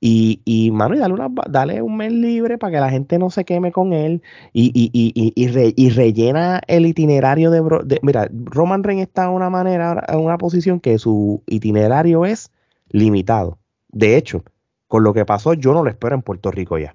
Y, 0.00 0.42
y 0.44 0.70
mano, 0.70 0.94
y 0.94 0.98
dale, 0.98 1.14
una, 1.14 1.28
dale 1.48 1.80
un 1.80 1.96
mes 1.96 2.12
libre 2.12 2.58
para 2.58 2.72
que 2.72 2.80
la 2.80 2.90
gente 2.90 3.18
no 3.18 3.30
se 3.30 3.46
queme 3.46 3.72
con 3.72 3.94
él. 3.94 4.22
Y, 4.52 4.70
y, 4.74 4.90
y, 4.92 5.32
y, 5.34 5.88
rellena 5.90 6.60
el 6.66 6.84
itinerario 6.84 7.50
de, 7.50 7.62
de, 7.84 8.00
Mira, 8.02 8.28
Roman 8.30 8.84
Reigns 8.84 9.04
está 9.04 9.24
en 9.24 9.30
una 9.30 9.48
manera, 9.48 10.04
en 10.08 10.18
una 10.18 10.36
posición 10.36 10.78
que 10.78 10.98
su 10.98 11.42
itinerario 11.46 12.26
es 12.26 12.50
limitado. 12.90 13.58
De 13.88 14.18
hecho, 14.18 14.44
con 14.88 15.04
lo 15.04 15.14
que 15.14 15.24
pasó, 15.24 15.54
yo 15.54 15.72
no 15.72 15.82
lo 15.82 15.88
espero 15.88 16.14
en 16.14 16.22
Puerto 16.22 16.50
Rico 16.50 16.76
ya. 16.76 16.94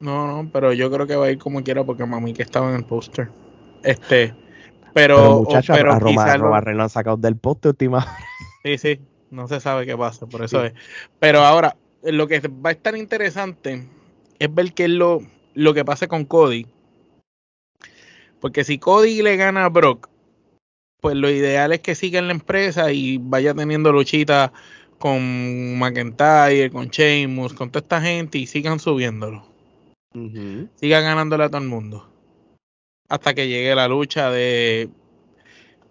No, 0.00 0.26
no, 0.26 0.50
pero 0.50 0.72
yo 0.72 0.90
creo 0.90 1.06
que 1.06 1.16
va 1.16 1.26
a 1.26 1.30
ir 1.30 1.38
como 1.38 1.62
quiera 1.62 1.84
porque 1.84 2.06
mami 2.06 2.32
que 2.32 2.42
estaba 2.42 2.70
en 2.70 2.76
el 2.76 2.84
póster. 2.84 3.28
Este, 3.82 4.34
pero, 4.94 5.16
pero 5.16 5.42
muchachos, 5.42 5.76
a 5.76 5.98
Roma, 5.98 6.36
lo... 6.38 6.82
han 6.82 6.88
sacado 6.88 7.16
del 7.16 7.36
póster 7.36 7.70
última. 7.70 8.06
Sí, 8.64 8.78
sí, 8.78 9.00
no 9.34 9.48
se 9.48 9.60
sabe 9.60 9.86
qué 9.86 9.96
pasa, 9.96 10.26
por 10.26 10.42
eso 10.42 10.64
es. 10.64 10.72
Pero 11.18 11.40
ahora, 11.40 11.76
lo 12.02 12.26
que 12.26 12.40
va 12.40 12.70
a 12.70 12.72
estar 12.72 12.96
interesante 12.96 13.86
es 14.38 14.54
ver 14.54 14.72
qué 14.72 14.84
es 14.84 14.90
lo, 14.90 15.20
lo 15.54 15.74
que 15.74 15.84
pasa 15.84 16.08
con 16.08 16.24
Cody. 16.24 16.66
Porque 18.40 18.64
si 18.64 18.78
Cody 18.78 19.22
le 19.22 19.36
gana 19.36 19.64
a 19.64 19.68
Brock, 19.68 20.08
pues 21.00 21.16
lo 21.16 21.28
ideal 21.28 21.72
es 21.72 21.80
que 21.80 21.94
siga 21.94 22.18
en 22.18 22.28
la 22.28 22.32
empresa 22.32 22.90
y 22.92 23.18
vaya 23.18 23.54
teniendo 23.54 23.92
luchitas 23.92 24.52
con 24.98 25.78
McIntyre, 25.78 26.70
con 26.70 26.88
Sheamus, 26.88 27.52
con 27.52 27.70
toda 27.70 27.82
esta 27.82 28.00
gente 28.00 28.38
y 28.38 28.46
sigan 28.46 28.80
subiéndolo. 28.80 29.46
Siga 30.76 31.00
ganándole 31.00 31.44
a 31.44 31.48
todo 31.48 31.60
el 31.60 31.68
mundo. 31.68 32.08
Hasta 33.08 33.34
que 33.34 33.48
llegue 33.48 33.74
la 33.74 33.88
lucha 33.88 34.30
de 34.30 34.88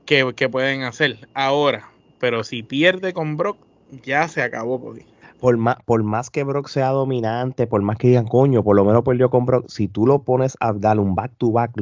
que, 0.05 0.49
pueden 0.49 0.83
hacer 0.83 1.27
ahora. 1.33 1.91
Pero 2.23 2.45
si 2.45 2.63
pierde 2.63 3.11
con 3.11 3.35
Brock, 3.35 3.57
ya 4.01 4.29
se 4.29 4.41
acabó. 4.41 4.81
Por 5.41 5.57
más, 5.57 5.75
por 5.83 6.03
más 6.03 6.29
que 6.29 6.45
Brock 6.45 6.69
sea 6.69 6.87
dominante, 6.91 7.67
por 7.67 7.81
más 7.81 7.97
que 7.97 8.07
digan, 8.07 8.27
coño, 8.27 8.63
por 8.63 8.77
lo 8.77 8.85
menos 8.85 9.03
perdió 9.03 9.29
con 9.29 9.45
Brock, 9.45 9.65
si 9.67 9.89
tú 9.89 10.07
lo 10.07 10.23
pones 10.23 10.55
a 10.61 10.71
darle 10.71 11.01
un 11.01 11.15
back-to-back 11.15 11.73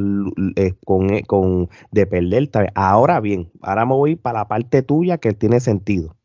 eh, 0.56 0.74
con, 0.84 1.14
eh, 1.14 1.24
con, 1.28 1.70
de 1.92 2.08
perder, 2.08 2.50
ahora 2.74 3.20
bien, 3.20 3.52
ahora 3.62 3.86
me 3.86 3.94
voy 3.94 4.16
para 4.16 4.40
la 4.40 4.48
parte 4.48 4.82
tuya 4.82 5.20
que 5.20 5.34
tiene 5.34 5.60
sentido. 5.60 6.16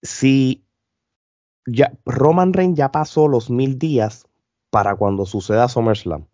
Si 0.00 0.64
ya 1.66 1.92
Roman 2.06 2.54
Reigns 2.54 2.78
ya 2.78 2.92
pasó 2.92 3.28
los 3.28 3.50
mil 3.50 3.78
días 3.78 4.26
para 4.70 4.96
cuando 4.96 5.26
suceda 5.26 5.68
SummerSlam. 5.68 6.24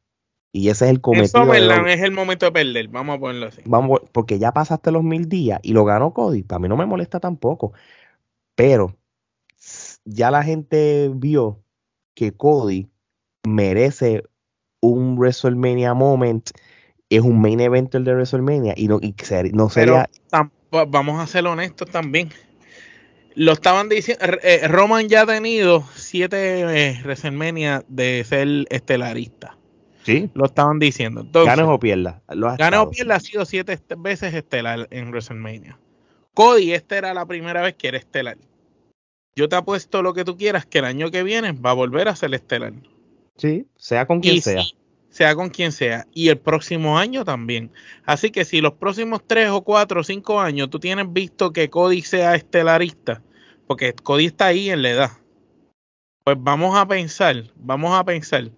Y 0.52 0.68
ese 0.68 0.84
es 0.84 0.90
el 0.90 1.00
cometido. 1.00 1.44
SummerSlam 1.44 1.88
es 1.88 2.02
el 2.02 2.12
momento 2.12 2.44
de 2.46 2.52
perder, 2.52 2.88
vamos 2.88 3.16
a 3.16 3.18
ponerlo 3.18 3.46
así. 3.46 3.62
Vamos, 3.64 4.00
porque 4.12 4.38
ya 4.38 4.52
pasaste 4.52 4.90
los 4.90 5.02
mil 5.02 5.28
días 5.28 5.58
y 5.62 5.72
lo 5.72 5.86
ganó 5.86 6.12
Cody. 6.12 6.42
Para 6.42 6.58
mí 6.58 6.68
no 6.68 6.76
me 6.76 6.84
molesta 6.84 7.20
tampoco. 7.20 7.72
Pero 8.54 8.94
ya 10.04 10.30
la 10.30 10.42
gente 10.42 11.10
vio 11.14 11.62
que 12.14 12.32
Cody 12.32 12.90
merece 13.44 14.24
un 14.80 15.16
WrestleMania 15.16 15.94
moment, 15.94 16.50
es 17.08 17.22
un 17.22 17.40
main 17.40 17.60
event 17.60 17.94
de 17.94 18.14
WrestleMania 18.14 18.74
y 18.76 18.88
no, 18.88 18.98
y 19.00 19.14
no 19.52 19.70
sería. 19.70 20.08
vamos 20.70 21.20
a 21.20 21.26
ser 21.26 21.46
honestos 21.46 21.88
también. 21.90 22.30
Lo 23.34 23.52
estaban 23.52 23.88
diciendo, 23.88 24.22
eh, 24.42 24.68
Roman 24.68 25.08
ya 25.08 25.22
ha 25.22 25.26
tenido 25.26 25.82
siete 25.94 26.88
eh, 26.88 27.00
WrestleMania 27.02 27.84
de 27.88 28.24
ser 28.24 28.66
estelarista. 28.68 29.56
Sí. 30.02 30.30
Lo 30.34 30.46
estaban 30.46 30.78
diciendo. 30.78 31.26
Ganes 31.32 31.66
o 31.66 31.78
pierdas. 31.78 32.16
Ganes 32.28 32.80
o 32.80 32.90
pierdas 32.90 33.22
ha 33.22 33.26
sido 33.26 33.44
siete 33.44 33.78
veces 33.98 34.34
estelar 34.34 34.88
en 34.90 35.08
WrestleMania. 35.08 35.78
Cody, 36.34 36.72
esta 36.72 36.98
era 36.98 37.14
la 37.14 37.26
primera 37.26 37.62
vez 37.62 37.74
que 37.74 37.88
era 37.88 37.98
estelar. 37.98 38.38
Yo 39.36 39.48
te 39.48 39.56
apuesto 39.56 40.02
lo 40.02 40.12
que 40.14 40.24
tú 40.24 40.36
quieras 40.36 40.66
que 40.66 40.78
el 40.78 40.84
año 40.84 41.10
que 41.10 41.22
viene 41.22 41.52
va 41.52 41.70
a 41.70 41.74
volver 41.74 42.08
a 42.08 42.16
ser 42.16 42.34
estelar. 42.34 42.72
Sí, 43.36 43.66
sea 43.76 44.06
con 44.06 44.20
quien 44.20 44.42
sea. 44.42 44.62
sea 45.08 45.34
con 45.34 45.50
quien 45.50 45.72
sea. 45.72 46.06
Y 46.12 46.28
el 46.28 46.38
próximo 46.38 46.98
año 46.98 47.24
también. 47.24 47.70
Así 48.04 48.30
que 48.30 48.44
si 48.44 48.60
los 48.60 48.74
próximos 48.74 49.22
tres 49.26 49.50
o 49.50 49.62
cuatro 49.62 50.00
o 50.00 50.04
cinco 50.04 50.40
años 50.40 50.68
tú 50.68 50.78
tienes 50.78 51.10
visto 51.12 51.52
que 51.52 51.70
Cody 51.70 52.02
sea 52.02 52.34
estelarista, 52.34 53.22
porque 53.66 53.94
Cody 53.94 54.26
está 54.26 54.46
ahí 54.46 54.70
en 54.70 54.82
la 54.82 54.90
edad, 54.90 55.10
pues 56.24 56.36
vamos 56.38 56.76
a 56.76 56.86
pensar, 56.86 57.44
vamos 57.56 57.98
a 57.98 58.04
pensar 58.04 58.50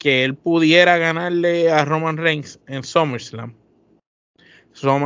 que 0.00 0.24
él 0.24 0.34
pudiera 0.34 0.96
ganarle 0.96 1.70
a 1.70 1.84
Roman 1.84 2.16
Reigns 2.16 2.58
en 2.66 2.82
SummerSlam. 2.82 3.54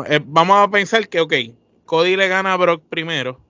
Eh, 0.07 0.21
vamos 0.25 0.57
a 0.57 0.71
pensar 0.71 1.09
que, 1.09 1.21
ok, 1.21 1.35
Cody 1.85 2.15
le 2.17 2.29
gana 2.29 2.53
a 2.53 2.57
Brock 2.57 2.85
primero 2.89 3.41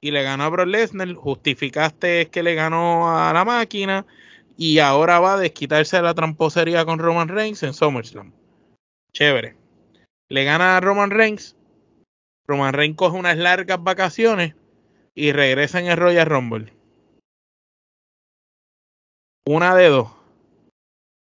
y 0.00 0.10
le 0.10 0.24
ganó 0.24 0.44
a 0.44 0.48
Brock 0.48 0.66
Lesnar, 0.66 1.14
justificaste 1.14 2.28
que 2.28 2.42
le 2.42 2.56
ganó 2.56 3.16
a 3.16 3.32
la 3.32 3.44
máquina 3.44 4.04
y 4.56 4.80
ahora 4.80 5.20
va 5.20 5.34
a 5.34 5.38
desquitarse 5.38 6.02
la 6.02 6.14
tramposería 6.14 6.84
con 6.84 6.98
Roman 6.98 7.28
Reigns 7.28 7.62
en 7.62 7.72
SummerSlam. 7.72 8.32
Chévere. 9.12 9.56
Le 10.28 10.42
gana 10.42 10.76
a 10.76 10.80
Roman 10.80 11.10
Reigns. 11.10 11.56
Roman 12.48 12.74
Reigns 12.74 12.96
coge 12.96 13.16
unas 13.16 13.36
largas 13.36 13.80
vacaciones 13.80 14.56
y 15.14 15.30
regresa 15.30 15.78
en 15.78 15.86
el 15.86 15.96
Royal 15.96 16.26
Rumble. 16.26 16.72
Una 19.46 19.76
de 19.76 19.88
dos. 19.88 20.17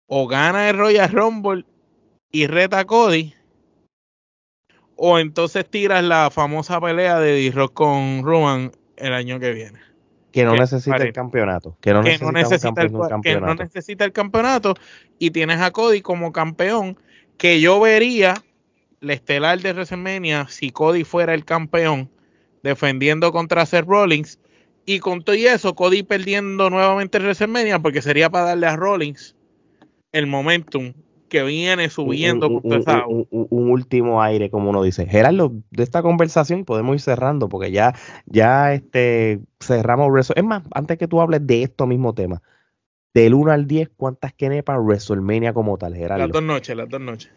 O 0.08 0.28
gana 0.28 0.70
el 0.70 0.78
Royal 0.78 1.12
Rumble 1.12 1.66
y 2.32 2.48
reta 2.48 2.80
a 2.80 2.86
Cody 2.86 3.34
o 4.98 5.20
entonces 5.20 5.66
tiras 5.70 6.04
la 6.04 6.30
famosa 6.32 6.82
pelea 6.82 7.20
de 7.20 7.34
D-Rock 7.34 7.74
con 7.74 8.24
Roman 8.24 8.72
el 8.98 9.14
año 9.14 9.40
que 9.40 9.54
viene. 9.54 9.80
Que 10.32 10.44
no 10.44 10.56
necesita 10.56 10.98
el 10.98 11.14
campeonato. 11.14 11.78
Que 11.80 11.94
no, 11.94 12.02
necesita, 12.02 12.82
el, 12.82 12.92
campeonato. 12.92 13.22
que 13.22 13.40
no 13.40 13.56
necesita 13.56 14.06
el 14.06 14.12
campeonato. 14.12 14.74
Y 15.18 15.32
tienes 15.32 15.62
a 15.62 15.72
Cody 15.72 16.02
como 16.02 16.32
campeón. 16.32 16.98
Que 17.38 17.62
yo 17.62 17.80
vería 17.80 18.44
la 19.00 19.14
estelar 19.14 19.60
de 19.60 19.74
WrestleMania 19.74 20.48
si 20.50 20.72
Cody 20.72 21.04
fuera 21.04 21.34
el 21.34 21.46
campeón 21.46 22.10
defendiendo 22.64 23.32
contra 23.32 23.66
Seth 23.66 23.86
Rollins. 23.86 24.40
Y 24.86 25.00
con 25.00 25.24
todo 25.24 25.36
y 25.36 25.46
eso, 25.46 25.76
Cody 25.76 26.04
perdiendo 26.04 26.70
nuevamente 26.70 27.20
WrestleMania 27.20 27.80
porque 27.80 28.02
sería 28.02 28.30
para 28.30 28.46
darle 28.46 28.68
a 28.68 28.76
Rollins 28.76 29.37
el 30.12 30.28
momentum 30.28 30.94
que 31.30 31.44
viene 31.44 31.90
subiendo. 31.90 32.48
Un, 32.48 33.70
último 33.70 34.22
aire, 34.22 34.50
como 34.50 34.70
uno 34.70 34.82
dice. 34.82 35.06
Gerardo, 35.06 35.54
de 35.72 35.84
esta 35.84 36.02
conversación 36.02 36.66
podemos 36.66 36.96
ir 36.96 37.02
cerrando, 37.02 37.50
porque 37.50 37.72
ya, 37.72 37.94
ya 38.26 38.74
este, 38.74 39.42
cerramos. 39.60 40.32
Es 40.36 40.44
más, 40.44 40.64
antes 40.74 40.98
que 40.98 41.08
tú 41.08 41.22
hables 41.22 41.46
de 41.46 41.64
esto 41.64 41.86
mismo 41.86 42.14
tema, 42.14 42.42
del 43.14 43.34
1 43.34 43.52
al 43.52 43.68
10, 43.68 43.90
¿cuántas 43.98 44.34
para 44.64 44.80
WrestleMania 44.80 45.54
como 45.54 45.78
tal, 45.78 45.96
Gerardo? 45.96 46.26
Las 46.26 46.32
dos 46.32 46.44
noches, 46.44 46.76
las 46.76 46.90
dos 46.90 47.02
noches. 47.02 47.32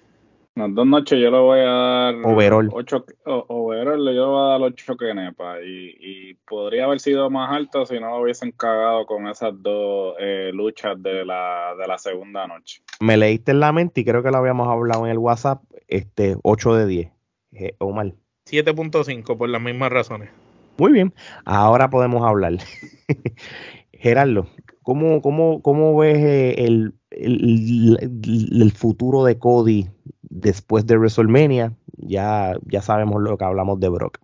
Las 0.56 0.74
dos 0.74 0.86
noches 0.86 1.18
yo 1.20 1.31
le 1.31 1.39
voy 1.39 1.60
a 1.60 1.64
dar. 1.64 2.14
Overall. 2.24 2.70
Ocho, 2.72 3.05
overall 3.24 3.98
yo 3.98 4.12
le 4.12 4.20
voy 4.20 4.40
a 4.40 4.48
dar 4.52 4.62
8 4.62 4.97
kenepas. 4.97 5.59
Y, 5.64 5.97
y 6.01 6.35
podría 6.35 6.85
haber 6.85 7.01
sido 7.01 7.31
más 7.31 7.52
alto 7.52 7.86
si 7.86 8.01
no 8.01 8.10
lo 8.10 8.22
hubiesen 8.22 8.52
cagado 8.52 9.06
con 9.06 9.28
esas 9.28 9.52
dos 9.62 10.16
eh, 10.18 10.51
luchas 10.52 11.01
de 11.02 11.24
la, 11.24 11.74
de 11.78 11.86
la 11.86 11.98
segunda 11.98 12.47
noche. 12.47 12.82
Me 13.01 13.16
leíste 13.16 13.52
en 13.52 13.60
la 13.60 13.72
mente 13.72 14.01
y 14.01 14.05
creo 14.05 14.22
que 14.22 14.31
lo 14.31 14.39
habíamos 14.39 14.68
hablado 14.68 15.06
en 15.06 15.12
el 15.12 15.18
WhatsApp. 15.18 15.62
Este, 15.86 16.36
8 16.43 16.74
de 16.74 16.86
10. 16.86 17.12
Eh, 17.52 17.74
Omar. 17.78 18.12
7.5 18.47 19.36
por 19.36 19.48
las 19.48 19.62
mismas 19.62 19.90
razones. 19.90 20.31
Muy 20.78 20.93
bien. 20.93 21.14
Ahora 21.44 21.90
podemos 21.90 22.24
hablar. 22.27 22.55
Gerardo, 23.93 24.47
¿cómo, 24.82 25.20
cómo, 25.20 25.62
cómo 25.62 25.97
ves 25.97 26.18
eh, 26.18 26.90
el, 27.11 27.99
el, 28.01 28.73
futuro 28.73 29.24
de 29.24 29.39
Cody 29.39 29.87
después 30.23 30.87
de 30.87 30.97
WrestleMania, 30.97 31.73
ya, 31.97 32.55
ya 32.66 32.82
sabemos 32.82 33.23
lo 33.23 33.37
que 33.37 33.45
hablamos 33.45 33.81
de 33.81 33.89
Brock. 33.89 34.19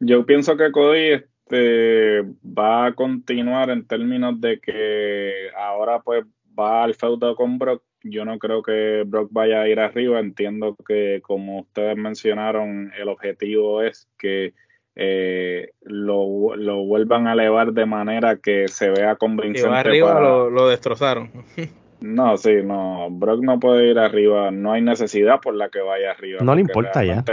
Yo 0.00 0.26
pienso 0.26 0.56
que 0.56 0.72
Cody 0.72 1.12
este, 1.12 2.22
va 2.44 2.86
a 2.86 2.94
continuar 2.94 3.70
en 3.70 3.86
términos 3.86 4.40
de 4.40 4.58
que 4.60 5.48
ahora 5.56 6.00
pues 6.00 6.24
va 6.58 6.84
al 6.84 6.94
feudo 6.94 7.36
con 7.36 7.58
Brock 7.58 7.82
yo 8.04 8.24
no 8.24 8.38
creo 8.38 8.62
que 8.62 9.04
Brock 9.06 9.28
vaya 9.32 9.62
a 9.62 9.68
ir 9.68 9.80
arriba. 9.80 10.20
Entiendo 10.20 10.76
que, 10.86 11.20
como 11.22 11.60
ustedes 11.60 11.96
mencionaron, 11.96 12.92
el 12.98 13.08
objetivo 13.08 13.82
es 13.82 14.08
que 14.18 14.54
eh, 14.94 15.70
lo, 15.82 16.54
lo, 16.56 16.84
vuelvan 16.84 17.26
a 17.26 17.32
elevar 17.32 17.72
de 17.72 17.86
manera 17.86 18.36
que 18.36 18.68
se 18.68 18.90
vea 18.90 19.16
convincente. 19.16 19.68
Que 19.68 19.74
arriba 19.74 20.20
lo, 20.20 20.50
lo, 20.50 20.68
destrozaron. 20.68 21.30
no, 22.00 22.36
sí, 22.36 22.56
no. 22.62 23.08
Brock 23.10 23.42
no 23.42 23.58
puede 23.58 23.90
ir 23.90 23.98
arriba. 23.98 24.50
No 24.50 24.72
hay 24.72 24.82
necesidad 24.82 25.40
por 25.40 25.54
la 25.54 25.70
que 25.70 25.80
vaya 25.80 26.10
arriba. 26.10 26.40
No 26.42 26.54
le 26.54 26.60
importa 26.60 27.04
ya. 27.04 27.24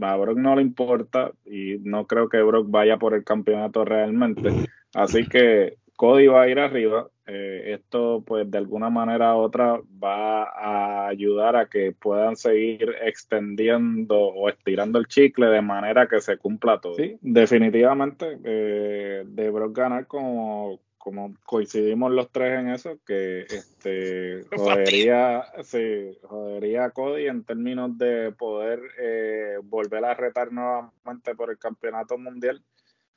A 0.00 0.16
Brock 0.16 0.36
no 0.36 0.56
le 0.56 0.62
importa 0.62 1.32
y 1.44 1.78
no 1.82 2.06
creo 2.06 2.28
que 2.28 2.42
Brock 2.42 2.66
vaya 2.68 2.96
por 2.96 3.14
el 3.14 3.24
campeonato 3.24 3.84
realmente. 3.84 4.50
Así 4.94 5.26
que 5.26 5.76
Cody 5.96 6.26
va 6.26 6.42
a 6.42 6.48
ir 6.48 6.58
arriba. 6.58 7.08
Eh, 7.28 7.74
esto, 7.74 8.22
pues, 8.24 8.48
de 8.48 8.58
alguna 8.58 8.88
manera 8.88 9.34
u 9.34 9.40
otra 9.40 9.80
va 10.02 10.44
a 10.44 11.08
ayudar 11.08 11.56
a 11.56 11.68
que 11.68 11.90
puedan 11.92 12.36
seguir 12.36 12.94
extendiendo 13.02 14.16
o 14.16 14.48
estirando 14.48 15.00
el 15.00 15.08
chicle 15.08 15.46
de 15.46 15.60
manera 15.60 16.06
que 16.06 16.20
se 16.20 16.36
cumpla 16.36 16.80
todo. 16.80 16.94
Sí, 16.94 17.18
definitivamente, 17.20 18.38
eh, 18.44 19.24
de 19.26 19.50
Brock 19.50 19.76
ganar 19.76 20.06
como, 20.06 20.78
como 20.98 21.34
coincidimos 21.42 22.12
los 22.12 22.30
tres 22.30 22.60
en 22.60 22.68
eso, 22.68 22.98
que 23.04 23.40
este 23.40 24.44
jodería, 24.56 25.46
sí, 25.64 26.16
jodería 26.22 26.84
a 26.84 26.90
Cody 26.90 27.26
en 27.26 27.42
términos 27.42 27.98
de 27.98 28.30
poder 28.30 28.80
eh, 29.00 29.56
volver 29.64 30.04
a 30.04 30.14
retar 30.14 30.52
nuevamente 30.52 31.34
por 31.34 31.50
el 31.50 31.58
campeonato 31.58 32.16
mundial. 32.18 32.62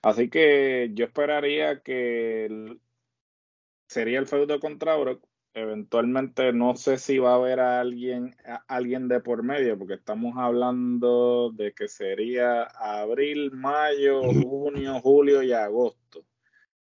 Así 0.01 0.29
que 0.29 0.91
yo 0.93 1.05
esperaría 1.05 1.81
que 1.81 2.77
sería 3.87 4.19
el 4.19 4.27
feudo 4.27 4.59
contra 4.59 4.95
Brock. 4.95 5.25
Eventualmente 5.53 6.53
no 6.53 6.75
sé 6.75 6.97
si 6.97 7.17
va 7.17 7.31
a 7.31 7.35
haber 7.35 7.59
a 7.59 7.79
alguien, 7.81 8.35
alguien 8.67 9.07
de 9.07 9.19
por 9.19 9.43
medio, 9.43 9.77
porque 9.77 9.95
estamos 9.95 10.35
hablando 10.37 11.51
de 11.51 11.73
que 11.73 11.87
sería 11.87 12.63
abril, 12.63 13.51
mayo, 13.51 14.21
junio, 14.21 15.01
julio 15.01 15.41
y 15.43 15.51
agosto. 15.51 16.23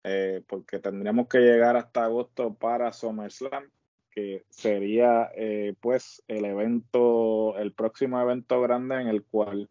Eh, 0.03 0.41
porque 0.47 0.79
tendríamos 0.79 1.27
que 1.27 1.39
llegar 1.39 1.77
hasta 1.77 2.05
agosto 2.05 2.55
para 2.55 2.91
SummerSlam, 2.91 3.69
que 4.09 4.45
sería 4.49 5.29
eh, 5.35 5.75
pues 5.79 6.23
el 6.27 6.45
evento, 6.45 7.57
el 7.57 7.73
próximo 7.73 8.19
evento 8.19 8.59
grande 8.61 9.01
en 9.01 9.07
el 9.07 9.23
cual 9.23 9.69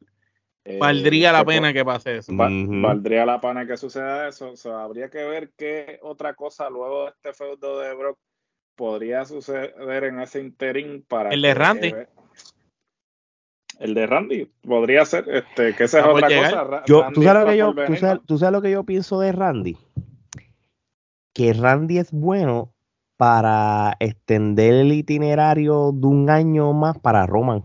eh, 0.66 0.78
valdría 0.80 1.30
la 1.30 1.44
pena 1.44 1.72
que 1.72 1.84
pase 1.84 2.16
eso. 2.16 2.32
Valdría 2.34 3.24
la 3.24 3.40
pena 3.40 3.64
que 3.66 3.76
suceda 3.76 4.28
eso. 4.28 4.52
habría 4.76 5.08
que 5.08 5.24
ver 5.24 5.52
qué 5.56 6.00
otra 6.02 6.34
cosa 6.34 6.68
luego 6.68 7.04
de 7.04 7.10
este 7.10 7.32
feudo 7.32 7.78
de 7.78 7.94
Brock 7.94 8.18
podría 8.74 9.24
suceder 9.24 10.04
en 10.04 10.20
ese 10.20 10.40
interín 10.40 11.04
para. 11.06 11.30
El 11.30 11.42
de 11.42 11.54
Randy. 11.54 11.94
el 13.78 13.94
de 13.94 14.06
Randy 14.08 14.50
podría 14.62 15.04
ser, 15.04 15.28
este, 15.28 15.72
que 15.76 15.84
esa 15.84 16.00
es 16.00 16.06
otra 16.06 16.28
cosa. 16.28 16.82
Yo, 16.86 17.06
¿tú, 17.14 17.22
sabes 17.22 17.44
lo 17.44 17.48
que 17.48 17.56
yo, 17.56 17.74
tú, 18.26 18.38
sabes, 18.38 18.52
lo 18.52 18.62
que 18.62 18.70
yo 18.72 18.82
pienso 18.82 19.20
de 19.20 19.30
Randy? 19.30 19.76
Que 21.32 21.52
Randy 21.52 21.98
es 21.98 22.10
bueno 22.10 22.72
para 23.16 23.96
extender 24.00 24.74
el 24.74 24.92
itinerario 24.92 25.92
de 25.92 26.06
un 26.08 26.28
año 26.28 26.72
más 26.72 26.98
para 26.98 27.24
Roman. 27.24 27.62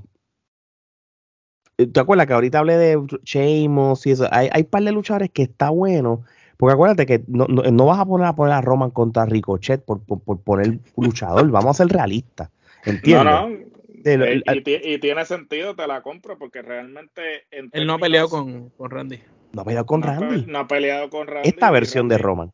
¿Te 1.87 1.99
acuerdas 1.99 2.27
que 2.27 2.33
ahorita 2.33 2.59
hablé 2.59 2.77
de 2.77 2.99
Sheamus 3.23 4.05
y 4.07 4.11
eso? 4.11 4.27
Hay, 4.31 4.49
hay 4.51 4.61
un 4.61 4.67
par 4.67 4.83
de 4.83 4.91
luchadores 4.91 5.29
que 5.29 5.43
está 5.43 5.69
bueno. 5.69 6.23
Porque 6.61 6.73
acuérdate 6.73 7.07
que 7.07 7.23
no, 7.27 7.47
no, 7.47 7.85
vas 7.87 7.99
a 7.99 8.05
poner 8.05 8.27
a 8.27 8.35
poner 8.35 8.53
a 8.53 8.61
Roman 8.61 8.91
contra 8.91 9.25
Ricochet 9.25 9.83
por, 9.83 9.99
por, 10.05 10.21
por 10.21 10.39
poner 10.41 10.77
luchador. 10.95 11.49
Vamos 11.49 11.71
a 11.71 11.83
ser 11.83 11.91
realistas. 11.91 12.51
¿Entiendes? 12.85 13.25
No, 13.25 13.49
no. 13.49 14.55
y, 14.55 14.99
tiene 14.99 15.25
sentido, 15.25 15.75
te 15.75 15.87
la 15.87 16.03
compro, 16.03 16.37
porque 16.37 16.61
realmente. 16.61 17.45
Él 17.49 17.87
no 17.87 17.95
ha 17.95 17.97
peleado 17.97 18.29
con, 18.29 18.69
con, 18.69 18.91
Randy. 18.91 19.19
No 19.53 19.61
ha 19.63 19.65
peleado 19.65 19.85
con 19.87 20.03
Randy. 20.03 20.45
No 20.47 20.59
ha 20.59 20.67
peleado 20.67 21.09
con 21.09 21.25
Randy. 21.25 21.49
Esta 21.49 21.71
versión 21.71 22.07
de 22.07 22.19
Roman. 22.19 22.51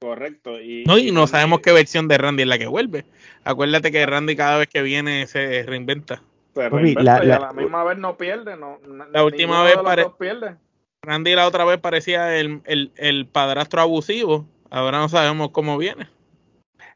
Correcto. 0.00 0.58
Y, 0.58 0.84
no, 0.86 0.96
y 0.96 1.12
no 1.12 1.26
sabemos 1.26 1.60
qué 1.60 1.72
versión 1.72 2.08
de 2.08 2.16
Randy 2.16 2.44
es 2.44 2.48
la 2.48 2.58
que 2.58 2.68
vuelve. 2.68 3.04
Acuérdate 3.44 3.92
que 3.92 4.06
Randy 4.06 4.34
cada 4.34 4.56
vez 4.56 4.68
que 4.68 4.80
viene 4.80 5.26
se 5.26 5.62
reinventa 5.64 6.22
la, 6.54 7.52
misma 7.52 7.84
vez 7.84 7.98
no 7.98 8.16
pierde. 8.16 8.56
No, 8.56 8.78
la 9.10 9.24
última 9.24 9.62
vez 9.62 9.76
pierde. 10.18 10.56
Randy 11.02 11.34
la 11.34 11.48
otra 11.48 11.64
vez 11.64 11.78
parecía 11.78 12.36
el, 12.38 12.62
el, 12.64 12.92
el, 12.96 13.26
padrastro 13.26 13.80
abusivo. 13.80 14.46
Ahora 14.70 14.98
no 14.98 15.08
sabemos 15.08 15.50
cómo 15.50 15.76
viene. 15.76 16.08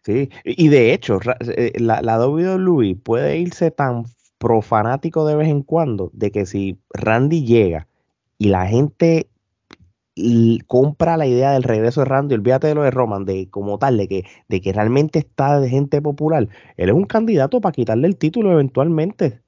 Sí, 0.04 0.30
y 0.44 0.68
de 0.68 0.92
hecho, 0.92 1.18
eh, 1.40 1.72
la, 1.78 2.00
la 2.02 2.24
WWE 2.24 2.94
puede 3.02 3.38
irse 3.38 3.72
tan 3.72 4.04
profanático 4.38 5.26
de 5.26 5.34
vez 5.34 5.48
en 5.48 5.62
cuando 5.62 6.10
de 6.12 6.30
que 6.30 6.46
si 6.46 6.78
Randy 6.90 7.44
llega 7.44 7.88
y 8.38 8.48
la 8.48 8.66
gente 8.66 9.28
compra 10.66 11.16
la 11.16 11.26
idea 11.26 11.52
del 11.52 11.62
regreso 11.62 12.00
de 12.00 12.06
Randy, 12.06 12.34
olvídate 12.34 12.68
de 12.68 12.74
lo 12.74 12.82
de 12.82 12.90
Roman, 12.90 13.24
de 13.24 13.48
como 13.50 13.78
tal, 13.78 13.98
de 13.98 14.08
que, 14.08 14.24
de 14.48 14.60
que 14.60 14.72
realmente 14.72 15.18
está 15.18 15.60
de 15.60 15.68
gente 15.68 16.00
popular, 16.00 16.48
él 16.76 16.88
es 16.88 16.94
un 16.94 17.04
candidato 17.04 17.60
para 17.60 17.72
quitarle 17.72 18.08
el 18.08 18.16
título 18.16 18.52
eventualmente. 18.52 19.40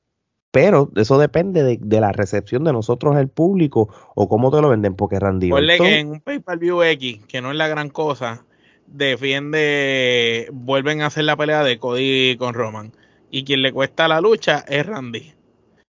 Pero 0.51 0.91
eso 0.97 1.19
depende 1.19 1.79
de, 1.79 2.01
la 2.01 2.12
recepción 2.12 2.65
de 2.65 2.73
nosotros, 2.73 3.16
el 3.16 3.29
público, 3.29 3.89
o 4.15 4.29
cómo 4.29 4.51
te 4.51 4.62
lo 4.62 4.70
venden, 4.70 4.95
porque 4.95 5.20
Randy 5.20 5.51
que 5.51 5.99
en 5.99 6.11
un 6.11 6.20
pay-per-view 6.20 6.83
X, 6.83 7.20
que 7.27 7.43
no 7.43 7.51
es 7.51 7.57
la 7.57 7.69
gran 7.69 7.91
cosa, 7.91 8.45
defiende, 8.87 10.49
vuelven 10.53 11.03
a 11.03 11.07
hacer 11.07 11.25
la 11.25 11.37
pelea 11.37 11.62
de 11.62 11.79
Cody 11.79 12.37
con 12.39 12.55
Roman. 12.55 12.93
Y 13.31 13.45
quien 13.45 13.61
le 13.61 13.73
cuesta 13.73 14.09
la 14.09 14.23
lucha 14.23 14.65
es 14.69 14.87
Randy. 14.87 15.35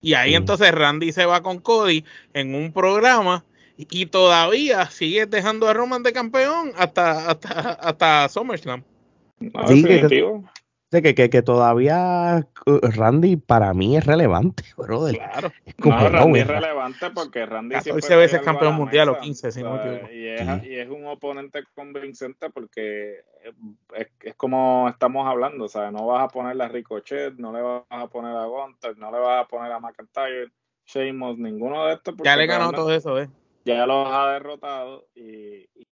Y 0.01 0.14
ahí 0.14 0.35
entonces 0.35 0.70
Randy 0.70 1.10
se 1.12 1.24
va 1.24 1.43
con 1.43 1.59
Cody 1.59 2.05
en 2.32 2.55
un 2.55 2.72
programa 2.72 3.44
y 3.76 4.06
todavía 4.06 4.89
sigue 4.90 5.26
dejando 5.26 5.68
a 5.68 5.72
Roman 5.72 6.02
de 6.02 6.12
campeón 6.12 6.72
hasta, 6.76 7.31
hasta, 7.31 7.70
hasta 7.72 8.28
SummerSlam. 8.28 8.85
sí, 9.66 9.82
que, 9.82 10.43
que, 10.90 11.15
que, 11.15 11.43
todavía 11.43 12.47
uh, 12.66 12.78
Randy 12.82 13.36
para 13.36 13.74
mí 13.74 13.97
es 13.97 14.06
relevante, 14.06 14.65
brother. 14.77 15.16
Claro. 15.16 15.52
Es 15.65 15.74
no, 15.78 16.09
Randy 16.09 16.40
es 16.40 16.47
relevante 16.47 17.11
porque 17.11 17.47
Randy 17.47 17.74
14 17.77 18.16
veces 18.16 18.40
campeón 18.43 18.74
mundial 18.74 19.09
o 19.09 19.19
15, 19.19 19.52
si 19.52 19.62
no 19.62 19.77
y, 20.12 20.28
es, 20.28 20.65
y 20.65 20.77
es 20.77 20.89
un 20.89 21.06
oponente 21.06 21.65
convincente 21.74 22.51
porque 22.51 23.20
es, 23.94 24.09
es, 24.23 24.35
como 24.36 24.89
estamos 24.89 25.27
hablando, 25.27 25.65
o 25.65 25.69
sea, 25.69 25.90
no 25.90 26.06
vas 26.06 26.24
a 26.24 26.28
poner 26.28 26.61
a 26.61 26.69
Ricochet, 26.69 27.35
no 27.36 27.52
le 27.52 27.61
vas 27.61 27.82
a 27.89 28.06
poner 28.06 28.36
a 28.36 28.47
Gunter, 28.47 28.97
no 28.97 29.11
le 29.11 29.19
vas 29.19 29.44
a 29.44 29.48
poner 29.48 29.73
a 29.73 29.81
McIntyre, 29.81 30.51
Sheamus, 30.86 31.39
ninguno 31.39 31.86
de 31.86 31.94
estos. 31.94 32.15
Ya 32.23 32.36
le 32.36 32.47
ganó 32.47 32.73
todo 32.73 32.93
eso, 32.93 33.20
¿eh? 33.20 33.28
Ya 33.65 33.86
los 33.86 34.06
ha 34.11 34.32
derrotado 34.32 35.06
y, 35.15 35.69
y 35.74 35.86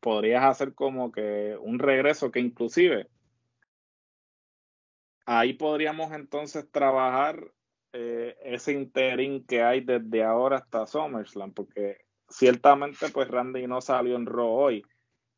podrías 0.00 0.44
hacer 0.44 0.74
como 0.74 1.12
que 1.12 1.56
un 1.60 1.78
regreso 1.78 2.30
que 2.30 2.40
inclusive 2.40 3.08
ahí 5.26 5.54
podríamos 5.54 6.12
entonces 6.12 6.70
trabajar 6.70 7.52
eh, 7.92 8.36
ese 8.42 8.72
interín 8.72 9.44
que 9.44 9.62
hay 9.62 9.80
desde 9.80 10.24
ahora 10.24 10.56
hasta 10.56 10.86
SummerSlam, 10.86 11.52
porque 11.52 11.98
ciertamente 12.28 13.08
pues 13.10 13.28
Randy 13.28 13.66
no 13.66 13.80
salió 13.80 14.16
en 14.16 14.26
Raw 14.26 14.48
hoy, 14.48 14.84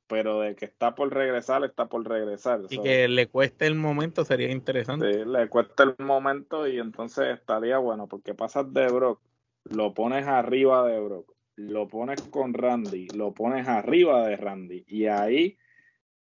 pero 0.06 0.40
de 0.40 0.54
que 0.54 0.66
está 0.66 0.94
por 0.94 1.12
regresar, 1.12 1.64
está 1.64 1.86
por 1.86 2.06
regresar. 2.06 2.60
Y 2.70 2.80
que 2.80 3.08
le 3.08 3.26
cueste 3.28 3.66
el 3.66 3.74
momento 3.74 4.24
sería 4.24 4.50
interesante. 4.50 5.12
Sí, 5.12 5.24
le 5.24 5.48
cuesta 5.48 5.82
el 5.82 5.96
momento 5.98 6.68
y 6.68 6.78
entonces 6.78 7.38
estaría 7.38 7.78
bueno, 7.78 8.06
porque 8.06 8.34
pasas 8.34 8.72
de 8.72 8.86
Brock, 8.86 9.20
lo 9.64 9.94
pones 9.94 10.26
arriba 10.26 10.86
de 10.86 11.00
Brock, 11.00 11.32
lo 11.56 11.88
pones 11.88 12.20
con 12.22 12.54
Randy, 12.54 13.08
lo 13.08 13.32
pones 13.32 13.66
arriba 13.66 14.26
de 14.28 14.36
Randy, 14.36 14.84
y 14.86 15.06
ahí 15.06 15.58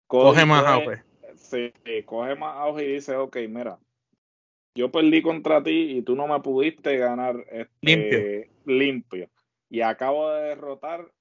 coge 0.08 0.46
más 0.46 0.66
se 1.40 1.74
coge 2.06 2.36
más 2.36 2.56
auge 2.58 2.86
y 2.86 2.94
dice, 2.94 3.16
ok, 3.16 3.38
mira, 3.48 3.80
yo 4.76 4.92
perdí 4.92 5.22
contra 5.22 5.64
ti 5.64 5.98
y 5.98 6.02
tú 6.02 6.16
no 6.16 6.28
me 6.28 6.40
pudiste 6.42 6.98
ganar 6.98 7.46
este, 7.52 8.50
limpio. 8.66 9.30
Y 9.70 9.82
acabo 9.82 10.32
de 10.32 10.50
derrotar 10.50 11.12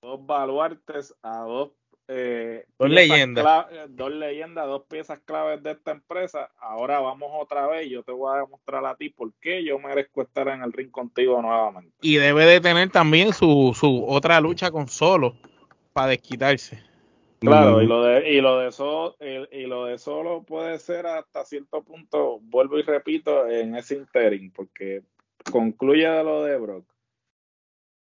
dos 0.00 0.24
baluartes 0.24 1.14
a 1.22 1.40
dos 1.40 1.72
eh, 2.08 2.66
dos 2.78 2.88
leyendas. 2.88 3.66
dos 3.88 4.12
leyendas, 4.12 4.66
dos 4.66 4.82
piezas 4.88 5.18
claves 5.24 5.62
de 5.62 5.72
esta 5.72 5.90
empresa. 5.90 6.50
Ahora 6.58 7.00
vamos 7.00 7.30
otra 7.34 7.66
vez 7.66 7.88
yo 7.90 8.04
te 8.04 8.12
voy 8.12 8.32
a 8.32 8.40
demostrar 8.40 8.84
a 8.86 8.94
ti 8.94 9.08
por 9.08 9.32
qué 9.40 9.64
yo 9.64 9.78
merezco 9.78 10.22
estar 10.22 10.46
en 10.48 10.62
el 10.62 10.72
ring 10.72 10.90
contigo 10.90 11.42
nuevamente. 11.42 11.92
Y 12.00 12.16
debe 12.16 12.44
de 12.46 12.60
tener 12.60 12.90
también 12.90 13.32
su, 13.32 13.76
su 13.78 14.04
otra 14.06 14.40
lucha 14.40 14.70
con 14.70 14.86
solo 14.88 15.34
para 15.92 16.08
desquitarse. 16.08 16.80
Claro, 17.40 17.82
y 17.82 17.86
lo 17.86 18.02
de 18.02 18.30
y 18.30 18.40
lo 18.40 18.58
de 18.58 18.72
solo 18.72 19.16
y, 19.20 19.66
lo 19.66 19.84
de 19.86 19.98
solo 19.98 20.42
puede 20.42 20.78
ser 20.78 21.06
hasta 21.06 21.44
cierto 21.44 21.82
punto, 21.82 22.38
vuelvo 22.40 22.78
y 22.78 22.82
repito, 22.82 23.46
en 23.46 23.76
ese 23.76 23.96
interim, 23.96 24.50
porque 24.52 25.02
concluye 25.50 26.08
de 26.08 26.24
lo 26.24 26.42
de 26.42 26.56
Brock. 26.56 26.86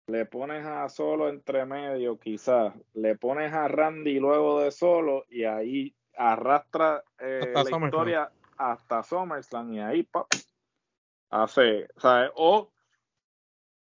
Le 0.07 0.25
pones 0.25 0.65
a 0.65 0.87
solo 0.89 1.29
entre 1.29 1.65
medio, 1.65 2.19
quizás, 2.19 2.73
le 2.93 3.15
pones 3.15 3.53
a 3.53 3.67
Randy 3.67 4.19
luego 4.19 4.59
de 4.59 4.71
solo 4.71 5.25
y 5.29 5.45
ahí 5.45 5.95
arrastra 6.15 7.03
eh, 7.19 7.53
la 7.53 7.85
historia 7.85 8.31
hasta 8.57 9.01
SummerSlam 9.01 9.73
y 9.73 9.79
ahí 9.79 10.03
pop, 10.03 10.27
hace, 11.29 11.87
¿sabes? 11.97 12.31
O 12.35 12.72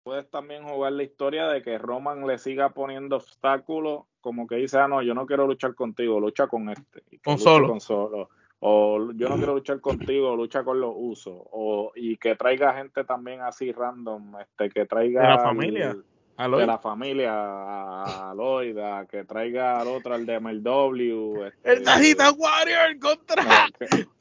puedes 0.07 0.29
también 0.29 0.63
jugar 0.63 0.93
la 0.93 1.03
historia 1.03 1.49
de 1.49 1.61
que 1.61 1.77
Roman 1.77 2.25
le 2.25 2.37
siga 2.37 2.69
poniendo 2.69 3.17
obstáculos, 3.17 4.05
como 4.21 4.47
que 4.47 4.55
dice, 4.55 4.77
ah, 4.77 4.87
no, 4.87 5.01
yo 5.01 5.13
no 5.13 5.25
quiero 5.25 5.45
luchar 5.45 5.75
contigo, 5.75 6.17
lucha 6.17 6.47
con 6.47 6.69
este. 6.69 7.03
con 7.25 7.37
solo. 7.37 7.67
Con 7.67 7.81
solo. 7.81 8.29
O 8.61 9.11
yo 9.11 9.27
no 9.27 9.35
quiero 9.35 9.55
luchar 9.55 9.81
contigo, 9.81 10.33
lucha 10.33 10.63
con 10.63 10.79
los 10.79 10.93
usos. 10.95 11.35
O, 11.51 11.91
y 11.93 12.15
que 12.15 12.37
traiga 12.37 12.73
gente 12.75 13.03
también 13.03 13.41
así 13.41 13.73
random, 13.73 14.39
este, 14.39 14.69
que 14.69 14.85
traiga... 14.85 15.23
De 15.23 15.27
la 15.27 15.39
familia. 15.39 15.97
de 16.37 16.65
la 16.65 16.77
familia 16.77 17.33
a 17.33 18.33
Lloyd, 18.33 18.77
que 19.11 19.25
traiga 19.25 19.81
al 19.81 19.89
otro, 19.89 20.13
al 20.13 20.25
de 20.25 20.39
MLW. 20.39 21.43
Este, 21.47 21.73
el 21.73 21.83
Tajita 21.83 22.31
Warrior 22.31 22.97
contra 23.01 23.43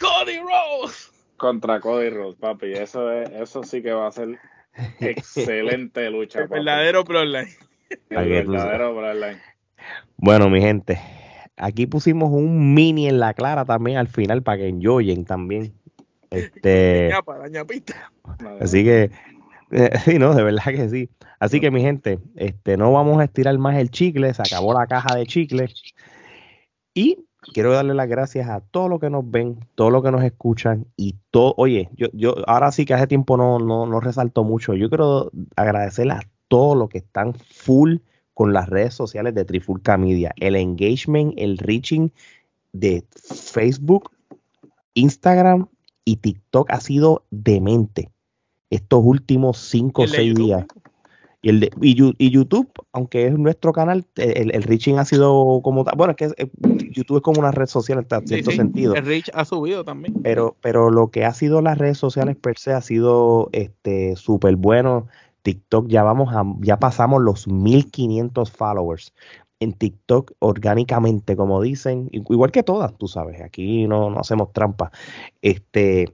Cody 0.00 0.40
Rose. 0.40 1.12
Contra 1.36 1.78
Cody 1.78 2.10
Rose, 2.10 2.36
papi. 2.40 2.72
Eso, 2.72 3.12
es, 3.12 3.30
eso 3.30 3.62
sí 3.62 3.80
que 3.84 3.92
va 3.92 4.08
a 4.08 4.10
ser 4.12 4.36
Excelente 5.00 6.10
lucha. 6.10 6.40
El 6.42 6.48
verdadero 6.48 7.04
Bloodline. 7.04 7.48
El 8.10 8.28
verdadero 8.28 8.94
Bloodline. 8.94 9.40
Bueno, 10.16 10.48
mi 10.48 10.60
gente, 10.60 11.00
aquí 11.56 11.86
pusimos 11.86 12.30
un 12.30 12.74
mini 12.74 13.08
en 13.08 13.20
la 13.20 13.34
clara 13.34 13.64
también 13.64 13.98
al 13.98 14.08
final 14.08 14.42
para 14.42 14.58
que 14.58 14.68
enjoyen 14.68 15.24
también. 15.24 15.72
Este, 16.30 17.12
así 18.60 18.84
que, 18.84 19.10
eh, 19.70 19.90
sí, 20.04 20.18
no, 20.18 20.34
de 20.34 20.42
verdad 20.42 20.64
que 20.64 20.88
sí. 20.88 21.08
Así 21.38 21.60
que, 21.60 21.70
mi 21.70 21.82
gente, 21.82 22.18
este, 22.34 22.76
no 22.76 22.92
vamos 22.92 23.20
a 23.20 23.24
estirar 23.24 23.56
más 23.58 23.76
el 23.76 23.90
chicle, 23.90 24.32
se 24.32 24.42
acabó 24.42 24.72
la 24.72 24.86
caja 24.86 25.14
de 25.14 25.26
chicle. 25.26 25.68
Y 26.94 27.25
quiero 27.52 27.72
darle 27.72 27.94
las 27.94 28.08
gracias 28.08 28.48
a 28.48 28.60
todos 28.60 28.90
los 28.90 29.00
que 29.00 29.10
nos 29.10 29.28
ven, 29.30 29.58
todos 29.74 29.92
los 29.92 30.02
que 30.02 30.10
nos 30.10 30.22
escuchan 30.22 30.86
y 30.96 31.16
todo. 31.30 31.54
Oye, 31.56 31.88
yo, 31.96 32.08
yo 32.12 32.34
ahora 32.46 32.72
sí 32.72 32.84
que 32.84 32.94
hace 32.94 33.06
tiempo 33.06 33.36
no, 33.36 33.58
no, 33.58 33.86
no 33.86 34.00
resalto 34.00 34.44
mucho. 34.44 34.74
Yo 34.74 34.88
quiero 34.88 35.30
agradecerle 35.56 36.14
a 36.14 36.20
todos 36.48 36.76
los 36.76 36.88
que 36.88 36.98
están 36.98 37.34
full 37.34 37.96
con 38.34 38.52
las 38.52 38.68
redes 38.68 38.94
sociales 38.94 39.34
de 39.34 39.44
Trifulca 39.44 39.96
Media. 39.96 40.32
El 40.36 40.56
engagement, 40.56 41.34
el 41.36 41.58
reaching 41.58 42.10
de 42.72 43.04
Facebook, 43.10 44.10
Instagram 44.94 45.68
y 46.04 46.16
TikTok 46.16 46.70
ha 46.70 46.80
sido 46.80 47.24
demente 47.30 48.10
estos 48.70 49.00
últimos 49.02 49.58
cinco 49.58 50.02
o 50.02 50.06
seis 50.08 50.34
días. 50.34 50.66
Y, 51.46 51.48
el 51.48 51.60
de, 51.60 51.70
y, 51.80 52.30
YouTube, 52.30 52.68
aunque 52.92 53.28
es 53.28 53.38
nuestro 53.38 53.72
canal, 53.72 54.04
el, 54.16 54.52
el 54.52 54.62
reaching 54.64 54.96
ha 54.96 55.04
sido 55.04 55.60
como 55.62 55.84
bueno, 55.96 56.16
es 56.18 56.34
que 56.34 56.50
YouTube 56.90 57.18
es 57.18 57.22
como 57.22 57.38
una 57.38 57.52
red 57.52 57.66
social 57.66 58.04
en 58.10 58.26
cierto 58.26 58.50
sentido. 58.50 58.96
El 58.96 59.06
reach 59.06 59.30
ha 59.32 59.44
subido 59.44 59.84
también. 59.84 60.14
Pero, 60.24 60.56
pero 60.60 60.90
lo 60.90 61.12
que 61.12 61.24
ha 61.24 61.32
sido 61.32 61.62
las 61.62 61.78
redes 61.78 61.98
sociales 61.98 62.34
per 62.34 62.58
se 62.58 62.72
ha 62.72 62.80
sido 62.80 63.48
este 63.52 64.16
súper 64.16 64.56
bueno. 64.56 65.06
TikTok 65.42 65.86
ya 65.86 66.02
vamos 66.02 66.34
a, 66.34 66.42
ya 66.62 66.80
pasamos 66.80 67.22
los 67.22 67.46
1500 67.46 68.50
followers 68.50 69.14
en 69.60 69.72
TikTok 69.72 70.32
orgánicamente, 70.40 71.36
como 71.36 71.62
dicen, 71.62 72.08
igual 72.10 72.50
que 72.50 72.64
todas, 72.64 72.92
tú 72.98 73.06
sabes, 73.06 73.40
aquí 73.40 73.86
no, 73.86 74.10
no 74.10 74.18
hacemos 74.18 74.52
trampa. 74.52 74.90
Este, 75.42 76.06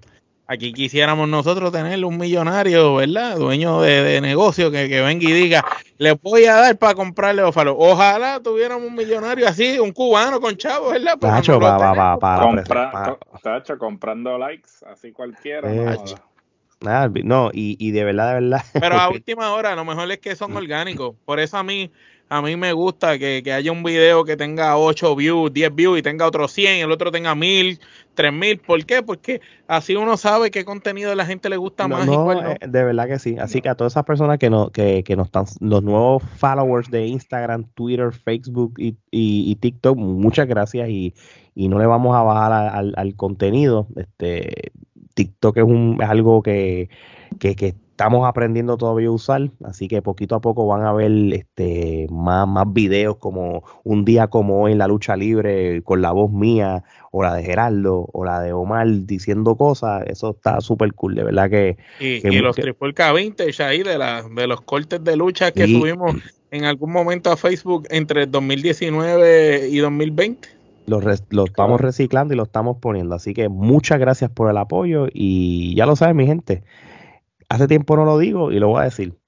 Aquí 0.52 0.74
quisiéramos 0.74 1.30
nosotros 1.30 1.72
tener 1.72 2.04
un 2.04 2.18
millonario, 2.18 2.96
¿verdad? 2.96 3.38
Dueño 3.38 3.80
de, 3.80 4.20
negocio 4.20 4.70
que, 4.70 4.86
venga 5.00 5.24
y 5.26 5.32
diga, 5.32 5.64
le 5.96 6.12
voy 6.12 6.44
a 6.44 6.56
dar 6.56 6.76
para 6.76 6.94
comprarle 6.94 7.42
ófalo. 7.42 7.74
Ojalá 7.78 8.38
tuviéramos 8.38 8.86
un 8.86 8.94
millonario 8.94 9.48
así, 9.48 9.78
un 9.78 9.92
cubano 9.92 10.42
con 10.42 10.54
chavos, 10.58 10.92
¿verdad? 10.92 11.16
Tacho, 11.18 11.58
va, 11.58 12.18
para, 12.18 13.16
Tacho, 13.42 13.78
comprando 13.78 14.36
likes, 14.36 14.68
así 14.86 15.10
cualquiera. 15.10 15.72
Eh, 15.72 15.98
no, 17.24 17.50
y, 17.50 17.78
y 17.78 17.92
de 17.92 18.04
verdad, 18.04 18.34
de 18.34 18.40
verdad. 18.42 18.62
Pero 18.74 18.96
a 18.96 19.08
última 19.10 19.54
hora, 19.54 19.74
lo 19.74 19.86
mejor 19.86 20.12
es 20.12 20.18
que 20.18 20.36
son 20.36 20.54
orgánicos. 20.54 21.16
Por 21.24 21.40
eso 21.40 21.56
a 21.56 21.62
mí, 21.62 21.90
a 22.32 22.40
mí 22.40 22.56
me 22.56 22.72
gusta 22.72 23.18
que, 23.18 23.42
haya 23.52 23.70
un 23.70 23.82
video 23.82 24.24
que 24.24 24.38
tenga 24.38 24.78
8 24.78 25.14
views, 25.14 25.52
10 25.52 25.74
views 25.74 25.98
y 25.98 26.02
tenga 26.02 26.26
otros 26.26 26.50
100, 26.52 26.80
el 26.80 26.90
otro 26.90 27.12
tenga 27.12 27.34
1000, 27.34 27.78
3000. 28.14 28.58
¿Por 28.58 28.86
qué? 28.86 29.02
Porque 29.02 29.42
así 29.68 29.96
uno 29.96 30.16
sabe 30.16 30.50
qué 30.50 30.64
contenido 30.64 31.12
a 31.12 31.14
la 31.14 31.26
gente 31.26 31.50
le 31.50 31.58
gusta 31.58 31.88
más. 31.88 32.08
Eh, 32.08 32.56
de 32.66 32.84
verdad 32.84 33.06
que 33.06 33.18
sí. 33.18 33.36
Así 33.38 33.60
que 33.60 33.68
a 33.68 33.74
todas 33.74 33.92
esas 33.92 34.04
personas 34.04 34.38
que 34.38 34.48
no, 34.48 34.70
que, 34.70 35.04
que 35.04 35.14
no 35.14 35.24
están, 35.24 35.44
los 35.60 35.82
nuevos 35.82 36.22
followers 36.38 36.90
de 36.90 37.06
Instagram, 37.06 37.66
Twitter, 37.74 38.12
Facebook 38.12 38.76
y, 38.78 39.54
TikTok, 39.56 39.98
muchas 39.98 40.48
gracias 40.48 40.88
y, 40.88 41.12
no 41.54 41.78
le 41.78 41.84
vamos 41.84 42.16
a 42.16 42.22
bajar 42.22 42.52
al, 42.74 42.94
al 42.96 43.14
contenido. 43.14 43.88
Este, 43.94 44.72
TikTok 45.12 45.58
es, 45.58 45.64
un, 45.64 45.98
es 46.00 46.08
algo 46.08 46.42
que, 46.42 46.88
que, 47.38 47.54
que 47.56 47.74
estamos 47.92 48.26
aprendiendo 48.26 48.78
todavía 48.78 49.08
a 49.08 49.12
usar, 49.12 49.50
así 49.64 49.86
que 49.86 50.00
poquito 50.00 50.34
a 50.34 50.40
poco 50.40 50.66
van 50.66 50.82
a 50.82 50.92
ver 50.94 51.12
este 51.34 52.06
más, 52.10 52.48
más 52.48 52.64
videos 52.72 53.16
como 53.18 53.64
un 53.84 54.04
día 54.06 54.28
como 54.28 54.62
hoy 54.62 54.72
en 54.72 54.78
la 54.78 54.88
lucha 54.88 55.14
libre 55.14 55.82
con 55.82 56.00
la 56.00 56.10
voz 56.10 56.32
mía 56.32 56.84
o 57.10 57.22
la 57.22 57.34
de 57.34 57.44
Gerardo 57.44 58.08
o 58.10 58.24
la 58.24 58.40
de 58.40 58.54
Omar 58.54 58.86
diciendo 59.04 59.56
cosas, 59.56 60.04
eso 60.06 60.30
está 60.30 60.62
súper 60.62 60.94
cool, 60.94 61.14
de 61.14 61.24
verdad 61.24 61.50
que... 61.50 61.76
Y, 62.00 62.20
los 62.40 62.56
Triple 62.56 62.94
K 62.94 63.12
Vintage 63.12 63.62
ahí 63.62 63.82
de, 63.82 63.98
la, 63.98 64.22
de 64.22 64.46
los 64.46 64.62
cortes 64.62 65.04
de 65.04 65.14
lucha 65.14 65.52
que 65.52 65.66
tuvimos 65.66 66.16
en 66.50 66.64
algún 66.64 66.92
momento 66.92 67.30
a 67.30 67.36
Facebook 67.36 67.86
entre 67.90 68.26
2019 68.26 69.68
y 69.68 69.78
2020. 69.78 70.48
Los, 70.86 71.04
los 71.28 71.50
estamos 71.50 71.80
reciclando 71.80 72.32
y 72.32 72.38
lo 72.38 72.44
estamos 72.44 72.78
poniendo, 72.78 73.14
así 73.14 73.34
que 73.34 73.50
muchas 73.50 74.00
gracias 74.00 74.30
por 74.30 74.50
el 74.50 74.56
apoyo 74.56 75.06
y 75.12 75.74
ya 75.76 75.84
lo 75.84 75.94
saben 75.94 76.16
mi 76.16 76.26
gente 76.26 76.62
hace 77.52 77.68
tiempo 77.68 77.96
no 77.96 78.06
lo 78.06 78.18
digo 78.18 78.50
y 78.50 78.58
lo 78.58 78.68
voy 78.68 78.80
a 78.80 78.84
decir. 78.84 79.18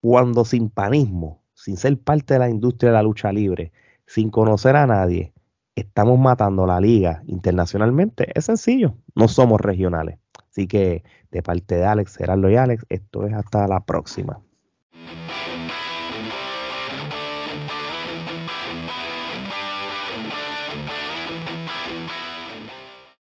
Cuando 0.00 0.46
sin 0.46 0.70
panismo, 0.70 1.42
sin 1.52 1.76
ser 1.76 1.98
parte 1.98 2.34
de 2.34 2.40
la 2.40 2.48
industria 2.48 2.90
de 2.90 2.94
la 2.94 3.02
lucha 3.02 3.32
libre, 3.32 3.70
sin 4.06 4.30
conocer 4.30 4.76
a 4.76 4.86
nadie, 4.86 5.34
estamos 5.74 6.18
matando 6.18 6.66
la 6.66 6.80
liga 6.80 7.22
internacionalmente, 7.26 8.28
es 8.34 8.46
sencillo, 8.46 8.94
no 9.14 9.28
somos 9.28 9.60
regionales. 9.60 10.18
Así 10.50 10.66
que 10.66 11.04
de 11.30 11.42
parte 11.42 11.74
de 11.76 11.84
Alex, 11.84 12.16
Gerardo 12.16 12.48
y 12.48 12.56
Alex, 12.56 12.86
esto 12.88 13.26
es 13.26 13.34
hasta 13.34 13.68
la 13.68 13.80
próxima. 13.80 14.40